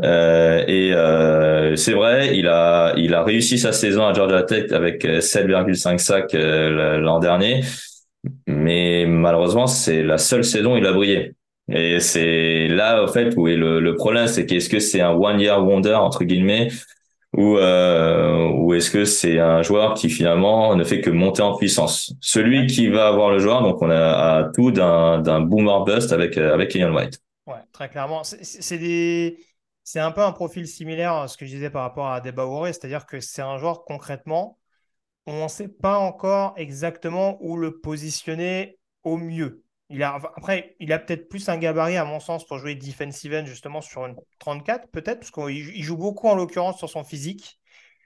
Euh, 0.02 0.64
Et 0.66 0.92
euh, 0.92 1.76
c'est 1.76 1.92
vrai, 1.92 2.36
il 2.36 2.48
a 2.48 2.94
il 2.96 3.14
a 3.14 3.22
réussi 3.22 3.58
sa 3.58 3.72
saison 3.72 4.06
à 4.06 4.12
Georgia 4.12 4.42
Tech 4.42 4.72
avec 4.72 5.04
7,5 5.04 5.98
sacs 5.98 6.32
l'an 6.34 7.18
dernier, 7.20 7.62
mais 8.46 9.06
malheureusement, 9.06 9.66
c'est 9.66 10.02
la 10.02 10.18
seule 10.18 10.44
saison 10.44 10.74
où 10.74 10.78
il 10.78 10.86
a 10.86 10.92
brillé. 10.92 11.34
Et 11.72 12.00
c'est 12.00 12.68
là, 12.68 13.02
en 13.02 13.08
fait, 13.08 13.34
où 13.36 13.48
est 13.48 13.56
le, 13.56 13.80
le 13.80 13.94
problème, 13.94 14.26
c'est 14.26 14.46
qu'est-ce 14.46 14.68
que 14.68 14.80
c'est 14.80 15.00
un 15.00 15.12
one 15.12 15.40
year 15.40 15.64
wonder 15.66 15.94
entre 15.94 16.24
guillemets 16.24 16.68
ou 17.36 17.58
euh, 17.58 18.48
ou 18.50 18.74
est-ce 18.74 18.90
que 18.90 19.04
c'est 19.04 19.40
un 19.40 19.62
joueur 19.62 19.94
qui 19.94 20.08
finalement 20.08 20.76
ne 20.76 20.84
fait 20.84 21.00
que 21.00 21.10
monter 21.10 21.42
en 21.42 21.56
puissance? 21.56 22.14
Celui 22.20 22.66
qui 22.66 22.88
va 22.88 23.08
avoir 23.08 23.30
le 23.30 23.38
joueur, 23.40 23.62
donc 23.62 23.82
on 23.82 23.90
a 23.90 24.50
tout 24.54 24.70
d'un 24.70 25.20
d'un 25.20 25.40
boomer 25.40 25.84
bust 25.84 26.12
avec 26.12 26.38
euh, 26.38 26.54
avec 26.54 26.74
Ian 26.74 26.94
White. 26.94 27.20
Ouais, 27.46 27.60
très 27.72 27.88
clairement. 27.88 28.22
C'est 28.24 28.78
des 28.78 29.44
c'est 29.82 30.00
un 30.00 30.12
peu 30.12 30.22
un 30.22 30.32
profil 30.32 30.66
similaire 30.66 31.12
à 31.14 31.28
ce 31.28 31.36
que 31.36 31.44
je 31.44 31.50
disais 31.54 31.70
par 31.70 31.82
rapport 31.82 32.08
à 32.08 32.20
Debaouré, 32.20 32.72
c'est-à-dire 32.72 33.04
que 33.06 33.20
c'est 33.20 33.42
un 33.42 33.58
joueur 33.58 33.84
concrètement, 33.84 34.58
on 35.26 35.44
ne 35.44 35.48
sait 35.48 35.68
pas 35.68 35.98
encore 35.98 36.54
exactement 36.56 37.38
où 37.42 37.56
le 37.56 37.80
positionner 37.80 38.78
au 39.04 39.18
mieux. 39.18 39.63
Il 39.94 40.02
a, 40.02 40.14
après, 40.14 40.74
il 40.80 40.92
a 40.92 40.98
peut-être 40.98 41.28
plus 41.28 41.48
un 41.48 41.56
gabarit, 41.56 41.96
à 41.96 42.04
mon 42.04 42.18
sens, 42.18 42.44
pour 42.44 42.58
jouer 42.58 42.74
defensive 42.74 43.32
end, 43.32 43.46
justement, 43.46 43.80
sur 43.80 44.04
une 44.06 44.16
34, 44.40 44.88
peut-être, 44.90 45.20
parce 45.20 45.30
qu'il 45.30 45.82
joue 45.84 45.96
beaucoup, 45.96 46.26
en 46.26 46.34
l'occurrence, 46.34 46.78
sur 46.78 46.90
son 46.90 47.04
physique. 47.04 47.60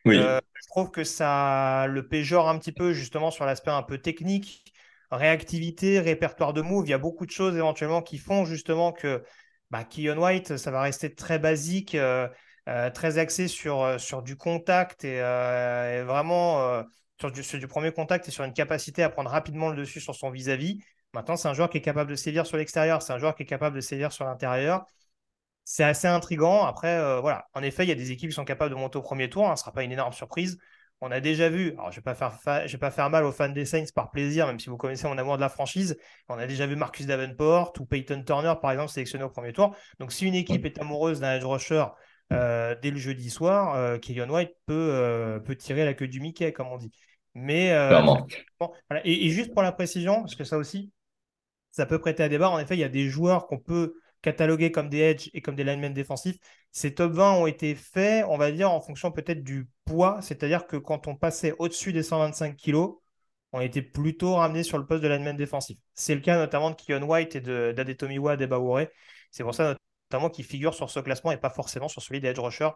Oui. 0.05 0.19
Euh, 0.19 0.39
je 0.53 0.69
trouve 0.69 0.91
que 0.91 1.03
ça 1.03 1.87
le 1.89 2.07
péjore 2.07 2.51
un 2.51 2.59
petit 2.59 2.73
peu, 2.73 2.93
justement, 2.93 3.31
sur 3.31 3.47
l'aspect 3.47 3.71
un 3.71 3.83
peu 3.83 3.97
technique, 3.97 4.71
réactivité, 5.11 5.99
répertoire 5.99 6.53
de 6.53 6.61
moves. 6.61 6.87
Il 6.87 6.91
y 6.91 6.95
a 6.95 6.99
beaucoup 6.99 7.25
de 7.25 7.31
choses, 7.31 7.57
éventuellement, 7.57 8.03
qui 8.03 8.19
font, 8.19 8.45
justement, 8.45 8.93
que 8.93 9.25
bah, 9.71 9.85
Keon 9.85 10.19
White, 10.19 10.59
ça 10.59 10.71
va 10.71 10.83
rester 10.83 11.15
très 11.15 11.39
basique, 11.39 11.95
euh, 11.95 12.29
euh, 12.69 12.91
très 12.91 13.17
axé 13.17 13.49
sur, 13.49 13.99
sur 13.99 14.23
du 14.23 14.37
contact 14.37 15.05
et, 15.05 15.23
vraiment 16.03 16.85
sur 17.19 17.33
du, 17.33 17.43
sur, 17.43 17.59
du, 17.59 17.67
premier 17.67 17.93
contact 17.93 18.29
et 18.29 18.31
sur 18.31 18.45
une 18.45 18.53
capacité 18.53 19.03
à 19.03 19.09
prendre 19.09 19.31
rapidement 19.31 19.71
le 19.71 19.77
dessus 19.77 20.01
sur 20.01 20.15
son 20.15 20.29
vis-à-vis. 20.29 20.75
vis 20.75 20.77
à 20.77 20.77
vis 20.77 20.98
Maintenant, 21.15 21.37
c'est 21.37 21.49
un 21.49 21.55
joueur 21.55 21.71
qui 21.71 21.79
est 21.79 21.83
capable 21.83 22.11
de 22.11 22.17
sévir 22.17 22.47
sur 22.47 22.57
l'extérieur, 22.57 23.03
c'est 23.03 23.13
un 23.13 23.19
joueur 23.19 23.35
qui 23.35 23.43
est 23.45 23.47
capable 23.47 23.77
de 23.77 23.81
sévir 23.81 24.13
sur 24.13 24.25
l'intérieur. 24.25 24.85
C'est 25.65 25.85
assez 25.85 26.09
intriguant. 26.09 26.65
Après, 26.65 26.99
euh, 26.99 27.21
voilà, 27.21 27.47
en 27.55 27.63
effet, 27.63 27.85
il 27.85 27.89
y 27.89 27.93
a 27.93 27.95
des 27.95 28.11
équipes 28.11 28.31
qui 28.31 28.35
sont 28.35 28.45
capables 28.45 28.71
de 28.71 28.77
monter 28.77 28.99
au 28.99 29.03
premier 29.03 29.29
tour. 29.29 29.45
Hein. 29.47 29.57
Ce 29.57 29.61
ne 29.61 29.65
sera 29.65 29.73
pas 29.73 29.85
une 29.85 29.93
énorme 29.93 30.13
surprise. 30.13 30.59
On 31.01 31.13
a 31.13 31.21
déjà 31.21 31.49
vu, 31.49 31.73
alors 31.73 31.93
je 31.93 32.01
ne 32.01 32.05
vais, 32.05 32.67
vais, 32.67 32.79
pas 32.79 32.91
faire 32.91 33.11
mal 33.11 33.25
aux 33.25 33.31
fans 33.31 33.49
des 33.49 33.65
Saints 33.65 33.85
par 33.95 34.11
plaisir, 34.11 34.49
même 34.49 34.59
si 34.59 34.69
vous 34.69 34.77
connaissez 34.77 35.07
mon 35.07 35.17
amour 35.17 35.37
de 35.37 35.41
la 35.41 35.49
franchise. 35.49 35.97
On 36.29 36.39
a 36.39 36.47
déjà 36.47 36.67
vu 36.67 36.75
Marcus 36.75 37.07
Davenport 37.07 37.73
ou 37.79 37.85
Peyton 37.85 38.25
Turner, 38.25 38.55
par 38.61 38.73
exemple, 38.73 38.91
sélectionné 38.91 39.23
au 39.25 39.31
premier 39.31 39.53
tour. 39.53 39.77
Donc, 40.01 40.13
si 40.13 40.27
une 40.27 40.35
équipe 40.35 40.65
est 40.65 40.79
amoureuse 40.81 41.21
d'un 41.21 41.37
edge 41.37 41.45
rusher 41.45 41.85
euh, 42.33 42.75
dès 42.83 42.91
le 42.91 42.99
jeudi 42.99 43.31
soir, 43.31 43.77
euh, 43.77 43.99
White 44.29 44.57
peut, 44.67 44.75
euh, 44.75 45.39
peut 45.39 45.55
tirer 45.55 45.85
la 45.85 45.95
queue 45.95 46.09
du 46.09 46.21
Mickey, 46.21 46.53
comme 46.53 46.67
on 46.67 46.79
dit. 46.79 46.91
Mais 47.35 47.69
et, 49.05 49.27
et, 49.27 49.31
juste 49.31 49.53
pour 49.53 49.63
la 49.63 49.71
précision, 49.71 50.23
parce 50.23 50.35
que 50.35 50.43
ça 50.43 50.59
aussi, 50.59 50.91
ça 51.71 51.87
peut 51.87 51.99
prêter 51.99 52.23
à 52.23 52.29
débat. 52.29 52.51
En 52.51 52.59
effet, 52.59 52.77
il 52.77 52.81
y 52.81 52.85
a 52.85 52.89
des 52.89 53.09
joueurs 53.09 53.47
qu'on 53.47 53.59
peut 53.59 53.95
cataloguer 54.23 54.73
comme 54.73 54.89
des 54.89 54.99
edge 54.99 55.31
et 55.35 55.41
comme 55.43 55.55
des 55.55 55.65
linemen 55.65 55.93
défensifs. 55.95 56.37
Ces 56.73 56.95
top 56.95 57.13
20 57.13 57.33
ont 57.35 57.47
été 57.47 57.75
faits, 57.75 58.25
on 58.29 58.37
va 58.37 58.51
dire, 58.51 58.71
en 58.71 58.81
fonction 58.81 59.13
peut-être 59.13 59.43
du 59.45 59.69
poids. 59.85 60.19
C'est-à-dire 60.23 60.67
que 60.67 60.77
quand 60.77 61.07
on 61.07 61.17
passait 61.17 61.55
au-dessus 61.59 61.93
des 61.93 62.03
125 62.03 62.57
kg, 62.57 62.89
on 63.53 63.61
était 63.61 63.83
plutôt 63.83 64.35
ramené 64.35 64.63
sur 64.63 64.79
le 64.79 64.87
poste 64.87 65.03
de 65.03 65.09
lineman 65.09 65.37
défensif. 65.37 65.79
C'est 65.95 66.15
le 66.15 66.21
cas 66.21 66.37
notamment 66.37 66.71
de 66.71 66.77
Keon 66.77 67.03
White 67.03 67.37
et 67.37 67.41
d'Adetomiwa 67.41 68.37
Debaoure. 68.37 68.87
C'est 69.31 69.43
pour 69.43 69.55
ça 69.55 69.77
notamment 70.11 70.31
qu'ils 70.31 70.45
figurent 70.45 70.75
sur 70.75 70.91
ce 70.91 71.01
classement 71.01 71.33
et 71.33 71.37
pas 71.37 71.51
forcément 71.51 71.89
sur 71.89 72.03
celui 72.03 72.21
des 72.21 72.29
edge 72.29 72.39
rushers 72.39 72.71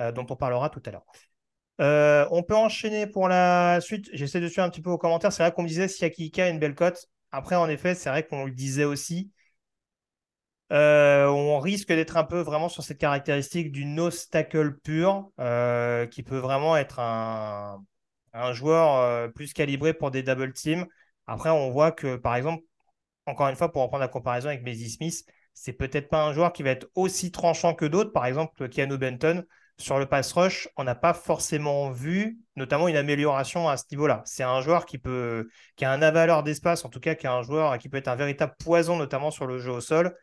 euh, 0.00 0.12
dont 0.12 0.26
on 0.30 0.36
parlera 0.36 0.70
tout 0.70 0.82
à 0.86 0.90
l'heure. 0.90 1.04
Euh, 1.80 2.26
on 2.30 2.42
peut 2.42 2.54
enchaîner 2.54 3.06
pour 3.06 3.28
la 3.28 3.80
suite. 3.80 4.08
J'essaie 4.12 4.40
de 4.40 4.48
suivre 4.48 4.64
un 4.64 4.70
petit 4.70 4.82
peu 4.82 4.90
aux 4.90 4.98
commentaires. 4.98 5.32
C'est 5.32 5.42
vrai 5.42 5.52
qu'on 5.52 5.62
me 5.62 5.68
disait 5.68 5.88
si 5.88 6.04
Akika 6.04 6.44
a 6.44 6.48
une 6.48 6.58
belle 6.58 6.74
cote. 6.74 7.08
Après, 7.34 7.56
en 7.56 7.68
effet, 7.68 7.96
c'est 7.96 8.10
vrai 8.10 8.24
qu'on 8.24 8.44
le 8.44 8.52
disait 8.52 8.84
aussi. 8.84 9.32
Euh, 10.72 11.26
on 11.26 11.58
risque 11.58 11.88
d'être 11.88 12.16
un 12.16 12.22
peu 12.24 12.40
vraiment 12.40 12.68
sur 12.68 12.84
cette 12.84 12.98
caractéristique 12.98 13.72
du 13.72 13.84
no 13.84 14.10
tackle 14.10 14.78
pur, 14.78 15.30
euh, 15.40 16.06
qui 16.06 16.22
peut 16.22 16.38
vraiment 16.38 16.76
être 16.76 17.00
un, 17.00 17.84
joueur 18.52 18.96
euh, 18.98 19.28
plus 19.28 19.52
calibré 19.52 19.94
pour 19.94 20.12
des 20.12 20.22
double 20.22 20.52
teams. 20.52 20.86
Après, 21.26 21.50
on 21.50 21.70
voit 21.70 21.90
que, 21.90 22.16
par 22.16 22.36
exemple, 22.36 22.62
encore 23.26 23.48
une 23.48 23.56
fois, 23.56 23.72
pour 23.72 23.82
reprendre 23.82 24.02
la 24.02 24.08
comparaison 24.08 24.48
avec 24.48 24.62
Maisie 24.62 24.90
Smith, 24.90 25.24
c'est 25.54 25.72
peut-être 25.72 26.08
pas 26.08 26.24
un 26.24 26.32
joueur 26.34 26.52
qui 26.52 26.62
va 26.62 26.70
être 26.70 26.88
aussi 26.94 27.32
tranchant 27.32 27.74
que 27.74 27.84
d'autres. 27.86 28.12
Par 28.12 28.26
exemple, 28.26 28.68
Keanu 28.68 28.98
Benton, 28.98 29.44
sur 29.78 29.98
le 29.98 30.06
pass 30.06 30.32
rush, 30.32 30.68
on 30.76 30.84
n'a 30.84 30.94
pas 30.94 31.14
forcément 31.14 31.90
vu 31.90 32.38
notamment 32.56 32.88
une 32.88 32.96
amélioration 32.96 33.68
à 33.68 33.76
ce 33.76 33.84
niveau-là. 33.90 34.22
C'est 34.24 34.44
un 34.44 34.60
joueur 34.60 34.86
qui 34.86 34.98
peut, 34.98 35.48
qui 35.76 35.84
a 35.84 35.90
un 35.90 36.02
avaleur 36.02 36.42
d'espace, 36.42 36.84
en 36.84 36.88
tout 36.88 37.00
cas 37.00 37.14
qui 37.14 37.26
a 37.26 37.32
un 37.32 37.42
joueur 37.42 37.76
qui 37.78 37.88
peut 37.88 37.96
être 37.96 38.08
un 38.08 38.16
véritable 38.16 38.54
poison, 38.62 38.96
notamment 38.96 39.30
sur 39.30 39.46
le 39.46 39.58
jeu 39.58 39.72
au 39.72 39.80
sol. 39.80 40.14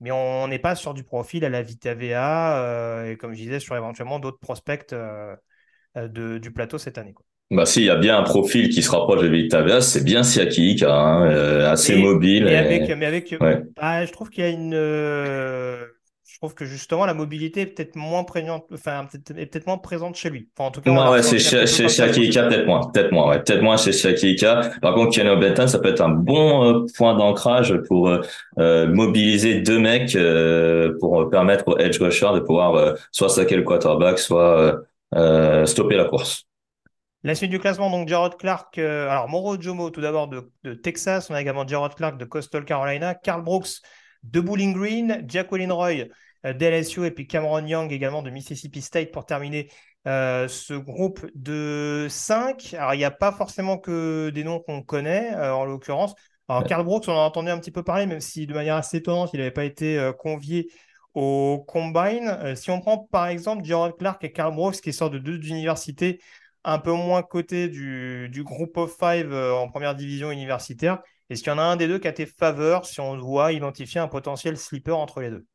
Mais 0.00 0.10
on 0.10 0.48
n'est 0.48 0.58
pas 0.58 0.74
sur 0.74 0.94
du 0.94 1.04
profil 1.04 1.44
à 1.44 1.48
la 1.48 1.62
Vita 1.62 1.94
VA 1.94 2.58
euh, 2.58 3.10
et 3.10 3.16
comme 3.16 3.34
je 3.34 3.38
disais, 3.38 3.60
sur 3.60 3.76
éventuellement 3.76 4.18
d'autres 4.18 4.40
prospects 4.40 4.92
euh, 4.92 5.36
euh, 5.96 6.08
de, 6.08 6.38
du 6.38 6.50
plateau 6.52 6.76
cette 6.78 6.98
année. 6.98 7.12
Quoi. 7.12 7.24
Bah 7.52 7.66
si, 7.66 7.82
il 7.82 7.86
y 7.86 7.90
a 7.90 7.96
bien 7.96 8.18
un 8.18 8.22
profil 8.22 8.70
qui 8.70 8.82
se 8.82 8.90
rapproche 8.90 9.20
de 9.20 9.28
Vita 9.28 9.62
VA, 9.62 9.80
c'est 9.80 10.02
bien 10.02 10.22
Siaki, 10.22 10.82
hein, 10.84 11.22
assez 11.66 11.96
mobile. 11.96 12.46
Mais 12.46 12.56
avec, 12.56 12.88
mais 12.96 13.06
avec 13.06 13.34
ah, 13.76 14.04
je 14.04 14.10
trouve 14.10 14.30
qu'il 14.30 14.42
y 14.42 14.46
a 14.46 14.50
une 14.50 14.74
je 16.24 16.38
trouve 16.38 16.54
que 16.54 16.64
justement 16.64 17.04
la 17.04 17.14
mobilité 17.14 17.62
est 17.62 17.66
peut-être 17.66 17.96
moins 17.96 18.24
prégnante, 18.24 18.64
enfin 18.72 19.06
est 19.12 19.46
peut-être 19.46 19.66
moins 19.66 19.78
présente 19.78 20.14
chez 20.14 20.30
lui. 20.30 20.48
Enfin, 20.56 20.68
en 20.68 20.70
tout 20.70 20.80
cas, 20.80 20.90
non, 20.90 21.10
ouais, 21.10 21.22
c'est 21.22 21.38
chez, 21.38 21.66
chez 21.66 21.84
peut-être 21.84 22.66
moins, 22.66 22.90
peut-être 22.90 23.12
moins, 23.12 23.28
ouais, 23.28 23.42
peut-être 23.42 23.62
moins 23.62 23.76
chez. 23.76 23.92
Par 24.80 24.94
contre, 24.94 25.14
Kenny 25.14 25.36
Benton, 25.36 25.66
ça 25.66 25.78
peut 25.78 25.88
être 25.88 26.00
un 26.00 26.10
bon 26.10 26.64
euh, 26.64 26.86
point 26.96 27.16
d'ancrage 27.16 27.74
pour 27.88 28.08
euh, 28.08 28.20
euh, 28.58 28.86
mobiliser 28.86 29.60
deux 29.60 29.78
mecs 29.78 30.16
pour 31.00 31.28
permettre 31.28 31.68
au 31.68 31.78
edge 31.78 32.00
rusher 32.00 32.30
de 32.34 32.40
pouvoir 32.40 32.96
soit 33.10 33.28
saquer 33.28 33.56
le 33.56 33.62
quarterback, 33.62 34.18
soit 34.18 34.80
stopper 35.64 35.96
la 35.96 36.04
course. 36.04 36.44
La 37.24 37.36
suite 37.36 37.50
du 37.50 37.60
classement, 37.60 37.88
donc 37.88 38.08
Jared 38.08 38.36
Clark, 38.36 38.78
alors 38.78 39.28
Moro 39.28 39.60
Jomo 39.60 39.90
tout 39.90 40.00
d'abord 40.00 40.26
de, 40.28 40.50
de, 40.64 40.74
Texas, 40.74 41.30
on 41.30 41.34
a 41.34 41.40
également 41.40 41.66
Jared 41.66 41.94
Clark 41.94 42.18
de 42.18 42.24
Coastal 42.24 42.64
Carolina, 42.64 43.14
Carl 43.14 43.42
Brooks 43.42 43.80
de 44.22 44.40
Bowling 44.40 44.74
Green, 44.74 45.24
Jacqueline 45.28 45.72
Roy 45.72 46.08
euh, 46.44 46.52
d'LSU 46.52 47.04
et 47.06 47.10
puis 47.10 47.26
Cameron 47.26 47.64
Young 47.66 47.92
également 47.92 48.22
de 48.22 48.30
Mississippi 48.30 48.82
State 48.82 49.12
pour 49.12 49.26
terminer 49.26 49.70
euh, 50.06 50.48
ce 50.48 50.74
groupe 50.74 51.24
de 51.34 52.06
5. 52.10 52.74
Alors, 52.74 52.94
il 52.94 52.98
n'y 52.98 53.04
a 53.04 53.10
pas 53.10 53.32
forcément 53.32 53.78
que 53.78 54.30
des 54.30 54.42
noms 54.44 54.60
qu'on 54.60 54.82
connaît, 54.82 55.34
euh, 55.34 55.54
en 55.54 55.64
l'occurrence. 55.64 56.14
Alors, 56.48 56.64
Carl 56.64 56.84
Brooks, 56.84 57.04
on 57.06 57.12
en 57.12 57.16
a 57.16 57.20
entendu 57.20 57.50
un 57.50 57.58
petit 57.58 57.70
peu 57.70 57.84
parler, 57.84 58.06
même 58.06 58.20
si 58.20 58.46
de 58.46 58.54
manière 58.54 58.76
assez 58.76 58.98
étonnante, 58.98 59.30
il 59.32 59.38
n'avait 59.38 59.52
pas 59.52 59.64
été 59.64 60.10
convié 60.18 60.70
au 61.14 61.64
Combine. 61.66 62.54
si 62.56 62.70
on 62.70 62.80
prend 62.80 62.98
par 62.98 63.28
exemple 63.28 63.64
Gerald 63.64 63.94
Clark 63.96 64.22
et 64.24 64.32
Carl 64.32 64.54
Brooks, 64.54 64.80
qui 64.80 64.92
sortent 64.92 65.12
de 65.14 65.18
deux 65.18 65.38
universités 65.48 66.20
un 66.64 66.78
peu 66.78 66.92
moins 66.92 67.22
côté 67.22 67.68
du, 67.68 68.28
du 68.30 68.42
groupe 68.42 68.76
of 68.76 68.96
five 68.98 69.32
en 69.32 69.68
première 69.68 69.94
division 69.94 70.30
universitaire. 70.30 71.00
Est-ce 71.32 71.42
qu'il 71.42 71.52
y 71.52 71.54
en 71.54 71.58
a 71.58 71.62
un 71.62 71.76
des 71.76 71.88
deux 71.88 71.98
qui 71.98 72.08
a 72.08 72.12
tes 72.12 72.26
faveurs 72.26 72.84
si 72.84 73.00
on 73.00 73.16
doit 73.16 73.52
identifier 73.52 74.00
un 74.00 74.08
potentiel 74.08 74.56
slipper 74.58 74.92
entre 74.92 75.20
les 75.20 75.30
deux? 75.30 75.46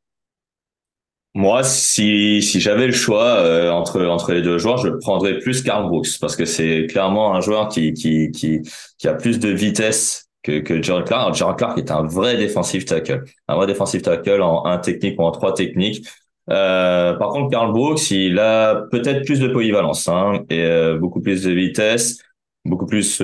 Moi, 1.35 1.63
si, 1.63 2.41
si 2.41 2.59
j'avais 2.59 2.87
le 2.87 2.93
choix 2.93 3.35
euh, 3.37 3.69
entre 3.69 4.03
entre 4.05 4.31
les 4.33 4.41
deux 4.41 4.57
joueurs, 4.57 4.77
je 4.77 4.89
prendrais 4.89 5.37
plus 5.37 5.61
Karl 5.61 5.87
Brooks 5.87 6.17
parce 6.19 6.35
que 6.35 6.45
c'est 6.45 6.87
clairement 6.89 7.35
un 7.35 7.41
joueur 7.41 7.67
qui 7.67 7.93
qui 7.93 8.31
qui 8.31 8.61
qui 8.97 9.07
a 9.07 9.13
plus 9.13 9.37
de 9.37 9.49
vitesse 9.49 10.29
que 10.41 10.59
que 10.61 10.73
Clark. 10.79 11.11
Alors, 11.11 11.55
Clark 11.55 11.77
est 11.77 11.91
un 11.91 12.07
vrai 12.07 12.37
défensif 12.37 12.85
tackle, 12.85 13.23
un 13.47 13.55
vrai 13.55 13.67
défensif 13.67 14.01
tackle 14.01 14.41
en 14.41 14.65
un 14.65 14.79
technique 14.79 15.19
ou 15.19 15.23
en 15.23 15.31
trois 15.31 15.53
techniques. 15.53 16.07
Euh, 16.49 17.13
par 17.13 17.29
contre, 17.29 17.51
Karl 17.51 17.71
Brooks, 17.71 18.09
il 18.09 18.39
a 18.39 18.87
peut-être 18.89 19.23
plus 19.23 19.39
de 19.39 19.49
polyvalence 19.49 20.07
hein, 20.07 20.43
et 20.49 20.63
euh, 20.63 20.97
beaucoup 20.97 21.21
plus 21.21 21.43
de 21.43 21.51
vitesse, 21.51 22.17
beaucoup 22.65 22.87
plus. 22.87 23.21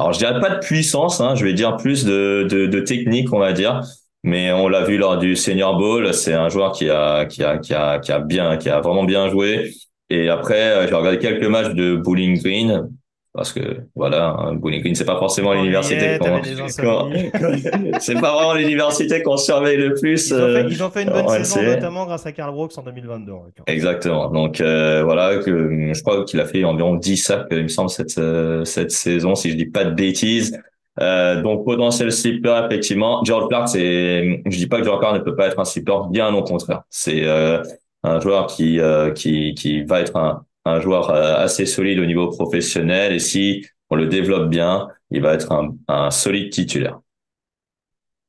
Alors, 0.00 0.14
je 0.14 0.18
dirais 0.18 0.40
pas 0.40 0.48
de 0.48 0.60
puissance, 0.60 1.20
hein, 1.20 1.34
je 1.34 1.44
vais 1.44 1.52
dire 1.52 1.76
plus 1.76 2.06
de, 2.06 2.46
de, 2.48 2.64
de 2.64 2.80
technique, 2.80 3.34
on 3.34 3.38
va 3.38 3.52
dire. 3.52 3.82
Mais 4.22 4.50
on 4.50 4.66
l'a 4.66 4.82
vu 4.82 4.96
lors 4.96 5.18
du 5.18 5.36
Senior 5.36 5.76
Bowl, 5.76 6.14
c'est 6.14 6.32
un 6.32 6.48
joueur 6.48 6.72
qui 6.72 6.88
a, 6.88 7.26
qui 7.26 7.44
a, 7.44 7.58
qui 7.58 7.74
a, 7.74 7.98
qui 7.98 8.10
a 8.10 8.18
bien, 8.18 8.56
qui 8.56 8.70
a 8.70 8.80
vraiment 8.80 9.04
bien 9.04 9.28
joué. 9.28 9.74
Et 10.08 10.30
après, 10.30 10.58
euh, 10.58 10.88
j'ai 10.88 10.94
regardé 10.94 11.18
quelques 11.18 11.44
matchs 11.44 11.74
de 11.74 11.96
Bowling 11.96 12.40
Green 12.40 12.88
parce 13.32 13.52
que 13.52 13.82
voilà, 13.94 14.34
hein, 14.38 14.56
Green, 14.56 14.94
c'est 14.94 15.04
pas 15.04 15.18
forcément 15.18 15.54
l'université 15.54 16.18
qu'on, 16.18 16.40
c'est 18.00 18.14
pas 18.14 18.34
vraiment 18.34 18.54
l'université 18.54 19.22
qu'on 19.22 19.36
surveille 19.36 19.76
le 19.76 19.94
plus. 19.94 20.30
Ils 20.30 20.34
ont 20.34 20.38
fait, 20.38 20.66
ils 20.68 20.82
ont 20.82 20.90
fait 20.90 21.02
une 21.02 21.10
bonne 21.10 21.26
euh, 21.26 21.44
saison, 21.44 21.62
notamment 21.62 22.06
grâce 22.06 22.26
à 22.26 22.32
Karl 22.32 22.52
Brooks 22.52 22.76
en 22.76 22.82
2022. 22.82 23.32
Exactement. 23.66 24.30
Donc 24.30 24.60
euh, 24.60 25.02
voilà, 25.04 25.36
que 25.38 25.92
je 25.92 26.02
crois 26.02 26.24
qu'il 26.24 26.40
a 26.40 26.46
fait 26.46 26.64
environ 26.64 26.96
10 26.96 27.16
sacs, 27.16 27.46
il 27.50 27.62
me 27.62 27.68
semble, 27.68 27.90
cette 27.90 28.20
cette 28.64 28.90
saison, 28.90 29.34
si 29.34 29.50
je 29.50 29.56
dis 29.56 29.66
pas 29.66 29.84
de 29.84 29.92
bêtises. 29.92 30.58
Euh, 31.00 31.40
donc 31.40 31.64
potentiel 31.64 32.12
slipper 32.12 32.62
effectivement. 32.66 33.24
Gerald 33.24 33.48
Clark, 33.48 33.68
c'est, 33.68 34.42
je 34.44 34.56
dis 34.56 34.66
pas 34.66 34.78
que 34.78 34.84
Gerald 34.84 35.00
Clark 35.00 35.18
ne 35.18 35.22
peut 35.22 35.36
pas 35.36 35.46
être 35.46 35.58
un 35.58 35.64
slipper, 35.64 35.96
bien 36.10 36.34
au 36.34 36.42
contraire. 36.42 36.82
C'est 36.90 37.24
euh, 37.24 37.62
un 38.02 38.20
joueur 38.20 38.46
qui 38.46 38.80
euh, 38.80 39.10
qui 39.12 39.54
qui 39.54 39.82
va 39.84 40.00
être 40.00 40.16
un, 40.16 40.44
un 40.70 40.80
joueur 40.80 41.10
euh, 41.10 41.36
assez 41.36 41.66
solide 41.66 41.98
au 41.98 42.06
niveau 42.06 42.28
professionnel 42.28 43.12
et 43.12 43.18
si 43.18 43.66
on 43.90 43.96
le 43.96 44.06
développe 44.06 44.48
bien, 44.48 44.88
il 45.10 45.22
va 45.22 45.34
être 45.34 45.52
un, 45.88 46.10
solide 46.10 46.52
titulaire. 46.52 47.00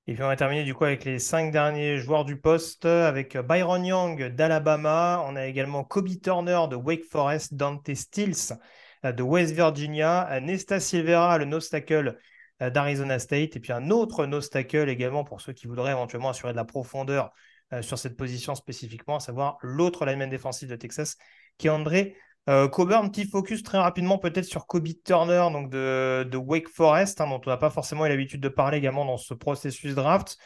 Et 0.08 0.14
puis 0.16 0.24
on 0.24 0.28
va 0.28 0.36
terminer 0.36 0.64
du 0.64 0.74
coup 0.74 0.86
avec 0.86 1.06
les 1.06 1.20
cinq 1.20 1.52
derniers 1.52 1.98
joueurs 1.98 2.26
du 2.26 2.36
poste, 2.36 2.86
avec 2.86 3.38
Byron 3.38 3.86
Young 3.86 4.36
d'Alabama. 4.36 5.24
On 5.28 5.36
a 5.36 5.46
également 5.46 5.84
Kobe 5.84 6.10
Turner 6.22 6.62
de 6.70 6.76
Wake 6.76 7.06
Forest, 7.06 7.54
Dante 7.54 7.94
Stills 7.94 8.58
de 9.04 9.24
West 9.24 9.54
Virginia, 9.54 10.40
Nesta 10.42 10.80
Silvera, 10.80 11.38
le 11.38 11.46
nose 11.46 11.70
tackle 11.70 12.18
euh, 12.62 12.70
d'Arizona 12.70 13.20
State. 13.20 13.56
Et 13.56 13.60
puis 13.60 13.74
un 13.74 13.90
autre 13.90 14.26
nose 14.26 14.50
tackle 14.50 14.90
également 14.90 15.24
pour 15.24 15.42
ceux 15.42 15.54
qui 15.54 15.68
voudraient 15.68 15.92
éventuellement 15.92 16.30
assurer 16.30 16.52
de 16.52 16.58
la 16.58 16.66
profondeur 16.66 17.32
euh, 17.74 17.82
sur 17.82 17.98
cette 17.98 18.18
position 18.18 18.56
spécifiquement, 18.56 19.16
à 19.16 19.20
savoir 19.20 19.58
l'autre 19.62 20.06
lineman 20.06 20.30
défensif 20.30 20.70
de 20.70 20.76
Texas, 20.76 21.18
qui 21.58 21.68
est 21.68 21.70
André 21.72 22.16
euh, 22.50 22.68
Coburn. 22.68 23.10
Petit 23.12 23.28
focus 23.28 23.64
très 23.64 23.78
rapidement 23.78 24.18
peut-être 24.18 24.46
sur 24.46 24.68
Kobe 24.68 24.88
Turner, 25.06 25.48
donc 25.52 25.70
de, 25.70 26.38
Wake 26.38 26.70
Forest, 26.70 27.22
hein, 27.22 27.28
dont 27.28 27.42
on 27.46 27.50
n'a 27.50 27.58
pas 27.58 27.70
forcément 27.70 28.06
eu 28.06 28.10
l'habitude 28.10 28.42
de 28.42 28.50
parler 28.50 28.78
également 28.78 29.06
dans 29.06 29.18
ce 29.18 29.34
processus 29.34 29.96
draft. 29.96 30.38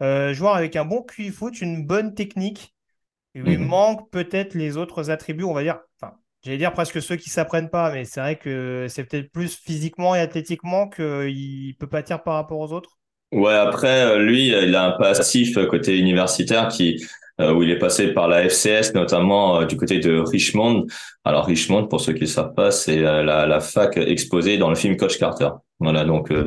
joueur 0.00 0.54
avec 0.54 0.76
un 0.76 0.84
bon 0.84 1.02
QI 1.02 1.30
foot, 1.30 1.60
une 1.60 1.86
bonne 1.86 2.14
technique. 2.14 2.74
Il 3.34 3.42
lui 3.42 3.56
mhm. 3.56 3.66
manque 3.66 4.10
peut-être 4.10 4.54
les 4.54 4.76
autres 4.76 5.10
attributs, 5.10 5.44
on 5.44 5.54
va 5.54 5.62
dire, 5.62 5.80
enfin, 6.00 6.14
J'allais 6.44 6.58
dire 6.58 6.72
presque 6.72 7.00
ceux 7.00 7.14
qui 7.14 7.30
s'apprennent 7.30 7.70
pas, 7.70 7.92
mais 7.92 8.04
c'est 8.04 8.20
vrai 8.20 8.36
que 8.36 8.86
c'est 8.88 9.04
peut-être 9.04 9.30
plus 9.30 9.56
physiquement 9.56 10.16
et 10.16 10.18
athlétiquement 10.18 10.88
qu'il 10.88 11.76
peut 11.78 11.86
pâtir 11.86 12.24
par 12.24 12.34
rapport 12.34 12.58
aux 12.58 12.72
autres. 12.72 12.98
Ouais, 13.30 13.54
après, 13.54 14.04
euh, 14.04 14.18
lui, 14.18 14.48
il 14.48 14.74
a 14.74 14.86
un 14.86 14.98
passif 14.98 15.54
côté 15.68 15.96
universitaire 15.96 16.66
qui 16.66 17.00
euh, 17.00 17.06
où 17.50 17.62
il 17.62 17.70
est 17.70 17.78
passé 17.78 18.12
par 18.12 18.28
la 18.28 18.48
FCS, 18.48 18.94
notamment 18.94 19.60
euh, 19.60 19.64
du 19.64 19.76
côté 19.76 19.98
de 19.98 20.18
Richmond. 20.18 20.86
Alors 21.24 21.46
Richmond, 21.46 21.86
pour 21.86 22.00
ceux 22.00 22.12
qui 22.12 22.22
ne 22.22 22.26
savent 22.26 22.54
pas, 22.54 22.70
c'est 22.70 22.98
la, 22.98 23.46
la, 23.46 23.60
fac 23.60 23.96
exposée 23.96 24.58
dans 24.58 24.68
le 24.68 24.74
film 24.74 24.96
Coach 24.96 25.18
Carter. 25.18 25.48
Voilà, 25.80 26.04
donc 26.04 26.30
euh, 26.30 26.44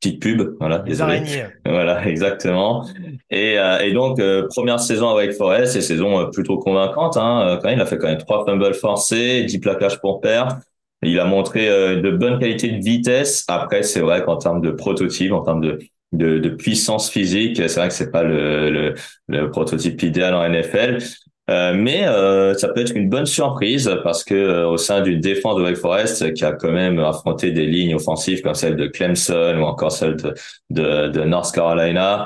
petite 0.00 0.20
pub, 0.20 0.56
voilà. 0.60 0.82
Les 0.86 1.00
araignées. 1.00 1.44
Voilà, 1.66 2.06
exactement. 2.06 2.86
Et, 3.30 3.56
et 3.82 3.92
donc 3.92 4.20
première 4.50 4.80
saison 4.80 5.08
à 5.08 5.14
Wake 5.14 5.32
Forest, 5.32 5.76
et 5.76 5.80
saison 5.80 6.30
plutôt 6.30 6.58
convaincante. 6.58 7.16
Hein, 7.16 7.58
quand 7.62 7.68
même, 7.68 7.78
il 7.78 7.82
a 7.82 7.86
fait 7.86 7.96
quand 7.96 8.08
même 8.08 8.18
trois 8.18 8.44
fumbles 8.44 8.74
forcés, 8.74 9.44
dix 9.44 9.58
plaquages 9.58 10.00
pour 10.00 10.20
perdre. 10.20 10.58
Il 11.02 11.18
a 11.20 11.24
montré 11.24 11.66
de 11.66 12.10
bonnes 12.10 12.38
qualités 12.38 12.68
de 12.68 12.82
vitesse. 12.82 13.44
Après, 13.48 13.82
c'est 13.82 14.00
vrai 14.00 14.22
qu'en 14.22 14.36
termes 14.36 14.60
de 14.60 14.70
prototype, 14.70 15.32
en 15.32 15.40
termes 15.40 15.60
de 15.60 15.78
de, 16.16 16.38
de 16.38 16.48
puissance 16.48 17.10
physique. 17.10 17.56
C'est 17.56 17.76
vrai 17.76 17.88
que 17.88 17.94
c'est 17.94 18.10
pas 18.10 18.22
le, 18.22 18.70
le, 18.70 18.94
le, 19.28 19.50
prototype 19.50 20.02
idéal 20.02 20.34
en 20.34 20.48
NFL. 20.48 20.98
Euh, 21.50 21.74
mais 21.76 22.06
euh, 22.06 22.54
ça 22.54 22.68
peut 22.68 22.80
être 22.80 22.96
une 22.96 23.10
bonne 23.10 23.26
surprise 23.26 23.90
parce 24.02 24.24
que 24.24 24.34
euh, 24.34 24.66
au 24.66 24.78
sein 24.78 25.02
d'une 25.02 25.20
défense 25.20 25.56
de 25.56 25.62
Wake 25.62 25.76
Forest 25.76 26.32
qui 26.32 26.42
a 26.42 26.52
quand 26.52 26.72
même 26.72 26.98
affronté 26.98 27.50
des 27.50 27.66
lignes 27.66 27.94
offensives 27.94 28.40
comme 28.40 28.54
celle 28.54 28.76
de 28.76 28.86
Clemson 28.86 29.58
ou 29.58 29.64
encore 29.64 29.92
celle 29.92 30.16
de, 30.16 30.32
de, 30.70 31.08
de 31.08 31.20
North 31.24 31.54
Carolina 31.54 32.24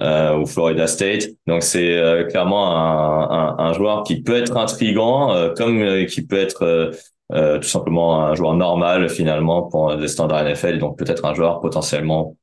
euh, 0.00 0.36
ou 0.38 0.46
Florida 0.46 0.86
State, 0.86 1.30
donc 1.48 1.64
c'est 1.64 1.96
euh, 1.96 2.22
clairement 2.22 2.76
un, 2.76 3.56
un, 3.58 3.58
un, 3.58 3.72
joueur 3.72 4.04
qui 4.04 4.22
peut 4.22 4.36
être 4.36 4.56
intrigant 4.56 5.52
comme 5.56 6.06
qui 6.06 6.24
peut 6.24 6.38
être 6.38 6.92
tout 7.28 7.68
simplement 7.68 8.24
un 8.24 8.36
joueur 8.36 8.54
normal 8.54 9.08
finalement 9.08 9.64
pour 9.64 9.96
des 9.96 10.06
standards 10.06 10.44
NFL, 10.44 10.78
donc 10.78 10.96
peut-être 10.96 11.24
un 11.24 11.34
joueur 11.34 11.60
potentiellement 11.60 12.36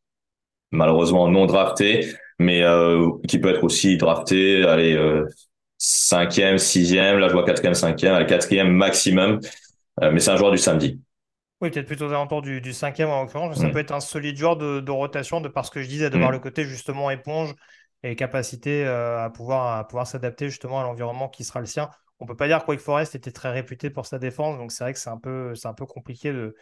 malheureusement 0.71 1.27
non 1.29 1.45
drafté, 1.45 2.13
mais 2.39 2.63
euh, 2.63 3.09
qui 3.27 3.39
peut 3.39 3.49
être 3.49 3.63
aussi 3.63 3.97
drafté, 3.97 4.63
allez, 4.65 4.93
euh, 4.95 5.25
cinquième, 5.77 6.57
sixième, 6.57 7.19
là 7.19 7.27
je 7.27 7.33
vois 7.33 7.43
quatrième, 7.43 7.73
cinquième, 7.73 8.13
allez, 8.13 8.25
quatrième 8.25 8.71
maximum, 8.71 9.39
euh, 10.01 10.11
mais 10.11 10.19
c'est 10.19 10.31
un 10.31 10.37
joueur 10.37 10.51
du 10.51 10.57
samedi. 10.57 10.99
Oui, 11.59 11.71
peut-être 11.71 11.87
plutôt 11.87 12.05
aux 12.05 12.11
alentours 12.11 12.43
du, 12.43 12.61
du 12.61 12.71
cinquième 12.71 13.09
en 13.09 13.23
l'occurrence. 13.23 13.57
Ça 13.57 13.67
mm. 13.67 13.71
peut 13.71 13.79
être 13.79 13.91
un 13.91 13.99
solide 13.99 14.37
joueur 14.37 14.57
de, 14.57 14.79
de, 14.79 14.91
rotation, 14.91 15.41
de 15.41 15.47
parce 15.47 15.71
que 15.71 15.81
je 15.81 15.87
disais, 15.87 16.09
de 16.11 16.17
voir 16.17 16.29
mm. 16.29 16.33
le 16.33 16.39
côté 16.39 16.63
justement 16.65 17.09
éponge 17.09 17.55
et 18.03 18.15
capacité 18.15 18.85
euh, 18.85 19.23
à 19.23 19.31
pouvoir, 19.31 19.79
à 19.79 19.87
pouvoir 19.87 20.05
s'adapter 20.05 20.49
justement 20.49 20.79
à 20.79 20.83
l'environnement 20.83 21.29
qui 21.29 21.43
sera 21.43 21.59
le 21.59 21.65
sien. 21.65 21.89
On 22.19 22.27
peut 22.27 22.35
pas 22.35 22.47
dire 22.47 22.63
que 22.63 22.69
Wake 22.71 22.79
Forest 22.79 23.15
était 23.15 23.31
très 23.31 23.51
réputé 23.51 23.89
pour 23.89 24.05
sa 24.05 24.19
défense, 24.19 24.57
donc 24.57 24.71
c'est 24.71 24.83
vrai 24.83 24.93
que 24.93 24.99
c'est 24.99 25.09
un 25.09 25.17
peu, 25.17 25.55
c'est 25.55 25.67
un 25.67 25.73
peu 25.73 25.85
compliqué 25.85 26.31
de, 26.31 26.55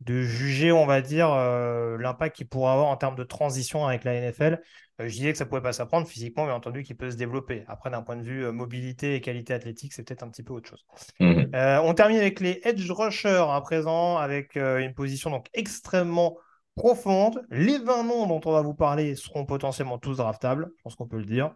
de 0.00 0.22
juger, 0.22 0.72
on 0.72 0.86
va 0.86 1.00
dire, 1.00 1.32
euh, 1.32 1.96
l'impact 1.98 2.36
qu'il 2.36 2.48
pourrait 2.48 2.72
avoir 2.72 2.88
en 2.88 2.96
termes 2.96 3.16
de 3.16 3.24
transition 3.24 3.86
avec 3.86 4.04
la 4.04 4.14
NFL. 4.14 4.60
Euh, 5.00 5.08
je 5.08 5.12
disais 5.14 5.32
que 5.32 5.38
ça 5.38 5.46
pouvait 5.46 5.62
pas 5.62 5.72
s'apprendre 5.72 6.06
physiquement, 6.06 6.46
mais 6.46 6.52
entendu 6.52 6.82
qu'il 6.82 6.96
peut 6.96 7.10
se 7.10 7.16
développer. 7.16 7.64
Après, 7.66 7.90
d'un 7.90 8.02
point 8.02 8.16
de 8.16 8.22
vue 8.22 8.44
euh, 8.44 8.52
mobilité 8.52 9.14
et 9.14 9.20
qualité 9.20 9.54
athlétique, 9.54 9.92
c'est 9.94 10.06
peut-être 10.06 10.22
un 10.22 10.28
petit 10.28 10.42
peu 10.42 10.52
autre 10.52 10.68
chose. 10.68 10.84
Mhm. 11.20 11.50
on 11.54 11.94
termine 11.94 12.18
avec 12.18 12.40
les 12.40 12.60
edge 12.64 12.90
rushers 12.90 13.46
à 13.48 13.60
présent, 13.60 14.16
avec 14.16 14.56
une 14.56 14.94
position 14.94 15.30
donc 15.30 15.46
extrêmement 15.54 16.36
profonde. 16.74 17.42
Les 17.50 17.78
20 17.78 18.04
noms 18.04 18.26
dont 18.26 18.40
on 18.44 18.52
va 18.52 18.60
vous 18.60 18.74
parler 18.74 19.14
seront 19.14 19.46
potentiellement 19.46 19.98
tous 19.98 20.18
draftables, 20.18 20.68
je 20.76 20.82
pense 20.82 20.94
qu'on 20.94 21.06
peut 21.06 21.18
le 21.18 21.24
dire. 21.24 21.54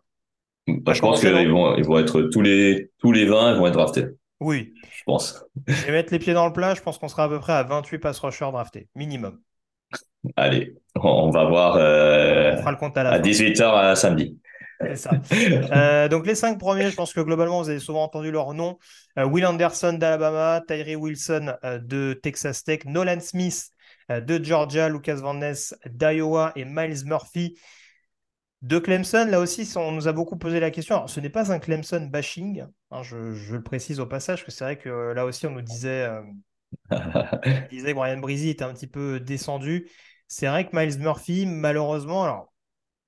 Bah, 0.67 0.93
je 0.93 1.01
pense 1.01 1.21
qu'ils 1.21 1.51
vont, 1.51 1.77
ils 1.77 1.85
vont 1.85 1.99
être 1.99 2.23
tous 2.23 2.41
les, 2.43 2.91
tous 2.99 3.13
les 3.13 3.27
20 3.27 3.55
ils 3.55 3.59
vont 3.59 3.67
être 3.67 3.75
draftés. 3.75 4.07
Oui. 4.41 4.75
Je 4.91 5.03
pense. 5.05 5.45
Je 5.67 5.87
vais 5.87 5.93
mettre 5.93 6.13
les 6.13 6.19
pieds 6.19 6.35
dans 6.35 6.47
le 6.47 6.53
plat. 6.53 6.75
Je 6.75 6.81
pense 6.81 6.99
qu'on 6.99 7.09
sera 7.09 7.25
à 7.25 7.29
peu 7.29 7.39
près 7.39 7.53
à 7.53 7.63
28 7.63 7.99
pass 7.99 8.19
rushers 8.19 8.51
draftés, 8.51 8.89
minimum. 8.95 9.41
Allez, 10.37 10.77
on 10.97 11.31
va 11.31 11.45
voir 11.45 11.77
euh, 11.77 12.55
on 12.55 12.59
fera 12.59 12.71
le 12.71 12.77
compte 12.77 12.97
à, 12.97 13.03
la 13.03 13.11
à 13.13 13.19
18h 13.19 13.63
à 13.63 13.97
samedi. 13.97 14.39
C'est 14.81 14.97
ça. 14.97 15.11
euh, 15.33 16.09
donc 16.09 16.27
les 16.27 16.35
cinq 16.35 16.59
premiers, 16.59 16.91
je 16.91 16.97
pense 16.97 17.13
que 17.13 17.21
globalement, 17.21 17.63
vous 17.63 17.69
avez 17.69 17.79
souvent 17.79 18.03
entendu 18.03 18.31
leur 18.31 18.55
nom. 18.55 18.79
Euh, 19.19 19.27
Will 19.27 19.45
Anderson 19.47 19.95
d'Alabama, 19.95 20.63
Tyree 20.67 20.97
Wilson 20.97 21.55
euh, 21.65 21.79
de 21.79 22.19
Texas 22.23 22.65
Tech, 22.65 22.81
Nolan 22.87 23.21
Smith 23.21 23.71
euh, 24.11 24.21
de 24.21 24.43
Georgia, 24.43 24.89
Lucas 24.89 25.17
Van 25.17 25.35
Ness 25.35 25.75
d'Iowa 25.87 26.53
et 26.57 26.65
Miles 26.65 27.05
Murphy 27.05 27.59
de 28.63 28.79
Clemson, 28.79 29.27
là 29.27 29.41
aussi, 29.41 29.71
on 29.77 29.93
nous 29.93 30.07
a 30.07 30.13
beaucoup 30.13 30.37
posé 30.37 30.61
la 30.61 30.71
question. 30.71 30.97
Alors, 30.97 31.11
ce 31.11 31.21
n'est 31.21 31.31
pas 31.31 31.53
un 31.53 31.59
Clemson 31.59 32.09
bashing, 32.11 32.67
hein, 32.91 33.03
je, 33.03 33.17
le 33.55 33.63
précise 33.63 34.01
au 34.01 34.07
passage, 34.07 34.45
que 34.45 34.51
c'est 34.51 34.65
vrai 34.65 34.79
que 34.79 34.89
euh, 34.89 35.15
là 35.15 35.25
aussi, 35.25 35.47
on 35.47 35.51
nous 35.51 35.63
disait, 35.63 36.07
euh, 36.09 36.23
disait 37.71 37.93
que 37.93 37.95
Brian 37.95 38.19
Breezy 38.19 38.51
était 38.51 38.65
un 38.65 38.75
petit 38.75 38.87
peu 38.87 39.19
descendu. 39.19 39.89
C'est 40.29 40.47
vrai 40.47 40.69
que 40.69 40.77
Miles 40.77 40.99
Murphy, 40.99 41.47
malheureusement, 41.47 42.25
alors, 42.25 42.53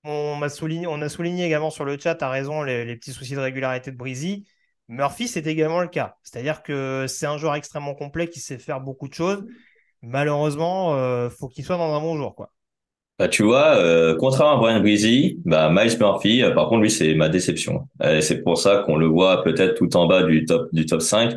on, 0.04 0.40
a 0.42 0.48
souligné, 0.48 0.86
on 0.86 1.00
a 1.02 1.08
souligné 1.08 1.46
également 1.46 1.70
sur 1.70 1.84
le 1.84 1.98
chat, 1.98 2.20
à 2.22 2.30
raison, 2.30 2.62
les, 2.62 2.96
petits 2.96 3.12
soucis 3.12 3.34
de 3.34 3.40
régularité 3.40 3.92
de 3.92 3.96
Breezy. 3.96 4.46
Murphy, 4.88 5.28
c'est 5.28 5.46
également 5.46 5.80
le 5.80 5.88
cas. 5.88 6.16
C'est-à-dire 6.22 6.62
que 6.62 7.06
c'est 7.08 7.26
un 7.26 7.38
joueur 7.38 7.54
extrêmement 7.54 7.94
complet 7.94 8.28
qui 8.28 8.40
sait 8.40 8.58
faire 8.58 8.80
beaucoup 8.80 9.08
de 9.08 9.14
choses. 9.14 9.46
Malheureusement, 10.02 10.94
il 10.96 10.98
euh, 10.98 11.30
faut 11.30 11.48
qu'il 11.48 11.64
soit 11.64 11.76
dans 11.76 11.94
un 11.94 12.00
bon 12.00 12.16
jour. 12.16 12.34
Quoi. 12.34 12.52
Bah, 13.18 13.28
tu 13.28 13.42
vois, 13.42 13.76
euh, 13.76 14.16
contrairement 14.18 14.56
à 14.56 14.58
Brian 14.58 14.80
Breezy, 14.80 15.38
bah, 15.44 15.70
Miles 15.70 15.96
Murphy, 15.98 16.42
euh, 16.42 16.50
par 16.52 16.68
contre, 16.68 16.82
lui, 16.82 16.90
c'est 16.90 17.14
ma 17.14 17.28
déception. 17.28 17.88
Et 18.02 18.20
c'est 18.22 18.42
pour 18.42 18.58
ça 18.58 18.82
qu'on 18.84 18.96
le 18.96 19.06
voit 19.06 19.42
peut-être 19.44 19.74
tout 19.76 19.96
en 19.96 20.06
bas 20.06 20.22
du 20.22 20.44
top, 20.44 20.68
du 20.72 20.86
top 20.86 21.02
5. 21.02 21.36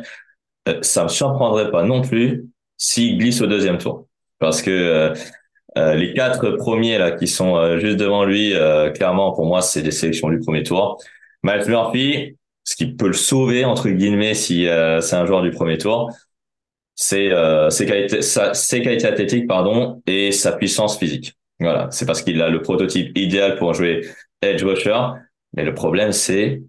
ça 0.82 1.04
me 1.04 1.08
surprendrait 1.08 1.70
pas 1.70 1.84
non 1.84 2.02
plus 2.02 2.46
s'il 2.76 3.18
glisse 3.18 3.40
au 3.40 3.46
deuxième 3.46 3.78
tour. 3.78 4.06
Parce 4.38 4.62
que 4.62 5.12
les 5.76 6.12
quatre 6.14 6.50
premiers 6.52 6.98
là 6.98 7.12
qui 7.12 7.28
sont 7.28 7.78
juste 7.78 7.96
devant 7.98 8.24
lui, 8.24 8.52
clairement 8.94 9.32
pour 9.32 9.46
moi 9.46 9.62
c'est 9.62 9.82
des 9.82 9.92
sélections 9.92 10.28
du 10.28 10.40
premier 10.40 10.62
tour. 10.64 10.98
Miles 11.44 11.64
Murphy, 11.68 12.36
ce 12.64 12.76
qui 12.76 12.86
peut 12.94 13.06
le 13.06 13.12
sauver 13.12 13.64
entre 13.64 13.88
guillemets 13.88 14.34
si 14.34 14.66
c'est 15.00 15.16
un 15.16 15.26
joueur 15.26 15.42
du 15.42 15.50
premier 15.52 15.78
tour, 15.78 16.10
c'est 16.96 17.30
ses 17.70 17.86
qualités, 17.86 18.22
ses 18.22 18.82
qualités 18.82 19.06
athlétiques 19.06 19.46
pardon 19.46 20.02
et 20.06 20.32
sa 20.32 20.52
puissance 20.52 20.98
physique. 20.98 21.36
Voilà, 21.60 21.88
c'est 21.90 22.06
parce 22.06 22.22
qu'il 22.22 22.40
a 22.42 22.50
le 22.50 22.60
prototype 22.60 23.16
idéal 23.16 23.56
pour 23.56 23.74
jouer 23.74 24.06
edge 24.42 24.62
rusher. 24.62 25.00
Mais 25.54 25.64
le 25.64 25.74
problème, 25.74 26.12
c'est 26.12 26.62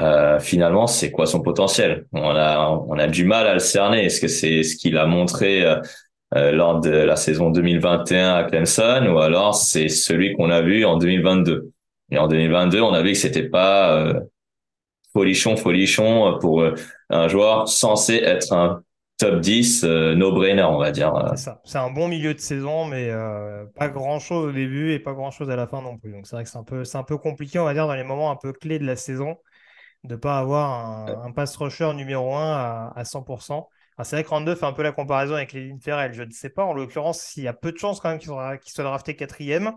euh, 0.00 0.38
finalement, 0.38 0.86
c'est 0.86 1.10
quoi 1.10 1.26
son 1.26 1.42
potentiel? 1.42 2.06
On 2.12 2.30
a 2.30 2.70
on 2.70 2.98
a 2.98 3.06
du 3.06 3.24
mal 3.24 3.46
à 3.46 3.54
le 3.54 3.58
cerner. 3.58 4.04
Est-ce 4.04 4.20
que 4.20 4.28
c'est 4.28 4.62
ce 4.62 4.76
qu'il 4.76 4.96
a 4.96 5.06
montré 5.06 5.64
euh, 5.64 5.80
euh, 6.36 6.52
lors 6.52 6.80
de 6.80 6.90
la 6.90 7.16
saison 7.16 7.50
2021 7.50 8.34
à 8.34 8.44
Clemson, 8.44 9.06
ou 9.10 9.18
alors 9.18 9.54
c'est 9.54 9.88
celui 9.88 10.34
qu'on 10.34 10.50
a 10.50 10.60
vu 10.60 10.84
en 10.84 10.98
2022 10.98 11.72
Et 12.10 12.18
en 12.18 12.28
2022, 12.28 12.82
on 12.82 12.92
a 12.92 13.02
vu 13.02 13.12
que 13.12 13.18
c'était 13.18 13.48
pas 13.48 13.96
euh, 13.96 14.20
folichon 15.14 15.56
folichon 15.56 16.36
pour 16.38 16.62
un 17.08 17.28
joueur 17.28 17.66
censé 17.68 18.16
être 18.16 18.52
un 18.52 18.82
top 19.18 19.40
10, 19.40 19.84
euh, 19.84 20.14
no-brainer, 20.14 20.62
on 20.62 20.78
va 20.78 20.92
dire. 20.92 21.12
C'est 21.30 21.44
ça. 21.44 21.60
C'est 21.64 21.78
un 21.78 21.90
bon 21.90 22.08
milieu 22.08 22.34
de 22.34 22.38
saison, 22.38 22.84
mais 22.86 23.10
euh, 23.10 23.64
pas 23.74 23.88
grand-chose 23.88 24.46
au 24.46 24.52
début 24.52 24.92
et 24.92 25.00
pas 25.00 25.12
grand-chose 25.12 25.50
à 25.50 25.56
la 25.56 25.66
fin 25.66 25.82
non 25.82 25.98
plus. 25.98 26.12
Donc 26.12 26.26
c'est 26.26 26.36
vrai 26.36 26.44
que 26.44 26.50
c'est 26.50 26.58
un, 26.58 26.64
peu, 26.64 26.84
un 26.94 27.02
peu 27.02 27.18
compliqué, 27.18 27.58
on 27.58 27.64
va 27.64 27.74
dire, 27.74 27.86
dans 27.88 27.94
les 27.94 28.04
moments 28.04 28.30
un 28.30 28.36
peu 28.36 28.52
clés 28.52 28.78
de 28.78 28.86
la 28.86 28.94
saison, 28.94 29.36
de 30.04 30.14
ne 30.14 30.18
pas 30.18 30.38
avoir 30.38 31.24
un, 31.24 31.32
pass 31.32 31.56
rusher 31.56 31.92
numéro 31.94 32.36
1 32.36 32.40
à, 32.40 32.92
à 32.94 33.02
100%. 33.02 33.66
c'est 34.04 34.16
vrai 34.16 34.22
que 34.22 34.28
Rand 34.28 34.46
fait 34.46 34.64
un 34.64 34.72
peu 34.72 34.84
la 34.84 34.92
comparaison 34.92 35.34
avec 35.34 35.52
les 35.52 35.74
Ferrell. 35.82 36.12
Je 36.12 36.22
ne 36.22 36.30
sais 36.30 36.50
pas, 36.50 36.64
en 36.64 36.72
l'occurrence, 36.72 37.20
s'il 37.20 37.42
y 37.42 37.48
a 37.48 37.52
peu 37.52 37.72
de 37.72 37.78
chances 37.78 37.98
quand 37.98 38.10
même 38.10 38.18
qu'il 38.18 38.28
soit, 38.28 38.56
soit 38.64 38.84
drafté 38.84 39.16
quatrième. 39.16 39.72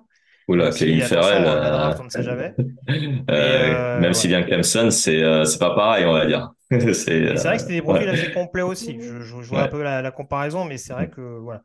Oula, 0.48 0.70
Kevin 0.70 1.02
Ferrell. 1.02 1.46
Euh, 1.48 1.94
on 2.00 2.04
ne 2.04 2.10
sait 2.10 2.24
jamais. 2.24 2.54
même 2.88 4.14
si 4.14 4.28
bien 4.28 4.44
Clemson, 4.44 4.92
c'est 4.92 5.46
c'est 5.46 5.60
pas 5.60 5.74
pareil, 5.74 6.06
on 6.06 6.14
va 6.14 6.28
dire. 6.28 6.52
c'est 6.94 7.20
vrai 7.20 7.36
que 7.36 7.48
euh, 7.48 7.58
c'était 7.58 7.74
des 7.74 7.82
profils 7.82 8.08
assez 8.08 8.32
complets 8.32 8.62
aussi. 8.62 9.00
Je, 9.02 9.22
je, 9.22 9.36
vois 9.36 9.64
un 9.64 9.68
peu 9.68 9.84
la, 9.84 10.12
comparaison, 10.12 10.66
mais 10.66 10.78
c'est 10.78 10.94
vrai 10.94 11.10
que 11.10 11.22
voilà. 11.22 11.62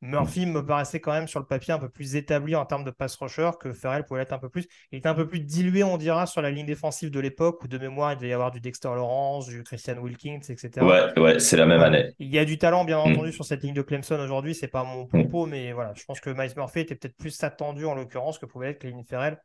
Murphy 0.00 0.44
me 0.44 0.64
paraissait 0.64 1.00
quand 1.00 1.12
même 1.12 1.26
sur 1.26 1.40
le 1.40 1.46
papier 1.46 1.72
un 1.72 1.78
peu 1.78 1.88
plus 1.88 2.14
établi 2.14 2.54
en 2.54 2.66
termes 2.66 2.84
de 2.84 2.90
pass 2.90 3.16
rusher 3.16 3.52
que 3.58 3.72
Ferrell 3.72 4.04
pouvait 4.04 4.20
l'être 4.20 4.34
un 4.34 4.38
peu 4.38 4.50
plus. 4.50 4.66
Il 4.92 4.98
était 4.98 5.08
un 5.08 5.14
peu 5.14 5.26
plus 5.26 5.40
dilué, 5.40 5.82
on 5.82 5.96
dira, 5.96 6.26
sur 6.26 6.42
la 6.42 6.50
ligne 6.50 6.66
défensive 6.66 7.10
de 7.10 7.20
l'époque 7.20 7.64
où 7.64 7.68
de 7.68 7.78
mémoire 7.78 8.12
il 8.12 8.16
devait 8.16 8.28
y 8.28 8.32
avoir 8.34 8.50
du 8.50 8.60
Dexter 8.60 8.88
Lawrence, 8.88 9.46
du 9.46 9.62
Christian 9.62 9.96
Wilkins, 9.96 10.40
etc. 10.50 10.70
Ouais, 10.82 11.18
ouais, 11.18 11.38
c'est 11.38 11.56
la 11.56 11.64
même 11.64 11.80
année. 11.80 12.12
Il 12.18 12.28
y 12.28 12.38
a 12.38 12.44
du 12.44 12.58
talent, 12.58 12.84
bien 12.84 12.98
mm. 12.98 13.12
entendu, 13.12 13.32
sur 13.32 13.46
cette 13.46 13.62
ligne 13.62 13.74
de 13.74 13.82
Clemson 13.82 14.20
aujourd'hui. 14.20 14.54
C'est 14.54 14.68
pas 14.68 14.84
mon 14.84 15.06
propos, 15.06 15.46
mais 15.46 15.72
voilà, 15.72 15.94
je 15.96 16.04
pense 16.04 16.20
que 16.20 16.28
Miles 16.28 16.52
Murphy 16.54 16.80
était 16.80 16.96
peut-être 16.96 17.16
plus 17.16 17.42
attendu 17.42 17.86
en 17.86 17.94
l'occurrence 17.94 18.38
que 18.38 18.44
pouvait 18.44 18.70
être 18.70 18.80
Cléline 18.80 19.06
Ferrell. 19.06 19.38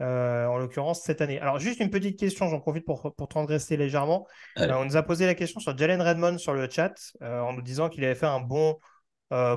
Euh, 0.00 0.46
en 0.46 0.56
l'occurrence 0.56 1.02
cette 1.02 1.20
année. 1.20 1.38
Alors, 1.40 1.58
juste 1.58 1.78
une 1.78 1.90
petite 1.90 2.18
question, 2.18 2.48
j'en 2.48 2.60
profite 2.60 2.86
pour, 2.86 3.14
pour 3.14 3.28
transgresser 3.28 3.76
légèrement. 3.76 4.26
Euh, 4.58 4.72
on 4.72 4.86
nous 4.86 4.96
a 4.96 5.02
posé 5.02 5.26
la 5.26 5.34
question 5.34 5.60
sur 5.60 5.76
Jalen 5.76 6.00
Redmond 6.00 6.38
sur 6.38 6.54
le 6.54 6.70
chat 6.70 6.94
euh, 7.20 7.40
en 7.40 7.52
nous 7.52 7.60
disant 7.60 7.90
qu'il 7.90 8.04
avait 8.04 8.14
fait 8.14 8.26
un 8.26 8.40
bon 8.40 8.78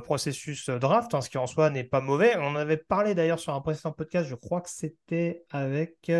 processus 0.03 0.69
draft, 0.69 1.15
hein, 1.15 1.21
ce 1.21 1.31
qui 1.31 1.39
en 1.39 1.47
soi 1.47 1.71
n'est 1.71 1.83
pas 1.83 1.99
mauvais. 1.99 2.35
On 2.37 2.55
avait 2.55 2.77
parlé 2.77 3.15
d'ailleurs 3.15 3.39
sur 3.39 3.55
un 3.55 3.61
précédent 3.61 3.91
podcast, 3.91 4.29
je 4.29 4.35
crois 4.35 4.61
que 4.61 4.69
c'était 4.69 5.45
avec 5.49 6.11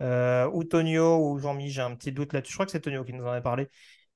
ou 0.00 0.64
Tonio 0.64 1.18
ou 1.18 1.38
Jean-Mi, 1.38 1.68
j'ai 1.68 1.82
un 1.82 1.94
petit 1.94 2.12
doute 2.12 2.32
là-dessus. 2.32 2.52
Je 2.52 2.56
crois 2.56 2.64
que 2.64 2.72
c'est 2.72 2.80
Tonio 2.80 3.04
qui 3.04 3.12
nous 3.12 3.24
en 3.24 3.28
avait 3.32 3.42
parlé 3.42 3.68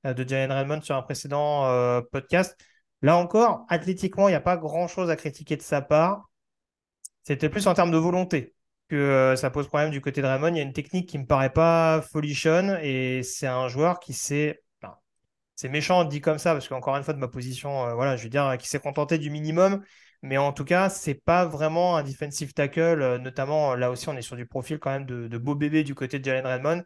de 0.05 0.27
Jalen 0.27 0.53
Redmond 0.53 0.81
sur 0.81 0.97
un 0.97 1.03
précédent 1.03 2.01
podcast. 2.11 2.59
Là 3.03 3.19
encore, 3.19 3.67
athlétiquement, 3.69 4.27
il 4.27 4.33
n'y 4.33 4.37
a 4.37 4.41
pas 4.41 4.57
grand-chose 4.57 5.11
à 5.11 5.17
critiquer 5.17 5.59
de 5.59 5.63
sa 5.63 5.83
part. 5.83 6.31
C'était 7.25 7.51
plus 7.51 7.67
en 7.67 7.75
termes 7.75 7.91
de 7.91 7.99
volonté 7.99 8.56
que 8.89 8.97
euh, 8.97 9.37
ça 9.37 9.51
pose 9.51 9.67
problème 9.69 9.91
du 9.91 10.01
côté 10.01 10.23
de 10.23 10.27
Raymond. 10.27 10.49
Il 10.49 10.57
y 10.57 10.61
a 10.61 10.63
une 10.63 10.73
technique 10.73 11.09
qui 11.09 11.19
me 11.19 11.27
paraît 11.27 11.53
pas 11.53 12.03
folichonne 12.13 12.79
et 12.83 13.23
c'est 13.23 13.47
un 13.47 13.69
joueur 13.69 14.01
qui 14.01 14.13
s'est. 14.13 14.63
c'est 15.55 15.69
méchant 15.69 16.05
dit 16.05 16.21
comme 16.21 16.39
ça 16.39 16.53
parce 16.53 16.69
qu'encore 16.69 16.97
une 16.97 17.03
fois 17.03 17.15
de 17.15 17.19
ma 17.19 17.29
position, 17.29 17.87
euh, 17.87 17.95
voilà, 17.95 18.17
je 18.17 18.25
veux 18.25 18.29
dire, 18.29 18.57
qui 18.59 18.69
s'est 18.69 18.81
contenté 18.81 19.19
du 19.19 19.31
minimum. 19.31 19.83
Mais 20.23 20.39
en 20.39 20.53
tout 20.53 20.65
cas, 20.65 20.89
c'est 20.89 21.15
pas 21.15 21.45
vraiment 21.45 21.97
un 21.97 22.03
defensive 22.03 22.53
tackle, 22.53 23.03
euh, 23.03 23.19
notamment 23.19 23.75
là 23.75 23.91
aussi, 23.91 24.09
on 24.09 24.17
est 24.17 24.23
sur 24.23 24.37
du 24.37 24.47
profil 24.47 24.79
quand 24.79 24.91
même 24.91 25.05
de, 25.07 25.39
beau 25.39 25.55
bébé 25.55 25.85
du 25.85 25.95
côté 25.95 26.19
de 26.19 26.25
Jalen 26.25 26.47
Redmond. 26.47 26.83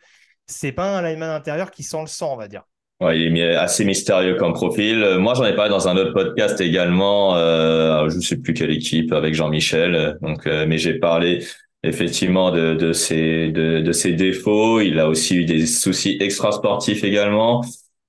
C'est 0.47 0.73
pas 0.73 0.99
un 0.99 1.03
lineman 1.03 1.31
intérieur 1.31 1.71
qui 1.71 1.83
sent 1.83 2.01
le 2.01 2.07
sang, 2.07 2.35
on 2.35 2.37
va 2.37 2.49
dire. 2.49 2.63
Ouais, 3.01 3.19
il 3.19 3.39
est 3.39 3.55
assez 3.55 3.85
mystérieux 3.85 4.35
comme 4.35 4.53
profil. 4.53 5.17
Moi, 5.19 5.33
j'en 5.35 5.47
ai 5.47 5.55
parlé 5.55 5.71
dans 5.71 5.89
un 5.89 5.97
autre 5.97 6.13
podcast 6.13 6.61
également. 6.61 7.35
Je 8.11 8.21
sais 8.21 8.37
plus 8.37 8.53
quelle 8.53 8.73
équipe 8.73 9.13
avec 9.13 9.33
Jean-Michel. 9.33 10.19
Donc, 10.21 10.45
mais 10.45 10.77
j'ai 10.77 10.99
parlé 10.99 11.43
effectivement 11.83 12.51
de, 12.51 12.75
de, 12.75 12.93
ses, 12.93 13.51
de, 13.51 13.81
de 13.81 13.93
ses 13.93 14.13
défauts. 14.13 14.81
Il 14.81 14.99
a 14.99 15.09
aussi 15.09 15.37
eu 15.37 15.45
des 15.45 15.67
soucis 15.67 16.17
extrasportifs 16.21 17.05
également. 17.05 17.63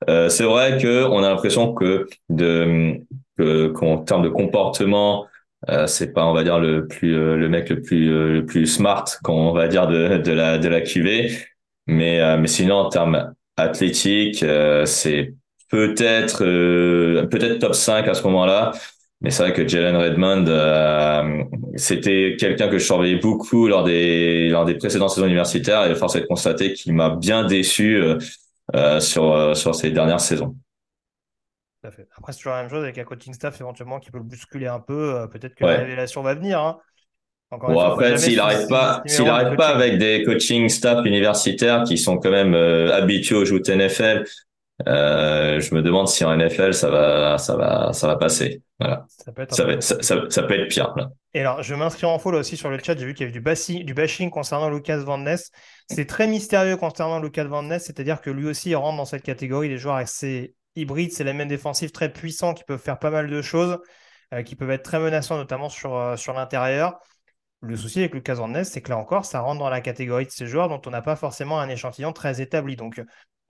Euh, 0.10 0.30
c'est 0.30 0.44
vrai 0.44 0.78
que 0.82 1.06
on 1.06 1.24
a 1.24 1.30
l'impression 1.30 1.74
que 1.74 2.08
de 2.30 2.98
que 3.38 3.68
qu'en 3.68 3.98
termes 4.00 4.24
de 4.24 4.30
comportement, 4.30 5.28
euh, 5.70 5.88
c'est 5.88 6.12
pas 6.14 6.26
on 6.26 6.34
va 6.34 6.44
dire 6.44 6.60
le 6.60 6.88
plus 6.88 7.16
euh, 7.16 7.38
le 7.38 7.50
mec 7.50 7.70
le 7.70 7.82
plus 7.82 8.12
euh, 8.12 8.34
le 8.34 8.46
plus 8.46 8.66
smart 8.66 9.06
qu'on 9.24 9.52
va 9.54 9.68
dire 9.68 9.88
de 9.88 10.18
de 10.18 10.32
la 10.32 10.58
de 10.58 10.68
la 10.68 10.82
QV. 10.82 11.30
Mais 11.88 12.20
euh, 12.20 12.38
mais 12.38 12.48
sinon 12.48 12.76
en 12.76 12.90
termes 12.90 13.34
athlétiques, 13.58 14.44
c'est 14.86 15.34
peut-être 15.70 16.40
peut-être 17.28 17.60
top 17.60 17.76
5 17.76 18.08
à 18.08 18.14
ce 18.14 18.24
moment-là. 18.24 18.72
Mais 19.22 19.30
c'est 19.30 19.44
vrai 19.44 19.54
que 19.54 19.68
Jalen 19.68 19.96
Redmond, 19.96 20.46
euh, 20.48 21.44
c'était 21.76 22.36
quelqu'un 22.40 22.70
que 22.70 22.80
je 22.80 22.84
surveillais 22.84 23.20
beaucoup 23.20 23.68
lors 23.68 23.84
des 23.84 24.50
lors 24.50 24.66
des 24.66 24.76
précédentes 24.76 25.12
saisons 25.12 25.28
universitaires 25.28 25.90
et 25.90 25.94
force 25.94 26.16
est 26.16 26.22
de 26.22 26.26
constater 26.26 26.74
qu'il 26.74 26.94
m'a 26.94 27.12
bien 27.12 27.46
déçu 27.46 27.98
euh, 27.98 28.18
euh 28.76 29.00
sur 29.00 29.32
euh, 29.32 29.54
sur 29.54 29.76
ces 29.76 29.92
dernières 29.92 30.20
saisons. 30.20 30.56
Après, 31.84 32.32
c'est 32.32 32.38
toujours 32.38 32.54
la 32.54 32.62
même 32.62 32.70
chose 32.70 32.84
avec 32.84 32.98
un 32.98 33.04
coaching 33.04 33.34
staff 33.34 33.60
éventuellement 33.62 34.00
qui 34.00 34.12
peut 34.12 34.18
le 34.18 34.24
bousculer 34.24 34.68
un 34.68 34.80
peu. 34.80 35.28
Peut-être 35.32 35.56
que 35.56 35.66
la 35.66 35.78
révélation 35.78 36.22
va 36.22 36.36
venir. 36.36 36.60
Hein. 36.60 36.78
bon, 37.52 37.80
après, 37.80 38.18
s'il 38.18 38.38
n'arrive 38.38 38.68
pas, 38.68 39.02
s'il 39.08 39.26
n'arrive 39.26 39.56
pas 39.56 39.70
avec 39.70 39.98
des 39.98 40.24
coaching 40.24 40.70
staff 40.70 41.04
universitaires 41.06 41.84
qui 41.84 41.98
sont 41.98 42.18
quand 42.18 42.30
même 42.30 42.54
habitués 42.54 43.36
au 43.36 43.46
jeu 43.46 43.60
NFL, 43.68 44.26
je 44.86 45.76
me 45.76 45.82
demande 45.82 46.08
si 46.08 46.24
en 46.26 46.36
NFL 46.36 46.74
ça 46.74 46.90
va, 46.90 47.38
ça 47.38 47.56
va, 47.56 47.94
ça 47.94 48.08
va 48.08 48.16
passer. 48.16 48.62
Ça 49.08 49.32
peut 49.32 49.44
être, 49.44 49.54
ça, 49.54 50.44
peut 50.44 50.60
être 50.60 50.68
pire. 50.70 50.94
Et 51.34 51.42
alors, 51.42 51.62
je 51.64 51.76
m'inscris 51.76 52.06
en 52.06 52.18
follow 52.20 52.40
aussi 52.40 52.58
sur 52.58 52.70
le 52.70 52.80
chat. 52.80 52.98
J'ai 52.98 53.06
vu 53.06 53.14
qu'il 53.14 53.28
y 53.28 53.30
avait 53.30 53.40
du, 53.40 53.84
du 53.84 53.94
bashing 53.94 54.30
concernant 54.30 54.70
Lucas 54.70 54.98
Van 54.98 55.18
Ness. 55.18 55.52
C'est 55.90 56.06
très 56.06 56.28
mystérieux 56.28 56.78
concernant 56.78 57.20
Lucas 57.20 57.46
Van 57.46 57.64
Ness, 57.64 57.86
c'est-à-dire 57.86 58.22
que 58.22 58.30
lui 58.30 58.48
aussi 58.48 58.72
il 58.72 58.76
rentre 58.76 58.98
dans 58.98 59.06
cette 59.06 59.24
catégorie 59.24 59.70
des 59.70 59.78
joueurs 59.78 59.96
assez 59.96 60.56
hybrides. 60.76 61.12
C'est 61.12 61.24
les 61.24 61.34
mêmes 61.34 61.48
défensifs 61.48 61.92
très 61.92 62.12
puissants 62.12 62.54
qui 62.54 62.64
peuvent 62.64 62.82
faire 62.82 63.00
pas 63.00 63.12
mal 63.12 63.30
de 63.30 63.42
choses, 63.42 63.78
euh, 64.34 64.44
qui 64.44 64.56
peuvent 64.56 64.72
être 64.72 64.84
très 64.84 65.00
menaçants, 65.00 65.38
notamment 65.38 65.70
sur, 65.70 65.96
euh, 65.96 66.16
sur 66.16 66.34
l'intérieur. 66.34 67.00
Le 67.62 67.76
souci 67.76 68.00
avec 68.00 68.16
Lucas 68.16 68.34
Van 68.36 68.48
Ness, 68.48 68.72
c'est 68.72 68.82
que 68.82 68.90
là 68.90 68.98
encore, 68.98 69.26
ça 69.26 69.42
rentre 69.42 69.60
dans 69.60 69.70
la 69.70 69.82
catégorie 69.82 70.26
de 70.26 70.32
ces 70.32 70.48
joueurs 70.48 70.68
dont 70.68 70.82
on 70.88 70.90
n'a 70.90 71.04
pas 71.04 71.16
forcément 71.16 71.60
un 71.60 71.70
échantillon 71.70 72.12
très 72.12 72.42
établi. 72.42 72.76
Donc, 72.76 73.00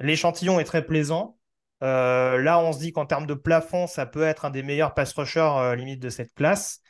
l'échantillon 0.01 0.59
est 0.59 0.63
très 0.65 0.85
plaisant. 0.85 1.37
Euh, 1.83 2.37
là, 2.37 2.59
on 2.59 2.73
se 2.73 2.79
dit 2.79 2.91
qu'en 2.91 3.05
termes 3.05 3.25
de 3.25 3.33
plafond, 3.33 3.87
ça 3.87 4.05
peut 4.05 4.23
être 4.23 4.45
un 4.45 4.51
des 4.51 4.63
meilleurs 4.63 4.93
pass 4.93 5.13
rushers 5.13 5.39
euh, 5.39 5.75
limite 5.75 5.99
de 5.99 6.09
cette 6.09 6.33
classe. 6.33 6.81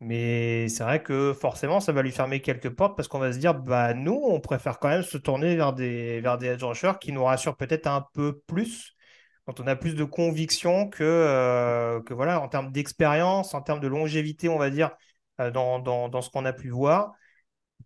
Mais 0.00 0.68
c'est 0.68 0.84
vrai 0.84 1.02
que 1.02 1.32
forcément, 1.32 1.80
ça 1.80 1.92
va 1.92 2.02
lui 2.02 2.12
fermer 2.12 2.40
quelques 2.40 2.70
portes 2.70 2.96
parce 2.96 3.08
qu'on 3.08 3.18
va 3.18 3.32
se 3.32 3.38
dire, 3.38 3.54
bah 3.54 3.94
nous, 3.94 4.20
on 4.24 4.40
préfère 4.40 4.78
quand 4.78 4.88
même 4.88 5.02
se 5.02 5.18
tourner 5.18 5.56
vers 5.56 5.72
des, 5.72 6.20
vers 6.20 6.42
edge 6.42 6.62
rushers 6.62 6.94
qui 7.00 7.12
nous 7.12 7.24
rassurent 7.24 7.56
peut-être 7.56 7.88
un 7.88 8.06
peu 8.14 8.40
plus, 8.46 8.94
quand 9.44 9.60
on 9.60 9.66
a 9.66 9.74
plus 9.76 9.94
de 9.96 10.04
conviction 10.04 10.88
que, 10.88 11.02
euh, 11.02 12.00
voilà, 12.10 12.40
en 12.40 12.48
termes 12.48 12.70
d'expérience, 12.70 13.54
en 13.54 13.62
termes 13.62 13.80
de 13.80 13.88
longévité, 13.88 14.48
on 14.48 14.58
va 14.58 14.70
dire, 14.70 14.90
dans, 15.38 16.22
ce 16.22 16.30
qu'on 16.30 16.44
a 16.44 16.52
pu 16.52 16.70
voir. 16.70 17.12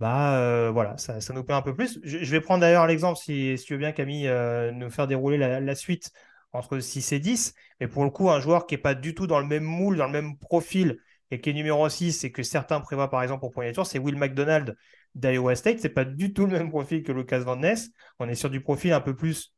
Bah 0.01 0.71
voilà, 0.73 0.97
ça, 0.99 1.21
ça, 1.21 1.33
nous 1.33 1.45
plaît 1.45 1.55
un 1.55 1.63
peu 1.63 1.75
plus. 1.75 2.01
Je, 2.03 2.31
vais 2.31 2.41
prendre 2.41 2.61
d'ailleurs 2.61 2.87
l'exemple, 2.87 3.19
si, 3.19 3.57
tu 3.65 3.75
veux 3.75 3.79
bien, 3.79 3.93
Camille, 3.93 4.31
nous 4.75 4.91
faire 4.91 5.07
dérouler 5.07 5.39
la, 5.39 5.75
suite 5.75 6.11
entre 6.53 6.81
6 6.81 7.13
et 7.13 7.21
10. 7.21 7.55
Mais 7.81 7.89
pour 7.89 8.05
le 8.05 8.11
coup, 8.11 8.29
un 8.31 8.41
joueur 8.41 8.67
qui 8.67 8.75
n'est 8.75 8.81
pas 8.81 8.95
du 8.95 9.15
tout 9.15 9.27
dans 9.27 9.39
le 9.39 9.47
même 9.47 9.65
moule, 9.65 9.97
dans 9.97 10.07
le 10.07 10.13
même 10.13 10.39
profil, 10.39 10.99
et 11.31 11.41
qui 11.41 11.51
est 11.51 11.53
numéro 11.53 11.89
6, 11.89 12.25
et 12.25 12.33
que 12.33 12.43
certains 12.43 12.81
prévoient 12.81 13.11
par 13.11 13.23
exemple 13.23 13.45
au 13.45 13.51
premier 13.51 13.73
tour, 13.73 13.87
c'est 13.87 13.99
Will 13.99 14.17
McDonald 14.17 14.77
d'Iowa 15.15 15.55
State. 15.55 15.79
C'est 15.81 15.89
pas 15.89 16.05
du 16.05 16.33
tout 16.33 16.47
le 16.47 16.53
même 16.53 16.71
profil 16.71 17.03
que 17.03 17.13
Lucas 17.13 17.41
Van 17.41 17.57
Ness. 17.57 17.91
On 18.19 18.29
est 18.29 18.35
sur 18.35 18.51
du 18.51 18.61
profil 18.61 18.93
un 18.93 19.01
peu 19.01 19.15
plus 19.15 19.55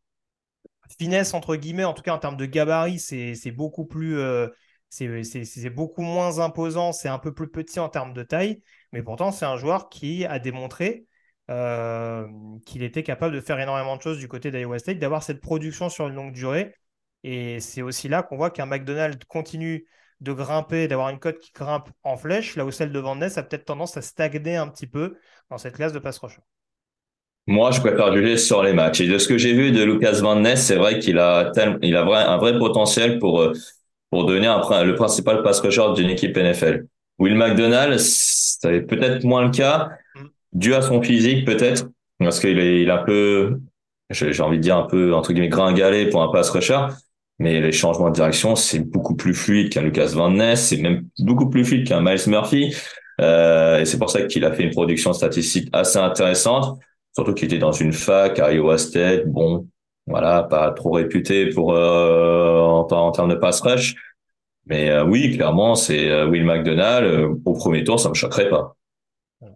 finesse, 0.98 1.34
entre 1.34 1.56
guillemets, 1.56 1.84
en 1.84 1.94
tout 1.94 2.02
cas 2.02 2.14
en 2.14 2.18
termes 2.18 2.36
de 2.36 2.46
gabarit, 2.46 2.98
c'est 2.98 3.50
beaucoup 3.50 3.86
plus. 3.86 4.18
Euh, 4.18 4.48
c'est 4.90 5.70
beaucoup 5.70 6.02
moins 6.02 6.38
imposant, 6.38 6.92
c'est 6.92 7.08
un 7.08 7.18
peu 7.18 7.34
plus 7.34 7.48
petit 7.48 7.80
en 7.80 7.88
termes 7.88 8.12
de 8.12 8.22
taille, 8.22 8.62
mais 8.94 9.02
pourtant 9.02 9.32
c'est 9.32 9.44
un 9.44 9.56
joueur 9.56 9.88
qui 9.88 10.24
a 10.24 10.38
démontré 10.38 11.04
euh, 11.50 12.26
qu'il 12.64 12.84
était 12.84 13.02
capable 13.02 13.34
de 13.34 13.40
faire 13.40 13.58
énormément 13.58 13.96
de 13.96 14.02
choses 14.02 14.18
du 14.18 14.28
côté 14.28 14.52
d'Iowa 14.52 14.78
State, 14.78 14.98
d'avoir 14.98 15.22
cette 15.22 15.40
production 15.40 15.90
sur 15.90 16.06
une 16.06 16.14
longue 16.14 16.32
durée 16.32 16.74
Et 17.24 17.58
c'est 17.58 17.82
aussi 17.82 18.08
là 18.08 18.22
qu'on 18.22 18.36
voit 18.36 18.50
qu'un 18.50 18.66
McDonald's 18.66 19.22
continue 19.26 19.84
de 20.20 20.32
grimper, 20.32 20.86
d'avoir 20.86 21.08
une 21.08 21.18
cote 21.18 21.40
qui 21.40 21.50
grimpe 21.52 21.90
en 22.04 22.16
flèche, 22.16 22.54
là 22.54 22.64
où 22.64 22.70
celle 22.70 22.92
de 22.92 22.98
Van 23.00 23.16
Ness 23.16 23.36
a 23.36 23.42
peut-être 23.42 23.64
tendance 23.64 23.96
à 23.96 24.02
stagner 24.02 24.56
un 24.56 24.68
petit 24.68 24.86
peu 24.86 25.16
dans 25.50 25.58
cette 25.58 25.74
classe 25.74 25.92
de 25.92 25.98
pass 25.98 26.18
rusher. 26.18 26.40
Moi, 27.48 27.72
je 27.72 27.80
préfère 27.80 28.14
juger 28.14 28.38
sur 28.38 28.62
les 28.62 28.72
matchs. 28.72 29.00
Et 29.00 29.08
de 29.08 29.18
ce 29.18 29.28
que 29.28 29.36
j'ai 29.36 29.52
vu 29.52 29.72
de 29.72 29.82
Lucas 29.82 30.20
Van 30.22 30.36
Ness, 30.36 30.64
c'est 30.64 30.76
vrai 30.76 31.00
qu'il 31.00 31.18
a, 31.18 31.52
un 31.56 32.36
vrai 32.38 32.58
potentiel 32.58 33.18
pour, 33.18 33.40
euh, 33.42 33.52
pour 34.08 34.24
devenir 34.24 34.56
le 34.84 34.94
principal 34.94 35.42
pass 35.42 35.60
rusher 35.60 35.92
d'une 35.94 36.08
équipe 36.08 36.36
NFL. 36.38 36.86
Will 37.18 37.36
McDonald, 37.36 37.98
c'est 37.98 38.82
peut-être 38.82 39.24
moins 39.24 39.44
le 39.44 39.50
cas, 39.50 39.90
mm. 40.14 40.20
dû 40.52 40.74
à 40.74 40.82
son 40.82 41.02
physique 41.02 41.44
peut-être, 41.44 41.88
parce 42.18 42.40
qu'il 42.40 42.58
est, 42.58 42.82
il 42.82 42.90
a 42.90 43.00
un 43.00 43.04
peu, 43.04 43.60
j'ai 44.10 44.40
envie 44.40 44.58
de 44.58 44.62
dire 44.62 44.76
un 44.76 44.86
peu 44.86 45.14
entre 45.14 45.32
guillemets 45.32 45.48
gringalé 45.48 46.08
pour 46.08 46.22
un 46.22 46.32
pass 46.32 46.50
rusher, 46.50 46.86
mais 47.38 47.60
les 47.60 47.72
changements 47.72 48.10
de 48.10 48.14
direction 48.14 48.56
c'est 48.56 48.80
beaucoup 48.80 49.14
plus 49.14 49.34
fluide 49.34 49.70
qu'un 49.70 49.82
Lucas 49.82 50.12
Van 50.14 50.30
Ness, 50.30 50.68
c'est 50.68 50.78
même 50.78 51.06
beaucoup 51.18 51.48
plus 51.48 51.64
fluide 51.64 51.86
qu'un 51.86 52.00
Miles 52.00 52.28
Murphy, 52.28 52.74
euh, 53.20 53.80
et 53.80 53.84
c'est 53.84 53.98
pour 53.98 54.10
ça 54.10 54.22
qu'il 54.22 54.44
a 54.44 54.52
fait 54.52 54.64
une 54.64 54.72
production 54.72 55.12
statistique 55.12 55.68
assez 55.72 55.98
intéressante, 55.98 56.78
surtout 57.14 57.34
qu'il 57.34 57.46
était 57.46 57.58
dans 57.58 57.72
une 57.72 57.92
fac 57.92 58.38
à 58.40 58.52
Iowa 58.52 58.76
State, 58.78 59.26
bon, 59.26 59.68
voilà, 60.06 60.42
pas 60.42 60.70
trop 60.72 60.92
réputé 60.92 61.46
pour 61.50 61.74
euh, 61.74 62.58
en, 62.60 62.86
en, 62.90 63.12
termes 63.12 63.30
de 63.30 63.36
pass 63.36 63.60
rush, 63.60 63.94
mais 64.66 64.90
euh, 64.90 65.04
oui, 65.04 65.34
clairement, 65.36 65.74
c'est 65.74 66.10
euh, 66.10 66.28
Will 66.28 66.44
McDonald. 66.44 67.38
au 67.44 67.52
premier 67.52 67.84
tour, 67.84 68.00
ça 68.00 68.08
me 68.08 68.14
choquerait 68.14 68.48
pas. 68.48 68.76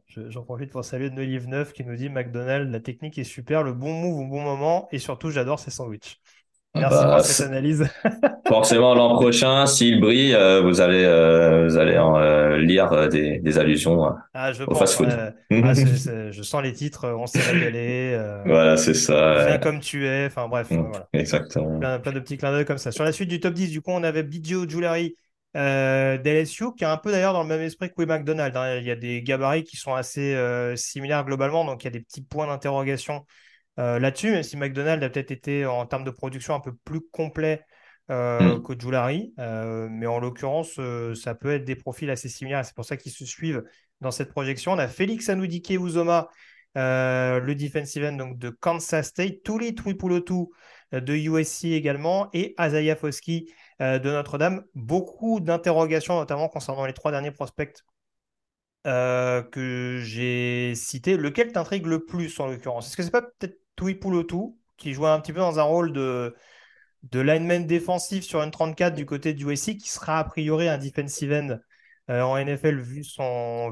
J'en 0.06 0.42
profite 0.42 0.70
pour 0.70 0.84
saluer 0.84 1.10
Nolive 1.10 1.48
9 1.48 1.72
qui 1.72 1.84
nous 1.84 1.96
dit 1.96 2.08
McDonald, 2.08 2.70
la 2.70 2.80
technique 2.80 3.16
est 3.18 3.24
super, 3.24 3.62
le 3.62 3.72
bon 3.72 3.92
move 3.94 4.18
au 4.20 4.26
bon 4.26 4.42
moment 4.42 4.88
et 4.92 4.98
surtout 4.98 5.30
j'adore 5.30 5.58
ses 5.60 5.70
sandwichs. 5.70 6.20
Merci 6.74 7.04
bah, 7.04 7.16
pour 7.16 7.24
cette 7.24 7.46
analyse. 7.46 7.88
forcément, 8.46 8.94
l'an 8.94 9.14
prochain, 9.14 9.66
s'il 9.66 10.00
brille, 10.00 10.34
euh, 10.34 10.60
vous 10.60 10.80
allez, 10.80 11.04
euh, 11.04 11.66
vous 11.66 11.76
allez 11.78 11.98
en, 11.98 12.16
euh, 12.16 12.58
lire 12.58 13.08
des, 13.08 13.38
des 13.38 13.58
allusions 13.58 14.12
ah, 14.34 14.52
je 14.52 14.64
au 14.64 14.74
fast-food. 14.74 15.08
Ah, 15.10 15.32
je 15.50 16.42
sens 16.42 16.62
les 16.62 16.72
titres, 16.72 17.08
on 17.08 17.26
s'est 17.26 17.40
régalé. 17.40 18.18
voilà, 18.44 18.76
c'est 18.76 18.94
ça. 18.94 19.46
Viens 19.46 19.58
comme 19.58 19.80
tu 19.80 20.06
es. 20.06 20.26
Enfin 20.26 20.48
bref, 20.48 20.70
mm, 20.70 20.76
voilà. 20.76 21.08
Exactement. 21.12 21.78
Plein, 21.78 21.98
plein, 21.98 22.12
de 22.12 22.20
petits 22.20 22.36
clins 22.36 22.52
d'œil 22.52 22.64
comme 22.64 22.78
ça. 22.78 22.92
Sur 22.92 23.04
la 23.04 23.12
suite 23.12 23.30
du 23.30 23.40
top 23.40 23.54
10, 23.54 23.70
du 23.70 23.80
coup, 23.80 23.90
on 23.92 24.02
avait 24.02 24.22
Bidio 24.22 24.68
Jewelry 24.68 25.16
euh, 25.56 26.18
d'LSU, 26.18 26.74
qui 26.76 26.84
est 26.84 26.88
un 26.88 26.98
peu 26.98 27.10
d'ailleurs 27.10 27.32
dans 27.32 27.42
le 27.42 27.48
même 27.48 27.62
esprit 27.62 27.88
que 27.88 27.94
Will 27.96 28.08
McDonald. 28.08 28.54
Hein. 28.56 28.76
Il 28.76 28.84
y 28.84 28.90
a 28.90 28.96
des 28.96 29.22
gabarits 29.22 29.64
qui 29.64 29.76
sont 29.76 29.94
assez 29.94 30.36
similaires 30.76 31.24
globalement, 31.24 31.64
donc 31.64 31.82
il 31.82 31.86
y 31.86 31.88
a 31.88 31.92
des 31.92 32.00
petits 32.00 32.22
points 32.22 32.46
d'interrogation 32.46 33.24
euh, 33.78 33.98
là-dessus, 33.98 34.30
même 34.32 34.42
si 34.42 34.56
McDonald's 34.56 35.04
a 35.04 35.08
peut-être 35.08 35.30
été 35.30 35.64
en 35.64 35.86
termes 35.86 36.04
de 36.04 36.10
production 36.10 36.54
un 36.54 36.60
peu 36.60 36.74
plus 36.84 37.00
complet 37.12 37.64
euh, 38.10 38.56
mm. 38.56 38.62
que 38.62 38.78
Joulari, 38.78 39.34
euh, 39.38 39.88
mais 39.90 40.06
en 40.06 40.18
l'occurrence, 40.18 40.80
ça 41.14 41.34
peut 41.34 41.52
être 41.52 41.64
des 41.64 41.76
profils 41.76 42.10
assez 42.10 42.28
similaires. 42.28 42.64
C'est 42.64 42.74
pour 42.74 42.84
ça 42.84 42.96
qu'ils 42.96 43.12
se 43.12 43.24
suivent 43.24 43.62
dans 44.00 44.10
cette 44.10 44.30
projection. 44.30 44.72
On 44.72 44.78
a 44.78 44.88
Félix 44.88 45.28
Anoudike 45.28 45.70
Uzoma, 45.70 46.28
le 46.74 47.54
defensive 47.54 48.04
end 48.04 48.12
donc, 48.12 48.38
de 48.38 48.50
Kansas 48.50 49.08
State, 49.08 49.42
Tuli 49.44 49.74
Twipulotu 49.74 50.46
de 50.92 51.14
USC 51.14 51.66
également, 51.66 52.30
et 52.32 52.54
Azaya 52.56 52.96
Foski 52.96 53.52
de 53.80 54.10
Notre-Dame. 54.10 54.64
Beaucoup 54.74 55.38
d'interrogations, 55.38 56.16
notamment 56.16 56.48
concernant 56.48 56.86
les 56.86 56.94
trois 56.94 57.12
derniers 57.12 57.30
prospects 57.30 57.84
que 58.84 60.00
j'ai 60.02 60.74
cités. 60.74 61.16
Lequel 61.16 61.52
t'intrigue 61.52 61.86
le 61.86 62.04
plus 62.04 62.40
en 62.40 62.48
l'occurrence? 62.48 62.88
Est-ce 62.88 62.96
que 62.96 63.02
c'est 63.02 63.10
pas 63.10 63.22
peut-être 63.22 63.58
tout 64.26 64.58
qui 64.76 64.92
jouait 64.94 65.08
un 65.08 65.20
petit 65.20 65.32
peu 65.32 65.40
dans 65.40 65.58
un 65.58 65.64
rôle 65.64 65.92
de, 65.92 66.34
de 67.10 67.20
lineman 67.20 67.66
défensif 67.66 68.24
sur 68.24 68.42
une 68.42 68.50
34 68.50 68.94
du 68.94 69.06
côté 69.06 69.34
du 69.34 69.50
USC, 69.50 69.76
qui 69.76 69.90
sera 69.90 70.18
a 70.18 70.24
priori 70.24 70.68
un 70.68 70.78
defensive 70.78 71.32
end 71.32 71.58
euh, 72.10 72.22
en 72.22 72.38
NFL 72.38 72.76
vu 72.76 73.04
son, 73.04 73.70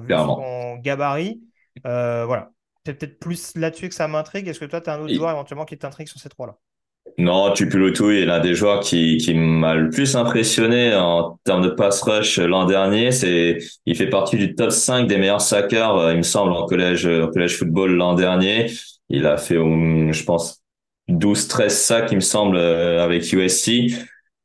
gabarit. 0.81 1.41
Euh, 1.87 2.25
voilà. 2.27 2.51
C'est 2.85 2.95
peut-être 2.95 3.19
plus 3.19 3.57
là-dessus 3.57 3.89
que 3.89 3.95
ça 3.95 4.07
m'intrigue. 4.07 4.47
Est-ce 4.47 4.61
que 4.61 4.65
toi, 4.65 4.81
tu 4.81 4.91
as 4.91 4.95
un 4.95 5.01
autre 5.01 5.15
joueur 5.15 5.31
éventuellement 5.31 5.65
qui 5.65 5.77
t'intrigue 5.77 6.07
sur 6.07 6.21
ces 6.21 6.29
trois-là? 6.29 6.57
Non, 7.19 7.53
Tupulotu 7.53 8.21
est 8.21 8.27
l'un 8.27 8.41
des 8.41 8.55
joueurs 8.55 8.81
qui, 8.81 9.17
qui 9.17 9.33
m'a 9.33 9.75
le 9.75 9.91
plus 9.91 10.17
impressionné 10.17 10.95
en 10.95 11.39
termes 11.45 11.63
de 11.63 11.71
pass 11.71 12.03
rush 12.03 12.39
l'an 12.39 12.65
dernier. 12.65 13.11
C'est, 13.11 13.59
il 13.87 13.97
fait 13.97 14.09
partie 14.09 14.37
du 14.37 14.55
top 14.55 14.71
5 14.71 15.07
des 15.07 15.17
meilleurs 15.17 15.41
sackers, 15.41 15.97
euh, 15.97 16.13
il 16.13 16.19
me 16.19 16.23
semble, 16.23 16.53
en 16.53 16.67
collège, 16.67 17.07
en 17.07 17.29
collège 17.29 17.59
football 17.59 17.97
l'an 17.97 18.15
dernier. 18.15 18.67
Il 19.09 19.27
a 19.27 19.37
fait, 19.37 19.55
je 19.57 20.25
pense, 20.25 20.63
12, 21.09 21.49
13 21.49 21.77
sacs, 21.79 22.09
il 22.13 22.17
me 22.17 22.21
semble, 22.21 22.57
euh, 22.57 23.03
avec 23.05 23.33
USC. 23.33 23.93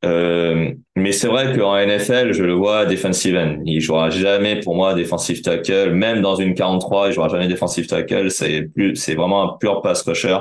Euh, 0.04 0.74
mais 0.96 1.12
c'est 1.12 1.28
vrai 1.28 1.56
qu'en 1.56 1.76
NFL, 1.78 2.34
je 2.34 2.44
le 2.44 2.54
vois 2.54 2.86
defensive 2.86 3.36
end. 3.36 3.62
Il 3.66 3.82
jouera 3.82 4.10
jamais 4.10 4.60
pour 4.60 4.76
moi 4.76 4.94
defensive 4.96 5.42
tackle, 5.42 5.92
même 5.92 6.22
dans 6.22 6.36
une 6.36 6.56
43, 6.56 7.10
il 7.10 7.14
jouera 7.14 7.30
jamais 7.30 7.48
defensive 7.48 7.88
tackle. 7.88 8.32
C'est 8.32 8.64
plus, 8.64 8.96
c'est 8.96 9.16
vraiment 9.16 9.44
un 9.54 9.58
pur 9.58 9.82
pass 9.82 10.02
rusher. 10.04 10.38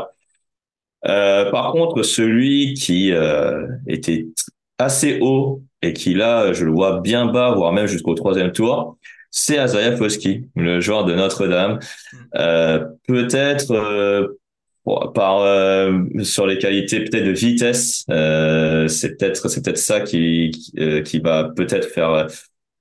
Euh, 1.06 1.50
par 1.50 1.72
contre, 1.72 2.02
celui 2.02 2.74
qui 2.74 3.12
euh, 3.12 3.66
était 3.86 4.26
assez 4.78 5.18
haut 5.20 5.62
et 5.82 5.92
qui 5.92 6.14
là, 6.14 6.52
je 6.52 6.64
le 6.64 6.72
vois 6.72 7.00
bien 7.00 7.26
bas, 7.26 7.52
voire 7.52 7.72
même 7.72 7.86
jusqu'au 7.86 8.14
troisième 8.14 8.52
tour, 8.52 8.98
c'est 9.30 9.58
Azaya 9.58 9.96
Foski, 9.96 10.48
le 10.56 10.80
joueur 10.80 11.04
de 11.04 11.14
Notre-Dame. 11.14 11.78
Mm. 12.12 12.16
Euh, 12.36 12.84
peut-être 13.06 13.70
euh, 13.72 14.26
par 15.14 15.40
euh, 15.40 16.02
sur 16.22 16.46
les 16.46 16.58
qualités 16.58 17.04
peut-être 17.04 17.24
de 17.24 17.30
vitesse, 17.30 18.04
euh, 18.10 18.88
c'est 18.88 19.16
peut-être 19.16 19.48
c'est 19.48 19.64
peut-être 19.64 19.78
ça 19.78 20.00
qui 20.00 20.50
qui, 20.50 21.02
qui 21.04 21.18
va 21.20 21.44
peut-être 21.44 21.88
faire 21.88 22.26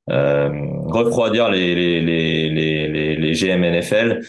refroidir 0.07 1.49
les 1.51 1.75
les 1.75 2.01
les 2.01 2.49
les 2.49 3.15
les, 3.15 3.33
GM 3.33 3.63
NFL. 3.63 4.21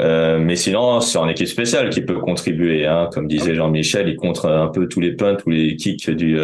mais 0.00 0.56
sinon, 0.56 1.00
c'est 1.00 1.18
en 1.18 1.28
équipe 1.28 1.46
spéciale 1.46 1.90
qui 1.90 2.00
peut 2.00 2.18
contribuer. 2.18 2.86
Hein. 2.86 3.08
Comme 3.12 3.28
disait 3.28 3.54
Jean-Michel, 3.54 4.08
il 4.08 4.16
contre 4.16 4.46
un 4.48 4.68
peu 4.68 4.88
tous 4.88 5.00
les 5.00 5.12
punts, 5.12 5.36
tous 5.36 5.50
les 5.50 5.76
kicks 5.76 6.10
du, 6.10 6.36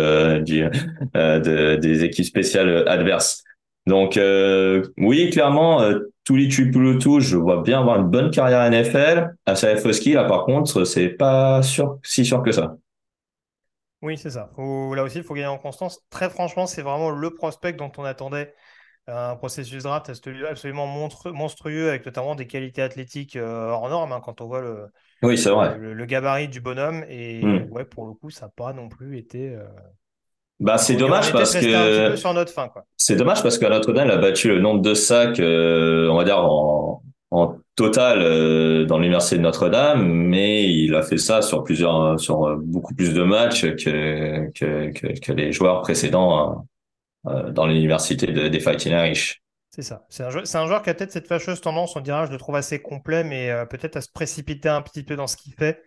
du 0.45 0.65
de, 1.15 1.77
des 1.77 2.05
équipes 2.05 2.27
spéciales 2.27 2.85
adverses. 2.87 3.43
Donc 3.87 4.17
euh, 4.17 4.87
oui, 4.99 5.31
clairement, 5.31 5.81
euh, 5.81 6.13
tous 6.25 6.37
les 6.37 6.49
triple 6.49 6.99
tout, 6.99 7.21
je 7.21 7.37
vois 7.37 7.63
bien 7.63 7.81
avoir 7.81 7.99
une 7.99 8.09
bonne 8.09 8.31
carrière 8.31 8.63
NFL. 8.71 9.35
À 9.47 9.55
Foski, 9.55 10.13
là 10.13 10.25
par 10.25 10.45
contre, 10.45 10.85
c'est 10.85 11.09
pas 11.09 11.63
sûr, 11.63 11.99
si 12.03 12.25
sûr 12.25 12.43
que 12.43 12.53
ça. 12.53 12.77
Oui, 14.03 14.17
c'est 14.17 14.31
ça. 14.31 14.51
là 14.57 15.03
aussi, 15.03 15.19
il 15.19 15.25
faut 15.25 15.35
gagner 15.35 15.47
en 15.47 15.59
constance. 15.59 16.01
Très 16.09 16.31
franchement, 16.31 16.67
c'est 16.67 16.83
vraiment 16.83 17.11
le 17.11 17.31
prospect 17.35 17.75
dont 17.75 17.93
on 17.99 18.05
attendait 18.05 18.55
un 19.07 19.37
processus 19.37 19.83
draft 19.83 20.11
absolument 20.49 20.87
monstrueux, 20.87 21.89
avec 21.89 22.07
notamment 22.07 22.35
des 22.35 22.47
qualités 22.47 22.83
athlétiques 22.83 23.37
euh, 23.37 23.71
hors 23.71 23.89
normes, 23.89 24.13
hein, 24.13 24.21
quand 24.25 24.41
on 24.41 24.47
voit 24.47 24.61
le, 24.61 24.87
oui, 25.23 25.37
vrai. 25.37 25.77
Le, 25.79 26.07
gabarit 26.07 26.49
du 26.49 26.61
bonhomme. 26.61 27.05
Et 27.09 27.45
hmm. 27.45 27.71
ouais, 27.73 27.85
pour 27.85 28.07
le 28.07 28.15
coup, 28.15 28.31
ça 28.31 28.47
n'a 28.47 28.53
pas 28.55 28.73
non 28.73 28.89
plus 28.89 29.19
été. 29.19 29.57
Bah, 30.61 30.77
c'est 30.77 30.95
dommage 30.95 31.33
parce 31.33 31.55
que 31.55 32.15
c'est 32.99 33.17
dommage 33.17 33.43
parce 33.43 33.57
qu'à 33.57 33.71
Notre-Dame, 33.71 34.09
il 34.09 34.11
a 34.11 34.19
battu 34.19 34.49
le 34.49 34.61
nombre 34.61 34.83
de 34.83 34.93
sacs, 34.93 35.41
euh, 35.41 36.07
on 36.11 36.17
va 36.17 36.25
dire 36.25 36.39
en, 36.39 37.03
en 37.31 37.57
total 37.77 38.21
euh, 38.21 38.85
dans 38.85 38.99
l'université 38.99 39.39
de 39.39 39.41
Notre-Dame, 39.41 40.07
mais 40.07 40.71
il 40.71 40.95
a 40.95 41.03
fait 41.03 41.17
ça 41.17 41.41
sur 41.41 41.65
plusieurs, 41.65 42.21
sur 42.21 42.59
beaucoup 42.59 42.95
plus 42.95 43.15
de 43.15 43.23
matchs 43.23 43.63
que 43.63 44.51
que, 44.51 44.93
que, 44.93 45.19
que 45.19 45.33
les 45.33 45.51
joueurs 45.51 45.81
précédents 45.81 46.67
euh, 47.27 47.51
dans 47.51 47.67
l'université 47.67 48.27
de, 48.27 48.49
des 48.49 48.61
Fighting 48.61 48.93
Irish. 48.93 49.43
C'est 49.71 49.83
ça. 49.83 50.05
C'est 50.11 50.25
un, 50.25 50.45
c'est 50.45 50.59
un, 50.59 50.67
joueur 50.67 50.83
qui 50.83 50.91
a 50.91 50.95
peut-être 50.95 51.13
cette 51.13 51.29
fâcheuse 51.29 51.63
tendance, 51.63 51.97
on 51.97 52.01
dirait, 52.01 52.27
je 52.27 52.33
le 52.33 52.39
trouve 52.39 52.57
assez 52.57 52.83
complet, 52.83 53.25
mais 53.25 53.51
peut-être 53.71 53.97
à 53.97 54.03
se 54.03 54.11
précipiter 54.13 54.69
un 54.69 54.83
petit 54.83 55.05
peu 55.05 55.17
dans 55.17 55.27
ce 55.27 55.39
qu'il 55.39 55.55
fait. 55.55 55.83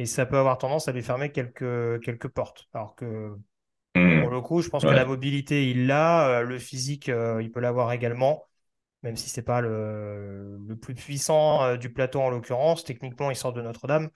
Et 0.00 0.06
ça 0.06 0.26
peut 0.26 0.36
avoir 0.36 0.58
tendance 0.58 0.88
à 0.88 0.92
lui 0.92 1.02
fermer 1.02 1.30
quelques, 1.30 2.02
quelques 2.02 2.28
portes. 2.28 2.66
Alors 2.74 2.96
que 2.96 3.36
Hmm. 3.96 4.20
Pour 4.20 4.30
le 4.30 4.40
coup, 4.40 4.60
je 4.60 4.68
pense 4.68 4.82
que 4.82 4.88
la 4.88 5.04
mobilité, 5.04 5.70
il 5.70 5.86
l'a. 5.86 6.28
Euh, 6.28 6.42
le 6.42 6.58
physique, 6.58 7.08
euh, 7.08 7.42
il 7.42 7.50
peut 7.50 7.60
l'avoir 7.60 7.92
également. 7.92 8.44
Même 9.02 9.16
si 9.16 9.28
c'est 9.28 9.42
pas 9.42 9.60
le, 9.60 10.58
plus 10.80 10.94
puissant 10.94 11.62
euh, 11.62 11.76
du 11.76 11.92
plateau 11.92 12.20
en 12.20 12.28
l'occurrence. 12.28 12.84
Techniquement, 12.84 13.30
il 13.30 13.36
sort 13.36 13.52
de 13.52 13.62
Notre-Dame. 13.62 14.10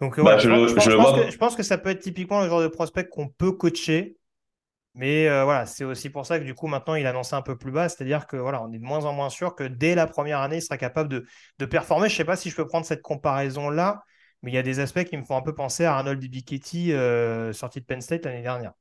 Donc, 0.00 0.16
je, 0.18 1.36
pense, 1.36 1.54
que, 1.54 1.62
ça 1.62 1.78
peut 1.78 1.90
être 1.90 2.00
typiquement 2.00 2.42
le 2.42 2.48
genre 2.48 2.60
de 2.60 2.66
prospect 2.66 3.08
qu'on 3.08 3.28
peut 3.28 3.52
coacher. 3.52 4.16
Mais 4.94 5.28
voilà, 5.44 5.64
c'est 5.64 5.84
aussi 5.84 6.10
pour 6.10 6.26
ça 6.26 6.40
que 6.40 6.44
du 6.44 6.54
coup, 6.54 6.66
maintenant, 6.66 6.96
il 6.96 7.06
annonce 7.06 7.32
un 7.32 7.40
peu 7.40 7.56
plus 7.56 7.70
bas. 7.70 7.88
C'est-à-dire 7.88 8.26
que 8.26 8.36
voilà, 8.36 8.62
on 8.62 8.72
est 8.72 8.78
de 8.78 8.84
moins 8.84 9.04
en 9.04 9.12
moins 9.12 9.30
sûr 9.30 9.54
que 9.54 9.62
dès 9.62 9.94
la 9.94 10.08
première 10.08 10.40
année, 10.40 10.56
il 10.56 10.62
sera 10.62 10.76
capable 10.76 11.08
de, 11.08 11.24
de 11.58 11.64
performer. 11.66 12.08
Je 12.08 12.14
ne 12.14 12.16
sais 12.16 12.24
pas 12.24 12.36
si 12.36 12.50
je 12.50 12.56
peux 12.56 12.66
prendre 12.66 12.84
cette 12.84 13.00
comparaison-là 13.00 14.02
mais 14.42 14.50
il 14.50 14.54
y 14.54 14.58
a 14.58 14.62
des 14.62 14.80
aspects 14.80 15.04
qui 15.04 15.16
me 15.16 15.24
font 15.24 15.36
un 15.36 15.42
peu 15.42 15.54
penser 15.54 15.84
à 15.84 15.96
Arnold 15.96 16.20
Biketty 16.20 16.92
euh, 16.92 17.52
sorti 17.52 17.80
de 17.80 17.84
Penn 17.84 18.00
State 18.00 18.24
l'année 18.24 18.42
dernière. 18.42 18.72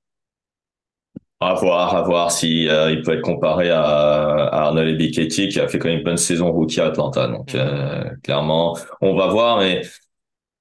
À 1.43 1.55
voir, 1.55 1.95
à 1.95 2.03
voir 2.03 2.31
si 2.31 2.69
euh, 2.69 2.91
il 2.91 3.01
peut 3.01 3.13
être 3.13 3.21
comparé 3.21 3.71
à, 3.71 3.81
Arnold 3.81 4.95
Biketty 4.95 5.49
qui 5.49 5.59
a 5.59 5.67
fait 5.67 5.79
quand 5.79 5.88
même 5.88 5.97
une 5.97 6.03
bonne 6.03 6.17
saison 6.17 6.51
rookie 6.51 6.79
à 6.79 6.85
Atlanta. 6.85 7.27
Donc 7.27 7.53
mm. 7.53 7.57
euh, 7.57 8.03
clairement, 8.23 8.77
on 9.01 9.15
va 9.15 9.27
voir. 9.27 9.57
Mais 9.59 9.81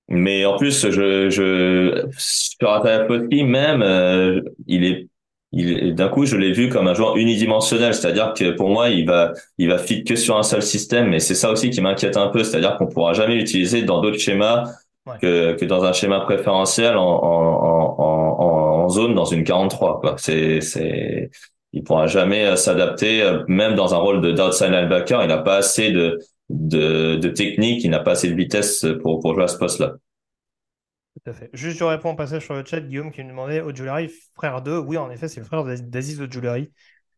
Mais 0.08 0.46
en 0.46 0.56
plus, 0.56 0.88
je, 0.88 1.28
je 1.28 2.06
sur 2.16 2.70
Atayapotki 2.70 3.44
même, 3.44 3.82
euh, 3.82 4.40
il 4.66 4.84
est, 4.84 5.08
il 5.52 5.94
d'un 5.94 6.08
coup, 6.08 6.24
je 6.24 6.36
l'ai 6.36 6.52
vu 6.52 6.70
comme 6.70 6.88
un 6.88 6.94
joueur 6.94 7.16
unidimensionnel, 7.18 7.94
c'est-à-dire 7.94 8.32
que 8.34 8.52
pour 8.52 8.70
moi, 8.70 8.88
il 8.88 9.06
va, 9.06 9.32
il 9.58 9.68
va 9.68 9.76
fit 9.76 10.02
que 10.04 10.16
sur 10.16 10.38
un 10.38 10.42
seul 10.42 10.62
système. 10.62 11.12
Et 11.12 11.20
c'est 11.20 11.34
ça 11.34 11.50
aussi 11.50 11.68
qui 11.68 11.82
m'inquiète 11.82 12.16
un 12.16 12.28
peu, 12.28 12.42
c'est-à-dire 12.42 12.76
qu'on 12.78 12.86
pourra 12.86 13.12
jamais 13.12 13.34
l'utiliser 13.34 13.82
dans 13.82 14.00
d'autres 14.00 14.18
schémas 14.18 14.64
que, 15.18 15.54
que 15.54 15.64
dans 15.64 15.84
un 15.84 15.92
schéma 15.92 16.20
préférentiel 16.20 16.96
en, 16.96 17.02
en, 17.02 17.94
en, 17.98 18.84
en, 18.84 18.88
zone 18.88 19.14
dans 19.14 19.24
une 19.24 19.44
43. 19.44 20.00
Quoi. 20.00 20.16
C'est, 20.18 20.60
c'est, 20.60 21.30
il 21.72 21.84
pourra 21.84 22.06
jamais 22.06 22.44
euh, 22.46 22.56
s'adapter, 22.56 23.22
euh, 23.22 23.44
même 23.48 23.74
dans 23.74 23.94
un 23.94 23.98
rôle 23.98 24.20
de 24.20 24.32
d'outside 24.32 24.70
linebacker. 24.70 25.22
Il 25.22 25.28
n'a 25.28 25.38
pas 25.38 25.56
assez 25.56 25.92
de, 25.92 26.18
de, 26.48 27.16
de 27.16 27.28
technique, 27.28 27.84
il 27.84 27.90
n'a 27.90 28.00
pas 28.00 28.12
assez 28.12 28.28
de 28.28 28.34
vitesse 28.34 28.86
pour, 29.02 29.20
pour 29.20 29.34
jouer 29.34 29.44
à 29.44 29.48
ce 29.48 29.58
poste-là. 29.58 29.94
Tout 31.14 31.30
à 31.30 31.34
fait. 31.34 31.50
Juste, 31.52 31.78
je 31.78 31.84
réponds 31.84 32.12
au 32.12 32.16
passage 32.16 32.44
sur 32.44 32.54
le 32.54 32.64
chat, 32.64 32.80
Guillaume 32.80 33.10
qui 33.10 33.22
me 33.22 33.28
demandait 33.28 33.60
Ojulari, 33.60 34.10
frère 34.34 34.62
2. 34.62 34.78
Oui, 34.78 34.96
en 34.96 35.10
effet, 35.10 35.28
c'est 35.28 35.40
le 35.40 35.46
frère 35.46 35.64
d'Aziz 35.64 36.20
Ojulari, 36.20 36.70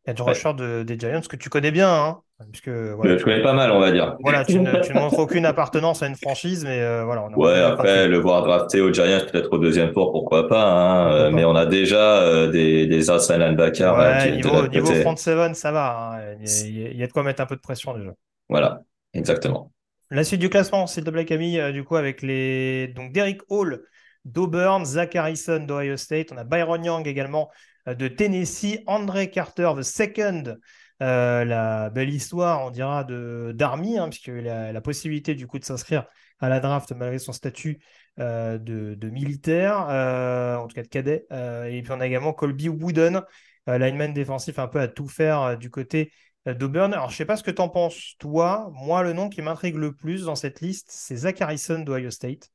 edge 0.06 0.20
rusher 0.20 0.54
de, 0.54 0.82
des 0.82 0.98
Giants, 0.98 1.20
que 1.20 1.36
tu 1.36 1.48
connais 1.48 1.70
bien, 1.70 1.92
hein, 1.92 2.22
puisque, 2.50 2.68
voilà, 2.68 3.16
je 3.16 3.24
connais 3.24 3.42
pas 3.42 3.52
mal, 3.52 3.70
on 3.70 3.80
va 3.80 3.90
dire. 3.90 4.16
Voilà, 4.20 4.44
tu 4.44 4.58
ne, 4.60 4.80
tu 4.80 4.92
montres 4.94 5.18
aucune 5.18 5.46
appartenance 5.46 6.02
à 6.02 6.06
une 6.06 6.16
franchise, 6.16 6.64
mais 6.64 6.80
euh, 6.80 7.04
voilà. 7.04 7.24
On 7.24 7.34
ouais, 7.34 7.60
après, 7.60 8.08
le 8.08 8.18
voir 8.18 8.42
drafté 8.42 8.80
aux 8.80 8.92
Giants, 8.92 9.20
peut-être 9.30 9.52
au 9.52 9.58
deuxième 9.58 9.92
tour, 9.92 10.12
pourquoi 10.12 10.48
pas, 10.48 10.64
hein, 10.64 11.12
euh, 11.12 11.30
mais 11.30 11.44
on 11.44 11.54
a 11.54 11.66
déjà 11.66 12.22
euh, 12.22 12.50
des, 12.50 12.86
des 12.86 13.00
linebackers. 13.00 13.96
Ouais, 13.96 14.32
niveau, 14.32 14.66
niveau 14.68 14.94
front 14.94 15.16
seven, 15.16 15.54
ça 15.54 15.72
va. 15.72 16.14
Hein. 16.14 16.36
Il, 16.40 16.96
y 16.96 17.02
a, 17.02 17.06
de 17.06 17.12
quoi 17.12 17.22
mettre 17.22 17.42
un 17.42 17.46
peu 17.46 17.56
de 17.56 17.60
pression 17.60 17.96
déjà. 17.96 18.12
Voilà, 18.48 18.80
exactement. 19.14 19.72
La 20.10 20.24
suite 20.24 20.40
du 20.40 20.50
classement, 20.50 20.86
s'il 20.86 21.04
te 21.04 21.10
plaît, 21.10 21.24
Camille, 21.24 21.72
du 21.72 21.84
coup, 21.84 21.96
avec 21.96 22.22
les. 22.22 22.88
Donc, 22.88 23.12
Derek 23.12 23.40
Hall 23.48 23.82
d'Auburn, 24.24 24.84
Zach 24.84 25.16
Harrison 25.16 25.60
d'Ohio 25.60 25.96
State, 25.96 26.28
on 26.32 26.36
a 26.36 26.44
Byron 26.44 26.84
Young 26.84 27.06
également 27.06 27.50
de 27.86 28.08
Tennessee, 28.08 28.80
André 28.86 29.30
Carter, 29.30 29.72
the 29.76 29.82
second 29.82 30.56
euh, 31.02 31.44
la 31.44 31.90
belle 31.90 32.10
histoire, 32.10 32.64
on 32.64 32.70
dira, 32.70 33.04
de 33.04 33.52
d'Army, 33.54 33.98
hein, 33.98 34.08
puisqu'il 34.08 34.48
a 34.48 34.72
la 34.72 34.80
possibilité 34.80 35.34
du 35.34 35.46
coup 35.46 35.58
de 35.58 35.64
s'inscrire 35.64 36.06
à 36.40 36.48
la 36.48 36.60
draft 36.60 36.92
malgré 36.92 37.18
son 37.18 37.32
statut 37.32 37.82
euh, 38.20 38.58
de, 38.58 39.10
militaire, 39.10 39.86
euh, 39.90 40.56
en 40.56 40.68
tout 40.68 40.74
cas 40.74 40.82
de 40.82 40.88
cadet. 40.88 41.26
et 41.30 41.82
puis 41.82 41.92
on 41.92 42.00
a 42.00 42.06
également 42.06 42.32
Colby 42.32 42.68
Wooden, 42.68 43.22
lineman 43.66 44.12
défensif 44.12 44.58
un 44.58 44.68
peu 44.68 44.80
à 44.80 44.88
tout 44.88 45.08
faire 45.08 45.58
du 45.58 45.70
côté 45.70 46.12
d'Auburn. 46.46 46.92
Alors 46.92 47.10
je 47.10 47.16
sais 47.16 47.24
pas 47.24 47.36
ce 47.36 47.42
que 47.42 47.50
tu 47.50 47.62
en 47.62 47.68
penses, 47.68 48.14
toi. 48.18 48.70
Moi, 48.74 49.02
le 49.02 49.12
nom 49.12 49.28
qui 49.28 49.42
m'intrigue 49.42 49.76
le 49.76 49.94
plus 49.94 50.24
dans 50.24 50.36
cette 50.36 50.60
liste, 50.60 50.88
c'est 50.90 51.16
Zach 51.16 51.40
Harrison 51.42 51.80
d'Ohio 51.80 52.10
State. 52.10 52.50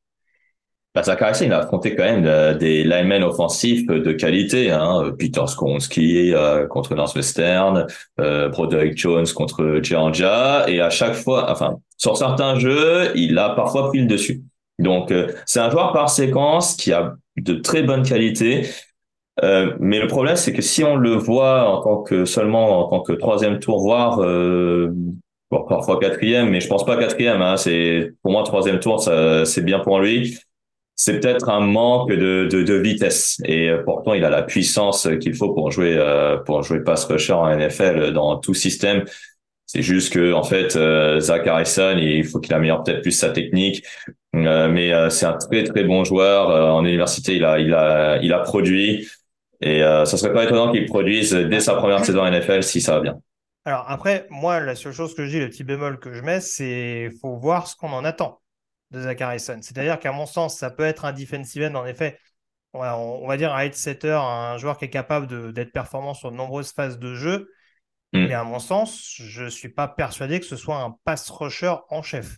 Zachary, 1.03 1.45
il 1.45 1.53
a 1.53 1.59
affronté 1.59 1.95
quand 1.95 2.03
même 2.03 2.25
euh, 2.25 2.53
des 2.53 2.83
linemen 2.83 3.23
offensifs 3.23 3.85
de 3.87 4.11
qualité. 4.11 4.71
Hein. 4.71 5.13
Peter 5.17 5.45
Skonski 5.47 6.33
euh, 6.33 6.67
contre 6.67 6.95
Northwestern, 6.95 7.87
euh, 8.19 8.49
Broderick 8.49 8.97
Jones 8.97 9.27
contre 9.35 9.79
Georgia. 9.81 10.65
Et 10.67 10.81
à 10.81 10.89
chaque 10.89 11.13
fois, 11.13 11.51
enfin, 11.51 11.77
sur 11.97 12.17
certains 12.17 12.57
jeux, 12.59 13.11
il 13.15 13.37
a 13.37 13.49
parfois 13.49 13.89
pris 13.89 13.99
le 13.99 14.07
dessus. 14.07 14.43
Donc, 14.79 15.11
euh, 15.11 15.27
c'est 15.45 15.59
un 15.59 15.69
joueur 15.69 15.93
par 15.93 16.09
séquence 16.09 16.75
qui 16.75 16.93
a 16.93 17.15
de 17.37 17.53
très 17.53 17.83
bonnes 17.83 18.03
qualités. 18.03 18.67
Euh, 19.43 19.75
mais 19.79 19.99
le 19.99 20.07
problème, 20.07 20.35
c'est 20.35 20.53
que 20.53 20.63
si 20.63 20.83
on 20.83 20.95
le 20.95 21.11
voit 21.11 21.69
en 21.69 21.81
tant 21.81 22.01
que 22.01 22.25
seulement 22.25 22.79
en 22.79 22.89
tant 22.89 23.01
que 23.01 23.13
troisième 23.13 23.59
tour, 23.59 23.79
voire 23.79 24.19
parfois 25.69 25.99
quatrième, 25.99 26.49
mais 26.49 26.59
je 26.59 26.67
pense 26.67 26.85
pas 26.85 26.97
quatrième. 26.97 27.41
Hein, 27.41 27.55
c'est 27.55 28.13
pour 28.23 28.31
moi 28.31 28.41
troisième 28.43 28.79
tour, 28.79 28.99
c'est 28.99 29.63
bien 29.63 29.79
pour 29.79 29.99
lui 29.99 30.39
c'est 30.99 31.19
peut-être 31.19 31.47
un 31.49 31.59
manque 31.59 32.09
de, 32.09 32.47
de, 32.51 32.63
de, 32.63 32.73
vitesse. 32.73 33.39
Et 33.45 33.69
euh, 33.69 33.83
pourtant, 33.83 34.15
il 34.15 34.25
a 34.25 34.31
la 34.31 34.41
puissance 34.41 35.07
qu'il 35.21 35.35
faut 35.35 35.53
pour 35.53 35.71
jouer 35.71 35.95
euh, 35.95 36.37
pour 36.37 36.63
jouer 36.63 36.79
pass 36.83 37.05
rusher 37.05 37.33
en 37.33 37.55
NFL 37.55 38.13
dans 38.13 38.37
tout 38.37 38.55
système. 38.55 39.05
C'est 39.67 39.83
juste 39.83 40.11
que 40.11 40.33
en 40.33 40.43
fait, 40.43 40.75
euh, 40.75 41.19
Zach 41.19 41.45
Harrison, 41.45 41.97
il 41.99 42.25
faut 42.25 42.39
qu'il 42.39 42.53
améliore 42.55 42.83
peut-être 42.83 43.03
plus 43.03 43.11
sa 43.11 43.29
technique. 43.29 43.85
mais 44.33 44.91
c'est 45.11 45.27
un 45.27 45.37
très 45.37 45.63
très 45.63 45.83
bon 45.83 46.03
joueur. 46.03 46.49
en 46.49 46.83
université, 46.83 47.35
il 47.35 47.45
a 47.45 47.59
il 47.59 47.73
a 47.73 48.17
il 48.21 48.33
a 48.33 48.39
produit. 48.39 49.07
Et 49.61 49.81
ça 49.81 50.17
serait 50.17 50.33
pas 50.33 50.45
étonnant 50.45 50.71
qu'il 50.71 50.85
produise 50.85 51.33
dès 51.33 51.59
sa 51.59 51.75
première 51.75 52.03
saison 52.03 52.21
en 52.21 52.31
NFL 52.31 52.63
si 52.63 52.81
ça 52.81 52.95
va 52.95 53.01
bien. 53.01 53.17
Alors 53.65 53.85
après, 53.87 54.25
moi, 54.29 54.59
la 54.61 54.75
seule 54.75 54.93
chose 54.93 55.13
que 55.13 55.25
je 55.25 55.29
dis, 55.29 55.39
le 55.39 55.49
petit 55.49 55.63
bémol 55.63 55.99
que 55.99 56.13
je 56.13 56.21
mets, 56.21 56.41
c'est 56.41 57.11
faut 57.21 57.35
voir 57.37 57.67
ce 57.67 57.75
qu'on 57.75 57.91
en 57.91 58.05
attend 58.05 58.39
de 58.91 59.01
Zach 59.01 59.21
Harrison. 59.21 59.59
C'est-à-dire 59.61 59.99
qu'à 59.99 60.11
mon 60.11 60.25
sens, 60.25 60.57
ça 60.57 60.69
peut 60.69 60.83
être 60.83 61.05
un 61.05 61.13
defensive 61.13 61.63
end, 61.63 61.75
en 61.75 61.85
effet, 61.85 62.19
on, 62.73 63.27
va 63.27 63.37
dire 63.37 63.53
un 63.53 63.59
head-setter, 63.59 64.19
un 64.21 64.57
joueur 64.57 64.77
qui 64.77 64.85
est 64.85 64.89
capable 64.89 65.53
d'être 65.53 65.71
performant 65.71 66.13
sur 66.13 66.31
de 66.31 66.37
nombreuses 66.37 66.71
phases 66.71 66.99
de 66.99 67.15
jeu. 67.15 67.49
Mm. 68.13 68.27
Mais 68.27 68.33
à 68.33 68.43
mon 68.43 68.59
sens, 68.59 69.13
je 69.15 69.45
ne 69.45 69.49
suis 69.49 69.69
pas 69.69 69.87
persuadé 69.87 70.39
que 70.39 70.45
ce 70.45 70.55
soit 70.55 70.77
un 70.77 70.95
pass 71.03 71.29
rusher 71.29 71.75
en 71.89 72.01
chef. 72.01 72.37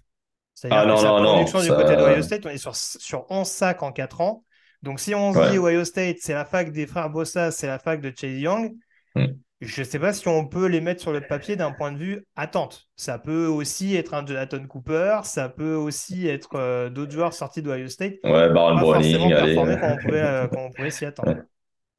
C'est-à-dire 0.53 0.91
ah, 0.91 0.95
que 0.95 1.01
sa 1.01 1.09
production 1.09 1.61
du 1.61 1.69
côté 1.69 1.95
d'Ohio 1.95 2.21
State, 2.21 2.45
on 2.45 2.49
est 2.49 2.57
sur, 2.57 2.75
sur 2.75 3.25
11 3.29 3.47
sacs 3.47 3.83
en 3.83 3.91
4 3.91 4.21
ans. 4.21 4.43
Donc 4.81 4.99
si 4.99 5.13
on 5.13 5.33
se 5.33 5.51
dit 5.51 5.57
Ohio 5.57 5.83
State, 5.83 6.17
c'est 6.21 6.33
la 6.33 6.45
fac 6.45 6.71
des 6.71 6.87
frères 6.87 7.09
Bossa, 7.09 7.51
c'est 7.51 7.67
la 7.67 7.79
fac 7.79 8.01
de 8.01 8.13
Chase 8.15 8.39
Young, 8.39 8.73
mm 9.15 9.27
je 9.61 9.81
ne 9.81 9.85
sais 9.85 9.99
pas 9.99 10.13
si 10.13 10.27
on 10.27 10.45
peut 10.45 10.67
les 10.67 10.79
mettre 10.79 11.01
sur 11.01 11.11
le 11.11 11.19
papier 11.21 11.55
d'un 11.55 11.71
point 11.71 11.91
de 11.91 11.97
vue 11.97 12.25
attente. 12.35 12.87
Ça 12.95 13.19
peut 13.19 13.47
aussi 13.47 13.95
être 13.95 14.13
un 14.13 14.25
Jonathan 14.25 14.65
Cooper, 14.65 15.19
ça 15.23 15.49
peut 15.49 15.75
aussi 15.75 16.27
être 16.27 16.55
euh, 16.55 16.89
d'autres 16.89 17.11
joueurs 17.11 17.33
sortis 17.33 17.61
de 17.61 17.69
Ohio 17.69 17.89
State. 17.89 18.15
Ouais, 18.23 18.49
Baron 18.49 18.79
Browning, 18.79 19.33
allez. 19.33 19.55
Comme 19.55 19.69
on 19.69 19.97
pouvait, 19.97 20.21
euh, 20.21 20.47
pouvait 20.75 20.91
s'y 20.91 21.05
attendre. 21.05 21.35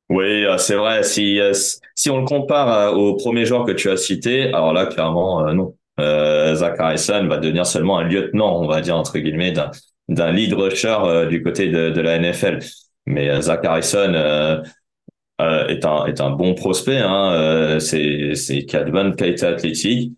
Oui, 0.09 0.45
euh, 0.45 0.57
c'est 0.57 0.75
vrai. 0.75 1.03
Si, 1.03 1.39
si 1.95 2.11
on 2.11 2.21
le 2.21 2.25
compare 2.25 2.97
au 2.97 3.17
premier 3.17 3.45
joueur 3.45 3.67
que 3.67 3.73
tu 3.73 3.91
as 3.91 3.97
cité, 3.97 4.49
alors 4.49 4.73
là, 4.73 4.87
clairement, 4.87 5.53
non. 5.53 5.75
Zach 5.99 6.81
Harrison 6.81 7.27
va 7.29 7.37
devenir 7.37 7.67
seulement 7.67 7.99
un 7.99 8.05
lieutenant, 8.05 8.59
on 8.59 8.67
va 8.67 8.81
dire, 8.81 8.97
entre 8.97 9.19
guillemets, 9.19 9.53
d'un 10.09 10.33
lead 10.33 10.55
rusher 10.55 11.27
du 11.29 11.43
côté 11.43 11.69
de, 11.69 11.91
de 11.91 12.01
la 12.01 12.19
NFL. 12.19 12.59
Mais 13.07 13.41
Zach 13.43 13.65
Harrison, 13.65 14.13
euh, 14.15 14.63
est 15.69 15.85
un 15.85 16.07
est 16.07 16.21
un 16.21 16.31
bon 16.31 16.55
prospect. 16.55 16.99
Hein, 16.99 17.33
euh, 17.33 17.79
c'est 17.79 18.35
c'est 18.35 18.65
qui 18.65 18.77
a 18.77 18.85
de. 18.85 20.13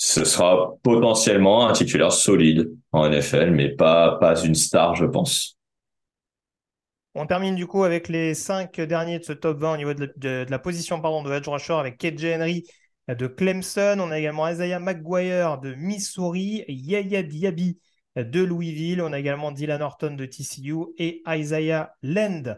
Ce 0.00 0.24
sera 0.24 0.74
potentiellement 0.82 1.66
un 1.66 1.72
titulaire 1.72 2.12
solide 2.12 2.70
en 2.92 3.08
NFL, 3.10 3.50
mais 3.50 3.70
pas 3.70 4.16
pas 4.20 4.40
une 4.42 4.54
star, 4.54 4.94
je 4.94 5.06
pense. 5.06 5.58
On 7.14 7.26
termine 7.26 7.56
du 7.56 7.66
coup 7.66 7.82
avec 7.82 8.08
les 8.08 8.32
cinq 8.34 8.80
derniers 8.80 9.18
de 9.18 9.24
ce 9.24 9.32
top 9.32 9.58
20 9.58 9.74
au 9.74 9.76
niveau 9.76 9.94
de 9.94 10.46
la, 10.48 10.58
position 10.60 11.00
pardon, 11.00 11.24
de 11.24 11.32
edge 11.32 11.48
rusher 11.48 11.72
avec 11.72 11.98
KJ 11.98 12.26
Henry 12.36 12.64
de 13.08 13.26
Clemson. 13.26 13.96
On 13.98 14.12
a 14.12 14.18
également 14.20 14.46
Isaiah 14.46 14.78
McGuire 14.78 15.58
de 15.58 15.74
Missouri, 15.74 16.64
Yaya 16.68 17.24
Diaby 17.24 17.80
de 18.14 18.40
Louisville. 18.44 19.02
On 19.02 19.12
a 19.12 19.18
également 19.18 19.50
Dylan 19.50 19.82
Horton 19.82 20.14
de 20.14 20.26
TCU 20.26 20.94
et 20.96 21.22
Isaiah 21.26 21.92
Land 22.04 22.54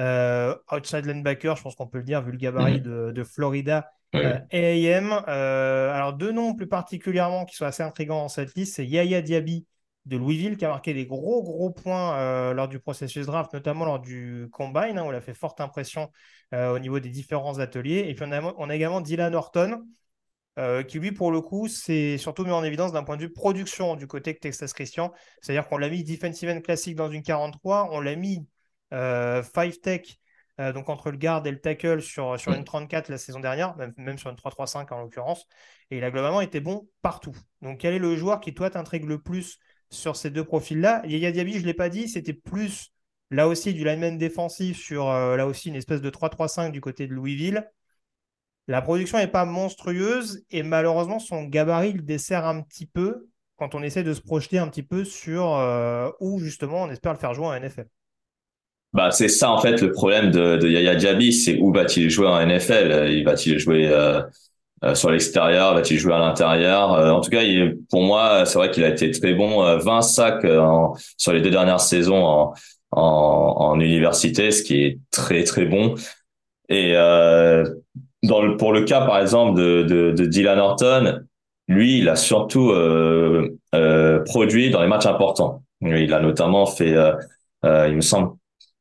euh, 0.00 0.56
outside 0.70 1.04
linebacker, 1.04 1.56
je 1.56 1.62
pense 1.62 1.74
qu'on 1.74 1.86
peut 1.86 1.98
le 1.98 2.04
dire, 2.04 2.22
vu 2.22 2.32
le 2.32 2.38
gabarit 2.38 2.80
mhm. 2.80 3.12
de, 3.12 3.24
Florida 3.24 3.90
euh, 4.14 4.38
AM. 4.52 5.12
Euh, 5.28 5.92
alors, 5.92 6.14
deux 6.14 6.32
noms 6.32 6.54
plus 6.54 6.68
particulièrement 6.68 7.44
qui 7.44 7.56
sont 7.56 7.66
assez 7.66 7.82
intrigants 7.82 8.22
dans 8.22 8.28
cette 8.28 8.54
liste, 8.54 8.76
c'est 8.76 8.86
Yaya 8.86 9.22
Diaby 9.22 9.66
de 10.06 10.16
Louisville 10.16 10.56
qui 10.56 10.64
a 10.64 10.68
marqué 10.68 10.94
des 10.94 11.06
gros 11.06 11.44
gros 11.44 11.70
points 11.70 12.52
lors 12.54 12.66
du 12.66 12.80
processus 12.80 13.26
draft, 13.26 13.52
notamment 13.52 13.84
lors 13.84 14.00
du 14.00 14.48
combine, 14.50 14.98
hein, 14.98 15.06
où 15.06 15.12
il 15.12 15.14
a 15.14 15.20
fait 15.20 15.34
forte 15.34 15.60
impression 15.60 16.10
au 16.52 16.78
niveau 16.80 16.98
des 16.98 17.08
différents 17.08 17.60
ateliers. 17.60 18.06
Et 18.08 18.14
puis 18.14 18.24
on 18.26 18.32
a, 18.32 18.42
on 18.58 18.68
a 18.68 18.74
également 18.74 19.00
Dylan 19.00 19.32
Horton, 19.32 19.84
qui 20.88 20.98
lui, 20.98 21.12
pour 21.12 21.30
le 21.30 21.40
coup, 21.40 21.68
c'est 21.68 22.18
surtout 22.18 22.44
mis 22.44 22.50
en 22.50 22.64
évidence 22.64 22.90
d'un 22.90 23.04
point 23.04 23.16
de 23.16 23.22
vue 23.22 23.32
production 23.32 23.94
du 23.94 24.08
côté 24.08 24.32
de 24.32 24.38
Texas 24.40 24.72
Christian. 24.72 25.12
C'est-à-dire 25.40 25.68
qu'on 25.68 25.78
l'a 25.78 25.88
mis 25.88 26.02
defensive 26.02 26.48
end 26.48 26.60
classique 26.62 26.96
dans 26.96 27.08
une 27.08 27.22
43, 27.22 27.90
on 27.92 28.00
l'a 28.00 28.16
mis 28.16 28.40
euh, 28.40 28.40
Five 28.92 29.80
Tech, 29.80 30.18
euh, 30.60 30.72
donc 30.72 30.88
entre 30.88 31.10
le 31.10 31.16
guard 31.16 31.46
et 31.46 31.50
le 31.50 31.60
tackle 31.60 32.02
sur, 32.02 32.38
sur 32.38 32.52
une 32.52 32.64
34 32.64 33.08
la 33.08 33.18
saison 33.18 33.40
dernière, 33.40 33.74
même, 33.96 34.18
sur 34.18 34.30
une 34.30 34.36
3-3-5 34.36 34.92
en 34.92 35.00
l'occurrence. 35.00 35.46
Et 35.90 35.98
il 35.98 36.04
a 36.04 36.10
globalement 36.10 36.40
été 36.40 36.60
bon 36.60 36.88
partout. 37.00 37.36
Donc 37.62 37.80
quel 37.80 37.94
est 37.94 37.98
le 37.98 38.16
joueur 38.16 38.40
qui, 38.40 38.54
toi, 38.54 38.70
t'intrigue 38.70 39.04
le 39.04 39.20
plus 39.20 39.58
sur 39.90 40.16
ces 40.16 40.30
deux 40.30 40.44
profils-là? 40.44 41.02
Yaya 41.06 41.32
Diaby, 41.32 41.54
je 41.54 41.60
ne 41.60 41.66
l'ai 41.66 41.74
pas 41.74 41.88
dit, 41.88 42.08
c'était 42.08 42.34
plus 42.34 42.92
là 43.30 43.48
aussi 43.48 43.72
du 43.72 43.82
lineman 43.84 44.18
défensif 44.18 44.78
sur 44.78 45.08
euh, 45.08 45.36
là 45.36 45.46
aussi 45.46 45.70
une 45.70 45.76
espèce 45.76 46.02
de 46.02 46.10
3-3-5 46.10 46.70
du 46.70 46.80
côté 46.80 47.06
de 47.06 47.14
Louisville. 47.14 47.68
La 48.68 48.82
production 48.82 49.18
n'est 49.18 49.26
pas 49.26 49.44
monstrueuse 49.44 50.44
et 50.50 50.62
malheureusement 50.62 51.18
son 51.18 51.44
gabarit 51.44 51.92
le 51.94 52.02
dessert 52.02 52.46
un 52.46 52.62
petit 52.62 52.86
peu 52.86 53.28
quand 53.56 53.74
on 53.74 53.82
essaie 53.82 54.04
de 54.04 54.14
se 54.14 54.20
projeter 54.20 54.58
un 54.58 54.68
petit 54.68 54.82
peu 54.82 55.04
sur 55.04 56.14
où 56.20 56.38
justement 56.38 56.82
on 56.82 56.90
espère 56.90 57.12
le 57.12 57.18
faire 57.18 57.34
jouer 57.34 57.46
en 57.46 57.54
NFL. 57.54 57.86
Bah, 58.92 59.10
c'est 59.10 59.28
ça 59.28 59.50
en 59.50 59.58
fait 59.58 59.80
le 59.80 59.90
problème 59.90 60.30
de, 60.30 60.56
de 60.56 60.68
Yaya 60.68 60.94
Diaby, 60.94 61.32
c'est 61.32 61.58
où 61.58 61.72
va-t-il 61.72 62.10
jouer 62.10 62.26
en 62.26 62.44
NFL 62.46 63.08
Il 63.10 63.24
va-t-il 63.24 63.58
jouer 63.58 63.88
euh, 63.88 64.22
sur 64.94 65.10
l'extérieur, 65.10 65.74
va-t-il 65.74 65.98
jouer 65.98 66.12
à 66.14 66.18
l'intérieur? 66.18 66.90
En 66.90 67.20
tout 67.20 67.30
cas, 67.30 67.42
il, 67.42 67.78
pour 67.88 68.02
moi, 68.02 68.44
c'est 68.44 68.58
vrai 68.58 68.70
qu'il 68.70 68.84
a 68.84 68.88
été 68.88 69.10
très 69.10 69.32
bon. 69.32 69.78
20 69.78 70.02
sacs 70.02 70.46
sur 71.16 71.32
les 71.32 71.40
deux 71.40 71.50
dernières 71.50 71.80
saisons 71.80 72.22
en, 72.22 72.52
en, 72.90 73.00
en, 73.00 73.80
université, 73.80 74.50
ce 74.50 74.62
qui 74.62 74.82
est 74.82 74.98
très 75.10 75.44
très 75.44 75.66
bon. 75.66 75.94
Et 76.68 76.94
dans 78.22 78.42
le, 78.42 78.56
pour 78.56 78.72
le 78.72 78.84
cas, 78.84 79.04
par 79.04 79.18
exemple, 79.18 79.58
de, 79.58 79.82
de, 79.82 80.12
de 80.12 80.26
Dylan 80.26 80.58
Horton, 80.58 81.20
lui, 81.68 81.98
il 81.98 82.08
a 82.08 82.16
surtout 82.16 82.70
euh, 82.70 83.58
euh, 83.74 84.20
produit 84.24 84.70
dans 84.70 84.82
les 84.82 84.88
matchs 84.88 85.06
importants. 85.06 85.62
Il 85.80 86.12
a 86.12 86.20
notamment 86.20 86.66
fait, 86.66 86.94
euh, 86.94 87.14
euh, 87.64 87.88
il 87.88 87.96
me 87.96 88.00
semble, 88.00 88.36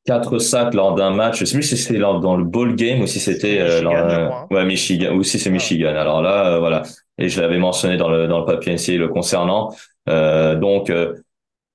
quatre 0.06 0.40
sacs 0.40 0.74
lors 0.74 0.96
d'un 0.96 1.12
match. 1.12 1.40
Je 1.40 1.46
sais 1.46 1.56
plus 1.56 1.64
si 1.64 1.78
c'était 1.78 2.00
dans 2.00 2.36
le 2.36 2.44
ball 2.44 2.76
game 2.76 3.02
ou 3.02 3.08
si 3.08 3.20
c'était 3.20 3.60
euh, 3.60 3.82
Michigan, 3.82 4.48
ouais, 4.52 4.66
Michigan 4.66 5.14
ou 5.14 5.24
si 5.24 5.40
c'est 5.40 5.50
Michigan. 5.50 5.96
Alors 5.96 6.22
là, 6.22 6.60
voilà. 6.60 6.84
Et 7.18 7.30
je 7.30 7.42
l'avais 7.42 7.58
mentionné 7.58 7.98
dans 7.98 8.10
le 8.10 8.28
dans 8.28 8.40
le 8.40 8.46
papier 8.46 8.74
NCA 8.74 8.98
le 8.98 9.08
concernant. 9.08 9.74
donc 10.08 10.92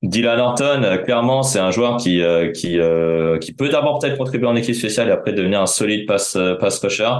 Dylan 0.02 0.40
Horton, 0.40 0.98
clairement, 1.04 1.42
c'est 1.42 1.58
un 1.58 1.70
joueur 1.70 1.96
qui 1.96 2.22
qui 2.54 2.78
qui 3.40 3.52
peut 3.52 3.68
d'abord 3.68 3.98
peut-être 3.98 4.18
contribuer 4.18 4.48
en 4.48 4.56
équipe 4.56 4.74
spéciale 4.74 5.08
et 5.08 5.12
après 5.12 5.32
devenir 5.32 5.60
un 5.60 5.66
solide 5.66 6.06
pass 6.06 6.36
pass 6.60 6.78
rusher. 6.80 7.10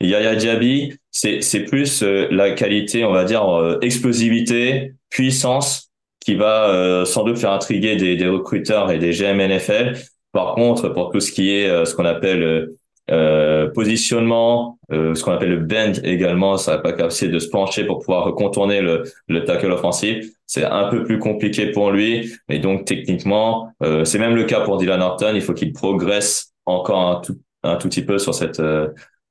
Yaya 0.00 0.34
Diaby, 0.36 0.94
c'est 1.10 1.40
c'est 1.40 1.64
plus 1.64 2.02
euh, 2.02 2.28
la 2.30 2.50
qualité, 2.52 3.04
on 3.04 3.12
va 3.12 3.24
dire 3.24 3.48
euh, 3.48 3.78
explosivité, 3.80 4.92
puissance 5.10 5.90
qui 6.20 6.34
va 6.34 6.68
euh, 6.70 7.04
sans 7.04 7.24
doute 7.24 7.38
faire 7.38 7.52
intriguer 7.52 7.96
des, 7.96 8.16
des 8.16 8.26
recruteurs 8.26 8.90
et 8.90 8.98
des 8.98 9.12
GM 9.12 9.40
NFL. 9.40 9.94
Par 10.34 10.54
contre, 10.54 10.90
pour 10.90 11.10
tout 11.10 11.20
ce 11.20 11.32
qui 11.32 11.50
est 11.50 11.86
ce 11.86 11.94
qu'on 11.94 12.04
appelle 12.04 12.68
euh, 13.10 13.70
positionnement, 13.70 14.78
ce 14.90 15.22
qu'on 15.22 15.32
appelle 15.32 15.50
le 15.50 15.60
bend 15.60 15.98
également, 16.04 16.58
ça 16.58 16.76
va 16.76 16.82
pas 16.82 16.92
capacité 16.92 17.28
de 17.28 17.38
se 17.38 17.48
pencher 17.48 17.84
pour 17.84 18.00
pouvoir 18.00 18.34
contourner 18.34 18.82
le, 18.82 19.04
le 19.28 19.44
tackle 19.44 19.70
offensif. 19.70 20.26
C'est 20.46 20.64
un 20.64 20.88
peu 20.88 21.04
plus 21.04 21.18
compliqué 21.18 21.70
pour 21.70 21.90
lui, 21.90 22.34
mais 22.48 22.58
donc 22.58 22.84
techniquement, 22.84 23.72
c'est 24.04 24.18
même 24.18 24.34
le 24.34 24.44
cas 24.44 24.60
pour 24.60 24.76
Dylan 24.76 25.00
Horton. 25.00 25.32
Il 25.34 25.40
faut 25.40 25.54
qu'il 25.54 25.72
progresse 25.72 26.52
encore 26.66 27.00
un 27.00 27.20
tout, 27.20 27.38
un 27.62 27.76
tout 27.76 27.88
petit 27.88 28.04
peu 28.04 28.18
sur 28.18 28.34
cette 28.34 28.60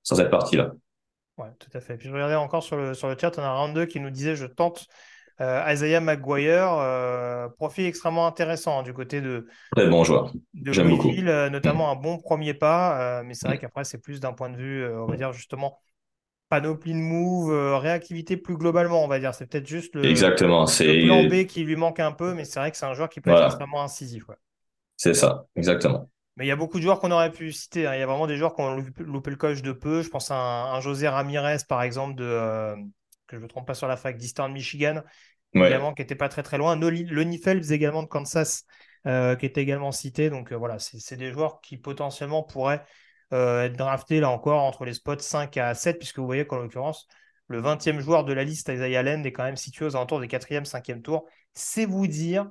sur 0.03 0.17
cette 0.17 0.30
partie-là. 0.30 0.71
Ouais, 1.38 1.47
tout 1.57 1.69
à 1.75 1.80
fait. 1.80 1.97
Puis 1.97 2.07
je 2.09 2.13
regardais 2.13 2.35
encore 2.35 2.61
sur 2.61 2.77
le, 2.77 2.93
sur 2.93 3.07
le 3.07 3.15
chat, 3.19 3.38
on 3.39 3.41
a 3.41 3.47
un 3.47 3.57
round 3.57 3.73
2 3.73 3.85
qui 3.85 3.99
nous 3.99 4.11
disait 4.11 4.35
je 4.35 4.45
tente 4.45 4.88
euh, 5.44 5.72
Isaiah 5.72 5.99
McGuire, 5.99 6.74
euh, 6.80 7.49
profil 7.49 7.86
extrêmement 7.86 8.26
intéressant 8.26 8.80
hein, 8.80 8.84
du 8.84 8.94
côté 8.94 9.22
de. 9.22 9.48
Très 9.76 9.88
bon 9.88 10.03
joueur. 10.03 10.32
J'aime 10.65 10.90
beaucoup. 10.90 11.11
Euh, 11.11 11.49
notamment 11.49 11.91
un 11.91 11.95
bon 11.95 12.18
premier 12.18 12.53
pas, 12.53 13.22
mais 13.24 13.34
c'est 13.34 13.48
vrai 13.48 13.57
qu'après, 13.57 13.84
c'est 13.84 13.99
plus 13.99 14.20
d'un 14.20 14.34
point 14.34 14.49
de 14.49 14.57
vue, 14.57 14.88
on 14.88 15.06
va 15.06 15.15
dire 15.15 15.34
justement, 15.34 15.78
panoplie 16.49 16.94
de 16.94 16.99
move, 16.99 17.80
réactivité 17.80 18.38
plus 18.38 18.57
globalement, 18.57 19.03
on 19.03 19.07
va 19.07 19.20
dire. 19.20 19.34
C'est 19.34 19.48
peut-être 19.48 19.68
juste 19.68 19.95
le, 19.95 20.06
Exactement, 20.06 20.65
le 20.65 21.06
plan 21.06 21.24
B 21.26 21.45
qui 21.45 21.64
lui 21.64 21.76
manque 21.76 21.99
un 21.99 22.11
peu, 22.11 22.34
mais 22.34 22.45
c'est 22.45 22.60
vrai 22.60 22.72
que 22.72 22.78
c'est 22.78 22.86
un 22.86 22.94
joueur 22.94 23.10
qui 23.10 23.22
peut 23.22 23.32
être 23.32 23.45
extrêmement 23.45 23.84
incisif. 23.84 24.26
C'est 24.95 25.14
ça, 25.14 25.45
exactement. 25.56 26.10
Mais 26.38 26.45
il 26.45 26.48
y 26.48 26.52
a 26.52 26.56
beaucoup 26.56 26.78
de 26.78 26.84
joueurs 26.84 26.99
qu'on 26.99 27.11
aurait 27.11 27.32
pu 27.32 27.52
citer. 27.52 27.86
Hein. 27.86 27.95
Il 27.95 27.99
y 27.99 28.02
a 28.02 28.07
vraiment 28.07 28.26
des 28.26 28.38
joueurs 28.38 28.56
qui 28.56 28.61
ont 28.61 28.76
loupé 28.99 29.30
le 29.30 29.36
coche 29.36 29.61
de 29.61 29.72
peu. 29.72 30.02
Je 30.02 30.10
pense 30.10 30.32
à 30.32 30.36
un, 30.36 30.80
José 30.82 31.07
Ramirez, 31.07 31.57
par 31.68 31.84
exemple, 31.84 32.15
de, 32.15 32.24
euh, 32.24 32.76
que 33.28 33.36
je 33.36 33.38
ne 33.38 33.44
me 33.44 33.48
trompe 33.48 33.68
pas 33.68 33.76
sur 33.76 33.88
la 33.88 33.98
fac 33.98 34.18
d'Eastern 34.18 34.52
Michigan, 34.52 35.03
également, 35.53 35.93
qui 35.93 36.01
n'était 36.01 36.15
pas 36.15 36.30
très 36.30 36.43
très 36.43 36.57
loin. 36.57 36.75
Lonnie 36.75 37.38
Phelps 37.38 37.71
également 37.71 38.03
de 38.03 38.07
Kansas, 38.07 38.65
euh, 39.07 39.35
qui 39.35 39.45
était 39.45 39.61
également 39.61 39.91
cité. 39.91 40.30
Donc 40.30 40.51
euh, 40.51 40.55
voilà, 40.55 40.80
c'est 40.80 41.17
des 41.17 41.31
joueurs 41.31 41.61
qui 41.61 41.77
potentiellement 41.77 42.43
pourraient 42.43 42.84
être 43.31 43.75
draftés 43.75 44.19
là 44.19 44.30
encore 44.30 44.61
entre 44.61 44.85
les 44.85 44.93
spots 44.93 45.17
5 45.17 45.57
à 45.57 45.73
7, 45.73 45.97
puisque 45.97 46.19
vous 46.19 46.27
voyez 46.27 46.45
qu'en 46.45 46.57
l'occurrence, 46.57 47.07
le 47.47 47.59
20e 47.61 47.99
joueur 47.99 48.25
de 48.25 48.34
la 48.34 48.43
liste, 48.43 48.69
Isaiah 48.69 49.01
Land, 49.01 49.23
est 49.23 49.31
quand 49.31 49.43
même 49.43 49.55
situé 49.55 49.85
aux 49.85 49.95
alentours 49.95 50.19
des 50.19 50.27
4e, 50.27 50.65
5e 50.65 51.01
tours. 51.01 51.25
C'est 51.53 51.85
vous 51.85 52.05
dire 52.05 52.47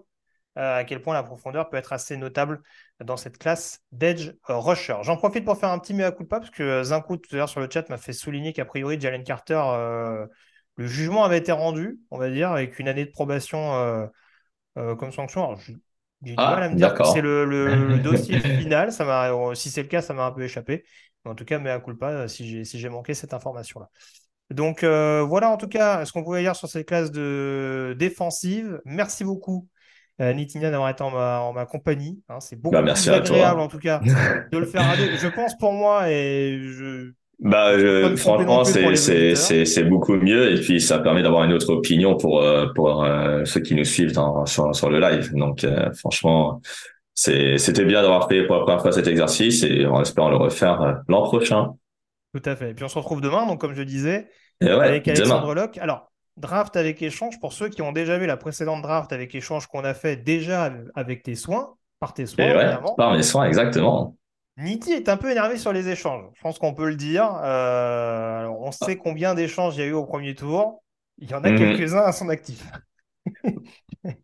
euh, 0.59 0.79
à 0.79 0.85
quel 0.85 1.01
point 1.01 1.15
la 1.15 1.23
profondeur 1.23 1.71
peut 1.71 1.79
être 1.79 1.95
assez 1.95 2.17
notable 2.17 2.63
dans 3.01 3.17
cette 3.17 3.39
classe 3.39 3.81
d'edge 3.91 4.33
rusher. 4.45 4.97
J'en 5.03 5.17
profite 5.17 5.45
pour 5.45 5.59
faire 5.59 5.71
un 5.71 5.79
petit 5.79 5.95
mea 5.95 6.13
culpa 6.13 6.41
parce 6.41 6.51
que 6.51 6.83
Zinko 6.83 7.17
tout 7.17 7.35
à 7.35 7.39
l'heure 7.39 7.49
sur 7.49 7.61
le 7.61 7.69
chat 7.71 7.89
m'a 7.89 7.97
fait 7.97 8.13
souligner 8.13 8.53
qu'a 8.53 8.67
priori 8.67 9.01
Jalen 9.01 9.25
Carter, 9.25 9.63
euh, 9.65 10.27
le 10.77 10.87
jugement 10.87 11.25
avait 11.25 11.39
été 11.39 11.53
rendu, 11.53 12.01
on 12.11 12.19
va 12.19 12.31
dire, 12.31 12.51
avec 12.51 12.79
une 12.79 12.89
année 12.89 13.05
de 13.05 13.11
probation 13.11 13.75
euh, 14.79 14.95
comme 14.97 15.13
sanction. 15.13 15.45
Alors, 15.45 15.61
j'ai 15.61 15.75
du 16.23 16.35
ah, 16.37 16.55
mal 16.55 16.63
à 16.63 16.69
me 16.69 16.77
dire 16.77 16.95
que 16.95 17.05
c'est 17.05 17.21
le, 17.21 17.99
dossier 18.03 18.39
final. 18.41 18.93
Ça 18.93 19.31
si 19.55 19.71
c'est 19.71 19.83
le 19.83 19.89
cas, 19.89 20.03
ça 20.03 20.15
m'a 20.15 20.25
un 20.25 20.33
peu 20.33 20.43
échappé. 20.43 20.85
en 21.25 21.35
tout 21.35 21.45
cas, 21.45 21.59
mea 21.59 21.79
culpa 21.81 22.29
si 22.29 22.49
j'ai 22.49 22.65
si 22.65 22.89
manqué 22.89 23.15
cette 23.15 23.35
information-là. 23.35 23.89
Donc 24.51 24.85
voilà 24.85 25.51
en 25.51 25.57
tout 25.57 25.69
cas 25.69 26.05
ce 26.05 26.13
qu'on 26.13 26.25
pouvait 26.25 26.43
dire 26.43 26.57
sur 26.57 26.69
cette 26.69 26.87
classe 26.87 27.11
de 27.11 27.95
défensive. 27.99 28.81
Merci 28.85 29.25
beaucoup 29.25 29.69
euh, 30.21 30.33
Nitina 30.35 30.71
d'avoir 30.71 30.91
été 30.91 31.03
en 31.03 31.53
ma, 31.53 31.67
compagnie. 31.67 32.23
Hein. 32.29 32.39
c'est 32.41 32.57
beaucoup 32.57 32.77
bah, 32.77 32.83
plus 32.83 33.09
agréable 33.09 33.61
en 33.61 33.69
tout 33.69 33.79
cas 33.79 33.99
de 34.01 34.59
le 34.59 34.67
faire 34.67 34.89
à 34.89 34.97
deux. 34.97 35.17
Je 35.17 35.29
pense 35.29 35.57
pour 35.57 35.73
moi 35.73 36.11
et 36.11 36.59
je. 36.61 37.13
Bah, 37.43 37.73
franchement, 38.17 38.65
c'est 38.65 39.85
beaucoup 39.85 40.15
mieux 40.15 40.53
et 40.53 40.61
puis 40.61 40.81
ça 40.81 41.01
permet 41.01 41.23
d'avoir 41.23 41.45
une 41.45 41.53
autre 41.53 41.73
opinion 41.73 42.17
pour 42.17 42.41
euh, 42.41 42.67
pour 42.75 43.05
euh, 43.05 43.45
ceux 43.45 43.61
qui 43.61 43.75
nous 43.75 43.85
suivent 43.85 44.13
sur, 44.47 44.75
sur 44.75 44.91
le 44.91 45.01
live. 45.01 45.33
Donc 45.35 45.67
franchement, 45.99 46.61
c'était 47.15 47.85
bien 47.85 48.03
d'avoir 48.03 48.29
fait 48.29 48.45
pour 48.47 48.57
la 48.57 48.63
première 48.63 48.81
fois 48.81 48.93
cet 48.93 49.09
exercice 49.09 49.65
et 49.65 49.87
on 49.87 50.01
espère 50.01 50.31
le 50.31 50.37
refaire 50.37 51.03
l'an 51.09 51.23
prochain. 51.23 51.73
Tout 52.33 52.43
à 52.45 52.57
fait. 52.57 52.71
Et 52.71 52.75
puis 52.75 52.85
on 52.85 52.89
se 52.89 52.99
retrouve 52.99 53.21
demain, 53.21 53.47
donc 53.47 53.61
comme 53.61 53.75
je 53.75 53.83
disais, 53.83 54.29
avec 54.61 55.09
Alexandre 55.09 55.55
Locke. 55.55 55.79
Alors, 55.79 56.13
draft 56.37 56.77
avec 56.77 57.03
échange, 57.03 57.39
pour 57.41 57.53
ceux 57.53 57.69
qui 57.69 57.83
ont 57.83 57.93
déjà 57.93 58.19
vu 58.19 58.27
la 58.27 58.37
précédente 58.37 58.83
draft 58.83 59.13
avec 59.13 59.35
échange 59.35 59.67
qu'on 59.67 59.85
a 59.85 59.95
fait 59.95 60.17
déjà 60.17 60.73
avec 60.95 61.23
tes 61.23 61.35
soins, 61.35 61.75
par 61.99 62.15
tes 62.15 62.27
soins, 62.27 62.47
ouais, 62.47 62.79
Par 62.97 63.13
mes 63.15 63.23
soins, 63.23 63.47
exactement. 63.47 64.17
Niti 64.59 64.93
est 64.93 65.09
un 65.09 65.17
peu 65.17 65.31
énervé 65.31 65.57
sur 65.57 65.73
les 65.73 65.89
échanges. 65.89 66.25
Je 66.35 66.41
pense 66.43 66.59
qu'on 66.59 66.75
peut 66.75 66.89
le 66.89 66.97
dire. 66.97 67.41
Euh, 67.43 68.47
on 68.61 68.71
sait 68.71 68.97
combien 68.97 69.35
d'échanges 69.35 69.77
il 69.77 69.81
y 69.81 69.83
a 69.83 69.87
eu 69.87 69.93
au 69.93 70.05
premier 70.05 70.35
tour. 70.35 70.83
Il 71.19 71.31
y 71.31 71.35
en 71.35 71.43
a 71.45 71.51
mhm. 71.51 71.59
quelques-uns 71.59 72.03
à 72.03 72.13
son 72.13 72.29
actif. 72.29 72.63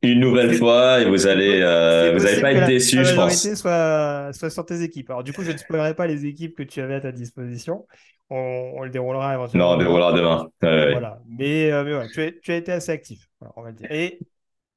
Une 0.03 0.21
nouvelle 0.21 0.55
fois, 0.55 1.01
et 1.01 1.09
vous 1.09 1.27
allez, 1.27 1.61
euh, 1.63 2.13
vous 2.13 2.25
n'allez 2.25 2.41
pas 2.41 2.53
être 2.53 2.67
déçu, 2.67 3.05
je 3.05 3.15
pense. 3.15 3.55
Soit, 3.55 4.33
soit 4.33 4.51
sur 4.51 4.67
tes 4.67 4.83
équipes. 4.83 5.11
Alors 5.11 5.23
du 5.23 5.33
coup, 5.33 5.45
je 5.45 5.53
ne 5.53 5.57
spoilerai 5.57 5.95
pas 5.95 6.07
les 6.07 6.27
équipes 6.27 6.57
que 6.57 6.65
tu 6.65 6.81
avais 6.81 6.97
à 6.97 7.01
ta 7.01 7.13
disposition 7.13 7.87
on, 8.31 8.83
le 8.83 8.91
déroulera 8.91 9.35
éventuellement. 9.35 9.71
Non, 9.71 9.75
on 9.75 9.79
déroulera 9.79 10.13
demain. 10.13 10.49
Voilà. 10.61 11.21
Mais, 11.27 11.71
euh, 11.71 11.85
mais 11.85 12.09
tu, 12.09 12.21
as, 12.21 12.33
tu, 12.33 12.53
as, 12.53 12.57
été 12.57 12.73
assez 12.73 12.93
actif, 12.93 13.29
on 13.57 13.63
va 13.63 13.73
dire. 13.73 13.91
Et 13.91 14.21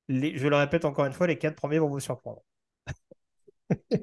les, 0.07 0.37
je 0.37 0.47
le 0.47 0.55
répète 0.55 0.85
encore 0.85 1.05
une 1.05 1.13
fois, 1.13 1.27
les 1.27 1.37
quatre 1.37 1.55
premiers 1.55 1.79
vont 1.79 1.89
vous 1.89 1.99
surprendre. 1.99 2.41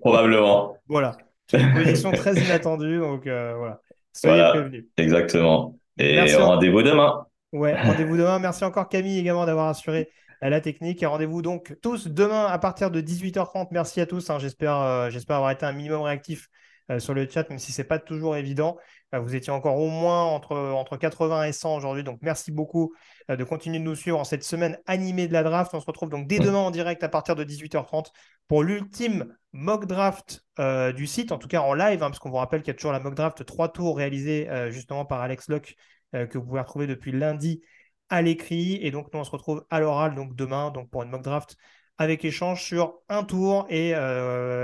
Probablement. 0.00 0.76
voilà. 0.86 1.16
C'est 1.48 1.60
une 1.60 1.72
position 1.84 2.12
très 2.12 2.34
inattendue, 2.34 2.98
donc 2.98 3.26
euh, 3.26 3.54
voilà. 3.56 3.80
Soyez 4.12 4.48
prévenus. 4.50 4.84
Exactement. 4.96 5.78
Et 5.98 6.20
rendez-vous 6.36 6.82
demain. 6.82 7.26
Ouais, 7.52 7.74
rendez-vous 7.82 8.16
demain. 8.16 8.38
Merci 8.38 8.64
encore 8.64 8.88
Camille 8.88 9.18
également 9.18 9.46
d'avoir 9.46 9.68
assuré 9.68 10.10
la 10.40 10.60
technique. 10.60 11.02
Et 11.02 11.06
rendez-vous 11.06 11.42
donc 11.42 11.76
tous 11.82 12.08
demain 12.08 12.46
à 12.46 12.58
partir 12.58 12.90
de 12.90 13.00
18h30. 13.00 13.68
Merci 13.70 14.00
à 14.00 14.06
tous. 14.06 14.30
Hein. 14.30 14.38
J'espère, 14.38 14.76
euh, 14.76 15.10
j'espère 15.10 15.36
avoir 15.36 15.50
été 15.50 15.66
un 15.66 15.72
minimum 15.72 16.02
réactif 16.02 16.48
sur 16.98 17.12
le 17.12 17.28
chat, 17.28 17.48
même 17.50 17.58
si 17.58 17.70
c'est 17.70 17.84
pas 17.84 17.98
toujours 17.98 18.34
évident. 18.34 18.78
Bah, 19.10 19.20
vous 19.20 19.34
étiez 19.34 19.50
encore 19.52 19.78
au 19.78 19.88
moins 19.88 20.24
entre, 20.24 20.54
entre 20.54 20.98
80 20.98 21.44
et 21.44 21.52
100 21.52 21.76
aujourd'hui. 21.76 22.04
Donc, 22.04 22.18
merci 22.20 22.52
beaucoup 22.52 22.94
euh, 23.30 23.36
de 23.36 23.44
continuer 23.44 23.78
de 23.78 23.84
nous 23.84 23.94
suivre 23.94 24.18
en 24.18 24.24
cette 24.24 24.44
semaine 24.44 24.78
animée 24.86 25.26
de 25.28 25.32
la 25.32 25.42
draft. 25.42 25.72
On 25.72 25.80
se 25.80 25.86
retrouve 25.86 26.10
donc 26.10 26.26
dès 26.26 26.38
demain 26.38 26.58
en 26.58 26.70
direct 26.70 27.02
à 27.02 27.08
partir 27.08 27.34
de 27.34 27.42
18h30 27.42 28.12
pour 28.48 28.62
l'ultime 28.62 29.34
mock 29.52 29.86
draft 29.86 30.44
euh, 30.58 30.92
du 30.92 31.06
site, 31.06 31.32
en 31.32 31.38
tout 31.38 31.48
cas 31.48 31.60
en 31.62 31.72
live, 31.72 32.02
hein, 32.02 32.10
parce 32.10 32.18
qu'on 32.18 32.28
vous 32.28 32.36
rappelle 32.36 32.60
qu'il 32.60 32.68
y 32.68 32.72
a 32.72 32.74
toujours 32.74 32.92
la 32.92 33.00
mock 33.00 33.14
draft 33.14 33.44
trois 33.46 33.70
tours 33.70 33.96
réalisés 33.96 34.48
euh, 34.50 34.70
justement 34.70 35.06
par 35.06 35.20
Alex 35.20 35.48
Locke 35.48 35.74
que 36.12 36.38
vous 36.38 36.46
pouvez 36.46 36.60
retrouver 36.60 36.86
depuis 36.86 37.12
lundi 37.12 37.60
à 38.08 38.22
l'écrit. 38.22 38.78
Et 38.80 38.90
donc, 38.90 39.12
nous, 39.12 39.20
on 39.20 39.24
se 39.24 39.30
retrouve 39.30 39.66
à 39.68 39.78
l'oral 39.78 40.14
donc 40.14 40.34
demain 40.34 40.70
donc 40.70 40.88
pour 40.88 41.02
une 41.02 41.10
mock 41.10 41.20
draft 41.22 41.56
avec 41.98 42.24
échange 42.24 42.62
sur 42.64 43.00
un 43.10 43.24
tour 43.24 43.66
et 43.68 43.92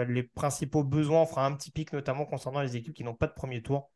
les 0.09 0.23
principaux 0.23 0.85
besoins. 0.85 1.21
On 1.21 1.27
fera 1.27 1.45
un 1.45 1.53
petit 1.53 1.71
pic 1.71 1.93
notamment 1.93 2.25
concernant 2.25 2.63
les 2.63 2.77
équipes 2.77 2.95
qui 2.95 3.05
n'ont 3.05 3.15
pas 3.15 3.27
de 3.27 3.35
premier 3.35 3.61
tour 3.61 3.91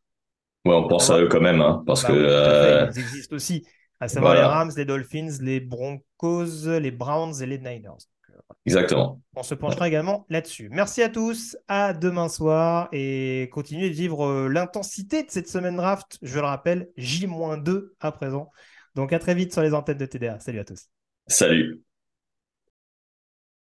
Ouais, 0.69 0.75
on 0.75 0.87
pense 0.87 1.09
à 1.09 1.19
eux 1.19 1.29
quand 1.29 1.41
même, 1.41 1.63
hein, 1.63 1.83
parce 1.87 2.03
bah 2.03 2.09
que. 2.09 2.15
Euh, 2.15 2.91
ils 2.95 3.01
existent 3.01 3.35
aussi, 3.35 3.67
à 4.01 4.09
savoir 4.09 4.35
les 4.35 4.43
Rams, 4.43 4.71
les 4.77 4.85
Dolphins, 4.85 5.31
les 5.41 5.61
Broncos, 5.61 6.67
les 6.79 6.91
Browns 6.91 7.33
et 7.41 7.47
les 7.47 7.57
Niners. 7.57 8.05
Euh, 8.29 8.35
Exactement. 8.67 9.19
On 9.35 9.43
se 9.43 9.55
penchera 9.55 9.89
également 9.89 10.27
là-dessus. 10.29 10.69
Merci 10.71 11.03
à 11.03 11.09
tous, 11.09 11.57
à 11.69 11.95
demain 11.95 12.29
soir 12.29 12.91
et 12.93 13.49
continuez 13.51 13.89
de 13.89 13.95
vivre 13.95 14.27
euh, 14.27 14.49
l'intensité 14.49 15.23
de 15.23 15.31
cette 15.31 15.49
semaine 15.49 15.77
draft. 15.77 16.19
Je 16.21 16.39
le 16.39 16.45
rappelle, 16.45 16.91
J-2 16.99 17.93
à 18.01 18.13
présent. 18.13 18.51
Donc 18.95 19.15
à 19.15 19.19
très 19.19 19.35
vite 19.35 19.55
sur 19.55 19.63
les 19.63 19.73
antennes 19.73 19.97
de 19.97 20.05
TDA. 20.05 20.39
Salut 20.39 20.59
à 20.59 20.65
tous. 20.65 20.91
Salut. 21.29 21.81